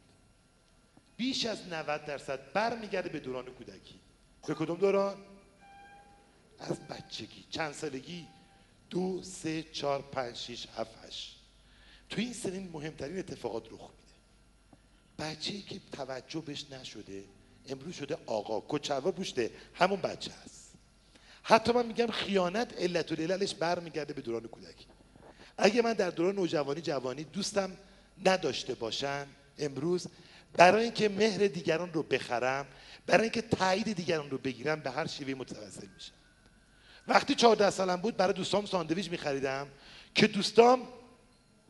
بیش 1.18 1.46
از 1.46 1.68
90 1.68 2.06
درصد 2.06 2.54
برمیگرده 2.54 3.10
به 3.10 3.20
دوران 3.20 3.46
کودکی. 3.46 4.00
به 4.48 4.54
کدوم 4.54 4.78
دوران؟ 4.78 5.18
از 6.60 6.80
بچگی. 6.80 7.46
چند 7.50 7.74
سالگی؟ 7.74 8.28
دو 8.90 9.24
سه 9.24 9.64
چهار 9.64 10.02
پنج 10.02 10.36
شیش 10.36 10.68
هفت 10.78 11.06
هشت. 11.08 11.36
تو 12.10 12.22
این 12.22 12.34
سنین 12.34 12.70
مهمترین 12.74 13.20
اتفاقات 13.20 13.66
رخ 13.66 13.90
میده. 13.90 14.08
بچه 15.20 15.54
ای 15.54 15.62
که 15.62 15.80
توجه 15.92 16.42
بهش 16.42 16.66
نشده 16.72 17.24
امروز 17.70 17.96
شده 17.96 18.18
آقا. 18.26 18.64
کچوا 18.68 19.12
پوشته 19.12 19.52
همون 19.74 20.02
بچه 20.02 20.32
هست. 20.44 20.74
حتی 21.44 21.72
من 21.72 21.86
میگم 21.86 22.08
خیانت 22.08 22.74
علت 22.78 23.12
العللش 23.12 23.56
برمیگرده 23.56 24.14
به 24.14 24.22
دوران 24.22 24.48
کودکی. 24.48 24.86
اگه 25.58 25.82
من 25.82 25.94
در 25.94 26.10
دوران 26.10 26.36
نوجوانی 26.36 26.82
جوانی 26.82 27.24
دوستم 27.24 27.78
نداشته 28.26 28.76
باشن 28.76 29.28
امروز 29.60 30.08
برای 30.54 30.84
اینکه 30.84 31.10
مهر 31.10 31.48
دیگران 31.48 31.94
رو 31.94 32.04
بخرم 32.04 32.68
برای 33.06 33.24
اینکه 33.24 33.42
تایید 33.42 33.94
دیگران 33.94 34.30
رو 34.30 34.38
بگیرم 34.38 34.80
به 34.80 34.92
هر 34.92 35.08
شیوه 35.08 35.34
متوسل 35.34 35.88
میشم. 35.96 36.14
وقتی 37.08 37.36
14 37.36 37.70
سالم 37.70 37.96
بود 37.96 38.18
برای 38.18 38.34
دوستام 38.34 38.66
ساندویچ 38.66 39.12
میخریدم 39.12 39.68
که 40.16 40.28
دوستام 40.28 40.88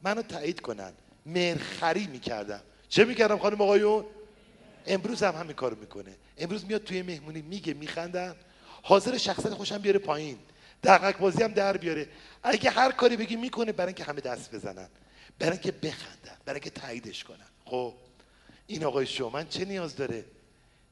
منو 0.03 0.21
تایید 0.21 0.61
کنن. 0.61 0.93
مهرخری 1.25 2.07
می‌کردم. 2.07 2.61
چه 2.89 3.05
می‌کردم 3.05 3.37
خانم 3.37 3.61
آقایون؟ 3.61 4.05
امروز 4.85 5.23
هم 5.23 5.35
همین 5.35 5.53
کارو 5.53 5.79
می‌کنه. 5.79 6.15
امروز 6.37 6.65
میاد 6.65 6.83
توی 6.83 7.01
مهمونی 7.01 7.41
میگه 7.41 7.73
میخندم. 7.73 8.35
حاضر 8.81 9.17
شخصیت 9.17 9.53
خوشم 9.53 9.77
بیاره 9.77 9.99
پایین. 9.99 10.37
دقیق 10.83 11.17
بازی 11.17 11.43
هم 11.43 11.51
در 11.53 11.77
بیاره. 11.77 12.07
اگه 12.43 12.69
هر 12.69 12.91
کاری 12.91 13.17
بگی 13.17 13.35
می‌کنه 13.35 13.71
برای 13.71 13.87
اینکه 13.87 14.03
همه 14.03 14.21
دست 14.21 14.55
بزنن. 14.55 14.87
برای 15.39 15.51
اینکه 15.51 15.71
بخندن. 15.71 16.37
برای 16.45 16.59
اینکه 16.63 16.79
تاییدش 16.79 17.23
کنن. 17.23 17.47
خب 17.65 17.93
این 18.67 18.83
آقای 18.83 19.05
شومن 19.05 19.47
چه 19.47 19.65
نیاز 19.65 19.95
داره؟ 19.95 20.25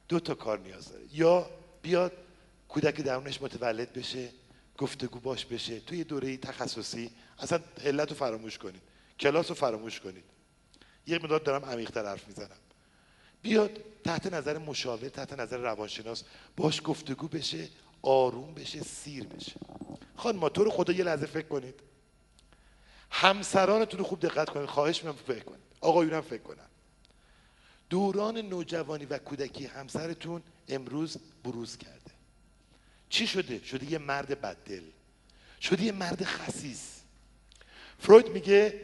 دو 0.08 0.20
تا 0.20 0.34
کار 0.34 0.58
نیاز 0.58 0.88
داره. 0.88 1.04
یا 1.12 1.50
بیاد 1.82 2.12
کودک 2.68 3.00
درونش 3.00 3.42
متولد 3.42 3.92
بشه 3.92 4.28
گفتگو 4.78 5.20
باش 5.20 5.44
بشه. 5.44 5.80
توی 5.80 6.04
دوره 6.04 6.36
تخصصی 6.36 7.10
اصلا 7.38 7.60
علت 7.84 8.10
رو 8.10 8.16
فراموش 8.16 8.58
کنید. 8.58 8.82
کلاس 9.20 9.48
رو 9.48 9.54
فراموش 9.54 10.00
کنید. 10.00 10.24
یه 11.06 11.18
مداد 11.18 11.42
دارم 11.42 11.64
عمیق‌تر 11.64 12.06
حرف 12.06 12.28
می‌زنم. 12.28 12.56
بیاد 13.42 13.70
تحت 14.04 14.26
نظر 14.26 14.58
مشاور 14.58 15.08
تحت 15.08 15.32
نظر 15.32 15.56
روانشناس 15.56 16.24
باش 16.56 16.80
گفتگو 16.84 17.28
بشه 17.28 17.68
آروم 18.02 18.54
بشه 18.54 18.82
سیر 18.82 19.26
بشه. 19.26 19.52
خانم 20.16 20.48
تو 20.48 20.64
رو 20.64 20.70
خدا 20.70 20.92
یه 20.92 21.04
لحظه 21.04 21.26
فکر 21.26 21.48
کنید. 21.48 21.74
همسرانتون 23.10 23.98
رو 23.98 24.04
خوب 24.04 24.20
دقت 24.20 24.50
کنید. 24.50 24.68
خواهش 24.68 25.04
می‌کنم 25.04 25.22
فکر 25.26 25.44
کنید. 25.44 25.60
آقایونم 25.80 26.20
فکر 26.20 26.42
کنن. 26.42 26.66
دوران 27.90 28.38
نوجوانی 28.38 29.04
و 29.04 29.18
کودکی 29.18 29.66
همسرتون 29.66 30.42
امروز 30.68 31.16
بروز 31.44 31.76
کرده 31.76 32.05
چی 33.08 33.26
شده؟ 33.26 33.64
شده 33.64 33.92
یه 33.92 33.98
مرد 33.98 34.40
بددل. 34.40 34.82
شده 35.60 35.82
یه 35.82 35.92
مرد 35.92 36.24
خسیس. 36.24 37.00
فروید 37.98 38.28
میگه 38.28 38.80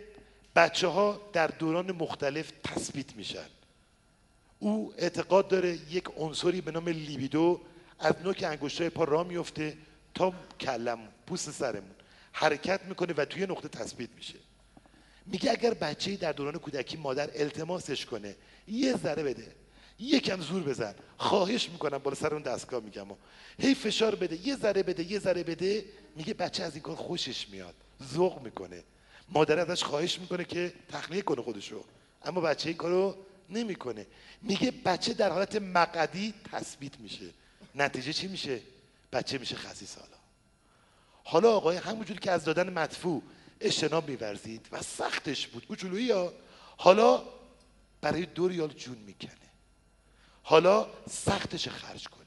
بچه 0.57 0.87
ها 0.87 1.31
در 1.33 1.47
دوران 1.47 1.93
مختلف 1.93 2.53
تثبیت 2.65 3.17
میشن. 3.17 3.49
او 4.59 4.95
اعتقاد 4.99 5.49
داره 5.49 5.79
یک 5.91 6.05
عنصری 6.17 6.61
به 6.61 6.71
نام 6.71 6.89
لیبیدو 6.89 7.61
از 7.99 8.15
نوک 8.25 8.43
انگشتای 8.43 8.91
پا 8.91 9.05
را 9.05 9.25
میفته 9.25 9.77
تا 10.15 10.35
کلم 10.61 10.99
پوست 11.27 11.51
سرمون. 11.51 11.95
حرکت 12.33 12.81
می‌کنه 12.85 13.15
و 13.17 13.25
توی 13.25 13.43
نقطه 13.43 13.69
تثبیت 13.69 14.11
میشه. 14.17 14.35
میگه 15.27 15.51
اگر 15.51 15.75
بچه 15.75 16.17
در 16.17 16.33
دوران 16.33 16.59
کودکی 16.59 16.97
مادر 16.97 17.31
التماسش 17.35 18.07
کنه 18.07 18.37
یه 18.69 18.97
ذره 18.97 19.23
بده. 19.23 19.62
یکم 20.03 20.41
زور 20.41 20.63
بزن. 20.63 20.95
خواهش 21.17 21.69
می‌کنم 21.69 21.99
بالا 21.99 22.17
سر 22.17 22.35
اون 22.35 22.43
دستگاه 22.43 22.81
میگم. 22.83 23.07
هی 23.59 23.75
فشار 23.75 24.15
بده. 24.15 24.47
یه 24.47 24.57
ذره 24.57 24.83
بده 24.83 25.13
یه 25.13 25.19
ذره 25.19 25.43
بده. 25.43 25.85
میگه 26.17 26.35
بچه 26.35 26.63
از 26.63 26.75
این 26.75 26.83
کار 26.83 26.97
خوشش 26.97 27.49
میاد. 27.49 27.75
ذوق 28.15 28.43
می‌کنه. 28.43 28.83
مادر 29.29 29.59
ازش 29.59 29.85
خواهش 29.85 30.19
می‌کنه 30.19 30.45
که 30.45 30.73
تخلیه 30.89 31.23
کنه 31.23 31.43
خودشو. 31.43 31.85
اما 32.25 32.41
بچه 32.41 32.69
این 32.69 32.79
کارو 32.79 33.17
نمی‌کنه. 33.51 34.07
میگه 34.43 34.71
بچه 34.71 35.15
در 35.15 35.33
حالت 35.33 35.57
مقدی 35.57 36.35
تثبیت 36.53 37.01
میشه. 37.01 37.27
نتیجه 37.75 38.13
چی 38.13 38.29
میشه؟ 38.29 38.61
بچه 39.13 39.39
میشه 39.39 39.57
خصیص 39.57 39.97
حالا 39.97 40.17
حالا 41.25 41.57
آقای 41.57 41.77
همونجوری 41.77 42.21
که 42.21 42.31
از 42.31 42.45
دادن 42.45 42.71
مدفوع 42.71 43.23
اجتناب 43.61 44.09
میورزید 44.09 44.67
و 44.73 44.83
سختش 44.83 45.47
بود. 45.47 45.67
کوچولویی 45.67 46.13
حالا 46.77 47.23
برای 48.01 48.27
دو 48.27 48.49
ریال 48.49 48.69
جون 48.69 48.97
می‌کنه 48.97 49.42
حالا 50.43 50.87
سختش 51.11 51.69
خرج 51.69 52.09
کنه. 52.09 52.23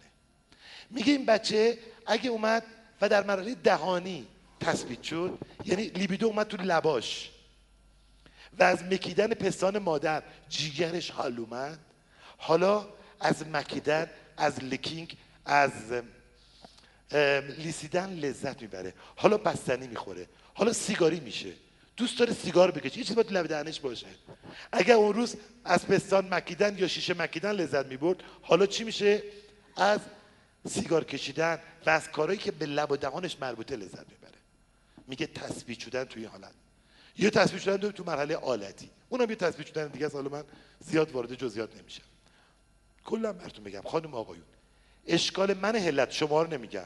میگه 0.90 1.14
این 1.14 1.26
بچه 1.26 1.78
اگه 2.06 2.30
اومد 2.30 2.64
و 3.02 3.10
در 3.10 3.24
مرحله 3.24 3.56
دهانی 3.56 4.28
تثبیت 4.60 5.04
شد 5.04 5.38
یعنی 5.66 5.84
لیبیدو 5.84 6.28
اومد 6.28 6.48
تو 6.48 6.58
لباش 6.58 7.32
و 8.60 8.64
از 8.64 8.84
مکیدن 8.84 9.28
پستان 9.28 9.78
مادر 9.78 10.24
جیگرش 10.50 11.12
حال 11.12 11.40
اومد. 11.40 11.80
حالا 12.38 12.88
از 13.20 13.48
مکیدن 13.48 14.10
از 14.38 14.64
لکینگ 14.64 15.18
از 15.46 15.72
لیسیدن 17.58 18.14
لذت 18.14 18.62
می‌بره. 18.62 18.94
حالا 19.16 19.38
بستنی 19.38 19.88
می‌خوره. 19.88 20.28
حالا 20.54 20.74
سیگاری 20.74 21.20
میشه. 21.20 21.54
دوست 21.98 22.20
داره 22.20 22.34
سیگار 22.34 22.72
بکشه. 22.72 22.98
یه 22.98 23.04
چیز 23.04 23.16
باید 23.16 23.32
لب 23.32 23.48
دهنش 23.48 23.80
باشه. 23.80 24.08
اگر 24.72 24.94
اون 24.96 25.14
روز 25.14 25.36
از 25.64 25.88
پستان 25.88 26.34
مکیدن 26.34 26.78
یا 26.78 26.88
شیشه 26.88 27.14
مکیدن 27.14 27.52
لذت 27.52 27.86
می‌برد 27.86 28.18
حالا 28.42 28.66
چی 28.66 28.84
میشه؟ 28.84 29.24
از 29.78 30.00
سیگار 30.70 31.04
کشیدن 31.04 31.60
و 31.86 31.90
از 31.90 32.12
کارهایی 32.12 32.40
که 32.40 32.52
به 32.52 32.66
لب 32.66 32.92
و 32.92 32.98
دهانش 32.98 33.38
مربوطه 33.42 33.76
لذت 33.76 34.06
می‌بره. 34.10 34.40
میگه 35.08 35.28
تثبیت 35.28 35.80
شدن 35.80 36.04
توی 36.04 36.26
حالت. 36.26 36.52
یه 37.18 37.30
تثبیت 37.30 37.62
شدن 37.62 37.92
تو 37.92 38.04
مرحله 38.04 38.36
آلتی. 38.36 38.90
اونم 39.10 39.30
یه 39.30 39.36
تثبیت 39.36 39.68
شدن 39.68 39.88
دیگه 39.88 40.06
از 40.06 40.14
حالا 40.14 40.30
من 40.30 40.44
زیاد 40.80 41.12
وارد 41.12 41.34
جزئیات 41.34 41.76
نمیشم. 41.78 42.04
کلا 43.06 43.34
براتون 43.34 43.66
میگم 43.66 43.82
خانم 43.82 44.14
آقایون 44.14 44.46
اشکال 45.08 45.54
من 45.54 45.76
هلت 45.76 46.12
شما 46.12 46.42
رو 46.42 46.54
نمیگم. 46.54 46.86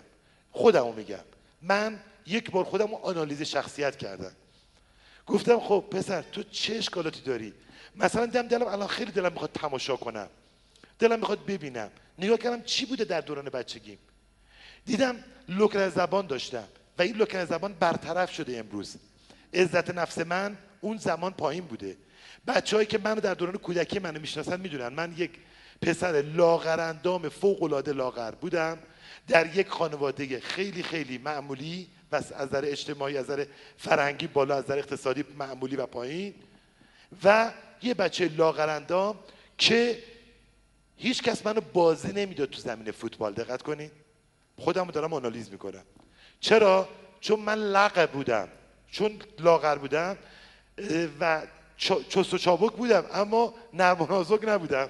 خودمو 0.52 0.94
میگم. 0.94 1.24
من 1.62 2.00
یک 2.26 2.52
بار 2.52 2.64
خودم 2.64 2.94
آنالیز 2.94 3.42
شخصیت 3.42 3.98
کردم. 3.98 4.32
گفتم 5.30 5.60
خب 5.60 5.84
پسر 5.92 6.22
تو 6.22 6.44
چه 6.44 6.76
اشکالاتی 6.76 7.22
داری؟ 7.22 7.54
مثلا 7.96 8.26
دم 8.26 8.48
دلم 8.48 8.68
الان 8.68 8.88
خیلی 8.88 9.12
دلم 9.12 9.32
می‌خواد 9.34 9.52
تماشا 9.54 9.96
کنم. 9.96 10.28
دلم 11.00 11.20
می‌خواد 11.20 11.46
ببینم. 11.46 11.90
نگاه 12.20 12.38
کردم 12.38 12.62
چی 12.62 12.86
بوده 12.86 13.04
در 13.04 13.22
دوران 13.22 13.46
بچگیم؟ 13.46 13.98
دیدم 14.86 15.16
لکن 15.50 15.90
زبان 15.90 16.28
داشتم 16.28 16.64
و 16.98 17.02
این 17.02 17.16
لکن 17.16 17.46
زبان 17.46 17.74
برطرف 17.74 18.34
شده 18.34 18.58
امروز. 18.58 18.96
عزت 19.54 19.90
نفس 19.90 20.18
من 20.18 20.58
اون 20.82 20.98
زمان 20.98 21.34
پایین 21.34 21.66
بوده. 21.66 21.98
بچههایی 22.48 22.88
که 22.88 22.98
منو 22.98 23.22
در 23.22 23.34
دوران 23.34 23.58
کودکی 23.58 24.00
منو 24.00 24.20
می‌شناسن 24.20 24.60
می‌دونن. 24.60 24.88
من 24.88 25.14
یک 25.18 25.32
پسر 25.82 26.22
لاغرندام 26.22 27.30
فوق 27.30 27.64
العاده 27.64 27.94
لاغر 27.94 28.32
بودم. 28.32 28.78
در 29.28 29.56
یک 29.56 29.68
خانواده 29.68 30.40
خیلی 30.40 30.84
خیلی 30.84 31.18
معمولی 31.18 31.88
و 32.12 32.16
از 32.16 32.34
نظر 32.34 32.62
اجتماعی 32.66 33.18
از 33.18 33.26
نظر 33.26 33.46
فرهنگی 33.78 34.28
بالا 34.28 34.56
از 34.56 34.64
نظر 34.64 34.78
اقتصادی 34.78 35.24
معمولی 35.38 35.76
و 35.76 35.86
پایین. 35.86 36.34
و 37.24 37.52
یه 37.82 37.94
بچه 37.94 38.28
لاغرندام 38.28 39.20
که 39.58 40.04
هیچ 40.98 41.24
کس 41.24 41.46
منو 41.46 41.62
بازی 41.74 42.14
نمی‌داد 42.14 42.50
تو 42.50 42.62
زمین 42.62 42.92
فوتبال. 42.92 43.34
دقت 43.34 43.62
کنین. 43.62 43.92
خودم 44.58 44.86
رو 44.86 44.92
دارم 44.92 45.14
آنالیز 45.14 45.52
می‌کنم. 45.52 45.84
چرا؟ 46.40 46.90
چون 47.20 47.40
من 47.40 47.58
لقب 47.58 48.12
بودم. 48.12 48.48
چون 48.92 49.22
لاغر 49.40 49.76
بودم 49.76 50.18
و 51.20 51.42
چست 51.78 52.34
و 52.34 52.38
چابک 52.38 52.74
بودم 52.74 53.06
اما 53.14 53.54
نرم 53.74 54.26
نبودم. 54.48 54.90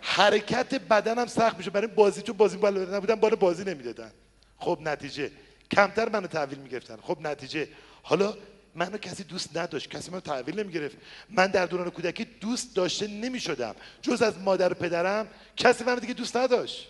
حرکت 0.00 0.74
بدنم 0.74 1.26
سخت 1.26 1.56
میشه. 1.58 1.70
برای 1.70 1.86
بازی 1.86 2.22
تو 2.22 2.32
بازی 2.32 2.56
بالا 2.56 2.96
نبودم 2.96 3.14
بال 3.14 3.34
بازی 3.34 3.64
نمی‌دادن. 3.64 4.12
خب 4.58 4.78
نتیجه. 4.82 5.30
کمتر 5.70 6.08
منو 6.08 6.26
تحویل 6.26 6.58
می‌گرفتن. 6.58 6.96
خب 7.02 7.18
نتیجه. 7.20 7.68
حالا 8.02 8.36
منو 8.74 8.98
کسی 8.98 9.24
دوست 9.24 9.56
نداشت. 9.56 9.90
کسی 9.90 10.10
منو 10.10 10.20
تحویل 10.20 10.60
نمی‌گرفت. 10.60 10.96
من 11.30 11.46
در 11.46 11.66
دوران 11.66 11.90
کودکی 11.90 12.24
دوست 12.24 12.76
داشته 12.76 13.06
نمی‌شدم. 13.06 13.74
جز 14.02 14.22
از 14.22 14.38
مادر 14.38 14.72
و 14.72 14.74
پدرم 14.74 15.28
کسی 15.56 15.84
منو 15.84 16.00
دیگه 16.00 16.14
دوست 16.14 16.36
نداشت. 16.36 16.88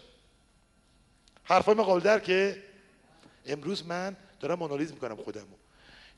حرفای 1.45 1.75
من 1.75 1.85
قابل 1.85 2.19
که 2.19 2.63
امروز 3.47 3.87
من 3.87 4.17
دارم 4.41 4.63
آنالیز 4.63 4.93
می‌کنم 4.93 5.17
خودمو. 5.17 5.45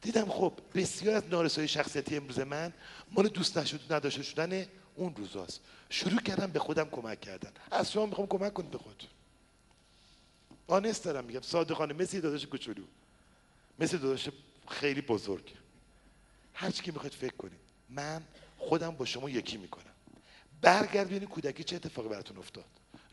دیدم 0.00 0.28
خب 0.28 0.52
بسیار 0.74 1.14
از 1.14 1.22
نارسایی 1.30 1.68
شخصیتی 1.68 2.16
امروز 2.16 2.38
من 2.38 2.72
مال 3.10 3.28
دوست 3.28 3.58
نشد 3.58 3.80
نداشته 3.90 4.22
شدن 4.22 4.66
اون 4.94 5.14
روزاست. 5.16 5.60
شروع 5.90 6.20
کردم 6.20 6.46
به 6.46 6.58
خودم 6.58 6.88
کمک 6.90 7.20
کردن. 7.20 7.50
از 7.70 7.92
شما 7.92 8.06
می‌خوام 8.06 8.26
کمک 8.26 8.52
کنید 8.52 8.70
به 8.70 8.78
خودتون. 8.78 9.08
آنست 10.66 11.04
دارم 11.04 11.24
میگم 11.24 11.40
صادقانه 11.42 11.94
مثل 11.94 12.20
داداش 12.20 12.46
کوچولو. 12.46 12.82
مثل 13.78 13.98
داداش 13.98 14.28
خیلی 14.68 15.00
بزرگ. 15.00 15.54
هر 16.54 16.70
چی 16.70 16.82
که 16.82 16.92
می‌خواید 16.92 17.14
فکر 17.14 17.36
کنید. 17.36 17.60
من 17.90 18.22
خودم 18.58 18.90
با 18.90 19.04
شما 19.04 19.30
یکی 19.30 19.56
می‌کنم. 19.56 19.84
برگرد 20.60 21.06
ببینید 21.06 21.28
کودکی 21.28 21.64
چه 21.64 21.76
اتفاقی 21.76 22.08
براتون 22.08 22.38
افتاد. 22.38 22.64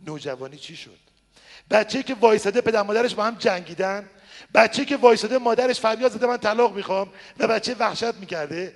نوجوانی 0.06 0.58
چی 0.58 0.76
شد؟ 0.76 1.00
بچه 1.72 2.04
که 2.04 2.16
وایساده 2.16 2.62
پدر 2.62 2.82
مادرش 2.82 3.16
با 3.16 3.24
هم 3.24 3.36
جنگیدن. 3.36 4.10
بچه 4.54 4.86
که 4.86 4.98
وایساده 4.98 5.38
مادرش 5.38 5.80
فریاد 5.80 6.12
زده 6.12 6.28
من 6.28 6.38
طلاق 6.38 6.76
می‌خوام. 6.76 7.10
و 7.40 7.48
بچه 7.48 7.76
وحشت 7.76 8.16
می‌کرده. 8.16 8.76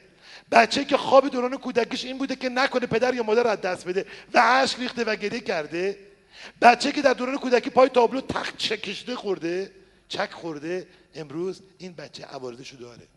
بچه 0.54 0.86
که 0.86 0.98
خواب 0.98 1.30
دوران 1.30 1.58
کودکیش 1.58 2.06
این 2.06 2.18
بوده 2.18 2.36
که 2.36 2.50
نکنه 2.50 2.88
پدر 2.88 3.14
یا 3.14 3.24
مادر 3.24 3.48
از 3.48 3.62
دست 3.62 3.88
بده 3.88 4.06
و 4.34 4.40
عشق 4.40 4.80
ریخته 4.80 5.04
و 5.04 5.16
گریه 5.16 5.40
کرده. 5.40 6.00
بچه 6.62 6.92
که 6.92 7.02
در 7.02 7.14
دوران 7.14 7.38
کودکی 7.38 7.70
پای 7.70 7.90
تابلو 7.90 8.22
تخت 8.22 8.58
چکشته 8.58 9.16
خورده 9.16 9.72
چک 10.08 10.32
خورده 10.32 10.88
امروز 11.16 11.62
این 11.78 11.94
بچه 11.94 12.26
عوارضشو 12.26 12.78
داره. 12.78 13.08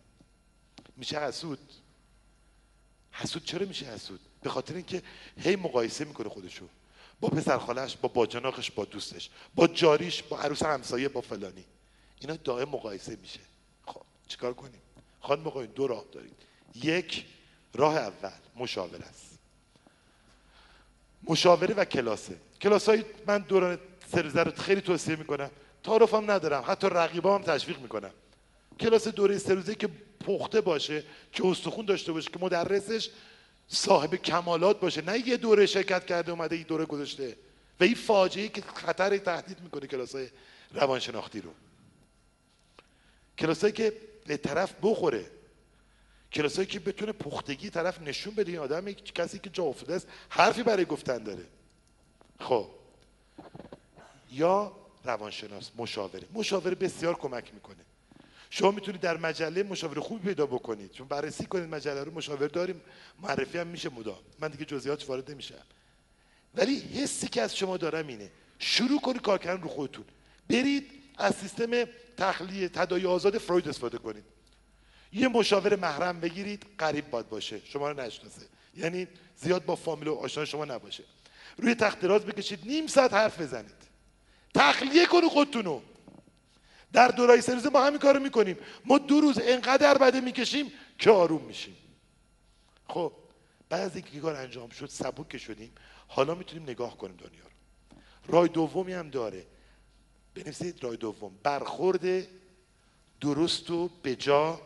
میشه 0.96 1.20
حسود. 1.20 1.58
حسود 3.12 3.44
چرا 3.44 3.66
میشه 3.66 3.86
حسود؟ 3.86 4.20
به 4.42 4.50
خاطر 4.50 4.74
اینکه 4.74 5.02
هی 5.38 5.56
مقایسه 5.56 6.04
می‌کنه 6.04 6.28
خودشو. 6.28 6.68
با 7.20 7.28
پسر 7.28 7.58
خالش 7.58 7.96
با 7.96 8.08
باجناقش 8.08 8.70
با 8.70 8.84
دوستش 8.84 9.30
با 9.54 9.66
جاریش 9.66 10.22
با 10.22 10.38
عروس 10.38 10.62
همسایه 10.62 11.08
با 11.08 11.20
فلانی. 11.20 11.64
اینا 12.20 12.36
دائم 12.36 12.68
مقایسه 12.68 13.16
میشه. 13.22 13.40
خب 13.86 14.02
چیکار 14.28 14.54
کنیم؟ 14.54 14.80
خانم 15.20 15.46
آقایون 15.46 15.72
دو 15.72 15.86
راه 15.86 16.04
دارید. 16.12 16.45
یک 16.82 17.26
راه 17.74 17.96
اول 17.96 18.30
مشاوره 18.56 19.04
است. 19.04 19.38
مشاوره 21.22 21.74
و 21.74 21.84
کلاسه. 21.84 22.36
کلاس 22.60 22.88
های 22.88 23.04
من 23.26 23.38
دوران 23.38 23.78
سرزه 24.12 24.42
رو 24.42 24.52
خیلی 24.52 24.80
توصیه 24.80 25.16
می‌کنم. 25.16 25.50
تعارف 25.84 26.14
هم 26.14 26.30
ندارم 26.30 26.64
حتی 26.66 26.86
رقیبا 26.86 27.34
هم 27.34 27.42
تشویق 27.42 27.78
می‌کنم. 27.78 28.10
کلاس 28.80 29.08
دوره 29.08 29.38
سه 29.38 29.54
روزه 29.54 29.74
که 29.74 29.88
پخته 30.26 30.60
باشه 30.60 31.04
که 31.32 31.46
استخون 31.46 31.86
داشته 31.86 32.12
باشه 32.12 32.30
که 32.30 32.38
مدرسش 32.38 33.10
صاحب 33.68 34.14
کمالات 34.14 34.80
باشه. 34.80 35.02
نه 35.02 35.28
یه 35.28 35.36
دوره 35.36 35.66
شرکت 35.66 36.06
کرده 36.06 36.32
اومده 36.32 36.56
یه 36.56 36.64
دوره 36.64 36.84
گذاشته. 36.84 37.36
و 37.80 37.84
این 37.84 37.94
فاجعه 37.94 38.48
که 38.48 38.62
خطر 38.62 39.18
تهدید 39.18 39.60
می‌کنه 39.60 39.86
کلاس 39.86 40.14
های 40.14 40.28
روانشناختی 40.74 41.40
رو. 41.40 41.50
کلاسایی 43.38 43.72
که 43.72 43.92
به 44.26 44.36
طرف 44.36 44.74
بخوره 44.82 45.30
کلاسایی 46.32 46.66
که 46.66 46.80
بتونه 46.80 47.12
پختگی 47.12 47.70
طرف 47.70 48.00
نشون 48.00 48.34
بده 48.34 48.52
این 48.52 48.60
آدم 48.60 48.92
کسی 48.92 49.38
که 49.38 49.50
جا 49.50 49.64
افتاده 49.64 49.94
است 49.94 50.08
حرفی 50.28 50.62
برای 50.62 50.84
گفتن 50.84 51.18
داره. 51.18 51.44
خب. 52.40 52.66
یا 54.32 54.72
روانشناس 55.04 55.70
مشاوره. 55.76 56.26
مشاوره 56.32 56.74
بسیار 56.74 57.14
کمک 57.14 57.54
می‌کنه. 57.54 57.76
شما 58.50 58.70
می‌تونید 58.70 59.00
در 59.00 59.16
مجله 59.16 59.62
مشاوره 59.62 60.00
خوبی 60.00 60.28
پیدا 60.28 60.46
بکنید. 60.46 60.92
چون 60.92 61.08
بررسی 61.08 61.46
کنید 61.46 61.74
مجله 61.74 62.04
رو 62.04 62.14
مشاوره 62.14 62.48
داریم. 62.48 62.80
معرفی 63.22 63.58
هم 63.58 63.66
میشه 63.66 63.88
مدام. 63.88 64.18
من 64.40 64.48
دیگه 64.48 64.64
جزئیات 64.64 65.08
وارد 65.08 65.30
نمیشم. 65.30 65.54
ولی 66.54 66.80
حسی 66.80 67.28
که 67.28 67.42
از 67.42 67.56
شما 67.56 67.76
دارم 67.76 68.06
اینه. 68.06 68.30
شروع 68.58 69.00
کنید 69.00 69.22
کار 69.22 69.38
کردن 69.38 69.62
رو 69.62 69.68
خودتون. 69.68 70.04
برید 70.48 70.90
از 71.18 71.34
سیستم 71.34 71.84
تخلیه 72.16 72.68
تدایی 72.68 73.06
آزاد 73.06 73.38
فروید 73.38 73.68
استفاده 73.68 73.98
کنید. 73.98 74.24
یه 75.16 75.28
مشاور 75.28 75.76
محرم 75.76 76.20
بگیرید 76.20 76.66
قریب 76.78 77.10
باد 77.10 77.28
باشه. 77.28 77.60
شما 77.64 77.90
رو 77.90 78.00
نشناسه. 78.00 78.46
یعنی 78.76 79.08
زیاد 79.36 79.64
با 79.64 79.76
فامیل 79.76 80.08
و 80.08 80.14
آشنا 80.14 80.44
شما 80.44 80.64
نباشه. 80.64 81.04
روی 81.56 81.74
تخت 81.74 82.00
دراز 82.00 82.26
بکشید 82.26 82.60
نیم 82.66 82.86
ساعت 82.86 83.14
حرف 83.14 83.40
بزنید. 83.40 83.86
تخلیه 84.54 85.06
کنید 85.06 85.30
خودتونو. 85.30 85.80
در 86.92 87.08
دورای 87.08 87.40
سه 87.40 87.54
روزه 87.54 87.68
ما 87.68 87.86
همین 87.86 87.98
کارو 87.98 88.20
می‌کنیم. 88.20 88.56
ما 88.84 88.98
دو 88.98 89.20
روز 89.20 89.38
انقدر 89.42 89.98
بده 89.98 90.20
می‌کشیم 90.20 90.72
که 90.98 91.10
آروم 91.10 91.42
میشیم. 91.44 91.76
خب 92.88 93.12
بعد 93.68 93.80
از 93.80 93.96
اینکه 93.96 94.20
کار 94.20 94.36
انجام 94.36 94.68
شد 94.68 94.86
سبک 94.86 95.36
شدیم 95.36 95.72
حالا 96.08 96.34
می‌تونیم 96.34 96.62
نگاه 96.62 96.96
کنیم 96.96 97.16
دنیا 97.16 97.44
رو. 97.44 97.50
رای 98.34 98.48
دومی 98.48 98.92
هم 98.92 99.10
داره. 99.10 99.46
بنویسید 100.34 100.84
رای 100.84 100.96
دوم. 100.96 101.38
برخورد 101.42 102.26
درست 103.20 103.70
و 103.70 103.90
بجا 104.04 104.60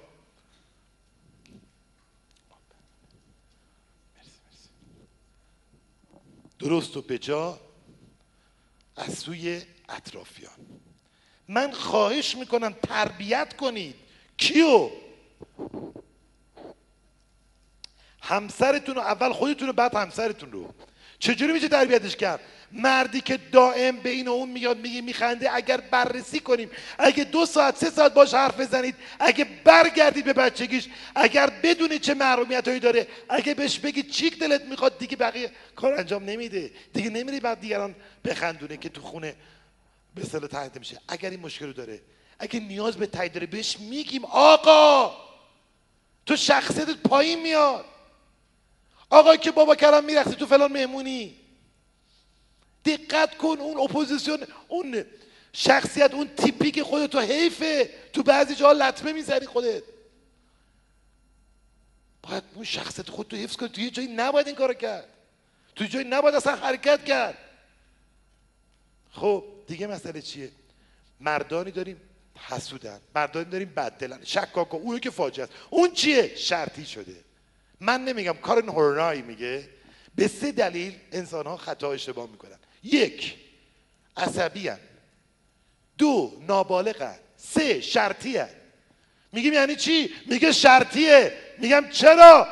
درست 6.61 6.97
و 6.97 7.03
بجا 7.03 7.61
از 8.97 9.19
سوی 9.19 9.63
اطرافیان. 9.89 10.53
من 11.49 11.73
خواهش 11.73 12.37
می‌کنم 12.37 12.73
تربیت 12.73 13.57
کنید. 13.57 13.95
کیو؟ 14.37 14.91
همسرتون 18.23 18.95
رو 18.95 19.01
اول 19.01 19.33
خودتون 19.33 19.67
رو 19.67 19.73
بعد 19.73 19.95
همسرتون 19.95 20.53
رو. 20.53 20.75
چجوری 21.21 21.53
میشه 21.53 21.69
تربیتش 21.69 22.17
کرد؟ 22.17 22.41
مردی 22.73 23.21
که 23.21 23.39
دائم 23.53 23.97
به 23.97 24.11
این 24.11 24.29
و 24.29 24.31
اون 24.31 24.49
میاد 24.49 24.79
میگه 24.79 25.01
میخنده 25.01 25.55
اگر 25.55 25.81
بررسی 25.81 26.41
کنیم 26.41 26.71
اگه 26.99 27.25
دو 27.25 27.47
ساعت 27.47 27.77
سه 27.77 27.91
ساعت 27.91 28.15
باش 28.15 28.35
حرف 28.35 28.61
بزنید 28.61 28.95
اگه 29.21 29.47
برگردید 29.65 30.25
به 30.25 30.33
بچگیش 30.33 30.89
اگر 31.15 31.51
بدونید 31.63 32.01
چه 32.01 32.15
محرومیت 32.15 32.69
هایی 32.69 32.81
داره 32.81 33.07
اگه 33.29 33.55
بهش 33.55 33.79
بگید 33.79 34.11
چیک 34.11 34.39
دلت 34.39 34.63
می‌خواد 34.63 34.99
دیگه 34.99 35.17
بقیه 35.17 35.51
کار 35.77 35.95
انجام 35.95 36.25
نمیده. 36.25 36.71
دیگه 36.93 37.11
نمیری 37.11 37.41
بعد 37.41 37.61
دیگران 37.61 37.95
بخندونه 38.25 38.77
که 38.77 38.89
تو 38.89 39.01
خونه 39.01 39.35
به 40.15 40.23
اصطلاح 40.23 40.47
تحت 40.47 40.79
میشه. 40.79 41.01
اگر 41.09 41.31
این 41.31 41.41
مشکل 41.41 41.73
داره 41.73 42.01
اگه 42.39 42.61
نیاز 42.61 42.97
به 42.97 43.07
تایید 43.07 43.33
داره 43.33 43.47
بهش 43.47 43.77
میگیم 43.81 44.25
آقا 44.25 45.17
تو 46.27 46.37
شخصیتت 46.37 46.97
پایین 46.97 47.43
میاد. 47.43 47.85
آقا 49.11 49.37
که 49.37 49.51
بابا 49.51 49.75
کلام 49.75 50.05
میرخصی 50.05 50.35
تو 50.35 50.47
فلان 50.47 50.73
مهمونی. 50.73 51.37
دقت 52.85 53.37
کن 53.37 53.57
اون 53.61 53.81
اپوزیسیون 53.81 54.47
اون 54.69 55.05
شخصیت 55.53 56.15
اون 56.15 56.29
تیپی 56.37 56.71
که 56.71 56.85
خودت 56.85 57.11
تو 57.11 57.21
حیفه. 57.21 57.91
تو 58.13 58.23
بعضی 58.23 58.55
جاها 58.55 58.73
لطمه 58.73 59.13
می‌زنی 59.13 59.47
خودت. 59.47 59.83
باید 62.23 62.43
اون 62.55 62.65
شخصیت 62.65 63.11
خود 63.11 63.29
تو 63.29 63.37
حفظ 63.37 63.57
کنی. 63.57 63.69
تو 63.69 63.81
یه 63.81 63.91
جایی 63.91 64.09
نباید 64.09 64.47
این 64.47 64.57
کارو 64.57 64.75
کرد. 64.75 65.09
تو 65.77 65.85
جایی 65.85 66.09
نباید 66.09 66.35
اصلا 66.35 66.57
حرکت 66.57 67.05
کرد. 67.05 67.39
خب 69.13 69.45
دیگه 69.67 69.87
مسئله 69.87 70.23
چیه؟ 70.23 70.53
مردانی 71.21 71.71
داریم 71.71 72.01
حسودن. 72.35 73.01
مردانی 73.15 73.45
داریم 73.45 73.73
بددلن. 73.77 74.25
شکاکا 74.25 74.77
اون 74.77 74.99
که 74.99 75.11
فاجعه 75.11 75.45
است. 75.45 75.53
اون 75.71 75.93
چیه؟ 75.93 76.37
شرطی 76.37 76.87
شده. 76.87 77.30
من 77.81 78.05
نمیگم 78.05 78.33
کارن 78.33 78.69
هورنای 78.69 79.23
میگه. 79.23 79.69
به 80.15 80.29
سه 80.29 80.53
دلیل 80.53 80.99
انسان 81.13 81.47
ها 81.47 81.57
خطا 81.57 81.93
اشتباه 81.93 82.31
می‌کنن. 82.31 82.59
یک 82.83 83.37
عصبی 84.17 84.69
هن. 84.69 84.79
دو 85.99 86.43
نابالغ 86.49 87.15
سه 87.37 87.81
شرطی 87.81 88.37
هن. 88.37 88.49
میگیم 89.33 89.53
یعنی 89.53 89.77
چی؟ 89.77 90.15
میگه 90.27 90.53
شرطیه. 90.53 91.33
میگم 91.59 91.85
چرا؟ 91.91 92.49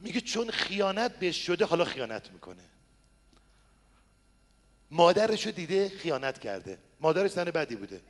میگه 0.00 0.20
چون 0.20 0.50
خیانت 0.50 1.18
بهش 1.18 1.46
شده 1.46 1.64
حالا 1.64 1.84
خیانت 1.84 2.30
می‌کنه. 2.32 2.62
مادرش 4.90 5.46
رو 5.46 5.52
دیده 5.52 5.88
خیانت 5.88 6.38
کرده. 6.38 6.78
مادرش 7.00 7.30
زن 7.30 7.44
بدی 7.44 7.76
بوده. 7.76 8.00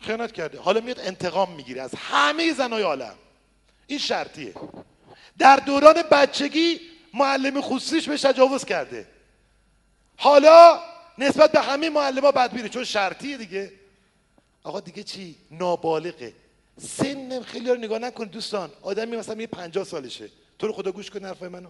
خیانت 0.00 0.32
کرده. 0.32 0.60
حالا 0.60 0.80
میاد 0.80 1.00
انتقام 1.00 1.52
می‌گیره. 1.52 1.82
از 1.82 1.94
همه 1.94 2.52
زنای 2.52 2.82
عالم. 2.82 3.14
این 3.86 3.98
شرطیه. 3.98 4.54
در 5.38 5.56
دوران 5.56 6.02
بچگی 6.02 6.80
معلم 7.14 7.60
خصوصیش 7.60 8.08
به 8.08 8.18
تجاوز 8.18 8.64
کرده. 8.64 9.06
حالا 10.16 10.80
نسبت 11.18 11.52
به 11.52 11.60
همه 11.60 11.90
ها 11.90 12.48
میره 12.52 12.68
چون 12.68 12.84
شرطیه 12.84 13.36
دیگه. 13.36 13.72
آقا 14.62 14.80
دیگه 14.80 15.02
چی؟ 15.02 15.36
نابالغه. 15.50 16.32
سن 16.80 17.42
خیلی 17.42 17.70
رو 17.70 17.76
نگاه 17.76 17.98
نکن 17.98 18.24
دوستان. 18.24 18.70
آدمی 18.82 19.16
مثلا 19.16 19.40
یه 19.40 19.46
پنجاه 19.46 19.84
سالشه. 19.84 20.28
تو 20.58 20.66
رو 20.66 20.72
خدا 20.72 20.92
گوش 20.92 21.10
کن 21.10 21.24
حرفای 21.24 21.48
منو. 21.48 21.68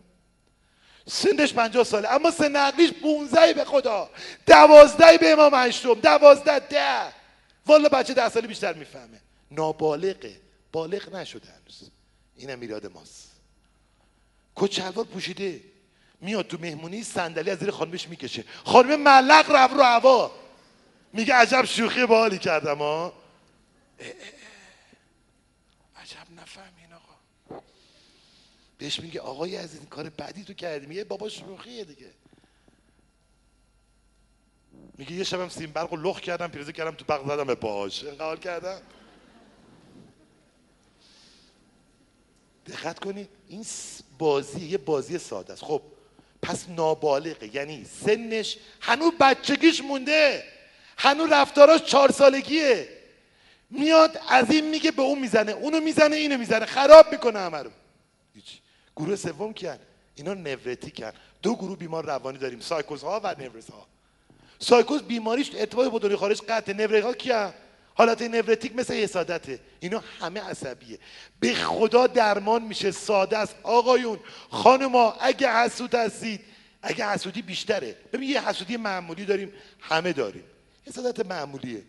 سنش 1.08 1.52
پنجاه 1.52 1.84
ساله. 1.84 2.12
اما 2.12 2.30
سن 2.30 2.56
عقلیش 2.56 2.92
15 2.92 3.54
به 3.54 3.64
خدا. 3.64 4.10
دوازده 4.46 5.18
به 5.18 5.32
امام 5.32 5.54
هشتم. 5.54 5.94
دوازده 5.94 6.58
ده. 6.58 7.12
والا 7.66 7.88
بچه 7.88 8.14
ده 8.14 8.28
ساله 8.28 8.46
بیشتر 8.46 8.72
می‌فهمه. 8.72 9.20
نابالغه. 9.50 10.40
بالغ 10.72 11.14
نشده 11.14 11.48
هنوز. 11.48 11.90
اینم 12.36 12.60
ایراد 12.60 12.86
ماست. 12.86 13.35
کچلوار 14.56 15.04
پوشیده. 15.04 15.60
میاد 16.20 16.46
تو 16.46 16.58
مهمونی 16.60 17.02
صندلی 17.02 17.50
از 17.50 17.58
زیر 17.58 17.70
خانمش 17.70 18.08
می‌کشه. 18.08 18.44
خانم 18.64 19.02
ملق 19.02 19.50
رو 19.50 19.76
رو 19.76 19.82
هوا. 19.82 20.32
میگه 21.12 21.34
عجب 21.34 21.64
شوخی 21.64 22.06
باحالی 22.06 22.38
کردم 22.38 22.78
ها 22.78 23.12
عجب 25.96 26.26
نفهمین 26.36 26.92
آقا. 26.92 27.62
بهش 28.78 29.00
میگه 29.00 29.20
آقای 29.20 29.56
از 29.56 29.74
این 29.74 29.86
کار 29.86 30.10
بعدی 30.10 30.44
تو 30.44 30.54
کردی. 30.54 30.86
میگه 30.86 31.04
بابا 31.04 31.28
شوخیه 31.28 31.84
دیگه. 31.84 32.10
میگه 34.98 35.12
یه 35.12 35.24
شبم 35.24 35.48
سیم 35.48 35.72
برق 35.72 35.92
و 35.92 35.96
لخ 35.96 36.20
کردم 36.20 36.48
پیروزه 36.48 36.72
کردم 36.72 36.94
تو 36.94 37.04
بغل 37.04 37.28
زدم 37.28 37.44
به 37.44 37.54
باش 37.54 38.04
انقال 38.04 38.36
کردم؟ 38.36 38.80
دقت 42.68 42.98
کنید 42.98 43.28
این 43.48 43.64
بازی 44.18 44.66
یه 44.66 44.78
بازی 44.78 45.18
ساده 45.18 45.52
است. 45.52 45.62
خب 45.64 45.82
پس 46.42 46.68
نابالغه. 46.68 47.56
یعنی 47.56 47.86
سنش 48.04 48.56
هنو 48.80 49.10
بچگیش 49.20 49.80
مونده. 49.80 50.44
هنو 50.98 51.26
رفتاراش 51.26 51.82
چهار 51.82 52.12
سالگیه. 52.12 52.88
میاد 53.70 54.20
از 54.28 54.50
این 54.50 54.70
میگه 54.70 54.90
به 54.90 55.02
اون 55.02 55.18
می‌زنه 55.18 55.52
اونو 55.52 55.80
می‌زنه 55.80 56.16
اینو 56.16 56.38
می‌زنه. 56.38 56.66
خراب 56.66 57.12
می‌کنه 57.12 57.38
همه 57.38 57.58
رو. 57.58 57.70
گروه 58.96 59.16
سوم 59.16 59.52
کیان؟ 59.52 59.78
اینا 60.14 60.34
نورتیکن 60.34 61.12
دو 61.42 61.54
گروه 61.54 61.76
بیمار 61.76 62.04
روانی 62.06 62.38
داریم. 62.38 62.60
سایکوز 62.60 63.02
ها 63.02 63.20
و 63.24 63.34
نورس 63.38 63.66
سایکوز 64.58 65.02
بیماریش 65.02 65.50
ارتباط 65.54 65.90
با 65.90 65.98
دنیای 65.98 66.16
خارج 66.16 66.42
قطع 66.42 66.72
نوره 66.72 67.02
ها 67.02 67.12
کیان؟ 67.12 67.54
حالت 67.98 68.22
نورتیک 68.22 68.76
مثل 68.76 68.94
حسادته. 68.94 69.60
اینا 69.80 70.04
همه 70.20 70.40
عصبیه. 70.40 70.98
به 71.40 71.54
خدا 71.54 72.06
درمان 72.06 72.62
میشه 72.62 72.90
ساده 72.90 73.38
است. 73.38 73.54
آقایون 73.62 74.18
خانما 74.50 75.12
اگه 75.12 75.52
حسود 75.52 75.94
هستید 75.94 76.40
اگه 76.82 77.08
حسودی 77.08 77.42
بیشتره. 77.42 77.96
ببین 78.12 78.30
یه 78.30 78.48
حسودی 78.48 78.76
معمولی 78.76 79.24
داریم 79.24 79.52
همه 79.80 80.12
داریم. 80.12 80.44
حسادت 80.86 81.26
معمولیه. 81.26 81.82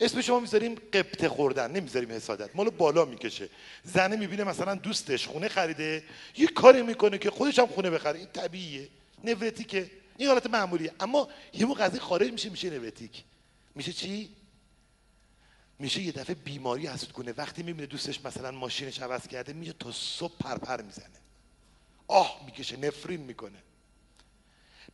اسم 0.00 0.20
شما 0.20 0.40
می‌ذاریم 0.40 0.74
قبطه 0.74 1.28
خوردن 1.28 1.70
نمی‌ذاریم 1.70 2.12
حسادت. 2.12 2.56
مالو 2.56 2.70
بالا 2.70 3.04
می‌کشه. 3.04 3.48
زنه 3.84 4.16
می‌بینه 4.16 4.44
مثلا 4.44 4.74
دوستش 4.74 5.26
خونه 5.26 5.48
خریده 5.48 6.04
یه 6.36 6.46
کاری 6.46 6.82
می‌کنه 6.82 7.18
که 7.18 7.30
خودش 7.30 7.58
هم 7.58 7.66
خونه 7.66 7.90
بخره. 7.90 8.18
این 8.18 8.28
طبیعیه. 8.32 8.88
نورتیکه 9.24 9.90
این 10.16 10.28
حالت 10.28 10.46
معمولیه. 10.46 10.92
اما 11.00 11.28
یه 11.52 11.66
موقع 11.66 11.98
خارج 11.98 12.32
میشه 12.32 12.50
میشه 12.50 12.70
نورتیک 12.70 13.24
میشه 13.74 13.92
چی؟ 13.92 14.30
میشه 15.78 16.02
یه 16.02 16.12
دفعه 16.12 16.34
بیماری 16.34 16.86
حسود 16.86 17.12
کنه. 17.12 17.34
وقتی 17.36 17.62
می‌بینه 17.62 17.86
دوستش 17.86 18.24
مثلا 18.24 18.50
ماشینش 18.50 19.00
عوض 19.00 19.26
کرده 19.26 19.52
میشه 19.52 19.72
تا 19.72 19.92
صبح 19.92 20.34
پرپر 20.40 20.82
می‌زنه. 20.82 21.06
آه 22.08 22.40
می‌کشه 22.46 22.76
نفرین 22.76 23.20
می‌کنه. 23.20 23.58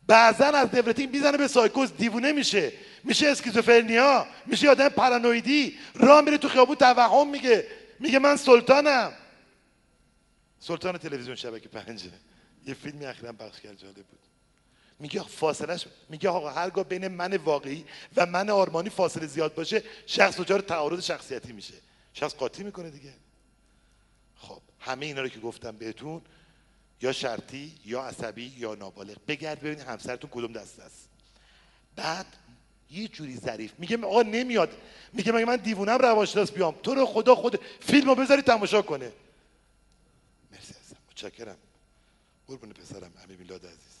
بعضا 0.07 0.45
از 0.45 0.67
نفرتین 0.75 1.09
می‌زنه 1.09 1.37
به 1.37 1.47
سایکوز 1.47 1.97
دیوونه 1.97 2.31
میشه. 2.31 2.71
میشه 3.03 3.27
اسکیزوفرنیا 3.27 4.27
میشه 4.45 4.69
آدم 4.69 4.89
پارانویدی. 4.89 5.77
راه 5.95 6.21
میره 6.21 6.37
تو 6.37 6.49
خیابون 6.49 6.75
توهم 6.75 7.29
میگه. 7.29 7.67
میگه 7.99 8.19
من 8.19 8.35
سلطانم. 8.35 9.13
سلطان 10.59 10.97
تلویزیون 10.97 11.35
شبکه 11.35 11.69
پنجه. 11.69 12.11
یه 12.65 12.73
فیلمی 12.73 13.05
اخیرا 13.05 13.33
پخش 13.33 13.61
کرد 13.61 13.77
جالب 13.77 13.95
بود. 13.95 14.19
میگه 14.99 15.23
فاصلش 15.23 15.85
میگه 16.09 16.29
آقا 16.29 16.49
هرگاه 16.49 16.83
بین 16.83 17.07
من 17.07 17.37
واقعی 17.37 17.85
و 18.17 18.25
من 18.25 18.49
آرمانی 18.49 18.89
فاصله 18.89 19.27
زیاد 19.27 19.55
باشه 19.55 19.83
شخص 20.05 20.39
دچار 20.39 20.61
تعارض 20.61 21.03
شخصیتی 21.03 21.53
میشه. 21.53 21.73
شخص 22.13 22.35
قاطی 22.35 22.63
می‌کنه 22.63 22.89
دیگه. 22.89 23.13
خب 24.35 24.61
همه 24.79 25.05
اینا 25.05 25.21
رو 25.21 25.27
که 25.27 25.39
گفتم 25.39 25.71
بهتون 25.71 26.21
یا 27.01 27.11
شرطی 27.11 27.75
یا 27.85 28.03
عصبی 28.03 28.53
یا 28.57 28.75
نابالغ. 28.75 29.17
بگرد 29.27 29.59
ببینید 29.59 29.79
همسرتون 29.79 30.29
کدوم 30.33 30.53
دست 30.53 30.79
است. 30.79 31.09
بعد 31.95 32.25
یه 32.91 33.07
جوری 33.07 33.37
ظریف. 33.37 33.73
میگه 33.77 33.97
آقا 33.97 34.21
نمیاد. 34.21 34.77
میگه 35.13 35.31
مگه 35.31 35.45
من 35.45 35.55
دیوونم 35.55 35.97
روانشناس 35.97 36.51
بیام. 36.51 36.75
تو 36.83 36.95
رو 36.95 37.05
خدا 37.05 37.35
خود 37.35 37.59
فیلمو 37.79 38.15
بذاری 38.15 38.41
تماشا 38.41 38.81
کنه. 38.81 39.11
مرسی 40.51 40.73
عزیزم. 40.73 40.97
متشکرم. 41.11 41.57
قربون 42.47 42.73
پسرم 42.73 43.13
امیر 43.23 43.37
میلاد 43.37 43.65
عزیز. 43.65 43.92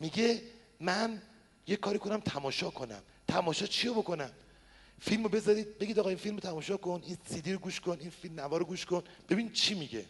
میگه 0.00 0.42
من 0.80 1.22
یه 1.66 1.76
کاری 1.76 1.98
کنم 1.98 2.20
تماشا 2.20 2.70
کنم. 2.70 3.02
تماشا 3.28 3.66
چیو 3.66 3.94
بکنم؟ 3.94 4.30
فیلم 5.00 5.22
رو 5.22 5.28
بذارید 5.28 5.78
بگید 5.78 5.98
آقا 5.98 6.08
این 6.08 6.18
فیلم 6.18 6.34
رو 6.34 6.40
تماشا 6.40 6.76
کن 6.76 7.02
این 7.06 7.16
سیدی 7.30 7.52
رو 7.52 7.58
گوش 7.58 7.80
کن 7.80 7.96
این 8.00 8.10
فیلم 8.10 8.40
نوار 8.40 8.60
رو 8.60 8.66
گوش 8.66 8.86
کن. 8.86 9.02
ببین 9.28 9.52
چی 9.52 9.74
میگه. 9.74 10.04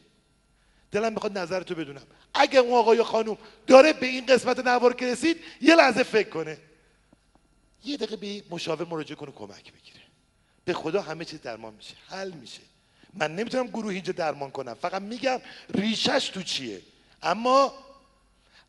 دلم 0.91 1.13
می‌خواد 1.13 1.39
نظرتو 1.39 1.75
بدونم. 1.75 2.07
اگه 2.35 2.59
اون 2.59 2.73
آقا 2.73 2.95
یا 2.95 3.05
خانوم 3.05 3.39
داره 3.67 3.93
به 3.93 4.07
این 4.07 4.27
قسمت 4.27 4.59
نوار 4.59 4.95
که 4.95 5.07
رسید 5.07 5.41
یه 5.61 5.75
لحظه 5.75 6.03
فکر 6.03 6.29
کنه. 6.29 6.59
یه 7.85 7.97
دقیقه 7.97 8.17
به 8.17 8.43
مشاور 8.51 8.87
مراجعه 8.87 9.17
کنه 9.17 9.31
کمک 9.33 9.73
بگیره. 9.73 10.01
به 10.65 10.73
خدا 10.75 11.03
همه 11.03 11.25
چیز 11.25 11.41
درمان 11.41 11.75
میشه 11.75 11.95
حل 12.09 12.31
میشه. 12.31 12.61
من 13.15 13.37
نمی‌تونم 13.37 13.67
گروه 13.67 13.93
اینجا 13.93 14.13
درمان 14.13 14.51
کنم. 14.51 14.75
فقط 14.75 15.03
میگم 15.03 15.41
ریشش 15.69 16.31
تو 16.35 16.43
چیه؟ 16.43 16.83
اما 17.23 17.86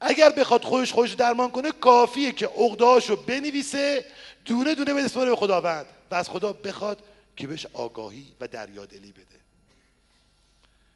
اگر 0.02 0.30
بخواد 0.30 0.64
خودش 0.64 0.94
خودش 0.94 1.14
درمان 1.14 1.52
کنه 1.52 1.72
کافیه 1.72 2.32
که 2.32 2.48
عقدهاشو 2.48 3.16
بنویسه 3.16 4.06
دونه 4.46 4.76
دونه 4.76 4.94
بده 4.94 5.26
به 5.26 5.36
خداوند. 5.36 5.86
و 6.12 6.16
از 6.16 6.30
خدا 6.30 6.54
بخواد 6.54 7.04
که 7.36 7.48
بهش 7.48 7.66
آگاهی 7.74 8.28
و 8.40 8.48
دریادلی 8.48 9.12
بده. 9.12 9.38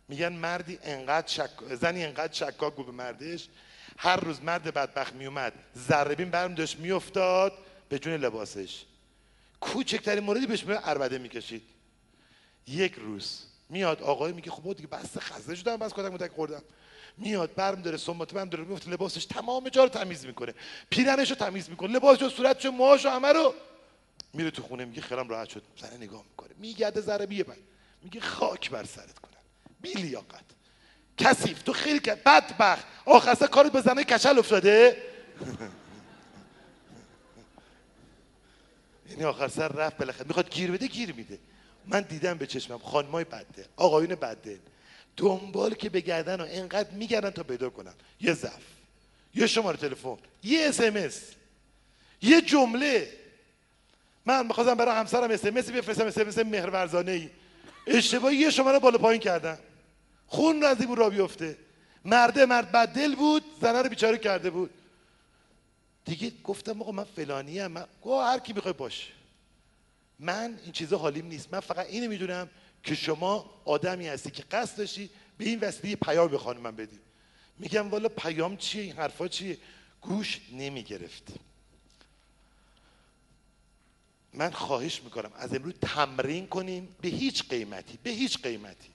میگن 0.08 0.34
مردی 0.34 0.80
انقدر 0.84 1.28
شک... 1.28 1.50
زنی 1.82 2.04
انقدر 2.04 2.34
شکاک 2.34 2.74
بود 2.74 2.86
به 2.86 2.92
مردش 2.92 3.48
هر 3.98 4.16
روز 4.16 4.44
مرد 4.44 4.64
بدبخت 4.64 5.14
میومد 5.14 5.54
ذربین 5.78 6.30
برم 6.30 6.56
داشت 6.56 6.80
میافتاد 6.80 7.54
به 7.90 8.00
جون 8.00 8.14
لباسش. 8.14 8.86
کوچکترین 9.62 10.24
موردی 10.24 10.46
بهش 10.48 10.64
میره 10.64 10.80
اربده 10.84 11.18
می‌کشید. 11.18 11.64
یک 12.68 12.94
روز 12.94 13.42
میاد 13.70 14.02
آقای 14.02 14.32
میگه 14.32 14.52
خب 14.52 14.74
دیگه 14.74 14.88
بس 14.88 15.18
خسته 15.18 15.56
شدم 15.56 15.78
بس 15.78 15.94
کتک 15.94 16.12
متک 16.12 16.32
خوردم. 16.32 16.62
میاد 17.18 17.56
برم 17.56 17.82
داره 17.82 17.98
سمت 17.98 18.34
برم 18.34 18.50
داره 18.50 18.64
میفته 18.64 18.92
لباسش 18.92 19.26
تمام 19.26 19.70
جا 19.70 19.84
رو 19.84 19.90
تمیز 19.90 20.26
می‌کنه. 20.26 20.54
پیرنش 20.90 21.30
رو 21.30 21.36
تمیز 21.36 21.70
می‌کنه. 21.70 21.94
لباسش 21.94 22.34
صورتش 22.34 22.66
موهاش 22.66 23.06
همه 23.06 23.28
رو 23.28 23.54
میره 24.34 24.52
تو 24.52 24.62
خونه 24.64 24.86
میگه 24.86 25.02
خیرم 25.02 25.30
راحت 25.30 25.50
شد. 25.50 25.64
زنه 25.82 25.98
نگاه 25.98 26.24
می‌کنه. 26.30 26.50
میگرده 26.58 27.02
ذره 27.02 27.26
بیه 27.26 27.44
بعد 27.44 27.58
میگه 28.04 28.22
خاک 28.22 28.70
بر 28.70 28.84
سرت 28.84 29.20
کنن 29.20 29.32
بی 29.82 29.94
لیاقت. 29.94 30.46
کثیف. 31.18 31.64
تو 31.64 31.74
خیلی 31.74 32.00
که 32.00 32.16
بدبخت. 32.16 32.86
آخر 33.06 33.36
کارت 33.36 33.72
به 33.72 33.82
زنه 33.82 34.04
کچل 34.04 34.40
افتاده. 34.40 34.98
یعنی 39.10 39.24
آخر 39.24 39.48
سر 39.48 39.68
رفت 39.68 39.98
بالاخره. 39.98 40.28
می‌خواد 40.28 40.50
گیر 40.50 40.72
بده 40.72 40.88
گیر 40.88 41.14
میده. 41.14 41.40
من 41.88 42.02
دیدم 42.02 42.38
به 42.38 42.48
چشمم. 42.48 42.78
خانمای 42.78 43.24
بده. 43.24 43.66
آقایون 43.76 44.16
بده. 44.16 44.60
دنبال 45.18 45.74
که 45.74 45.90
بگردن 45.90 46.42
و 46.42 46.44
اینقدر 46.44 46.92
میگردن 46.92 47.30
تا 47.30 47.44
پیدا 47.44 47.70
کنن. 47.70 47.94
یه 48.22 48.34
ضعف. 48.34 48.64
یه 49.36 49.48
شماره 49.48 49.78
تلفن. 49.78 50.18
یه 50.44 50.68
اسمس 50.70 51.22
یه 52.22 52.42
جمله. 52.42 53.10
من 54.26 54.48
می‌خواستم 54.48 54.76
برای 54.76 54.96
همسرم 54.96 55.32
اسمس 55.32 55.70
بفرستم. 55.70 56.06
اسمس 56.06 56.38
مهرورزانه 56.38 57.12
ای 57.12 57.30
اشتباهی 57.88 58.36
یه 58.36 58.50
شماره 58.50 58.80
بالا 58.80 58.98
پایین 58.98 59.22
کردم 59.22 59.58
خون 60.28 60.64
از 60.64 60.82
این 60.82 60.96
را 60.96 61.10
بیفته. 61.10 61.58
مرده 62.06 62.46
مرد 62.46 62.72
بد 62.72 62.88
دل 62.88 63.16
بود 63.16 63.44
زنه 63.62 63.82
رو 63.82 63.90
بیچاره 63.90 64.18
کرده 64.18 64.50
بود. 64.50 64.70
دیگه 66.06 66.32
گفتم 66.44 66.82
آقا 66.82 66.92
من 66.92 67.04
فلانی 67.04 67.60
هم 67.60 67.72
من 67.72 67.86
هر 68.06 68.40
کی 68.40 68.54
می‌خوای 68.54 68.74
باش. 68.74 69.12
من 70.20 70.60
این 70.64 70.72
چیزا 70.72 70.98
حالیم 70.98 71.26
نیست. 71.26 71.54
من 71.54 71.60
فقط 71.60 71.88
اینو 71.88 72.10
می‌دونم 72.10 72.50
که 72.84 72.96
شما 72.96 73.62
آدمی 73.66 74.08
هستی 74.08 74.32
که 74.32 74.44
قصد 74.44 74.78
داشتی 74.78 75.10
به 75.38 75.46
این 75.46 75.60
وسیله 75.60 75.96
پیام 75.96 76.28
به 76.28 76.38
خانم 76.38 76.62
من 76.62 76.76
بدی. 76.76 77.00
میگم 77.60 77.90
والا 77.90 78.10
پیام 78.10 78.58
چیه؟ 78.58 78.84
این 78.84 78.94
حرفا 78.94 79.28
چیه؟ 79.28 79.58
گوش 80.02 80.42
نمی‌گرفت. 80.52 81.24
من 84.34 84.52
خواهش 84.52 85.02
می‌کنم 85.04 85.32
از 85.36 85.54
امروز 85.54 85.74
تمرین 85.82 86.48
کنیم 86.48 86.96
به 87.02 87.10
هیچ 87.10 87.50
قیمتی 87.50 88.00
به 88.04 88.10
هیچ 88.10 88.42
قیمتی. 88.42 88.90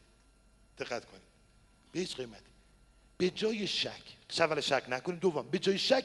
دقت 0.79 1.05
کنیم 1.05 1.23
به 1.93 2.01
هیچ 2.01 2.17
قیمتی. 2.17 2.43
به 3.19 3.31
جای 3.31 3.67
شک. 3.67 4.03
اول 4.39 4.61
شک 4.61 4.83
نکنیم 4.89 5.19
دوم. 5.19 5.49
به 5.51 5.59
جای 5.59 5.79
شک 5.79 6.05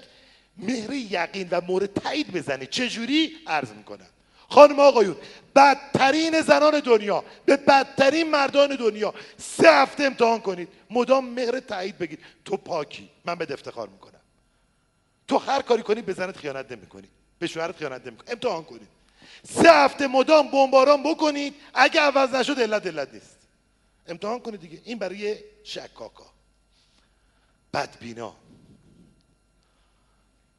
مهر 0.57 0.93
یقین 0.93 1.47
و 1.51 1.61
مورد 1.61 1.93
تایید 1.93 2.31
بزنید. 2.31 2.69
چجوری؟ 2.69 3.37
عرض 3.47 3.71
می‌کنم. 3.71 4.09
خانم 4.51 4.79
آقایون 4.79 5.15
بدترین 5.55 6.41
زنان 6.41 6.79
دنیا 6.79 7.23
به 7.45 7.57
بدترین 7.57 8.29
مردان 8.29 8.75
دنیا 8.75 9.13
سه 9.37 9.71
هفته 9.71 10.03
امتحان 10.03 10.39
کنید. 10.39 10.67
مدام 10.89 11.25
مهر 11.29 11.59
تایید 11.59 11.97
بگید. 11.97 12.19
تو 12.45 12.57
پاکی. 12.57 13.09
من 13.25 13.35
به 13.35 13.53
افتخار 13.53 13.89
می‌کنم. 13.89 14.19
تو 15.27 15.37
هر 15.37 15.61
کاری 15.61 15.83
کنی 15.83 16.01
به 16.01 16.13
زنت 16.13 16.37
خیانت 16.37 16.71
نمی‌کنی. 16.71 17.07
به 17.39 17.47
شوهرت 17.47 17.77
خیانت 17.77 18.07
نمی‌کنی. 18.07 18.31
امتحان 18.31 18.63
کنید. 18.63 18.87
سه 19.43 19.71
هفته 19.71 20.07
مدام 20.07 20.47
بمباران 20.47 21.03
بکنید. 21.03 21.55
اگه 21.73 22.01
عوض 22.01 22.29
نشد 22.35 22.59
علت 22.59 22.87
علت 22.87 23.13
نیست. 23.13 23.37
امتحان 24.07 24.39
کنید 24.39 24.61
دیگه. 24.61 24.81
این 24.85 24.97
برای 24.97 25.37
شکاکا. 25.63 26.25
بدبینا. 27.73 28.35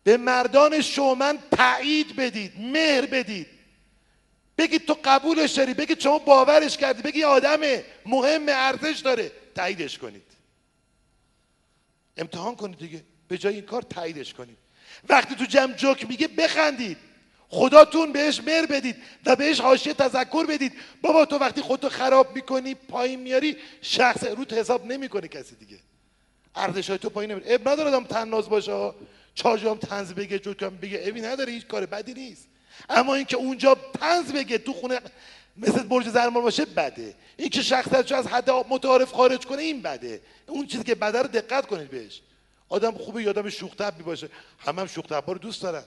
به 0.05 0.17
مردان 0.17 0.81
شومن 0.81 1.39
تایید 1.57 2.17
بدید. 2.17 2.53
مهر 2.61 3.07
بدید. 3.07 3.47
بگید 4.59 4.87
تو 4.87 4.97
قبولش 5.05 5.53
داری 5.53 5.75
بگید 5.75 6.01
شما 6.01 6.19
باورش 6.19 6.77
کردی 6.77 7.03
بگید 7.03 7.25
آدم 7.25 7.61
مهم 8.07 8.49
ارزش 8.49 9.01
داره. 9.05 9.33
تاییدش 9.55 9.99
کنید. 9.99 10.23
امتحان 12.17 12.57
کنید 12.57 12.79
دیگه. 12.79 13.05
به 13.29 13.39
جای 13.39 13.55
این 13.55 13.65
کار 13.65 13.83
تاییدش 13.83 14.35
کنید. 14.35 14.59
وقتی 15.09 15.35
تو 15.35 15.45
جمع 15.45 15.73
جوک 15.73 16.09
میگه 16.09 16.29
بخندید. 16.29 16.97
خداتون 17.49 18.13
بهش 18.13 18.41
مر 18.41 18.67
بدید 18.67 18.97
و 19.27 19.37
بهش 19.37 19.61
حاشیه 19.61 19.95
تذکر 19.95 20.47
بدید. 20.47 20.73
بابا 21.03 21.25
تو 21.25 21.37
وقتی 21.37 21.61
خودتو 21.61 21.89
خراب 21.89 22.35
می‌کنی 22.35 22.75
پایین 22.75 23.21
میاری 23.21 23.57
شخص 23.83 24.25
روت 24.25 24.53
حساب 24.53 24.87
نمی‌کنه 24.87 25.29
کسی 25.29 25.57
دیگه. 25.57 25.79
ارزش 26.55 26.89
های 26.89 26.99
تو 26.99 27.11
پایین 27.11 27.31
نمیاره 27.31 27.55
اب 27.55 27.69
نداره 27.69 27.91
آدم 27.91 28.05
تناز 28.05 28.49
باشه. 28.49 28.93
چاجام 29.35 29.79
تنز 29.79 30.13
بگه 30.13 30.39
جوکم 30.39 30.77
بگه. 30.77 31.01
ابی 31.05 31.21
نداره 31.21 31.53
هیچ 31.53 31.67
کار 31.67 31.87
بدی 31.87 32.15
نیست. 32.15 32.49
اما 32.89 33.15
اینکه 33.15 33.37
اونجا 33.37 33.77
تنز 34.01 34.33
بگه 34.33 34.59
تو 34.59 34.73
خونه 34.73 35.01
مثل 35.57 35.83
برج 35.83 36.09
زرمار 36.09 36.43
باشه 36.43 36.65
بده. 36.65 37.15
این 37.37 37.49
که 37.49 37.63
از 38.17 38.27
حد 38.27 38.51
متعارف 38.51 39.13
خارج 39.13 39.47
کنه 39.47 39.63
این 39.63 39.83
بده. 39.83 40.21
اون 40.47 40.67
چیزی 40.67 40.85
که 40.85 40.95
بده 40.95 41.19
رو 41.19 41.29
دقت 41.29 41.67
کنید 41.67 41.91
بهش. 41.91 42.21
آدم 42.69 42.93
خوبه 42.93 43.23
یا 43.23 43.31
آدم 43.31 43.49
شوخ 43.49 43.77
طبعی 43.77 44.03
باشه. 44.03 44.29
همه 44.59 44.81
هم 44.81 44.87
شوخ 44.87 45.07
رو 45.13 45.39
دوست 45.39 45.63
دارن. 45.63 45.83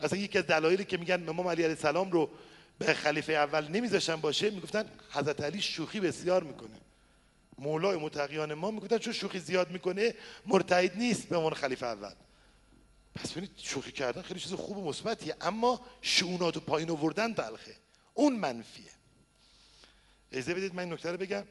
اصلا 0.00 0.18
یکی 0.18 0.38
از 0.38 0.46
دلایلی 0.46 0.84
که 0.84 0.96
میگن 0.96 1.28
امام 1.28 1.48
علی 1.48 1.62
علیه 1.62 1.76
السلام 1.76 2.10
رو 2.10 2.30
به 2.78 2.94
خلیفه 2.94 3.32
اول 3.32 3.68
نمیذاشتن 3.68 4.16
باشه 4.16 4.50
می‌گفتن 4.50 4.84
حضرت 5.12 5.40
علی 5.40 5.60
شوخی 5.60 6.00
بسیار 6.00 6.42
می‌کنه. 6.42 6.76
مولای 7.58 7.96
متقیان 7.96 8.54
ما 8.54 8.70
می‌گفتن 8.70 8.98
چون 8.98 9.12
شوخی 9.12 9.38
زیاد 9.38 9.70
می‌کنه 9.70 10.14
مرتعید 10.46 10.92
نیست 10.96 11.28
به 11.28 11.36
عنوان 11.36 11.54
خلیفه 11.54 11.86
اول. 11.86 12.12
پس 13.14 13.30
ببینید 13.30 13.50
شوخی 13.56 13.92
کردن 13.92 14.22
خیلی 14.22 14.40
چیز 14.40 14.52
خوب 14.52 14.76
و 14.76 14.88
مثبتیه 14.88 15.36
اما 15.40 15.86
شونات 16.02 16.56
و 16.56 16.60
پایین 16.60 16.90
آوردن 16.90 17.34
تلخه 17.34 17.76
اون 18.14 18.36
منفیه. 18.36 18.90
اجازه 20.32 20.54
بدید 20.54 20.74
من 20.74 20.82
این 20.82 20.92
نکته 20.92 21.10
رو 21.10 21.16
بگم. 21.16 21.44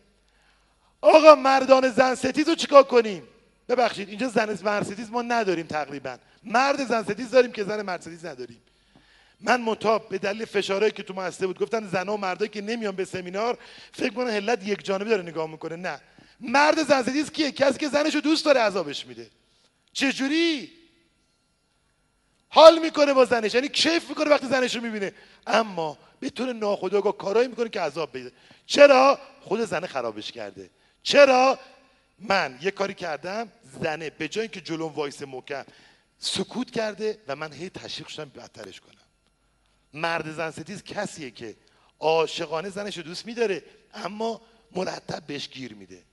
آقا 1.02 1.36
مردان 1.36 1.90
زن 1.90 2.16
ستیز 2.16 2.50
رو 2.50 2.56
چیکار 2.56 2.84
کنیم؟ 2.84 3.24
ببخشید 3.70 4.10
اینجا 4.10 4.28
زن 4.28 4.58
مرسدیز 4.64 5.10
ما 5.10 5.22
نداریم 5.22 5.68
تقریبا. 5.68 6.18
مرد 6.44 6.88
زن 6.88 7.04
ستیز 7.04 7.32
داریم 7.32 7.52
که 7.52 7.64
زن 7.64 7.82
مرسدیز 7.82 8.26
نداریم. 8.26 8.62
منتها 9.40 10.10
به 10.10 10.18
دلیل 10.18 10.46
فشارهایی 10.46 10.92
که 10.92 11.04
تو 11.04 11.14
مؤسسه 11.14 11.48
بود 11.48 11.60
گفتن 11.60 11.88
زنها 11.88 12.14
و 12.14 12.18
مردایی 12.18 12.50
که 12.50 12.62
نمیان 12.62 12.96
به 12.96 13.06
سمینار 13.06 13.58
فکر 13.92 14.14
کنن 14.14 14.30
حلت 14.30 14.68
یک 14.68 14.86
جانبی 14.86 15.10
داره 15.10 15.24
نگاه 15.24 15.50
می‌کنه. 15.50 15.76
نه. 15.76 16.02
مرد 16.40 16.84
زن 16.84 17.02
ستیز 17.02 17.32
کیه؟ 17.32 17.52
کسی 17.52 17.80
که 17.80 17.90
زنشو 17.90 18.20
دوست 18.20 18.46
داره 18.46 18.62
عذابش 18.62 19.06
میده. 19.06 19.30
چجوری؟ 19.94 20.81
حال 22.54 22.80
می‌کنه 22.80 23.14
با 23.14 23.26
زنش. 23.26 23.54
یعنی 23.54 23.68
کیف 23.68 24.10
می‌کنه 24.10 24.30
وقتی 24.30 24.48
زنش 24.48 24.76
رو 24.76 24.82
می‌بینه. 24.82 25.14
اما 25.48 25.98
به 26.20 26.30
طور 26.30 26.54
ناخودآگاه 26.54 27.18
کارایی 27.18 27.48
می‌کنه 27.48 27.70
که 27.70 27.82
عذاب 27.82 28.18
بده. 28.18 28.32
چرا 28.66 29.20
خود 29.42 29.66
زنه 29.66 29.88
خرابش 29.88 30.32
کرده؟ 30.32 30.70
چرا 31.04 31.60
من 32.20 32.60
یه 32.62 32.72
کاری 32.72 32.94
کردم 32.94 33.52
زنه 33.82 34.10
به 34.10 34.28
جای 34.28 34.42
اینکه 34.42 34.62
جلوم 34.62 34.94
وایسه 34.94 35.22
محکم 35.22 35.66
سکوت 36.20 36.72
کرده 36.72 37.18
و 37.28 37.36
من 37.36 37.54
هی 37.54 37.70
تشویق 37.70 38.08
شدم 38.08 38.30
بدترش 38.30 38.82
کنم. 38.82 38.92
مرد 39.94 40.32
زن 40.32 40.52
ستیز 40.52 40.84
کسیه 40.84 41.32
که 41.32 41.56
عاشقانه 42.00 42.70
زنش 42.70 42.98
رو 42.98 43.04
دوست 43.04 43.26
میداره 43.26 43.64
اما 43.94 44.42
مرتب 44.76 45.24
بهش 45.28 45.50
گیر 45.50 45.74
میده. 45.74 46.04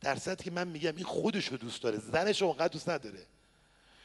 در 0.00 0.16
که 0.34 0.50
من 0.50 0.68
میگم 0.68 0.96
این 0.96 1.04
خودش 1.04 1.48
رو 1.48 1.56
دوست 1.56 1.82
داره 1.82 1.98
زنش 1.98 2.40
رو 2.42 2.46
اونقدر 2.46 2.68
دوست 2.68 2.88
نداره. 2.88 3.26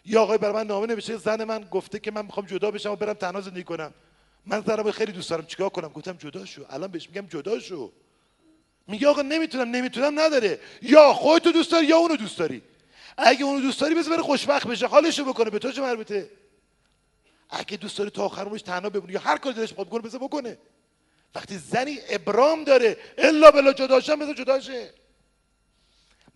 یا 0.05 0.21
آقای 0.21 0.37
برای 0.37 0.53
من 0.53 0.67
نامه 0.67 0.87
نوشته 0.87 1.17
زن 1.17 1.43
من 1.43 1.67
گفته 1.71 1.99
که 1.99 2.11
من 2.11 2.25
می‌خوام 2.25 2.45
جدا 2.45 2.71
بشم 2.71 2.91
و 2.91 2.95
برم 2.95 3.13
تنها 3.13 3.41
زندگی 3.41 3.63
کنم. 3.63 3.93
من 4.45 4.61
زنم 4.61 4.91
خیلی 4.91 5.11
دوست 5.11 5.29
دارم. 5.29 5.45
چیکار 5.45 5.69
کنم؟ 5.69 5.87
گفتم 5.87 6.13
جدا 6.13 6.45
شو. 6.45 6.65
الان 6.69 6.91
بهش 6.91 7.09
میگم 7.09 7.27
جدا 7.27 7.59
شو. 7.59 7.91
میگه 8.87 9.07
آقا 9.07 9.21
نمی‌تونم 9.21 9.71
نمی‌تونم 9.71 10.19
نداره. 10.19 10.59
یا 10.81 11.13
خودتو 11.13 11.51
دوست 11.51 11.71
داری 11.71 11.87
یا 11.87 11.97
اونو 11.97 12.15
دوست 12.15 12.37
داری. 12.37 12.61
اگه 13.17 13.43
اونو 13.43 13.61
دوست 13.61 13.81
داری 13.81 13.95
بذار 13.95 14.21
خوشبخت 14.21 14.67
بشه. 14.67 14.87
حالشو 14.87 15.25
بکنه. 15.25 15.49
به 15.49 15.59
تو 15.59 15.71
چه 15.71 15.81
مربوطه؟ 15.81 16.29
اگه 17.49 17.77
دوست 17.77 17.97
داری 17.97 18.09
تا 18.09 18.25
آخر 18.25 18.45
عمرش 18.45 18.61
تنها 18.61 18.89
بمونه 18.89 19.13
یا 19.13 19.19
هر 19.19 19.37
کاری 19.37 19.55
دلش 19.55 19.71
بخواد 19.71 19.87
بکنه 19.87 20.01
بذار 20.01 20.19
بکنه. 20.19 20.57
وقتی 21.35 21.57
زنی 21.57 21.99
ابرام 22.09 22.63
داره 22.63 22.97
الا 23.17 23.51
بلا 23.51 23.73
جداشم 23.73 24.19
بذار 24.19 24.33
جداشه 24.33 24.89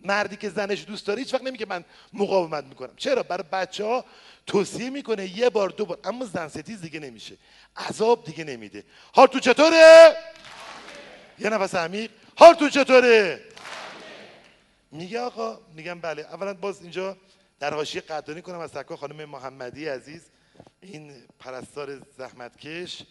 مردی 0.06 0.36
که 0.36 0.50
زنش 0.50 0.84
دوست 0.84 1.06
داره 1.06 1.18
هیچ 1.18 1.34
وقت 1.34 1.42
نمیگه 1.42 1.66
من 1.66 1.84
مقاومت 2.12 2.64
می‌کنم. 2.64 2.96
چرا؟ 2.96 3.22
برای 3.22 3.44
بچه 3.52 3.84
ها 3.84 4.04
توصیه 4.46 4.90
می‌کنه 4.90 5.38
یه 5.38 5.50
بار 5.50 5.68
دو 5.68 5.86
بار. 5.86 5.98
اما 6.04 6.24
زن 6.24 6.48
ستیز 6.48 6.80
دیگه 6.80 7.00
نمیشه. 7.00 7.36
عذاب 7.76 8.24
دیگه 8.24 8.44
نمیده. 8.44 8.84
حال 9.12 9.26
تو 9.26 9.40
چطوره؟ 9.40 10.16
یه 11.38 11.50
نفس 11.50 11.74
عمیق. 11.74 12.10
حال 12.36 12.54
تو 12.54 12.68
چطوره؟ 12.68 13.40
میگه 14.92 15.20
آقا 15.20 15.60
میگم 15.74 16.00
بله. 16.00 16.22
اولا 16.22 16.54
باز 16.54 16.82
اینجا 16.82 17.16
در 17.60 17.74
حاشیه 17.74 18.00
قدردانی 18.00 18.42
کنم 18.42 18.58
از 18.58 18.70
سکا 18.70 18.96
خانم 18.96 19.24
محمدی 19.24 19.88
عزیز. 19.88 20.22
این 20.80 21.12
پرستار 21.38 22.02
زحمتکش. 22.18 23.02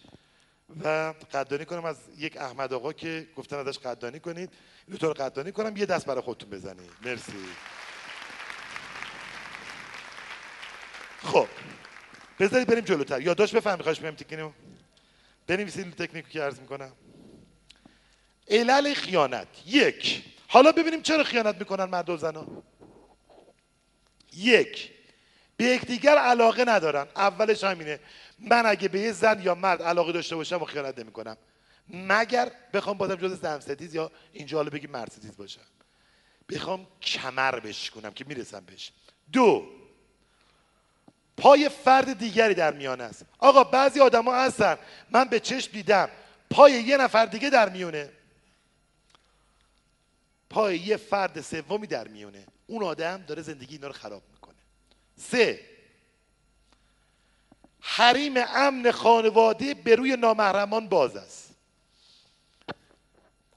و 0.84 1.14
قدردانی 1.34 1.66
کنم 1.66 1.86
از 1.86 1.98
یک 2.18 2.38
احمد 2.38 2.74
آقا 2.74 2.94
که 2.94 3.28
گفتن 3.36 3.58
ازش 3.58 3.78
قدردانی 3.78 4.20
کنید. 4.20 4.50
این 4.88 4.98
رو 4.98 5.14
قدردانی 5.14 5.52
کنم 5.52 5.78
یه 5.78 5.86
دست 5.86 6.06
برای 6.06 6.22
خودتون 6.22 6.50
بزنید 6.50 6.92
مرسی. 7.02 7.34
خب 11.24 11.48
بذارید 12.40 12.68
بریم 12.68 12.84
جلوتر. 12.84 13.22
یادداشت 13.22 13.56
بفهمی 13.56 13.84
خواهش 13.84 14.02
میگم 14.02 14.16
تکنیو 14.16 14.52
بنویسید 15.48 15.96
تکنیکو 15.96 16.30
که 16.30 16.42
عرض 16.42 16.60
می‌کنم. 16.60 16.92
علل 18.48 18.94
خیانت. 18.94 19.48
یک. 19.66 20.24
حالا 20.48 20.72
ببینیم 20.72 21.02
چرا 21.02 21.24
خیانت 21.24 21.56
می‌کنن 21.56 21.86
مرد 21.86 22.10
و 22.10 22.18
زنا. 22.18 22.48
یک. 24.34 24.92
به 25.58 25.66
یکدیگر 25.66 26.18
علاقه 26.18 26.66
ندارن. 26.68 27.08
اولش 27.16 27.64
همینه. 27.64 28.00
من 28.40 28.66
اگه 28.66 28.88
به 28.88 29.00
یه 29.00 29.12
زن 29.12 29.42
یا 29.42 29.56
مرد 29.56 29.82
علاقه 29.82 30.12
داشته 30.12 30.36
باشم 30.36 30.62
و 30.62 30.66
خیانت 30.66 31.00
نمی‌کنم. 31.00 31.38
مگر 31.90 32.52
بخوام 32.74 32.98
بازم 32.98 33.16
جز 33.16 33.40
زن 33.42 33.60
ستیز 33.60 33.96
یا 33.96 34.12
اینجا 34.34 34.58
حالا 34.58 34.70
بگیم 34.70 34.92
مرد 34.92 35.12
ستیز 35.12 35.38
باشم 35.38 35.62
بخوام 36.50 36.88
کمر 37.02 37.60
بش 37.60 37.92
کنم 37.92 38.14
که 38.14 38.26
می‌رسم 38.26 38.66
بهش. 38.66 38.92
دو 39.32 39.68
پای 41.38 41.70
فرد 41.70 42.20
دیگری 42.20 42.54
در 42.54 42.74
میان 42.74 43.02
است. 43.02 43.26
آقا 43.40 43.64
بعضی 43.64 44.00
آدما 44.00 44.36
هستن. 44.36 44.78
من 45.12 45.24
به 45.24 45.40
چشم 45.40 45.72
دیدم. 45.72 46.10
پای 46.50 46.72
یه 46.72 46.98
نفر 46.98 47.26
دیگه 47.26 47.50
در 47.50 47.70
میونه. 47.70 48.10
پای 50.50 50.78
یه 50.80 50.98
فرد 50.98 51.42
سومی 51.42 51.88
در 51.88 52.08
میونه. 52.08 52.46
اون 52.68 52.84
آدم 52.84 53.24
داره 53.28 53.42
زندگی 53.42 53.76
اینا 53.76 53.88
رو 53.88 53.94
خراب 53.94 54.24
می‌کنه. 54.32 54.56
سه 55.18 55.60
حریم 57.80 58.34
امن 58.38 58.92
خانواده 58.92 59.74
به 59.74 59.96
روی 59.96 60.16
نامحرمان 60.16 60.90
باز 60.90 61.16
است. 61.16 61.45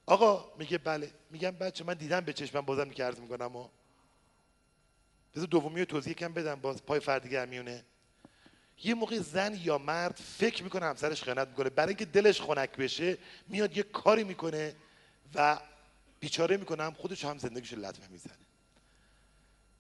آقا 0.09 0.53
میگه 0.59 0.79
بله. 0.79 1.11
میگم 1.31 1.51
بچه 1.51 1.85
من 1.85 1.95
دیدم 1.95 2.21
به 2.21 2.33
چشمم 2.33 2.61
بازم 2.61 2.91
عرض 2.99 3.21
می‌کنم 3.21 3.57
و 3.57 3.69
بذار 5.35 5.47
دومی 5.47 5.87
توضیح 5.87 6.13
کم 6.13 6.33
بدم 6.33 6.55
باز 6.55 6.83
پای 6.83 7.01
فردیگر 7.01 7.47
میونه 7.47 7.85
یه 8.85 8.95
موقع 8.95 9.19
زن 9.19 9.59
یا 9.63 9.79
مرد 9.79 10.21
فکر 10.39 10.65
می‌کنه 10.65 10.87
همسرش 10.87 11.23
خیانت 11.23 11.49
می‌کنه. 11.49 11.71
برای 11.71 11.89
اینکه 11.89 12.05
دلش 12.05 12.41
خنک 12.41 12.71
بشه 12.71 13.19
میاد 13.49 13.77
یه 13.77 13.83
کاری 13.83 14.25
می‌کنه 14.25 14.75
و 15.35 15.59
بیچاره 16.21 16.57
می‌کنه 16.57 16.83
هم 16.83 16.93
خودش 16.93 17.25
هم 17.25 17.39
زندگیش 17.39 17.73
لطمه 17.73 18.09
می‌زنه. 18.09 18.39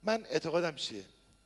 من 0.02 0.24
اعتقادم 0.30 0.74
چیه؟ 0.74 1.04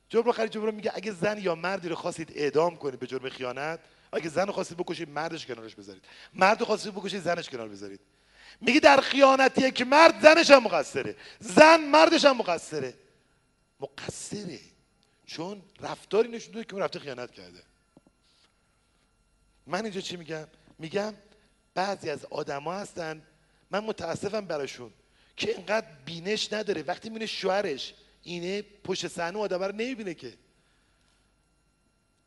جبر 0.09 0.31
خرید 0.31 0.51
جبر 0.51 0.71
میگه 0.71 0.91
اگه 0.95 1.11
زن 1.11 1.37
یا 1.37 1.55
مردی 1.55 1.89
رو 1.89 1.95
خواستید 1.95 2.31
اعدام 2.35 2.77
کنید 2.77 2.99
به 2.99 3.07
جرم 3.07 3.29
خیانت 3.29 3.79
اگه 4.11 4.29
زن 4.29 4.47
رو 4.47 4.53
خواستید 4.53 4.77
بکشید 4.77 5.09
مردش 5.09 5.45
کنارش 5.45 5.75
بذارید. 5.75 6.05
مرد 6.33 6.59
رو 6.59 6.65
خواستید 6.65 6.93
بکشید 6.93 7.21
زنش 7.21 7.49
کنار 7.49 7.69
بذارید. 7.69 7.99
میگه 8.61 8.79
در 8.79 9.01
خیانتی 9.01 9.71
که 9.71 9.85
مرد 9.85 10.21
زنش 10.21 10.51
هم 10.51 10.63
مقصره. 10.63 11.15
زن 11.39 11.77
مردش 11.77 12.25
هم 12.25 12.37
مقصره. 12.37 12.93
مقصره. 13.79 14.59
چون 15.25 15.61
رفتاری 15.81 16.29
نشون 16.29 16.53
داده 16.53 16.65
که 16.65 16.73
اون 16.73 16.83
رفته 16.83 16.99
خیانت 16.99 17.31
کرده. 17.31 17.63
من 19.67 19.83
اینجا 19.83 20.01
چی 20.01 20.15
میگم؟ 20.15 20.47
میگم 20.79 21.13
بعضی 21.73 22.09
از 22.09 22.25
آدما 22.25 22.73
هستن 22.73 23.21
من 23.71 23.79
متاسفم 23.79 24.45
براشون 24.45 24.93
که 25.37 25.51
اینقدر 25.51 25.87
بینش 26.05 26.53
نداره. 26.53 26.81
وقتی 26.81 27.09
می‌بینه 27.09 27.25
شوهرش 27.25 27.93
اینه 28.23 28.61
پشت 28.61 29.07
صحنه 29.07 29.39
آدم 29.39 29.63
رو 29.63 29.71
نمی‌بینه 29.71 30.13
که. 30.13 30.33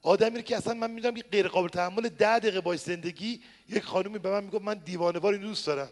آدمی 0.03 0.43
که 0.43 0.57
اصلا 0.57 0.75
من 0.75 0.91
می‌دونم 0.91 1.15
که 1.15 1.23
غیر 1.23 1.49
قابل 1.49 1.69
تحمل 1.69 2.09
ده 2.09 2.39
دقیقه 2.39 2.61
باش 2.61 2.81
زندگی 2.81 3.43
یک 3.69 3.85
خانومی 3.85 4.19
به 4.19 4.31
من 4.31 4.45
میگه 4.45 4.59
من 4.59 4.75
دیوانه 4.75 5.25
اینو 5.25 5.39
دوست 5.39 5.67
دارم. 5.67 5.91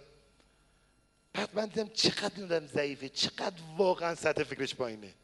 بعد 1.34 1.48
من 1.54 1.66
دیدم 1.66 1.88
چقدر 1.88 2.32
این 2.36 2.66
ضعیفه 2.66 3.08
چقدر 3.08 3.62
واقعا 3.76 4.14
سطح 4.14 4.42
فکرش 4.42 4.74
پایینه. 4.74 5.14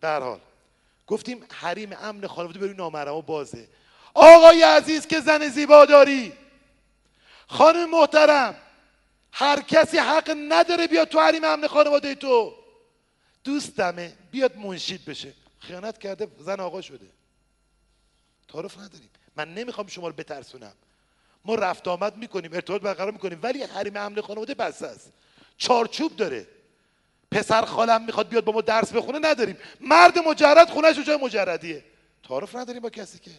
به 0.00 0.08
حال 0.08 0.40
گفتیم 1.06 1.46
حریم 1.52 1.92
امن 1.92 2.26
خانواده 2.26 2.58
بروی 2.58 2.74
نامحرما 2.74 3.20
بازه. 3.20 3.68
آقای 4.14 4.62
عزیز 4.62 5.06
که 5.06 5.20
زن 5.20 5.48
زیبا 5.48 5.84
داری. 5.84 6.32
خانم 7.48 7.90
محترم 7.90 8.56
هر 9.32 9.60
کسی 9.60 9.98
حق 9.98 10.36
نداره 10.48 10.86
بیاد 10.86 11.08
تو 11.08 11.20
حریم 11.20 11.44
امن 11.44 11.66
خانواده 11.66 12.14
تو. 12.14 12.54
دوستمه 13.44 14.12
بیاد 14.30 14.56
منشید 14.56 15.04
بشه. 15.04 15.34
خیانت 15.58 15.98
کرده 15.98 16.28
زن 16.38 16.60
آقا 16.60 16.80
شده. 16.80 17.06
تعارف 18.48 18.78
نداریم. 18.78 19.10
من 19.36 19.54
نمی‌خوام 19.54 19.86
شما 19.86 20.08
رو 20.08 20.14
بترسونم. 20.14 20.72
ما 21.44 21.54
رفت 21.54 21.88
آمد 21.88 22.16
می‌کنیم 22.16 22.52
ارتباط 22.52 22.82
برقرار 22.82 23.12
می‌کنیم 23.12 23.38
ولی 23.42 23.62
حریم 23.62 23.96
امن 23.96 24.20
خانواده 24.20 24.54
بسته 24.54 24.86
است. 24.86 25.12
چارچوب 25.60 26.16
داره. 26.16 26.46
پسر 27.30 27.64
خالم 27.64 28.04
می‌خواد 28.04 28.28
بیاد 28.28 28.44
با 28.44 28.52
ما 28.52 28.60
درس 28.60 28.92
بخونه 28.92 29.18
نداریم. 29.28 29.56
مرد 29.80 30.18
مجرد 30.18 30.70
خونهش 30.70 30.96
جای 30.98 31.16
مجردیه. 31.16 31.84
تعارف 32.28 32.56
نداریم 32.56 32.82
با 32.82 32.90
کسی 32.90 33.18
که. 33.18 33.30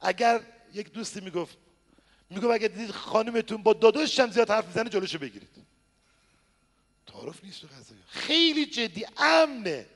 اگر 0.00 0.40
یک 0.74 0.92
دوستی 0.92 1.20
می‌گفت 1.20 1.56
می‌گفت 2.30 2.54
اگر 2.54 2.68
دیدید 2.68 2.90
خانمتون 2.90 3.62
با 3.62 3.72
داداشش 3.72 4.20
هم 4.20 4.30
زیاد 4.30 4.50
حرف 4.50 4.66
می‌زنه 4.66 4.90
جلوشو 4.90 5.18
بگیرید. 5.18 5.48
تعارف 7.06 7.44
نیست 7.44 7.60
تو 7.60 7.68
خیلی 8.08 8.66
جدی 8.66 9.06
امنه. 9.16 9.86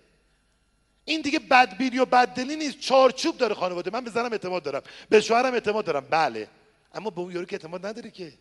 این 1.05 1.21
دیگه 1.21 1.39
بدبینی 1.39 1.99
و 1.99 2.05
بددلی 2.05 2.57
نیست. 2.57 2.81
چارچوب 2.81 3.37
داره 3.39 3.55
خانواده. 3.55 3.91
من 3.91 4.05
به 4.05 4.11
زنم 4.11 4.33
اعتماد 4.33 4.63
دارم. 4.63 4.83
به 5.09 5.21
شوهرم 5.21 5.55
اعتماد 5.55 5.85
دارم. 5.85 6.07
بله. 6.11 6.49
اما 6.95 7.11
به 7.11 7.21
اون 7.21 7.33
یارو 7.33 7.47
که 7.47 7.57
اعتماد 7.57 7.87
نداری 7.87 8.11
که. 8.11 8.33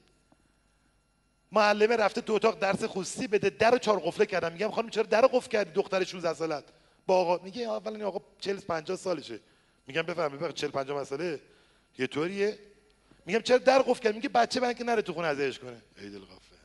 معلمه 1.52 1.96
رفته 1.96 2.22
تو 2.22 2.34
اتاق 2.34 2.60
درس 2.60 2.84
خصوصی 2.84 3.28
بده 3.28 3.50
در 3.50 3.78
چهار 3.78 4.00
قفله 4.00 4.26
کردم. 4.26 4.52
میگم 4.52 4.72
خانم 4.72 4.90
چرا 4.90 5.04
در 5.04 5.22
قفل 5.22 5.50
کردی 5.50 5.72
دختر 5.72 6.04
16 6.04 6.34
سالت؟ 6.34 6.64
با 7.08 7.16
آقا 7.16 7.44
میگه 7.44 7.62
اولا 7.62 8.08
آقا 8.08 8.22
40 8.40 8.60
50 8.60 8.98
سالشه. 8.98 9.40
میگم 9.88 10.02
بفهم 10.02 10.38
بفهم 10.38 10.52
40 10.52 10.72
50 10.72 11.04
ساله 11.04 11.42
یه 12.00 12.08
طوریه؟ 12.08 12.60
میگم 13.26 13.40
چرا 13.40 13.58
در 13.58 13.82
قفل 13.82 14.04
کردی؟ 14.04 14.16
میگه 14.16 14.30
بچه 14.30 14.60
من 14.60 14.74
که 14.74 14.84
نره 14.84 15.02
تو 15.02 15.14
خونه 15.14 15.28
ازش 15.28 15.60
کنه. 15.60 15.82
ای 15.98 16.10
دل 16.10 16.20
غفه 16.20 16.56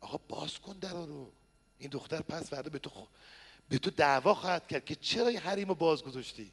آقا 0.00 0.20
باز 0.28 0.58
کن 0.58 0.72
در 0.72 0.92
رو. 0.92 1.32
این 1.78 1.90
دختر 1.90 2.20
پس 2.20 2.50
فردا 2.50 2.70
به 2.70 2.78
تو 2.78 2.90
خو... 2.90 3.04
به 3.68 3.78
تو 3.78 3.90
دعوا 3.90 4.34
خواهد 4.34 4.66
کرد 4.66 4.84
که 4.84 4.94
چرا 4.94 5.26
این 5.26 5.38
حریم 5.38 5.68
باز 5.74 6.02
گذاشتی؟ 6.02 6.52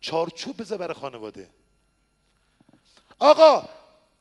چارچوب 0.00 0.60
بذار 0.60 0.78
برای 0.78 0.94
خانواده. 0.94 1.50
آقا 3.18 3.68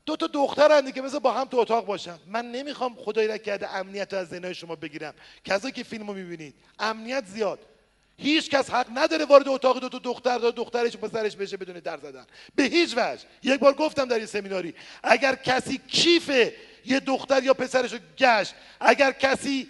دو 0.10 0.16
تا 0.16 0.28
دخترن 0.28 0.92
که 0.92 1.02
مثل 1.02 1.20
با 1.20 1.32
هم 1.32 1.46
تو 1.46 1.58
اتاق 1.58 1.86
باشن 1.86 2.20
من 2.28 2.52
نمی‌خوام 2.52 2.96
خدای 2.96 3.28
را 3.28 3.38
کرده 3.38 3.76
امنیت 3.76 4.14
از 4.14 4.28
ذهنهای 4.28 4.56
شما 4.56 4.76
بگیرم. 4.76 5.14
کسایی 5.46 5.74
که 5.74 5.84
فیلمو 5.84 6.14
می‌بینید 6.14 6.56
امنیت 6.80 7.26
زیاد. 7.26 7.60
هیچ 8.18 8.50
کس 8.50 8.70
حق 8.70 8.88
نداره 8.96 9.26
وارد 9.26 9.48
اتاق 9.48 9.80
دو 9.80 9.90
تا 9.90 10.00
دختر 10.00 10.38
دو 10.38 10.52
دخترش 10.52 10.98
پسرش 10.98 11.36
بشه 11.36 11.58
بدون 11.58 11.80
در 11.80 11.98
زدن. 11.98 12.26
به 12.56 12.64
هیچ 12.64 12.94
وجه. 12.98 13.24
یک 13.44 13.60
بار 13.60 13.74
گفتم 13.74 14.06
در 14.06 14.16
این 14.16 14.26
سمیناری 14.26 14.74
اگر 15.04 15.36
کسی 15.36 15.82
کیف 15.88 16.32
یه 16.86 17.00
دختر 17.00 17.44
یا 17.44 17.54
پسرش 17.54 17.94
رو 17.94 18.00
گشت 18.18 18.54
اگر 18.80 19.12
کسی 19.12 19.68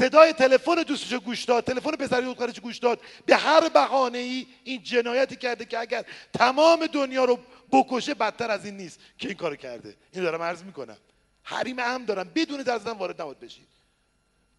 صدای 0.00 0.32
تلفن 0.32 0.74
دوستش 0.74 1.14
گوش 1.14 1.44
داد 1.44 1.64
تلفن 1.64 1.90
پسر 1.90 2.20
دخترش 2.20 2.60
گوش 2.60 2.78
داد. 2.78 3.00
به 3.26 3.36
هر 3.36 3.68
بهانه 3.68 4.18
ای 4.18 4.46
این 4.64 4.82
جنایتی 4.82 5.36
کرده 5.36 5.64
که 5.64 5.78
اگر 5.78 6.04
تمام 6.32 6.86
دنیا 6.86 7.24
رو 7.24 7.38
بکشه 7.72 8.14
بدتر 8.14 8.50
از 8.50 8.64
این 8.64 8.76
نیست. 8.76 9.00
که 9.18 9.28
این 9.28 9.36
کارو 9.36 9.56
کرده؟ 9.56 9.96
این 10.12 10.24
دارم 10.24 10.42
عرض 10.42 10.62
می‌کنم. 10.62 10.96
حریم 11.42 11.78
هم 11.78 12.04
دارم. 12.04 12.30
بدون 12.34 12.62
در 12.62 12.78
زدن 12.78 12.92
وارد 12.92 13.22
نباید 13.22 13.40
بشید 13.40 13.68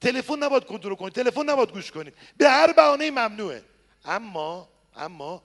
تلفن 0.02 0.44
نباید 0.44 0.66
کنترل 0.66 0.96
کنید 0.96 1.14
تلفن 1.14 1.50
نباید 1.50 1.72
گوش 1.72 1.92
کنید 1.92 2.14
به 2.38 2.50
هر 2.50 2.74
بهانه 2.74 3.12
ممنوعه. 3.12 3.64
اما 4.06 4.70
اما 4.96 5.44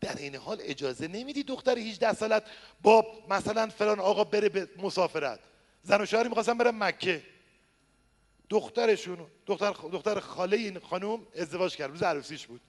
در 0.00 0.16
این 0.16 0.34
حال 0.34 0.58
اجازه 0.60 1.08
نمیدی 1.08 1.42
دختر 1.42 1.78
18 1.78 2.12
سالت 2.12 2.42
با 2.82 3.06
مثلا 3.30 3.66
فلان 3.66 4.00
آقا 4.00 4.24
بره 4.24 4.48
به 4.48 4.68
مسافرت. 4.78 5.40
زن 5.82 6.00
و 6.00 6.06
شوهری 6.06 6.28
می‌خواستن 6.28 6.58
برن 6.58 6.78
مکه. 6.78 7.22
دخترشون 8.48 9.26
دختر 9.46 9.70
دختر 9.70 10.20
خاله 10.20 10.56
این 10.56 10.78
خانم 10.78 11.26
ازدواج 11.36 11.76
کرد. 11.76 11.90
روز 11.90 12.02
عروسیش 12.02 12.46
بود. 12.46 12.60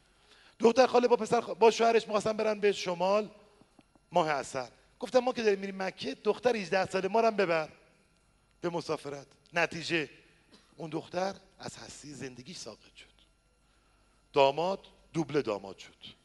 دختر 0.60 0.88
خاله 0.88 1.08
با 1.08 1.16
پسر 1.16 1.42
با 1.42 1.72
شوهرش 1.72 2.04
می‌خواستن 2.04 2.38
برن 2.38 2.60
به 2.60 2.72
شمال 2.72 3.30
ماه 4.12 4.30
اصل. 4.30 4.68
گفتم 5.00 5.20
ما 5.20 5.34
که 5.34 5.44
داریم 5.44 5.60
میریم 5.60 5.84
مکه 5.84 6.18
دختر 6.24 6.56
18 6.56 6.86
ساله 6.86 7.08
ما 7.08 7.22
رو 7.22 7.32
ببر. 7.32 7.70
به 8.62 8.70
مسافرت. 8.70 9.28
نتیجه 9.54 10.10
اون 10.78 10.90
دختر 10.90 11.36
از 11.60 11.78
هستی 11.78 12.14
زندگیش 12.14 12.58
ساقط 12.58 12.96
شد. 12.96 13.18
داماد 14.34 14.88
دوبله 15.14 15.42
داماد 15.42 15.78
شد. 15.78 16.17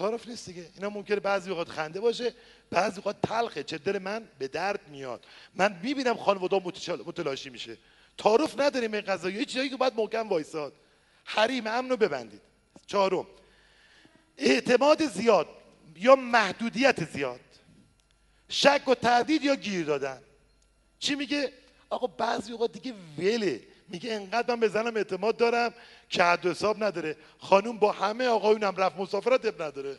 تعارف 0.00 0.28
نیست 0.28 0.46
دیگه. 0.46 0.66
اینا 0.74 0.90
ممکنه 0.90 1.20
بعضی 1.20 1.50
وقت 1.50 1.68
خنده 1.68 2.00
باشه 2.00 2.34
بعضی 2.70 3.02
وقت 3.06 3.22
تلخه. 3.22 3.62
چه 3.62 3.78
دل 3.78 3.98
من 3.98 4.28
به 4.38 4.48
درد 4.48 4.88
میاد. 4.88 5.26
من 5.54 5.80
می‌بینم 5.82 6.16
خانواده 6.16 6.60
متلاشی 7.06 7.50
میشه. 7.50 7.78
تعارف 8.18 8.60
نداریم 8.60 8.92
این 8.92 9.02
قضایی. 9.02 9.36
یه 9.36 9.44
چیزایی 9.44 9.70
که 9.70 9.76
باید 9.76 9.94
محکم 9.96 10.28
وایساد. 10.28 10.72
حریم 11.24 11.66
امن 11.66 11.90
رو 11.90 11.96
ببندید. 11.96 12.40
چهارم. 12.86 13.26
اعتماد 14.38 15.06
زیاد 15.06 15.48
یا 15.96 16.16
محدودیت 16.16 17.04
زیاد. 17.04 17.40
شک 18.48 18.82
و 18.88 18.94
تردید 18.94 19.44
یا 19.44 19.54
گیر 19.54 19.86
دادن. 19.86 20.22
چی 20.98 21.14
میگه؟ 21.14 21.52
آقا 21.90 22.06
بعضی 22.06 22.52
اوقات 22.52 22.72
دیگه 22.72 22.94
وله. 23.18 23.62
میگه 23.90 24.12
انقدر 24.12 24.54
من 24.54 24.60
به 24.60 24.68
زنم 24.68 24.96
اعتماد 24.96 25.36
دارم 25.36 25.74
که 26.08 26.24
حد 26.24 26.46
حساب 26.46 26.84
نداره. 26.84 27.16
خانوم 27.38 27.78
با 27.78 27.92
همه 27.92 28.26
آقایونم 28.26 28.76
رفت 28.76 28.96
مسافرت 28.96 29.44
اب 29.46 29.62
نداره. 29.62 29.98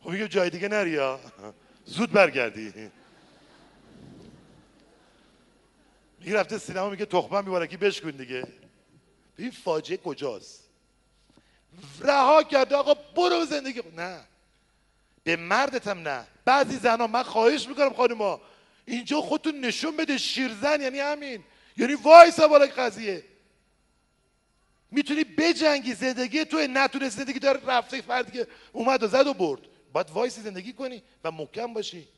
خب 0.00 0.10
میگه 0.10 0.28
جای 0.28 0.50
دیگه 0.50 0.68
نریا 0.68 1.20
زود 1.84 2.12
برگردی. 2.12 2.90
میگه 6.20 6.38
رفته 6.38 6.58
سینما 6.58 6.90
میگه 6.90 7.06
تخمه 7.06 7.40
میبارکی 7.40 7.76
بشکن 7.76 8.10
دیگه. 8.10 8.46
این 9.38 9.50
فاجعه 9.50 9.96
کجاست؟ 9.96 10.64
رها 12.00 12.42
کرده 12.42 12.76
آقا 12.76 12.94
برو 12.94 13.44
زندگی 13.44 13.82
نه. 13.96 14.20
به 15.24 15.36
مردت 15.36 15.88
هم 15.88 15.98
نه. 16.08 16.26
بعضی 16.44 16.76
زنها 16.76 17.06
من 17.06 17.22
خواهش 17.22 17.68
می‌کنم 17.68 17.92
خانوما 17.92 18.40
اینجا 18.86 19.20
خودتون 19.20 19.60
نشون 19.60 19.96
بده 19.96 20.18
شیرزن 20.18 20.80
یعنی 20.80 20.98
همین. 20.98 21.44
یعنی 21.76 21.94
وایسا 21.94 22.48
بالای 22.48 22.68
قضیه. 22.68 23.24
می‌تونی 24.90 25.24
بجنگی 25.24 25.94
زندگی 25.94 26.44
تو 26.44 26.56
نتونه 26.56 27.08
زندگی 27.08 27.38
داره 27.38 27.60
رفته 27.66 28.00
فردی 28.00 28.32
که 28.32 28.46
اومد 28.72 29.02
و 29.02 29.08
زد 29.08 29.26
و 29.26 29.34
برد. 29.34 29.60
باید 29.92 30.10
وایسی 30.10 30.40
زندگی 30.40 30.72
کنی 30.72 31.02
و 31.24 31.30
محکم 31.30 31.72
باشی. 31.72 32.08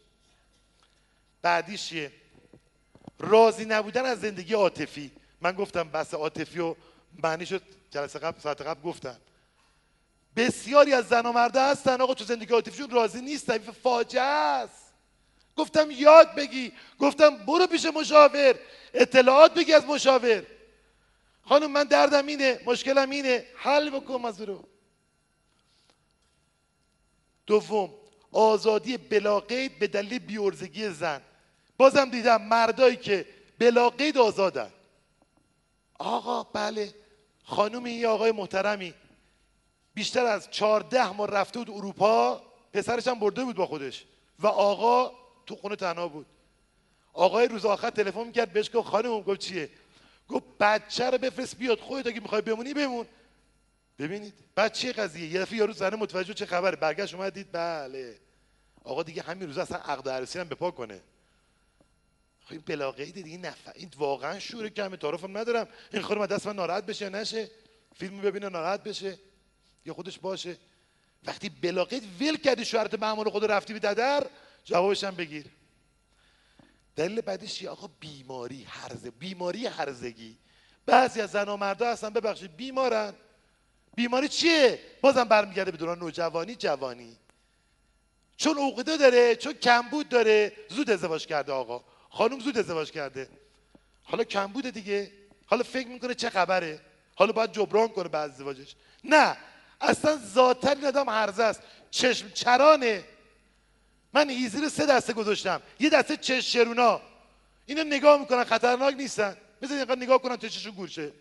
بعدیش 1.43 1.89
چیه؟ 1.89 2.13
راضی 3.19 3.65
نبودن 3.65 4.05
از 4.05 4.21
زندگی 4.21 4.55
عاطفی. 4.55 5.11
من 5.41 5.53
گفتم 5.53 5.89
بس 5.89 6.15
عاطفی 6.15 6.59
و 6.59 6.75
معنی 7.23 7.47
شد 7.47 7.63
جلسه 7.91 8.19
قبل 8.19 8.41
ساعت 8.41 8.61
قبل 8.61 8.81
گفتم. 8.81 9.17
بسیاری 10.37 10.93
از 10.93 11.09
زن 11.09 11.27
و 11.27 11.33
مرده 11.33 11.63
هستن 11.63 12.01
آقا 12.01 12.15
تو 12.15 12.25
زندگی 12.25 12.53
عاطفیشون 12.53 12.91
راضی 12.91 13.21
نیستن. 13.21 13.59
فاجعه 13.59 14.23
است. 14.23 14.86
گفتم 15.57 15.91
یاد 15.91 16.35
بگی. 16.35 16.73
گفتم 16.99 17.37
برو 17.37 17.67
پیش 17.67 17.85
مشاور. 17.85 18.55
اطلاعات 18.95 19.55
بگی 19.55 19.73
از 19.73 19.85
مشاور. 19.85 20.47
خانم 21.43 21.71
من 21.71 21.85
دردم 21.85 22.27
اینه 22.27 22.61
مشکلم 22.67 23.11
اینه. 23.11 23.45
حل 23.57 23.91
بکن 23.91 24.25
از 24.25 24.41
رو 24.41 24.65
دوم 27.47 27.95
آزادی 28.33 28.97
بلاقید 28.97 29.79
به 29.79 29.87
دلیل 29.87 30.19
بیورزگی 30.19 30.89
زن. 30.89 31.21
بازم 31.77 32.11
دیدم 32.11 32.43
مردایی 32.43 32.97
که 32.97 33.27
بلاقید 33.59 34.19
آزادن. 34.19 34.73
آقا 35.99 36.43
بله. 36.43 36.95
خانم 37.45 37.87
یه 37.87 38.09
آقای 38.09 38.33
محترمی 38.33 38.95
بیشتر 39.95 40.25
از 40.27 40.51
چهارده 40.51 41.13
ماه 41.13 41.31
رفته 41.31 41.59
بود 41.59 41.71
اروپا 41.71 42.43
پسرش 42.73 43.09
هم 43.09 43.19
برده 43.19 43.45
بود 43.45 43.57
با 43.57 43.67
خودش. 43.67 44.05
و 44.39 44.47
آقا 44.47 45.26
تو 45.47 45.57
خونه 45.57 45.77
تنها 45.77 46.09
بود. 46.09 46.27
آقای 47.13 47.49
روز 47.49 47.65
آخر 47.65 47.91
تلفن 47.91 48.33
کرد 48.33 48.53
بهش 48.53 48.71
گفت 48.75 48.89
خانم 48.89 49.21
گفت 49.21 49.41
چیه؟ 49.41 49.71
گفت 50.29 50.45
بچه 50.61 51.11
رو 51.11 51.19
بفرست 51.19 51.57
بیاد 51.57 51.81
خودت 51.81 52.07
اگه 52.07 52.21
می‌خوای 52.21 52.43
بمونی 52.43 52.75
بمون. 52.75 53.07
ببینید 53.99 54.35
بعد 54.55 54.73
چه 54.73 54.93
قضیه؟ 54.93 55.29
یه 55.29 55.41
دفعه 55.41 55.59
یارو 55.59 55.73
زنه 55.73 55.97
متوجه 55.97 56.35
چه 56.35 56.47
خبره؟ 56.47 56.77
برگشت 56.77 57.15
اومد 57.15 57.35
دید 57.35 57.53
بله. 57.53 58.19
آقا 58.85 59.03
دیگه 59.03 59.23
همین 59.23 59.47
روز 59.47 59.59
اصلا 59.59 59.79
عقد 59.79 60.09
عروسی 60.09 60.39
هم 60.39 60.49
بپا 60.49 60.71
کنه. 60.71 61.01
خب 62.45 62.53
این 62.53 62.63
بلاغه 62.67 63.05
دیگه 63.05 63.39
نفع 63.39 63.73
این 63.75 63.91
واقعا 63.97 64.39
شوره 64.39 64.71
که 64.71 64.85
همه 64.85 64.97
تعارفم 64.97 65.39
ندارم. 65.39 65.69
این 65.93 66.03
خانم 66.03 66.27
دست 66.27 66.47
من 66.47 66.57
ناراحت 66.57 66.87
بشه 66.87 67.09
نشه؟ 67.09 67.51
فیلمو 67.95 68.23
ببینه 68.23 68.49
ناراحت 68.49 68.83
بشه 68.83 69.19
یا 69.87 69.95
خودش 69.95 70.19
باشه؟ 70.19 70.57
وقتی 71.25 71.49
بلاغه 71.49 72.01
ول 72.21 72.37
کردی 72.37 72.65
شوهرت 72.65 72.95
معمول 72.95 73.31
خود 73.31 73.45
رفتی 73.45 73.73
به 73.73 73.79
ددر 73.79 74.27
جوابش 74.67 75.05
هم 75.05 75.15
بگیر. 75.15 75.47
دلیل 76.97 77.21
بعدش 77.21 77.55
چیه؟ 77.55 77.71
آقا 77.71 77.91
بیماری 78.01 78.65
هرزه 78.69 79.11
بیماری 79.11 79.67
هرزگی. 79.67 80.39
بعضی 80.87 81.21
از 81.21 81.31
زن 81.31 81.49
و 81.49 81.57
مردا 81.57 81.93
هستن 81.93 82.11
ببخشید 82.11 82.57
بیمارن. 82.57 83.15
بیماری 83.95 84.29
چیه؟ 84.29 84.81
بازم 85.01 85.25
برمیگرده 85.25 85.71
به 85.71 85.77
دوران 85.77 85.99
نوجوانی 85.99 86.55
جوانی. 86.55 87.17
چون 88.37 88.59
عقده 88.59 88.97
داره 88.97 89.37
چون 89.37 89.53
کمبود 89.53 90.09
داره 90.09 90.53
زود 90.69 90.91
ازدواج 90.91 91.27
کرده 91.27 91.53
آقا. 91.53 91.85
خانم 92.11 92.41
زود 92.41 92.59
ازدواج 92.59 92.91
کرده. 92.91 93.29
حالا 94.03 94.25
کمبوده 94.25 94.71
دیگه. 94.71 95.13
حالا 95.47 95.63
فکر 95.63 95.89
می‌کنه 95.89 96.15
چه 96.15 96.31
خبره؟ 96.31 96.81
حالا 97.15 97.33
باید 97.33 97.53
جبران 97.53 97.89
کنه 97.89 98.09
بعد 98.09 98.31
ازدواجش. 98.31 98.75
نه 99.05 99.37
اصلا 99.81 100.17
ذاتا 100.17 100.71
این 100.71 100.87
آدم 100.87 101.09
هرزه 101.09 101.43
است. 101.43 101.63
چشم 101.91 102.31
چرانه. 102.31 103.05
من 104.17 104.31
هیزی 104.31 104.61
رو 104.61 104.69
سه 104.69 104.87
دسته 104.87 105.13
گذاشتم. 105.13 105.63
یه 105.81 105.91
دسته 105.91 106.17
چش 106.17 106.53
شرونا 106.53 107.01
اینو 107.67 107.85
نگاه 107.85 108.21
می‌کنن 108.21 108.45
خطرناک 108.45 108.95
نیستن. 108.95 109.37
بذارید 109.63 109.79
اینقدر 109.79 110.03
نگاه 110.03 110.23
کنن 110.23 110.37
تا 110.37 110.49
چششون 110.49 110.73
گورشه 110.73 111.13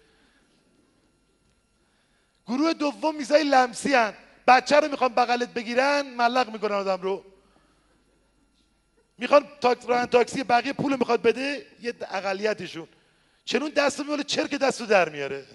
گروه 2.47 2.73
دوم 2.73 3.15
میزای 3.15 3.43
لمسی 3.43 3.93
هن. 3.93 4.13
بچه 4.47 4.79
رو 4.79 4.87
می‌خوان 4.91 5.13
بغلت 5.13 5.49
بگیرن 5.49 6.01
ملق 6.01 6.49
می‌کنن 6.49 6.75
آدم 6.75 7.01
رو. 7.01 7.25
می‌خوان 9.17 9.47
تاکس 9.61 9.85
ران 9.89 10.05
تاکسی 10.05 10.43
بقیه 10.43 10.73
پول 10.73 10.95
می‌خواد 10.95 11.21
بده 11.21 11.65
یه 11.81 11.93
اقلیتشون. 12.01 12.87
چنون 13.45 13.69
دستو 13.69 14.03
میوله 14.03 14.23
چرک 14.23 14.55
دستو 14.55 14.85
در 14.85 15.09
میاره. 15.09 15.45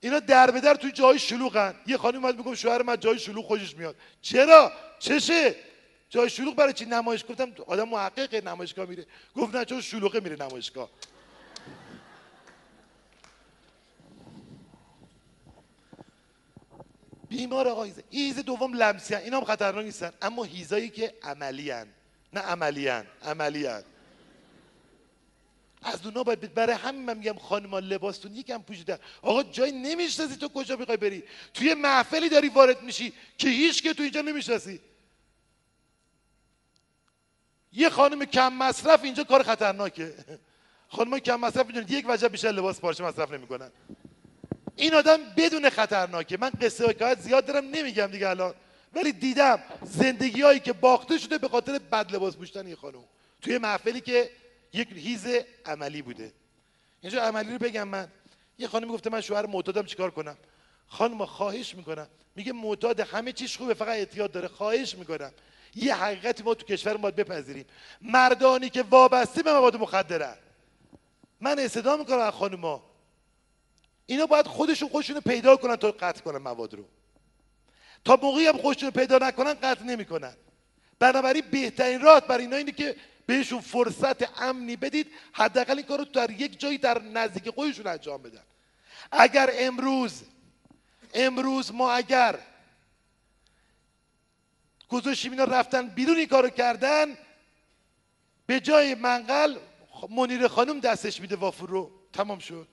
اینا 0.00 0.18
در 0.18 0.50
به 0.50 0.60
در 0.60 0.74
توی 0.74 0.92
جای 0.92 1.18
شلوغن 1.18 1.74
یه 1.86 1.96
خانم 1.96 2.24
اومد 2.24 2.36
میگم 2.38 2.54
شوهر 2.54 2.82
من 2.82 3.00
جای 3.00 3.18
شلوغ 3.18 3.46
خوشش 3.46 3.76
میاد. 3.76 3.96
چرا؟ 4.22 4.72
چشه. 4.98 5.54
جای 6.14 6.30
شلوغ 6.30 6.54
برای 6.54 6.72
چی 6.72 6.84
نمایش 6.84 7.24
گفتم 7.28 7.52
آدم 7.66 7.88
محقق 7.88 8.34
نمایشگاه 8.34 8.86
میره 8.86 9.06
گفت 9.36 9.54
نه 9.54 9.64
چون 9.64 9.80
شلوغه 9.80 10.20
میره 10.20 10.36
نمایشگاه 10.36 10.90
بیمار 17.28 17.68
آقا 17.68 17.82
هیزه 17.82 18.04
هیزه 18.10 18.42
دوم 18.42 18.74
لمسی 18.74 19.14
هن. 19.14 19.20
اینا 19.20 19.36
هم 19.36 19.44
خطرناک 19.44 19.84
نیستن 19.84 20.12
اما 20.22 20.44
هیزایی 20.44 20.88
که 20.88 21.14
عملی 21.22 21.70
هن. 21.70 21.86
نه 22.32 22.40
عملی 22.40 22.88
هن. 22.88 23.06
عملی 23.22 23.66
هن. 23.66 23.84
از 25.82 26.06
اونا 26.06 26.22
باید 26.22 26.54
برای 26.54 26.76
همین 26.76 27.04
من 27.04 27.18
میگم 27.18 27.38
خانما 27.38 27.78
لباستون 27.78 28.36
یکم 28.36 28.62
پوشیده 28.62 28.98
آقا 29.22 29.42
جای 29.42 29.72
نمی‌شناسی 29.72 30.36
تو 30.36 30.48
کجا 30.48 30.76
می‌خوای 30.76 30.96
بری 30.96 31.24
توی 31.54 31.74
محفلی 31.74 32.28
داری 32.28 32.48
وارد 32.48 32.82
میشی 32.82 33.12
که 33.38 33.48
هیچ 33.48 33.82
که 33.82 33.94
تو 33.94 34.02
اینجا 34.02 34.20
نمی‌شناسی 34.20 34.80
یه 37.74 37.90
خانم 37.90 38.24
کم 38.24 38.52
مصرف 38.52 39.04
اینجا 39.04 39.24
کار 39.24 39.42
خطرناکه. 39.42 40.14
خانم 40.88 41.18
کم 41.18 41.40
مصرف 41.40 41.66
می‌دونید 41.66 41.90
یک 41.90 42.04
وجه 42.08 42.28
بیشتر 42.28 42.52
لباس 42.52 42.80
پارچه 42.80 43.04
مصرف 43.04 43.32
نمی‌کنن. 43.32 43.70
این 44.76 44.94
آدم 44.94 45.18
بدون 45.36 45.70
خطرناکه. 45.70 46.36
من 46.36 46.50
قصه 46.50 46.86
حکایت 46.86 47.20
زیاد 47.20 47.46
دارم 47.46 47.64
نمیگم 47.64 48.06
دیگه 48.06 48.28
الان. 48.28 48.54
ولی 48.94 49.12
دیدم 49.12 49.62
زندگی 49.82 50.42
هایی 50.42 50.60
که 50.60 50.72
باخته 50.72 51.18
شده 51.18 51.38
به 51.38 51.48
خاطر 51.48 51.78
بد 51.78 52.14
لباس 52.14 52.36
پوشیدن 52.36 52.66
این 52.66 52.76
خانم. 52.76 53.04
توی 53.42 53.58
محفلی 53.58 54.00
که 54.00 54.30
یک 54.72 54.88
هیز 54.92 55.26
عملی 55.66 56.02
بوده. 56.02 56.32
اینجا 57.00 57.22
عملی 57.22 57.52
رو 57.52 57.58
بگم 57.58 57.88
من. 57.88 58.08
یه 58.58 58.68
خانم 58.68 58.88
گفته 58.88 59.10
من 59.10 59.20
شوهر 59.20 59.46
معتادم 59.46 59.82
چیکار 59.82 60.10
کنم؟ 60.10 60.36
خانم 60.88 61.24
خواهش 61.24 61.74
می‌کنم. 61.74 62.06
میگه 62.36 62.52
معتاد 62.52 63.00
همه 63.00 63.32
چیش 63.32 63.56
خوبه 63.56 63.74
فقط 63.74 63.88
اعتیاد 63.88 64.32
داره. 64.32 64.48
خواهش 64.48 64.94
می‌کنم. 64.94 65.30
یه 65.76 65.94
حقیقتی 65.94 66.42
ما 66.42 66.54
تو 66.54 66.66
کشور 66.66 66.96
باید 66.96 67.16
بپذیریم. 67.16 67.64
مردانی 68.00 68.70
که 68.70 68.82
وابسته 68.82 69.42
به 69.42 69.52
مواد 69.52 69.76
مخدرن. 69.76 70.36
من 71.40 71.58
استدام 71.58 71.98
می‌کنم 71.98 72.18
از 72.18 72.32
خانوما. 72.32 72.82
اینا 74.06 74.26
باید 74.26 74.46
خودشون 74.46 74.88
خودشون 74.88 75.20
پیدا 75.20 75.56
کنن 75.56 75.76
تا 75.76 75.90
قطع 75.90 76.20
کنن 76.20 76.38
مواد 76.38 76.74
رو. 76.74 76.84
تا 78.04 78.18
موقعی 78.22 78.46
هم 78.46 78.58
خودشون 78.58 78.90
پیدا 78.90 79.18
نکنن 79.18 79.54
قطع 79.54 79.84
نمی‌کنن. 79.84 80.34
بنابراین 80.98 81.42
بهترین 81.50 82.00
راه 82.00 82.20
برای 82.20 82.44
اینا 82.44 82.56
اینه 82.56 82.72
که 82.72 82.96
بهشون 83.26 83.60
فرصت 83.60 84.40
امنی 84.42 84.76
بدید 84.76 85.10
حداقل 85.32 85.76
این 85.76 85.86
کار 85.86 85.98
رو 85.98 86.04
در 86.04 86.30
یک 86.30 86.60
جایی 86.60 86.78
در 86.78 87.02
نزدیک 87.02 87.50
خودشون 87.50 87.86
انجام 87.86 88.22
بدن. 88.22 88.42
اگر 89.12 89.50
امروز 89.52 90.22
امروز 91.14 91.74
ما 91.74 91.92
اگر 91.92 92.38
گذاشتیم 94.94 95.32
اینا 95.32 95.44
رفتن 95.44 95.88
بیرون 95.88 96.16
این 96.16 96.28
کارو 96.28 96.48
کردن 96.48 97.18
به 98.46 98.60
جای 98.60 98.94
منقل 98.94 99.56
منیر 100.10 100.48
خانم 100.48 100.80
دستش 100.80 101.20
میده 101.20 101.36
وافور 101.36 101.68
رو. 101.68 101.90
تمام 102.12 102.38
شد. 102.38 102.68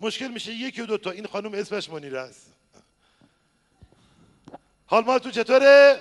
مشکل 0.00 0.28
میشه 0.28 0.52
یکی 0.52 0.82
و 0.82 0.86
دوتا 0.86 1.10
این 1.10 1.26
خانم 1.26 1.54
اسمش 1.54 1.90
منیر 1.90 2.16
است. 2.16 2.52
حال 4.86 5.04
ما 5.04 5.18
تو 5.18 5.30
چطوره؟ 5.30 6.00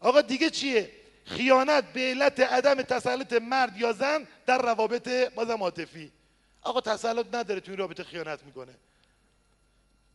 آقا 0.00 0.20
دیگه 0.20 0.50
چیه؟ 0.50 0.90
خیانت 1.24 1.84
به 1.92 2.00
علت 2.00 2.40
عدم 2.40 2.82
تسلط 2.82 3.32
مرد 3.32 3.76
یا 3.76 3.92
زن 3.92 4.26
در 4.46 4.62
روابط 4.62 5.08
بازم 5.08 5.62
عاطفی. 5.62 6.12
آقا 6.62 6.80
تسلط 6.80 7.26
نداره 7.34 7.60
تو 7.60 7.76
رابطه 7.76 8.04
خیانت 8.04 8.42
می‌کنه. 8.42 8.74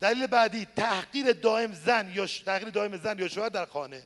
دلیل 0.04 0.28
بعدی 0.28 0.66
تحقیر 0.66 1.34
دائم 1.34 1.74
زن 1.74 2.12
یا 2.16 2.26
تحقیر 2.26 2.70
دائم 2.70 2.98
زن 2.98 3.20
یا 3.20 3.28
شوهر 3.28 3.50
در 3.50 3.66
خانه. 3.66 4.04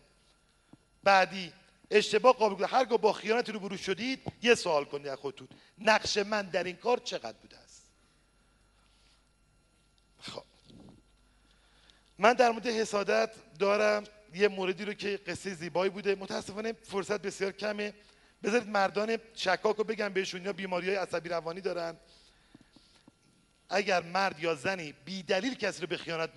بعدی 1.04 1.54
اشتباه 1.92 2.34
قابل 2.34 2.56
کنید 2.56 2.70
هرگاه 2.70 2.98
با 2.98 3.14
خیانتی 3.14 3.52
رو 3.52 3.60
برو 3.60 3.78
شدید 3.78 4.22
یه 4.42 4.56
سوال 4.56 4.86
کنید 4.86 5.08
از 5.08 5.18
خودتون. 5.18 5.48
نقش 5.78 6.18
من 6.18 6.42
در 6.42 6.64
این 6.64 6.76
کار 6.76 6.98
چقدر 6.98 7.38
بوده 7.42 7.58
است؟ 7.58 7.84
خب. 10.22 10.44
من 12.18 12.34
در 12.34 12.52
مورد 12.52 12.68
حسادت 12.68 13.32
دارم 13.60 14.04
یه 14.34 14.48
موردی 14.48 14.86
رو 14.86 14.94
که 14.94 15.18
قصه 15.28 15.54
زیبایی 15.54 15.90
بوده. 15.90 16.16
متاسفانه 16.16 16.74
فرصت 16.74 17.22
بسیار 17.22 17.52
کمه. 17.52 17.94
بذارید 18.44 18.70
مردان 18.70 19.18
شکاک 19.36 19.76
رو 19.76 19.84
بگم 19.84 20.10
بهشون 20.10 20.46
یا 20.46 20.54
بیماری 20.54 20.88
های 20.88 20.96
عصبی 20.96 21.30
روانی 21.30 21.62
دارن. 21.62 21.98
اگر 23.70 24.04
مرد 24.04 24.40
یا 24.40 24.56
زنی 24.56 24.94
بی 25.06 25.24
دلیل 25.24 25.56
کسی 25.56 25.82
رو 25.82 25.88
به 25.88 25.98
خیانت 25.98 26.30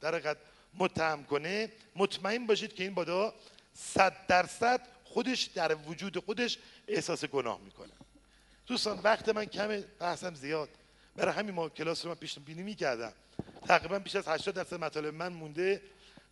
در 0.00 0.36
متهم 0.74 1.24
کنه 1.24 1.72
مطمئن 1.96 2.46
باشید 2.46 2.74
که 2.74 2.84
این 2.84 2.94
بادا 2.94 3.34
صد 3.74 4.26
درصد 4.26 4.80
خودش 5.04 5.42
در 5.42 5.74
وجود 5.74 6.24
خودش 6.24 6.58
احساس 6.88 7.24
گناه 7.24 7.60
می‌کنه. 7.60 7.92
دوستان 8.66 8.98
وقت 8.98 9.28
من 9.28 9.44
کمه 9.44 9.80
بحثم 9.80 10.34
زیاد. 10.34 10.68
برای 11.16 11.34
همین 11.34 11.54
ما 11.54 11.68
کلاس 11.68 12.04
رو 12.04 12.10
من 12.10 12.14
پیش 12.14 12.38
بینی 12.38 12.62
می‌کردم. 12.62 13.12
تقریبا 13.66 13.98
بیش 13.98 14.16
از 14.16 14.28
80 14.28 14.54
درصد 14.54 14.76
مطالب 14.76 15.14
من 15.14 15.32
مونده. 15.32 15.82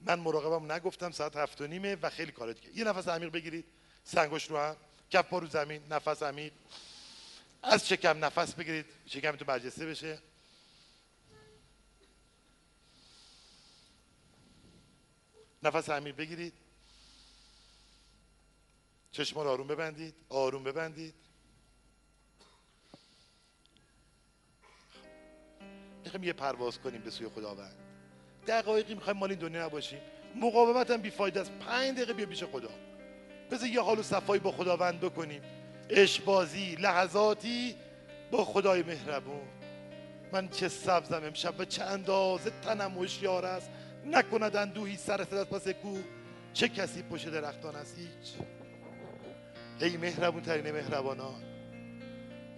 من 0.01 0.21
مراقبم 0.21 0.73
نگفتم 0.73 1.11
ساعت 1.11 1.37
هفت 1.37 1.61
و 1.61 1.67
نیمه 1.67 1.97
و 2.03 2.11
خیلی 2.11 2.33
کار 2.33 2.53
دیگه. 2.53 2.79
یه 2.79 2.85
نفس 2.85 3.09
عمیق 3.09 3.31
بگیرید. 3.31 3.65
سنگوش 4.05 4.51
رو 4.51 4.59
هم. 4.59 4.77
کف 5.11 5.31
رو 5.31 5.47
زمین 5.47 5.83
نفس 5.91 6.23
عمیق. 6.23 6.53
از 7.63 7.89
شکم 7.89 8.25
نفس 8.25 8.55
بگیرید 8.55 8.87
شکمتون 9.07 9.47
برجسته 9.47 9.87
بشه. 9.87 10.19
نفس 15.63 15.91
عمیق 15.91 16.17
بگیرید. 16.17 16.53
چشم 19.13 19.41
رو 19.41 19.49
آروم 19.49 19.67
ببندید 19.67 20.15
آروم 20.29 20.65
ببندید. 20.65 21.15
می‌خوایم 26.05 26.25
یه 26.25 26.33
پرواز 26.33 26.79
کنیم 26.79 27.03
به 27.03 27.11
سوی 27.11 27.29
خداوند. 27.29 27.77
دقایقی 28.47 28.95
می‌خوایم 28.95 29.19
مال 29.19 29.31
این 29.31 29.39
دنیا 29.39 29.65
نباشیم. 29.65 30.01
مقاومت 30.37 30.91
هم 30.91 31.03
بیفاید 31.03 31.39
است. 31.39 31.51
پنج 31.51 31.97
دقیقه 31.97 32.13
بیا 32.13 32.27
پیش 32.27 32.45
خدا. 32.45 32.71
بذار 33.51 33.69
یه 33.69 33.81
حال 33.81 33.99
و 33.99 34.03
صفایی 34.03 34.41
با 34.41 34.53
خداوند 34.53 35.01
بکنیم. 35.01 35.43
اشبازی 35.91 36.75
لحظاتی 36.75 37.75
با 38.31 38.45
خدای 38.45 38.83
مهربون. 38.83 39.49
من 40.33 40.49
چه 40.49 40.69
سبزم 40.69 41.25
امشب 41.25 41.61
و 41.61 41.65
چه 41.65 41.85
اندازه 41.85 42.53
تنم 42.63 42.93
هوشیار 42.93 43.45
است. 43.45 43.71
نکند 44.07 44.57
اندوهی 44.57 44.97
سر 44.97 45.21
از 45.21 45.29
پس 45.29 45.69
کو. 45.69 45.99
چه 46.53 46.69
کسی 46.69 47.03
پشت 47.03 47.29
درختان 47.29 47.77
است؟ 47.77 47.99
هیچ. 47.99 48.35
ای 49.81 49.97
مهربون 49.97 50.43
ترین 50.43 50.71
مهربانان 50.71 51.43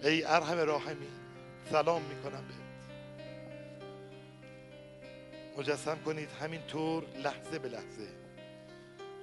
ای 0.03 0.23
ارحم 0.23 0.57
راحمی 0.57 1.07
سلام 1.71 2.01
می‌کنم 2.01 2.43
به 2.47 2.61
مجسم 5.57 5.97
کنید 6.05 6.29
همینطور 6.41 7.03
لحظه 7.23 7.59
به 7.59 7.69
لحظه. 7.69 8.07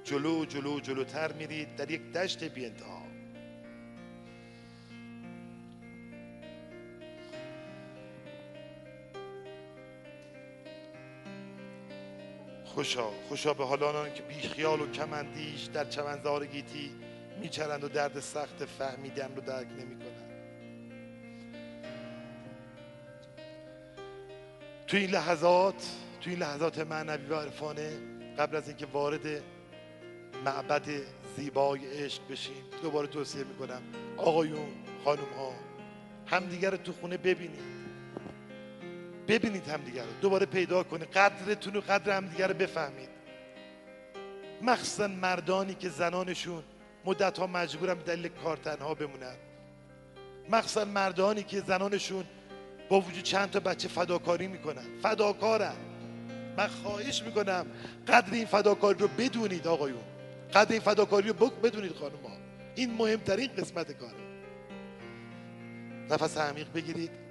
جلو 0.05 0.45
جلو 0.45 0.81
جلوتر 0.81 1.33
میرید 1.33 1.77
در 1.77 1.91
یک 1.91 2.13
دشت 2.13 2.45
بی 2.45 2.67
انتها 2.67 2.98
خوشا 12.79 13.11
خوشا 13.29 13.55
به 13.55 13.65
حال 13.65 13.83
آنان 13.83 14.15
که 14.15 14.23
بیخیال 14.23 14.81
و 14.81 14.91
کمندیش 14.91 15.65
در 15.65 15.85
چمنزار 15.85 16.47
گیتی 16.47 16.91
میچرند 17.41 17.85
و 17.85 17.89
درد 17.89 18.21
سخت 18.21 18.65
فهمیدن 18.65 19.35
رو 19.37 19.43
درک 19.43 19.67
نمی‌کنند 19.67 20.31
تو 24.87 24.97
این 24.97 25.11
لحظات 25.11 25.87
تو 26.21 26.31
این 26.31 26.39
لحظات 26.39 26.79
معنوی 26.79 27.27
و 27.27 27.35
عرفانه 27.35 27.91
قبل 28.39 28.57
از 28.57 28.69
اینکه 28.69 28.87
وارد 28.87 29.43
معبد 30.45 30.89
زیبای 31.37 32.05
عشق 32.05 32.23
بشیم 32.31 32.65
دوباره 32.83 33.07
توصیه 33.07 33.45
می‌کنم. 33.45 33.83
آقایون 34.17 34.69
خانم 35.05 35.33
ها 35.37 35.53
همدیگر 36.27 36.71
رو 36.71 36.77
تو 36.77 36.93
خونه 36.93 37.17
ببینید. 37.17 37.78
ببینید 39.29 39.69
همدیگر 39.69 40.03
رو. 40.03 40.13
دوباره 40.21 40.47
پیدا 40.47 40.83
کنید 40.83 41.09
قدرتون 41.09 41.77
و 41.77 41.81
قدر 41.81 42.17
همدیگر 42.17 42.49
رو 42.49 42.55
بفهمید. 42.55 43.09
مخصوصا 44.63 45.09
مردانی 45.09 45.75
که 45.75 45.89
زنانشون 45.89 46.63
مدت 47.05 47.39
ها 47.39 47.47
مجبورن 47.47 47.95
به 47.95 48.03
دلیل 48.03 48.29
کار 48.29 48.57
تنها 48.57 48.95
بمونن. 48.95 49.37
مخصوصا 50.51 50.85
مردانی 50.85 51.43
که 51.43 51.61
زنانشون 51.61 52.25
با 52.89 53.01
وجود 53.01 53.23
چند 53.23 53.51
تا 53.51 53.61
بچه 53.61 53.89
فداکاری 53.89 54.47
می‌کنن. 54.47 55.01
فداکارن. 55.03 55.77
من 56.57 56.67
خواهش 56.67 57.23
می‌کنم 57.23 57.67
قدر 58.09 58.33
این 58.33 58.47
فداکاری 58.47 58.99
رو 58.99 59.09
بدونید 59.09 59.67
آقایون. 59.67 60.05
قدر 60.55 60.73
این 60.73 60.81
فداکاری 60.81 61.29
رو 61.29 61.35
بدونید 61.35 61.93
خانم 61.93 62.13
این 62.75 62.95
مهمترین 62.95 63.51
قسمت 63.59 63.93
کاره. 63.93 64.13
نفس 66.11 66.39
عمیق 66.39 66.73
بگیرید. 66.73 67.28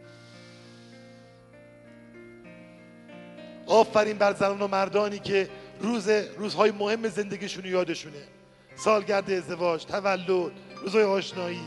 آفرین 3.68 4.18
بر 4.18 4.34
زنان 4.34 4.62
و 4.62 4.68
مردانی 4.68 5.20
که 5.20 5.50
روز 5.80 6.10
روزهای 6.38 6.72
مهم 6.72 7.08
زندگیشون 7.10 7.66
یادشونه. 7.66 8.24
سالگرد 8.76 9.32
ازدواج 9.32 9.86
تولد 9.86 10.52
روزهای 10.82 11.04
آشنایی. 11.04 11.62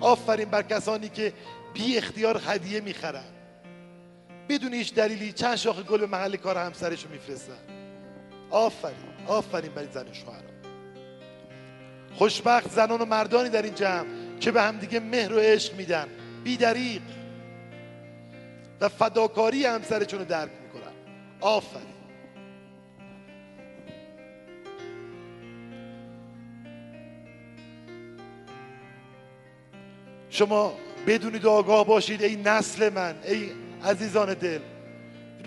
آفرین 0.00 0.48
بر 0.48 0.62
کسانی 0.62 1.08
که 1.08 1.32
بی 1.74 1.98
اختیار 1.98 2.42
هدیه 2.46 2.80
می‌خرن. 2.80 3.24
بدون 4.48 4.74
هیچ 4.74 4.94
دلیلی 4.94 5.32
چند 5.32 5.56
شاخه 5.56 5.82
گل 5.82 5.98
به 5.98 6.06
محل 6.06 6.36
کار 6.36 6.58
همسرشو 6.58 7.08
میفرستن. 7.08 7.58
آفرین 8.50 8.96
آفرین 9.26 9.72
بر 9.72 9.82
این 9.82 9.90
زن 9.90 10.12
شوهران 10.12 10.42
خوشبخت 12.14 12.70
زنان 12.70 13.00
و 13.00 13.04
مردانی 13.04 13.48
در 13.48 13.62
این 13.62 13.74
جمع 13.74 14.06
که 14.40 14.50
به 14.50 14.62
همدیگه 14.62 15.00
مهر 15.00 15.32
و 15.32 15.38
عشق 15.38 15.74
میدن. 15.74 16.06
بی 16.44 16.56
دریق 16.56 17.02
و 18.80 18.88
فداکاری 18.88 19.64
همسرشون 19.66 20.18
رو 20.18 20.24
درک 20.24 20.50
آفرین. 21.40 21.86
شما 30.30 30.72
بدونید 31.06 31.46
آگاه 31.46 31.86
باشید 31.86 32.22
ای 32.22 32.36
نسل 32.36 32.92
من 32.92 33.14
ای 33.24 33.50
عزیزان 33.84 34.34
دل. 34.34 34.60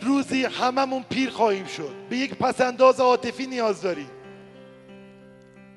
روزی 0.01 0.45
هممون 0.45 1.03
پیر 1.09 1.29
خواهیم 1.29 1.65
شد. 1.65 1.95
به 2.09 2.17
یک 2.17 2.35
پسنداز 2.35 2.99
عاطفی 2.99 3.47
نیاز 3.47 3.81
داریم 3.81 4.09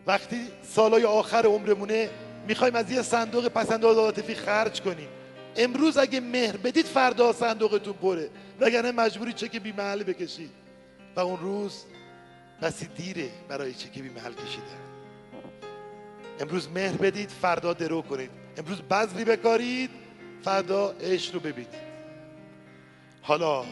وقتی 0.06 0.36
سالای 0.62 1.05
آخر 1.05 1.47
عمرمونه 1.47 2.10
می‌خوایم 2.48 2.74
از 2.74 2.90
یه 2.90 3.02
صندوق 3.02 3.48
پسنداز 3.48 3.97
عاطفی 3.97 4.34
خرج 4.34 4.80
کنیم. 4.80 5.09
امروز 5.57 5.97
اگه 5.97 6.20
مهر 6.20 6.57
بدید 6.57 6.87
فردا 6.87 7.33
صندوقتون 7.33 7.93
پره 7.93 8.31
وگرنه 8.61 8.93
مجبوری 8.93 9.33
چک 9.33 9.57
بی 9.57 9.73
محل 9.73 10.03
بکشید. 10.03 10.51
و 11.16 11.20
اون 11.20 11.39
روز 11.41 11.85
بسی 12.62 12.87
دیره 12.87 13.29
برای 13.49 13.74
چک 13.74 13.99
بی 13.99 14.09
محل 14.09 14.33
کشیدن. 14.33 14.83
امروز 16.41 16.69
مهر 16.69 16.97
بدید 16.97 17.29
فردا 17.29 17.73
درو 17.73 18.03
کنید. 18.03 18.31
امروز 18.57 18.83
بذری 18.83 19.24
بکارید 19.24 19.91
فردا 20.43 20.91
عشق 20.91 21.35
رو 21.35 21.41
ببینید. 21.41 21.93
حالا 23.23 23.65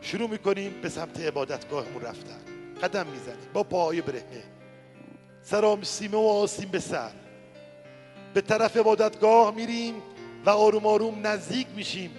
شروع 0.00 0.30
می‌کنیم 0.30 0.74
به 0.82 0.88
سمت 0.88 1.20
عبادتگاهمون 1.20 2.02
رفتن. 2.02 2.40
قدم 2.82 3.06
می‌زنیم. 3.06 3.48
با 3.52 3.62
پاهای 3.62 4.00
برهنه. 4.00 4.42
سرام 5.42 5.82
سیمه 5.82 6.16
و 6.16 6.20
آسیم 6.20 6.68
به 6.68 6.78
سر. 6.78 7.10
به 8.34 8.40
طرف 8.40 8.76
عبادتگاه 8.76 9.54
میریم. 9.54 9.94
و 10.46 10.50
آروم 10.50 10.86
آروم 10.86 11.26
نزدیک 11.26 11.66
میشیم 11.76 12.10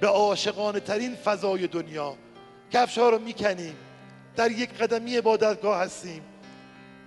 به 0.00 0.06
عاشقانه 0.06 0.80
ترین 0.80 1.14
فضای 1.14 1.66
دنیا. 1.66 2.16
کفش 2.72 2.98
ها 2.98 3.10
رو 3.10 3.18
می‌کنیم. 3.18 3.74
در 4.36 4.50
یک 4.50 4.70
قدمی 4.74 5.16
عبادتگاه 5.16 5.80
هستیم. 5.80 6.22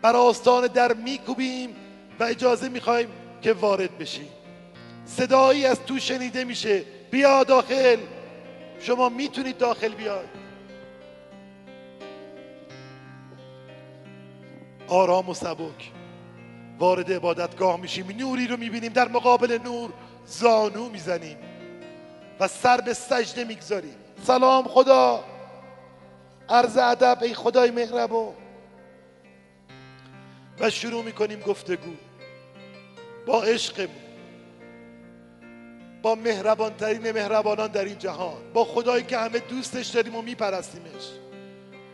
بر 0.01 0.15
آستان 0.15 0.67
در 0.67 0.93
میکوبیم 0.93 1.75
و 2.19 2.23
اجازه 2.23 2.69
می‌خوایم 2.69 3.07
که 3.41 3.53
وارد 3.53 3.97
بشیم. 3.97 4.29
صدایی 5.05 5.65
از 5.65 5.85
تو 5.85 5.99
شنیده 5.99 6.43
میشه. 6.43 6.83
بیا 7.11 7.43
داخل. 7.43 7.97
شما 8.79 9.09
می‌تونید 9.09 9.57
داخل 9.57 9.93
بیاید. 9.93 10.43
آرام 14.87 15.29
و 15.29 15.33
سبک. 15.33 15.91
وارد 16.79 17.11
عبادتگاه 17.11 17.79
میشیم. 17.79 18.11
نوری 18.17 18.47
رو 18.47 18.57
می‌بینیم. 18.57 18.93
در 18.93 19.07
مقابل 19.07 19.59
نور 19.63 19.93
زانو 20.25 20.89
می‌زنیم 20.89 21.37
و 22.39 22.47
سر 22.47 22.81
به 22.81 22.93
سجده 22.93 23.43
می‌گذاریم. 23.43 23.95
سلام 24.27 24.67
خدا. 24.67 25.23
عرض 26.49 26.77
ادب 26.77 27.17
ای 27.21 27.33
خدای 27.33 27.71
مهربان 27.71 28.33
و 30.59 30.69
شروع 30.69 31.03
می‌کنیم 31.03 31.39
گفتگو. 31.39 31.93
با 33.25 33.43
عشقمون. 33.43 33.89
با 36.01 36.15
مهربانترین 36.15 37.11
مهربانان 37.11 37.67
در 37.67 37.85
این 37.85 37.97
جهان. 37.97 38.53
با 38.53 38.65
خدایی 38.65 39.03
که 39.03 39.17
همه 39.17 39.39
دوستش 39.39 39.87
داریم 39.87 40.15
و 40.15 40.21
میپرستیمش. 40.21 41.09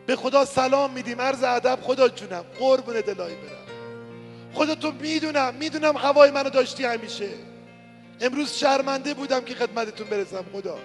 به 0.06 0.16
خدا 0.16 0.46
سلام 0.46 0.92
میدیم. 0.92 1.22
عرض 1.22 1.44
ادب 1.44 1.80
خدا 1.82 2.10
جونم. 2.10 2.46
قربون 2.60 3.02
دلایی 3.02 3.36
برم. 3.36 3.68
خدا 4.54 4.76
تو 4.76 4.92
می‌دونم. 4.92 5.56
می‌دونم 5.56 5.98
هوای 5.98 6.32
منو 6.32 6.50
داشتی 6.50 6.86
همیشه. 6.86 7.30
امروز 8.22 8.52
شرمنده 8.54 9.14
بودم 9.14 9.42
که 9.42 9.56
خدمتتون 9.56 10.08
برسم 10.08 10.46
خدا. 10.54 10.78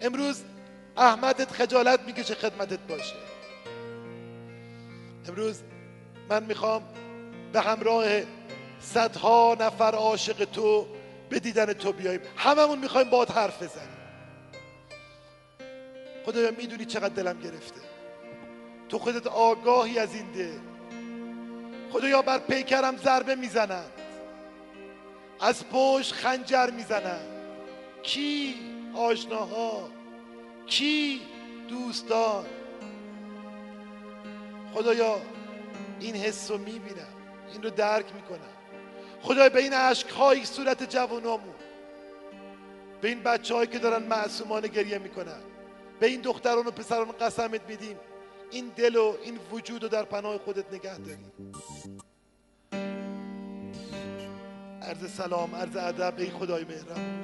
امروز 0.00 0.42
احمدت 0.96 1.52
خجالت 1.52 2.00
می‌کشه 2.00 2.34
خدمتت 2.34 2.78
باشه. 2.78 3.14
امروز 5.28 5.62
من 6.30 6.44
می‌خوام 6.44 6.82
به 7.52 7.60
همراه 7.60 8.04
صدها 8.80 9.56
نفر 9.60 9.94
عاشق 9.94 10.44
تو 10.44 10.86
به 11.28 11.40
دیدن 11.40 11.72
تو 11.72 11.92
بیاییم 11.92 12.20
هممون 12.36 12.78
می‌خوایم 12.78 13.10
باید 13.10 13.30
حرف 13.30 13.62
بزنیم. 13.62 13.98
خدایا 16.26 16.50
می‌دونی 16.50 16.84
چقدر 16.84 17.14
دلم 17.14 17.40
گرفته؟ 17.40 17.80
تو 18.88 18.98
خودت 18.98 19.26
آگاهی 19.26 19.98
از 19.98 20.14
این 20.14 20.32
ده 20.32 20.60
خدایا 21.92 22.22
بر 22.22 22.38
پیکرم 22.38 22.96
ضربه 22.96 23.34
می‌زنند 23.34 23.92
از 25.40 25.64
پشت 25.72 26.12
خنجر 26.12 26.70
می‌زنند 26.70 27.28
کی 28.02 28.54
آشناها؟ 28.94 29.88
کی 30.66 31.20
دوستان؟ 31.68 32.46
خدایا 34.74 35.20
این 36.00 36.14
حس 36.16 36.50
رو 36.50 36.58
می‌بینم. 36.58 37.14
این 37.52 37.62
رو 37.62 37.70
درک 37.70 38.14
می‌کنم. 38.14 38.38
خدای 39.22 39.48
به 39.48 39.62
این 39.62 39.72
عشقهای 39.72 40.44
صورت 40.44 40.90
جوانامون 40.90 41.54
به 43.00 43.08
این 43.08 43.22
بچه 43.22 43.54
هایی 43.54 43.66
که 43.66 43.78
دارن 43.78 44.02
معصومانه 44.02 44.68
گریه 44.68 44.98
می‌کنن 44.98 45.40
به 46.00 46.06
این 46.06 46.20
دختران 46.20 46.66
و 46.66 46.70
پسران 46.70 47.12
قسمت 47.12 47.60
میدیم. 47.68 47.96
این 48.50 48.72
دل 48.76 48.96
و 48.96 49.16
این 49.22 49.38
وجود 49.52 49.82
رو 49.82 49.88
در 49.88 50.04
پناه 50.04 50.38
خودت 50.38 50.72
نگه 50.72 50.98
داری. 50.98 51.18
عرض 54.88 55.10
سلام 55.10 55.54
عرض 55.54 55.76
ادب 55.76 56.14
ای 56.18 56.30
خدای 56.30 56.64
مهرم 56.64 57.18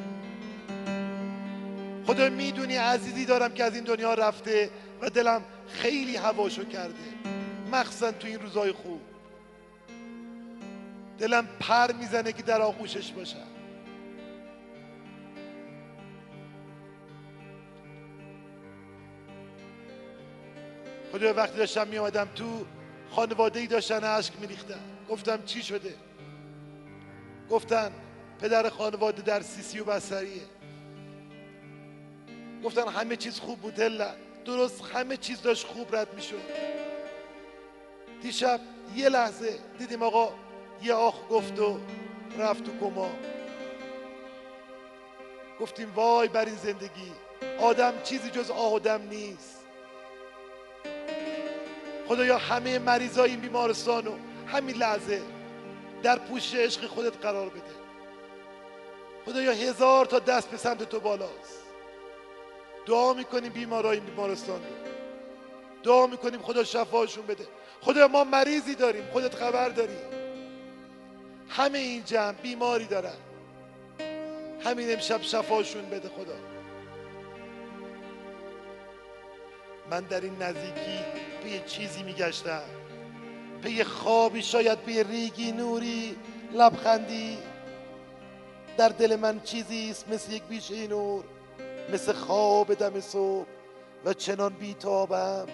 خدای 2.06 2.30
می‌دونی 2.30 2.76
عزیزی 2.76 3.24
دارم 3.24 3.54
که 3.54 3.64
از 3.64 3.74
این 3.74 3.84
دنیا 3.84 4.14
رفته 4.14 4.70
و 5.00 5.10
دلم 5.10 5.42
خیلی 5.68 6.16
هواشو 6.16 6.64
کرده 6.64 6.94
مخصوصا 7.72 8.12
تو 8.12 8.26
این 8.26 8.40
روزای 8.40 8.72
خوب. 8.72 9.00
دلم 11.18 11.46
پر 11.60 11.92
می‌زنه 11.92 12.32
که 12.32 12.42
در 12.42 12.60
آغوشش 12.60 13.12
باشم. 13.12 13.38
خدا 21.12 21.34
وقتی 21.34 21.58
داشتم 21.58 21.88
می 21.88 21.98
آمدم 21.98 22.28
تو 22.34 22.66
خانواده 23.10 23.60
ای 23.60 23.66
داشتن 23.66 24.04
عشق 24.04 24.40
میریختن. 24.40 24.80
گفتم 25.08 25.42
چی 25.46 25.62
شده؟ 25.62 25.94
گفتن 27.50 27.92
پدر 28.40 28.68
خانواده 28.68 29.22
در 29.22 29.40
سیسی 29.40 29.80
و 29.80 29.84
بسریه 29.84 30.42
گفتن 32.64 32.88
همه 32.88 33.16
چیز 33.16 33.40
خوب 33.40 33.58
بود 33.58 33.74
درست 34.44 34.84
همه 34.84 35.16
چیز 35.16 35.42
داشت 35.42 35.66
خوب 35.66 35.96
رد 35.96 36.14
می‌شد. 36.14 36.42
دیشب 38.22 38.60
یه 38.96 39.08
لحظه 39.08 39.58
دیدیم 39.78 40.02
آقا 40.02 40.32
یه 40.82 40.94
آخ 40.94 41.14
گفت 41.30 41.58
و 41.58 41.78
رفت 42.38 42.64
تو 42.64 42.70
کما. 42.80 43.10
گفتیم 45.60 45.94
وای 45.94 46.28
بر 46.28 46.44
این 46.44 46.56
زندگی 46.56 47.12
آدم 47.60 47.92
چیزی 48.02 48.30
جز 48.30 48.50
آدم 48.50 49.02
نیست. 49.02 49.60
خدایا 52.08 52.38
همه 52.38 52.78
مریضای 52.78 53.30
این 53.30 53.40
بیمارستان 53.40 54.04
رو 54.04 54.14
همین 54.46 54.76
لحظه 54.76 55.22
در 56.04 56.18
پوش 56.18 56.54
عشق 56.54 56.86
خودت 56.86 57.16
قرار 57.16 57.48
بده. 57.48 57.62
خدایا 59.26 59.52
هزار 59.52 60.06
تا 60.06 60.18
دست 60.18 60.50
به 60.50 60.56
سمت 60.56 60.82
تو 60.82 61.00
بالاست. 61.00 61.64
دعا 62.86 63.12
می‌کنیم 63.12 63.52
بیمارای 63.52 64.00
بیمارستان 64.00 64.60
رو 64.60 64.92
دعا 65.82 66.06
می‌کنیم 66.06 66.42
خدا 66.42 66.64
شفاشون 66.64 67.26
بده. 67.26 67.46
خدا 67.80 68.08
ما 68.08 68.24
مریضی 68.24 68.74
داریم. 68.74 69.04
خودت 69.12 69.34
خبر 69.34 69.68
داری. 69.68 69.96
همه 71.48 71.78
این 71.78 72.04
جمع 72.04 72.32
بیماری 72.32 72.84
دارن. 72.86 73.16
همین 74.64 74.92
امشب 74.92 75.22
شفاشون 75.22 75.90
بده 75.90 76.08
خدا. 76.08 76.36
من 79.90 80.00
در 80.00 80.20
این 80.20 80.42
نزدیکی 80.42 80.98
به 81.44 81.50
یه 81.50 81.64
چیزی 81.66 82.02
میگشتم. 82.02 82.62
یه 83.70 83.84
خوابی 83.84 84.42
شاید 84.42 84.78
به 84.78 85.02
ریگی 85.02 85.52
نوری. 85.52 86.16
لبخندی. 86.52 87.38
در 88.76 88.88
دل 88.88 89.16
من 89.16 89.40
چیزی 89.40 89.90
است 89.90 90.08
مثل 90.08 90.32
یک 90.32 90.42
بیشه 90.42 90.86
نور 90.86 91.24
مثل 91.92 92.12
خواب 92.12 92.74
دم 92.74 93.00
صبح. 93.00 93.46
و 94.04 94.12
چنان 94.12 94.52
بیتابم 94.52 95.46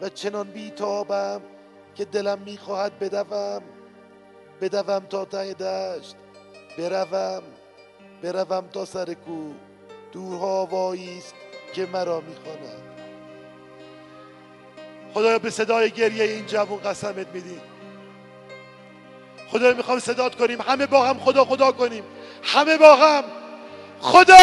و 0.00 0.08
چنان 0.08 0.50
بیتابم 0.50 1.40
که 1.94 2.04
دلم 2.04 2.38
می‌خواهد 2.38 2.98
بدوم. 2.98 3.62
بدوم 4.60 4.98
تا 4.98 5.24
ته 5.24 5.54
دشت 5.54 6.16
بروم 6.78 7.42
بروم 8.22 8.68
تا 8.72 8.84
سر 8.84 9.14
کو 9.14 9.52
دورها 10.12 10.96
که 11.74 11.86
مرا 11.86 12.20
می‌خواند 12.20 12.89
خدایا 15.14 15.38
به 15.38 15.50
صدای 15.50 15.90
گریه 15.90 16.24
این 16.24 16.46
جوون 16.46 16.78
قسمت 16.78 17.26
میدیم 17.34 17.60
خدایا 19.48 19.74
می‌خوام 19.74 19.98
صدات 19.98 20.34
کنیم. 20.34 20.60
همه 20.60 20.86
با 20.86 21.04
هم 21.04 21.18
خدا 21.18 21.44
خدا 21.44 21.72
کنیم. 21.72 22.04
همه 22.42 22.76
با 22.76 22.96
هم. 22.96 23.24
خدا! 24.00 24.36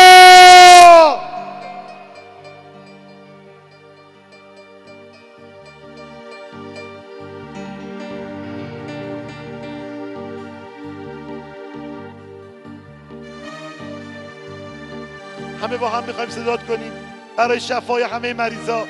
همه 15.61 15.77
با 15.77 15.89
هم 15.89 16.03
می‌خوایم 16.03 16.29
صدات 16.29 16.67
کنیم. 16.67 16.91
برای 17.37 17.59
شفای 17.59 18.03
همه 18.03 18.33
مریضا. 18.33 18.85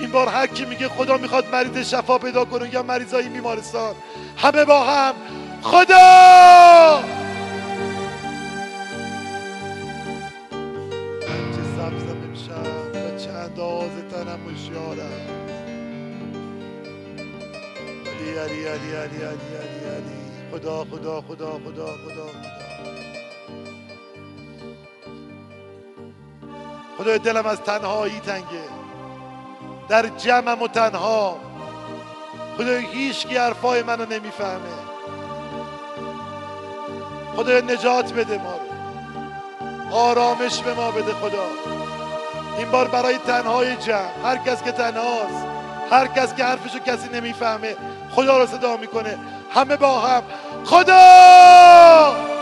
این 0.00 0.10
بار 0.10 0.28
هر 0.28 0.46
کی 0.46 0.64
میگه 0.64 0.88
خدا 0.88 1.16
می‌خواد 1.16 1.54
مریض 1.54 1.88
شفا 1.88 2.18
پیدا 2.18 2.44
کنه 2.44 2.74
یا 2.74 2.82
مریضای 2.82 3.28
بیمارستان. 3.28 3.94
همه 4.36 4.64
با 4.64 4.84
هم. 4.84 5.14
خدا! 5.62 7.02
چه 11.26 11.62
سبزم 11.76 12.16
امشب 12.28 12.66
و 12.94 13.18
چه 13.18 13.30
اندازه 13.30 14.02
تنم 14.10 14.40
هوشیارم 14.48 15.26
علی 18.06 18.38
علی 18.38 18.66
علی 18.66 18.94
علی 18.94 19.16
علی 19.16 19.56
علی 19.56 19.84
علی. 19.96 20.26
خدا 20.52 20.84
خدا 20.84 21.20
خدا 21.20 21.50
خدا 21.50 21.52
خدا 21.58 21.86
خدا. 21.86 22.26
خدای 26.98 27.18
دلم 27.18 27.46
از 27.46 27.60
تنهایی 27.60 28.20
تنگه. 28.20 28.85
در 29.88 30.06
جمعم 30.06 30.62
و 30.62 30.68
تنها. 30.68 31.36
خدای 32.56 32.86
هیچ 32.86 33.26
کی 33.26 33.36
حرفای 33.36 33.82
منو 33.82 34.06
نمی‌فهمه. 34.06 34.76
خدای 37.36 37.62
نجات 37.62 38.12
بده 38.12 38.38
ما 38.38 38.52
رو. 38.52 39.96
آرامش 39.96 40.58
به 40.58 40.74
ما 40.74 40.90
بده 40.90 41.12
خدا. 41.12 41.46
این 42.58 42.70
بار 42.70 42.88
برای 42.88 43.18
تنهای 43.18 43.76
جمع. 43.76 44.24
هر 44.24 44.36
کس 44.36 44.62
که 44.62 44.72
تنهاست 44.72 45.46
هر 45.90 46.06
کس 46.06 46.34
که 46.34 46.44
حرفشو 46.44 46.78
کسی 46.78 47.08
نمی‌فهمه 47.08 47.76
خدا 48.14 48.38
رو 48.38 48.46
صدا 48.46 48.76
می‌کنه. 48.76 49.18
همه 49.54 49.76
با 49.76 50.00
هم. 50.00 50.22
خدا! 50.64 52.35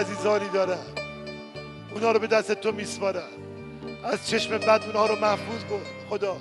عزیزانی 0.00 0.48
دارم 0.48 0.86
اونا 1.94 2.12
رو 2.12 2.18
به 2.18 2.26
دست 2.26 2.52
تو 2.52 2.72
میسپارم. 2.72 3.28
از 4.04 4.28
چشم 4.28 4.58
بد 4.58 4.82
اونها 4.86 5.06
رو 5.06 5.16
محفوظ 5.16 5.64
کن 5.70 5.80
خدا. 6.10 6.36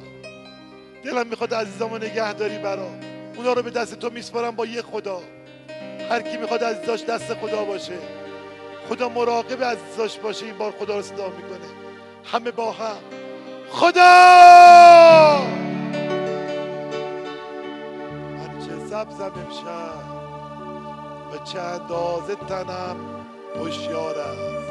دلم 1.04 1.28
می‌خواد 1.28 1.54
عزیزامو 1.54 1.98
نگهداری 1.98 2.58
برام. 2.58 3.00
اونا 3.36 3.54
رو 3.54 3.62
به 3.62 3.70
دست 3.70 4.00
تو 4.00 4.10
میسپارم 4.10 4.56
با 4.56 4.66
یه 4.66 4.82
خدا. 4.82 5.22
هر 6.10 6.22
کی 6.22 6.38
می‌خواد 6.38 6.64
عزیزاش 6.64 7.04
دست 7.04 7.34
خدا 7.34 7.64
باشه. 7.64 7.98
خدا 8.90 9.10
مراقب 9.10 9.64
عزیزاش 9.64 10.20
باشه 10.20 10.46
این 10.46 10.58
بار 10.58 10.74
خدا 10.80 10.96
رو 10.96 11.02
صدا 11.02 11.28
می‌کنه. 11.28 11.68
همه 12.26 12.52
با 12.52 12.72
هم. 12.72 12.98
خدا! 13.70 15.42
من 18.38 18.60
چه 18.60 18.88
سبزم 18.90 19.32
امشب 19.48 20.20
و 21.34 21.46
چه 21.46 21.60
اندازه 21.60 22.36
تنم 22.36 23.18
هوشیار 23.56 24.19
است 24.19 24.69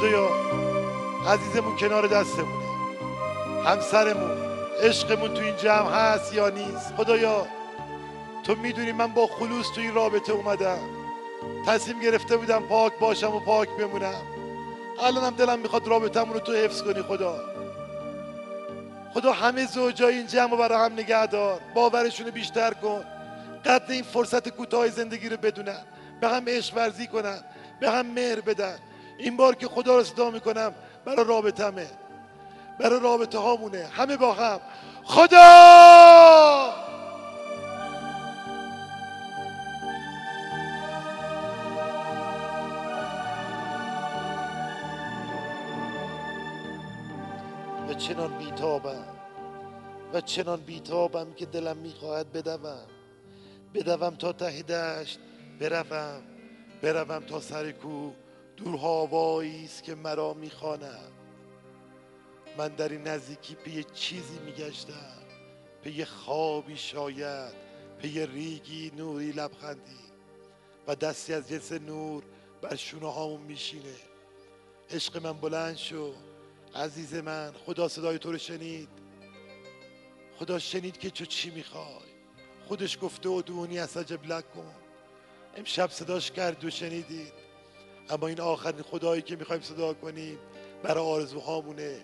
خدایا 0.00 0.28
عزیزمون 1.28 1.76
کنار 1.76 2.06
دستمونه. 2.06 2.64
همسرمون 3.64 4.30
عشقمون 4.82 5.34
تو 5.34 5.42
این 5.42 5.56
جمع 5.56 5.90
هست 5.90 6.34
یا 6.34 6.48
نیست؟ 6.48 6.94
خدایا 6.96 7.46
تو 8.44 8.54
می‌دونی 8.54 8.92
من 8.92 9.06
با 9.06 9.26
خلوص 9.26 9.66
تو 9.74 9.80
این 9.80 9.94
رابطه 9.94 10.32
اومدم. 10.32 10.78
تصمیم 11.66 12.00
گرفته 12.00 12.36
بودم 12.36 12.62
پاک 12.62 12.92
باشم 12.98 13.34
و 13.34 13.40
پاک 13.40 13.68
بمونم. 13.68 14.39
الانم 15.04 15.36
دلم 15.36 15.58
می‌خواد 15.58 15.88
رابطمون 15.88 16.34
رو 16.34 16.40
تو 16.40 16.52
حفظ 16.52 16.82
کنی 16.82 17.02
خدا. 17.02 17.40
خدا 19.14 19.32
همه 19.32 19.66
زوجای 19.66 20.16
این 20.16 20.26
جمع 20.26 20.56
برای 20.56 20.78
هم 20.78 20.92
نگه 20.92 21.26
دار. 21.26 21.60
باورشون 21.74 22.30
بیشتر 22.30 22.74
کن. 22.74 23.04
قدر 23.64 23.92
این 23.92 24.02
فرصت 24.02 24.48
کوتاه 24.48 24.88
زندگی 24.88 25.28
رو 25.28 25.36
بدونن. 25.36 25.82
به 26.20 26.28
هم 26.28 26.44
عشق 26.48 26.76
ورزی 26.76 27.06
کنن. 27.06 27.40
به 27.80 27.90
هم 27.90 28.06
مهر 28.06 28.40
بدن. 28.40 28.78
این 29.18 29.36
بار 29.36 29.54
که 29.54 29.68
خدا 29.68 29.96
رو 29.96 30.04
صدا 30.04 30.30
می‌کنم 30.30 30.74
برای 31.04 31.24
رابطمه 31.24 31.86
برای 32.78 33.00
رابطه 33.00 33.38
هامونه 33.38 33.86
همه 33.96 34.16
با 34.16 34.32
هم. 34.32 34.60
خدا! 35.04 36.89
چنان 48.10 48.38
بیتابم 48.38 49.06
و 50.12 50.20
چنان 50.20 50.60
بیتابم 50.60 51.32
که 51.32 51.46
دلم 51.46 51.76
می‌خواهد 51.76 52.32
بدوم. 52.32 52.86
بدوم 53.74 54.16
تا 54.16 54.32
ته 54.32 54.62
دشت 54.62 55.18
بروم 55.60 56.22
بروم 56.82 57.20
تا 57.20 57.40
سر 57.40 57.72
کوه 57.72 58.10
دورها 58.56 58.76
آوایی 58.76 59.64
است 59.64 59.82
که 59.82 59.94
مرا 59.94 60.34
می‌خواند. 60.34 61.12
من 62.58 62.68
در 62.68 62.88
این 62.88 63.02
نزدیکی 63.02 63.54
پی 63.54 63.84
چیزی 63.84 64.38
میگشتم 64.38 65.22
پی 65.82 66.04
خوابی 66.04 66.76
شاید 66.76 67.54
پی 67.98 68.26
ریگی 68.26 68.92
نوری 68.96 69.32
لبخندی 69.32 70.00
و 70.86 70.94
دستی 70.94 71.34
از 71.34 71.48
جنس 71.48 71.72
نور 71.72 72.22
بر 72.62 72.76
شونه 72.76 73.12
هامون 73.12 73.40
میشینه. 73.40 73.96
عشق 74.90 75.26
من 75.26 75.32
بلند 75.32 75.76
شو. 75.76 76.12
عزیز 76.74 77.14
من 77.14 77.52
خدا 77.66 77.88
صدای 77.88 78.18
تو 78.18 78.32
رو 78.32 78.38
شنید. 78.38 78.88
خدا 80.38 80.58
شنید 80.58 80.98
که 80.98 81.10
تو 81.10 81.24
چی 81.24 81.50
می‌خوای. 81.50 82.10
خودش 82.68 82.98
گفته 83.02 83.28
و 83.28 83.42
دونی 83.42 83.78
اسجب 83.78 84.24
لکن 84.24 84.74
امشب 85.56 85.90
صداش 85.90 86.30
کرد 86.30 86.64
و 86.64 86.70
شنیدید. 86.70 87.32
اما 88.10 88.26
این 88.26 88.40
آخرین 88.40 88.82
خدایی 88.82 89.22
که 89.22 89.36
می‌خوایم 89.36 89.62
صدا 89.62 89.94
کنیم 89.94 90.38
برای 90.82 91.04
آرزوهامونه. 91.04 92.00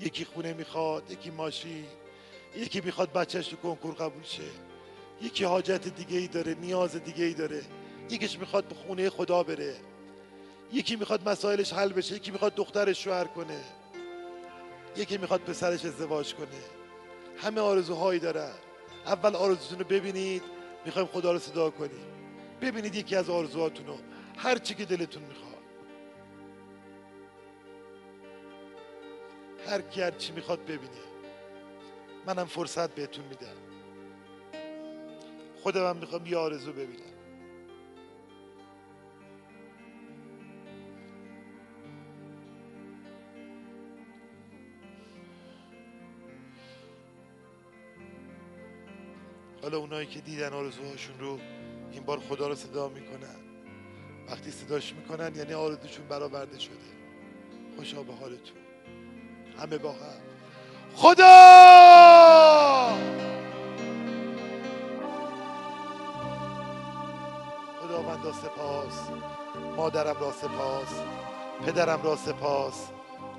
یکی 0.00 0.24
خونه 0.24 0.52
می‌خواد 0.52 1.10
یکی 1.10 1.30
ماشین. 1.30 1.86
یکی 2.56 2.80
می‌خواد 2.80 3.12
بچهش 3.12 3.48
تو 3.48 3.56
کنکور 3.56 3.94
قبول 3.94 4.22
شه. 4.22 4.42
یکی 5.22 5.44
حاجت 5.44 5.88
دیگه 5.88 6.18
ای 6.18 6.26
داره 6.26 6.54
نیاز 6.54 6.96
دیگه 6.96 7.24
ای 7.24 7.34
داره. 7.34 7.62
یکیش 8.10 8.38
می‌خواد 8.38 8.64
به 8.64 8.74
خونه 8.74 9.10
خدا 9.10 9.42
بره. 9.42 9.76
یکی 10.72 10.96
می‌خواد 10.96 11.28
مسائلش 11.28 11.72
حل 11.72 11.92
بشه 11.92 12.14
یکی 12.14 12.30
می‌خواد 12.30 12.54
دخترش 12.54 13.04
شوهر 13.04 13.24
کنه. 13.24 13.64
یکی 14.96 15.18
می‌خواد 15.18 15.40
پسرش 15.40 15.84
ازدواج 15.84 16.34
کنه. 16.34 16.46
همه 17.36 17.60
آرزوهایی 17.60 18.20
دارن. 18.20 18.52
اول 19.06 19.36
آرزوتون 19.36 19.78
رو 19.78 19.84
ببینید 19.84 20.42
می‌خوایم 20.84 21.08
خدا 21.08 21.32
رو 21.32 21.38
صدا 21.38 21.70
کنیم. 21.70 22.06
ببینید 22.60 22.94
یکی 22.94 23.16
از 23.16 23.30
آرزوهاتون 23.30 23.86
رو 23.86 23.98
هر 24.36 24.58
چی 24.58 24.74
که 24.74 24.84
دلتون 24.84 25.22
می‌خواد. 25.22 25.54
هر 29.68 29.80
کی 29.80 30.02
هر 30.02 30.10
چی 30.10 30.32
می‌خواد 30.32 30.62
ببینه. 30.64 31.04
منم 32.26 32.46
فرصت 32.46 32.94
بهتون 32.94 33.24
میدم. 33.24 33.56
خودم 35.62 35.88
هم 35.88 35.96
می‌خوام 35.96 36.26
یه 36.26 36.36
آرزو 36.36 36.72
ببینم. 36.72 37.13
حالا 49.64 49.78
اونایی 49.78 50.06
که 50.06 50.20
دیدن 50.20 50.52
آرزوهاشون 50.52 51.18
رو 51.18 51.38
این 51.92 52.02
بار 52.04 52.20
خدا 52.20 52.48
رو 52.48 52.54
صدا 52.54 52.88
می‌کنن. 52.88 53.36
وقتی 54.28 54.50
صداش 54.50 54.92
می‌کنن 54.92 55.34
یعنی 55.36 55.54
آرزوشون 55.54 56.08
برآورده 56.08 56.58
شده. 56.58 56.74
خوشا 57.76 58.02
به 58.02 58.12
حالتون. 58.12 58.56
همه 59.58 59.78
با 59.78 59.92
هم. 59.92 59.98
خدا! 60.94 61.24
خداوندا 67.82 68.32
سپاس. 68.32 69.08
مادرم 69.76 70.20
را 70.20 70.32
سپاس. 70.32 71.00
پدرم 71.66 72.02
را 72.02 72.16
سپاس. 72.16 72.88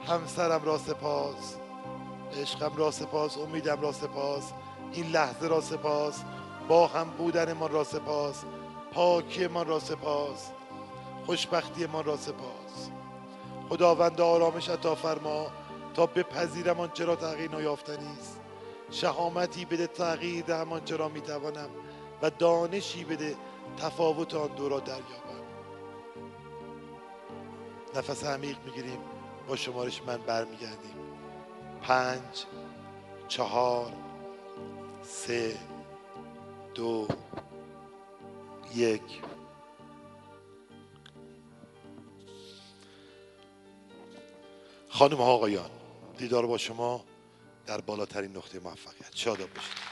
همسرم 0.07 0.63
را 0.63 0.77
سپاس. 0.77 1.55
عشقم 2.41 2.75
را 2.75 2.91
سپاس. 2.91 3.37
امیدم 3.37 3.81
را 3.81 3.91
سپاس. 3.91 4.53
این 4.95 5.11
لحظه 5.11 5.47
را 5.47 5.61
سپاس. 5.61 6.23
با 6.67 6.87
هم 6.87 7.09
بودن 7.09 7.53
ما 7.53 7.67
را 7.67 7.83
سپاس. 7.83 8.43
پاکی 8.93 9.47
ما 9.47 9.63
را 9.63 9.79
سپاس. 9.79 10.51
خوشبختی 11.25 11.85
ما 11.85 12.01
را 12.01 12.17
سپاس. 12.17 12.89
خداوند 13.69 14.21
آرامش 14.21 14.69
عطا 14.69 14.95
فرما 14.95 15.47
تا 15.93 16.05
بپذیرم 16.05 16.79
آنچه 16.79 17.05
را 17.05 17.15
تغییر 17.15 17.55
نیافتنی 17.55 18.17
است. 18.19 18.39
شهامتی 18.91 19.65
بده 19.65 19.87
تغییر 19.87 20.45
دهم 20.45 20.73
آنچه 20.73 20.95
را 20.95 21.09
می‌توانم 21.09 21.69
و 22.21 22.29
دانشی 22.29 23.03
بده 23.03 23.35
تفاوت 23.77 24.33
آن 24.33 24.47
دو 24.47 24.69
را 24.69 24.79
دریابم. 24.79 25.45
نفس 27.95 28.25
عمیق 28.25 28.57
می‌گیریم. 28.65 28.99
با 29.47 29.55
شمارش 29.55 30.01
من 30.07 30.17
برمیگردیم. 30.17 30.95
پنج 31.81 32.45
چهار 33.27 33.91
سه 35.07 35.57
دو 36.75 37.07
یک. 38.75 39.01
خانم 44.89 45.17
ها 45.17 45.23
آقایان 45.23 45.69
دیدار 46.17 46.45
با 46.45 46.57
شما 46.57 47.03
در 47.65 47.81
بالاترین 47.81 48.37
نقطه 48.37 48.59
موفقیت. 48.59 49.15
شاد 49.15 49.37
باشید 49.37 49.85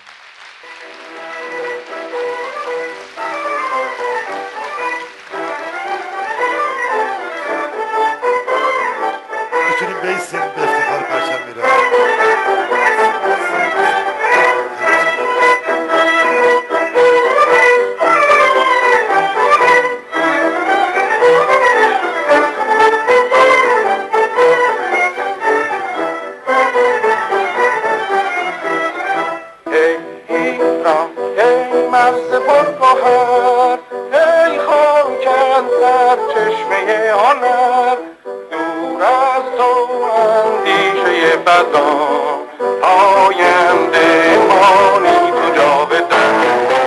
می‌تونیم 9.70 10.02
بیسیم 10.02 10.53
بهار 32.94 33.80
ای 34.14 34.60
خاک 34.60 35.26
در 35.82 36.18
چشمه 36.34 37.12
آنر 37.12 37.96
دور 38.52 39.04
از 39.04 39.44
تو 39.58 40.04
اندیشه 40.04 41.38
بدان. 41.38 42.40
آینده 42.82 44.38
مانی 44.38 45.32
تو 45.32 45.56
جاودان 45.56 46.83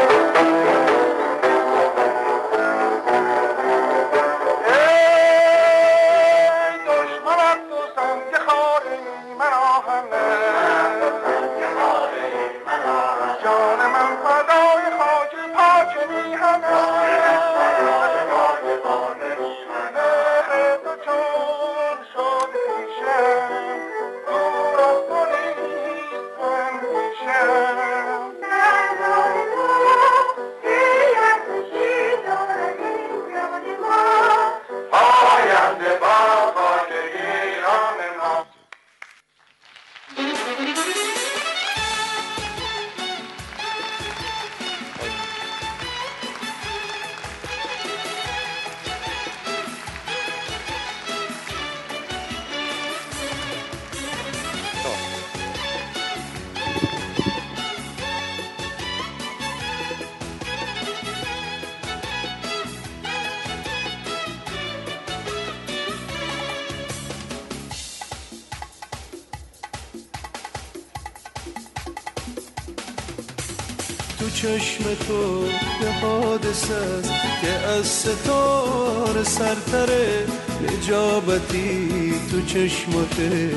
چشم 74.36 74.84
تو 75.08 75.46
یه 75.82 75.92
حادث 76.00 76.70
است 76.70 77.10
که 77.40 77.68
از 77.68 77.86
ستار 77.86 79.24
سرتره. 79.24 80.26
نجابتی 80.62 82.14
تو 82.30 82.42
چشمته 82.46 83.50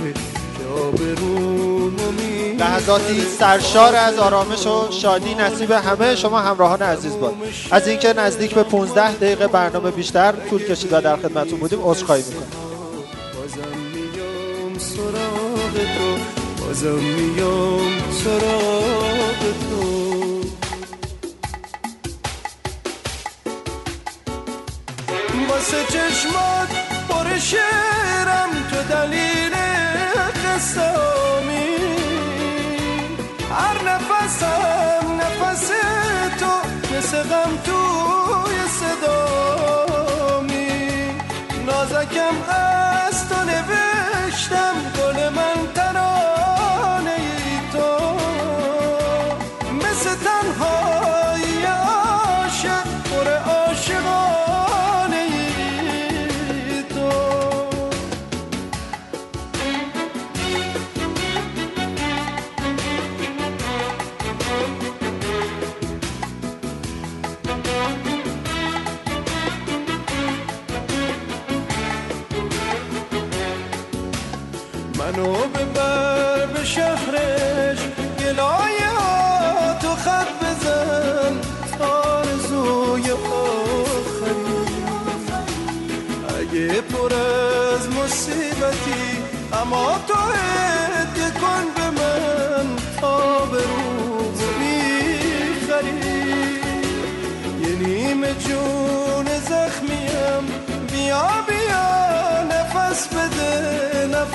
لحظاتی 2.60 3.22
سرشار 3.40 3.96
از 3.96 4.20
آرامش 4.20 4.68
و 4.68 4.92
شادی 4.92 5.36
نصیب 5.36 5.72
همه 5.72 6.16
شما 6.16 6.40
همراهان 6.40 6.82
عزیز 6.82 7.18
باد. 7.18 7.34
از 7.72 7.88
اینکه 7.88 8.14
نزدیک 8.14 8.54
به 8.54 8.64
15 8.64 9.16
دقیقه 9.16 9.48
برنامه 9.48 9.92
بیشتر 9.92 10.34
طول 10.50 10.64
کشید 10.64 10.94
و 10.94 11.02
در 11.02 11.16
خدمتتون 11.16 11.60
بودیم 11.60 11.80
عذرخواهی 11.84 12.24
می‌کنم. 12.24 12.48
بازم 13.36 13.78
میام 13.94 14.78
سراغ 14.78 15.74
تو 15.74 16.18
بازم 16.66 16.96
میام 16.96 17.92
سراغ 18.24 19.19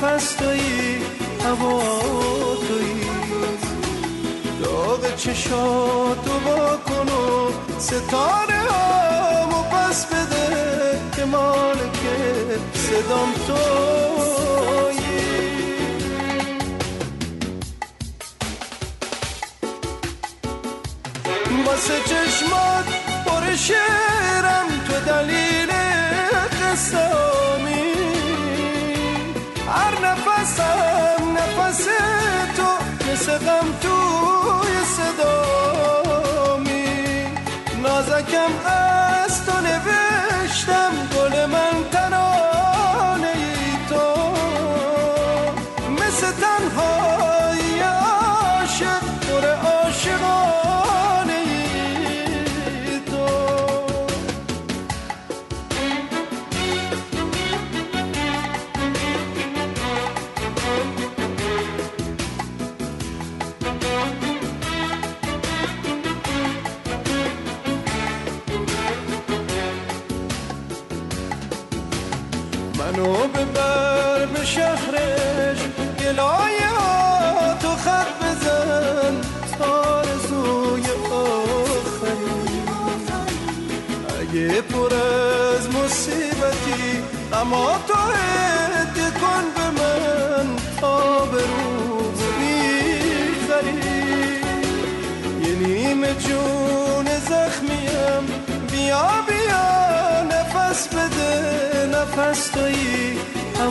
نفس 0.02 0.34
تویی 0.34 0.98
هوا 1.44 1.82
تویی 2.68 3.04
داغ 4.62 5.16
چشاتو 5.16 6.38
با 6.44 6.76
کن 6.76 7.12
و 7.12 7.50
ستاره 7.78 8.60
هامو 8.70 9.62
پس 9.62 10.06
بده 10.06 11.00
که 11.16 11.24
مالکه 11.24 12.58
صدام 12.74 13.32
تو. 13.46 14.53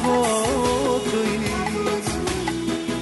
هوا 0.03 0.99
توی 1.11 1.39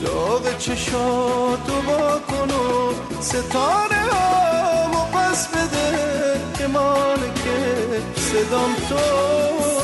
داغ 0.06 0.58
چشاتو 0.58 1.82
با 1.88 2.20
کن 2.28 2.52
و 2.52 2.94
ستاره 3.22 4.02
ها 4.12 4.92
و 4.92 5.18
پس 5.18 5.48
بده 5.48 6.42
که 6.58 6.68
مالک 6.68 7.42
صدام 8.16 8.76
تو. 8.90 9.81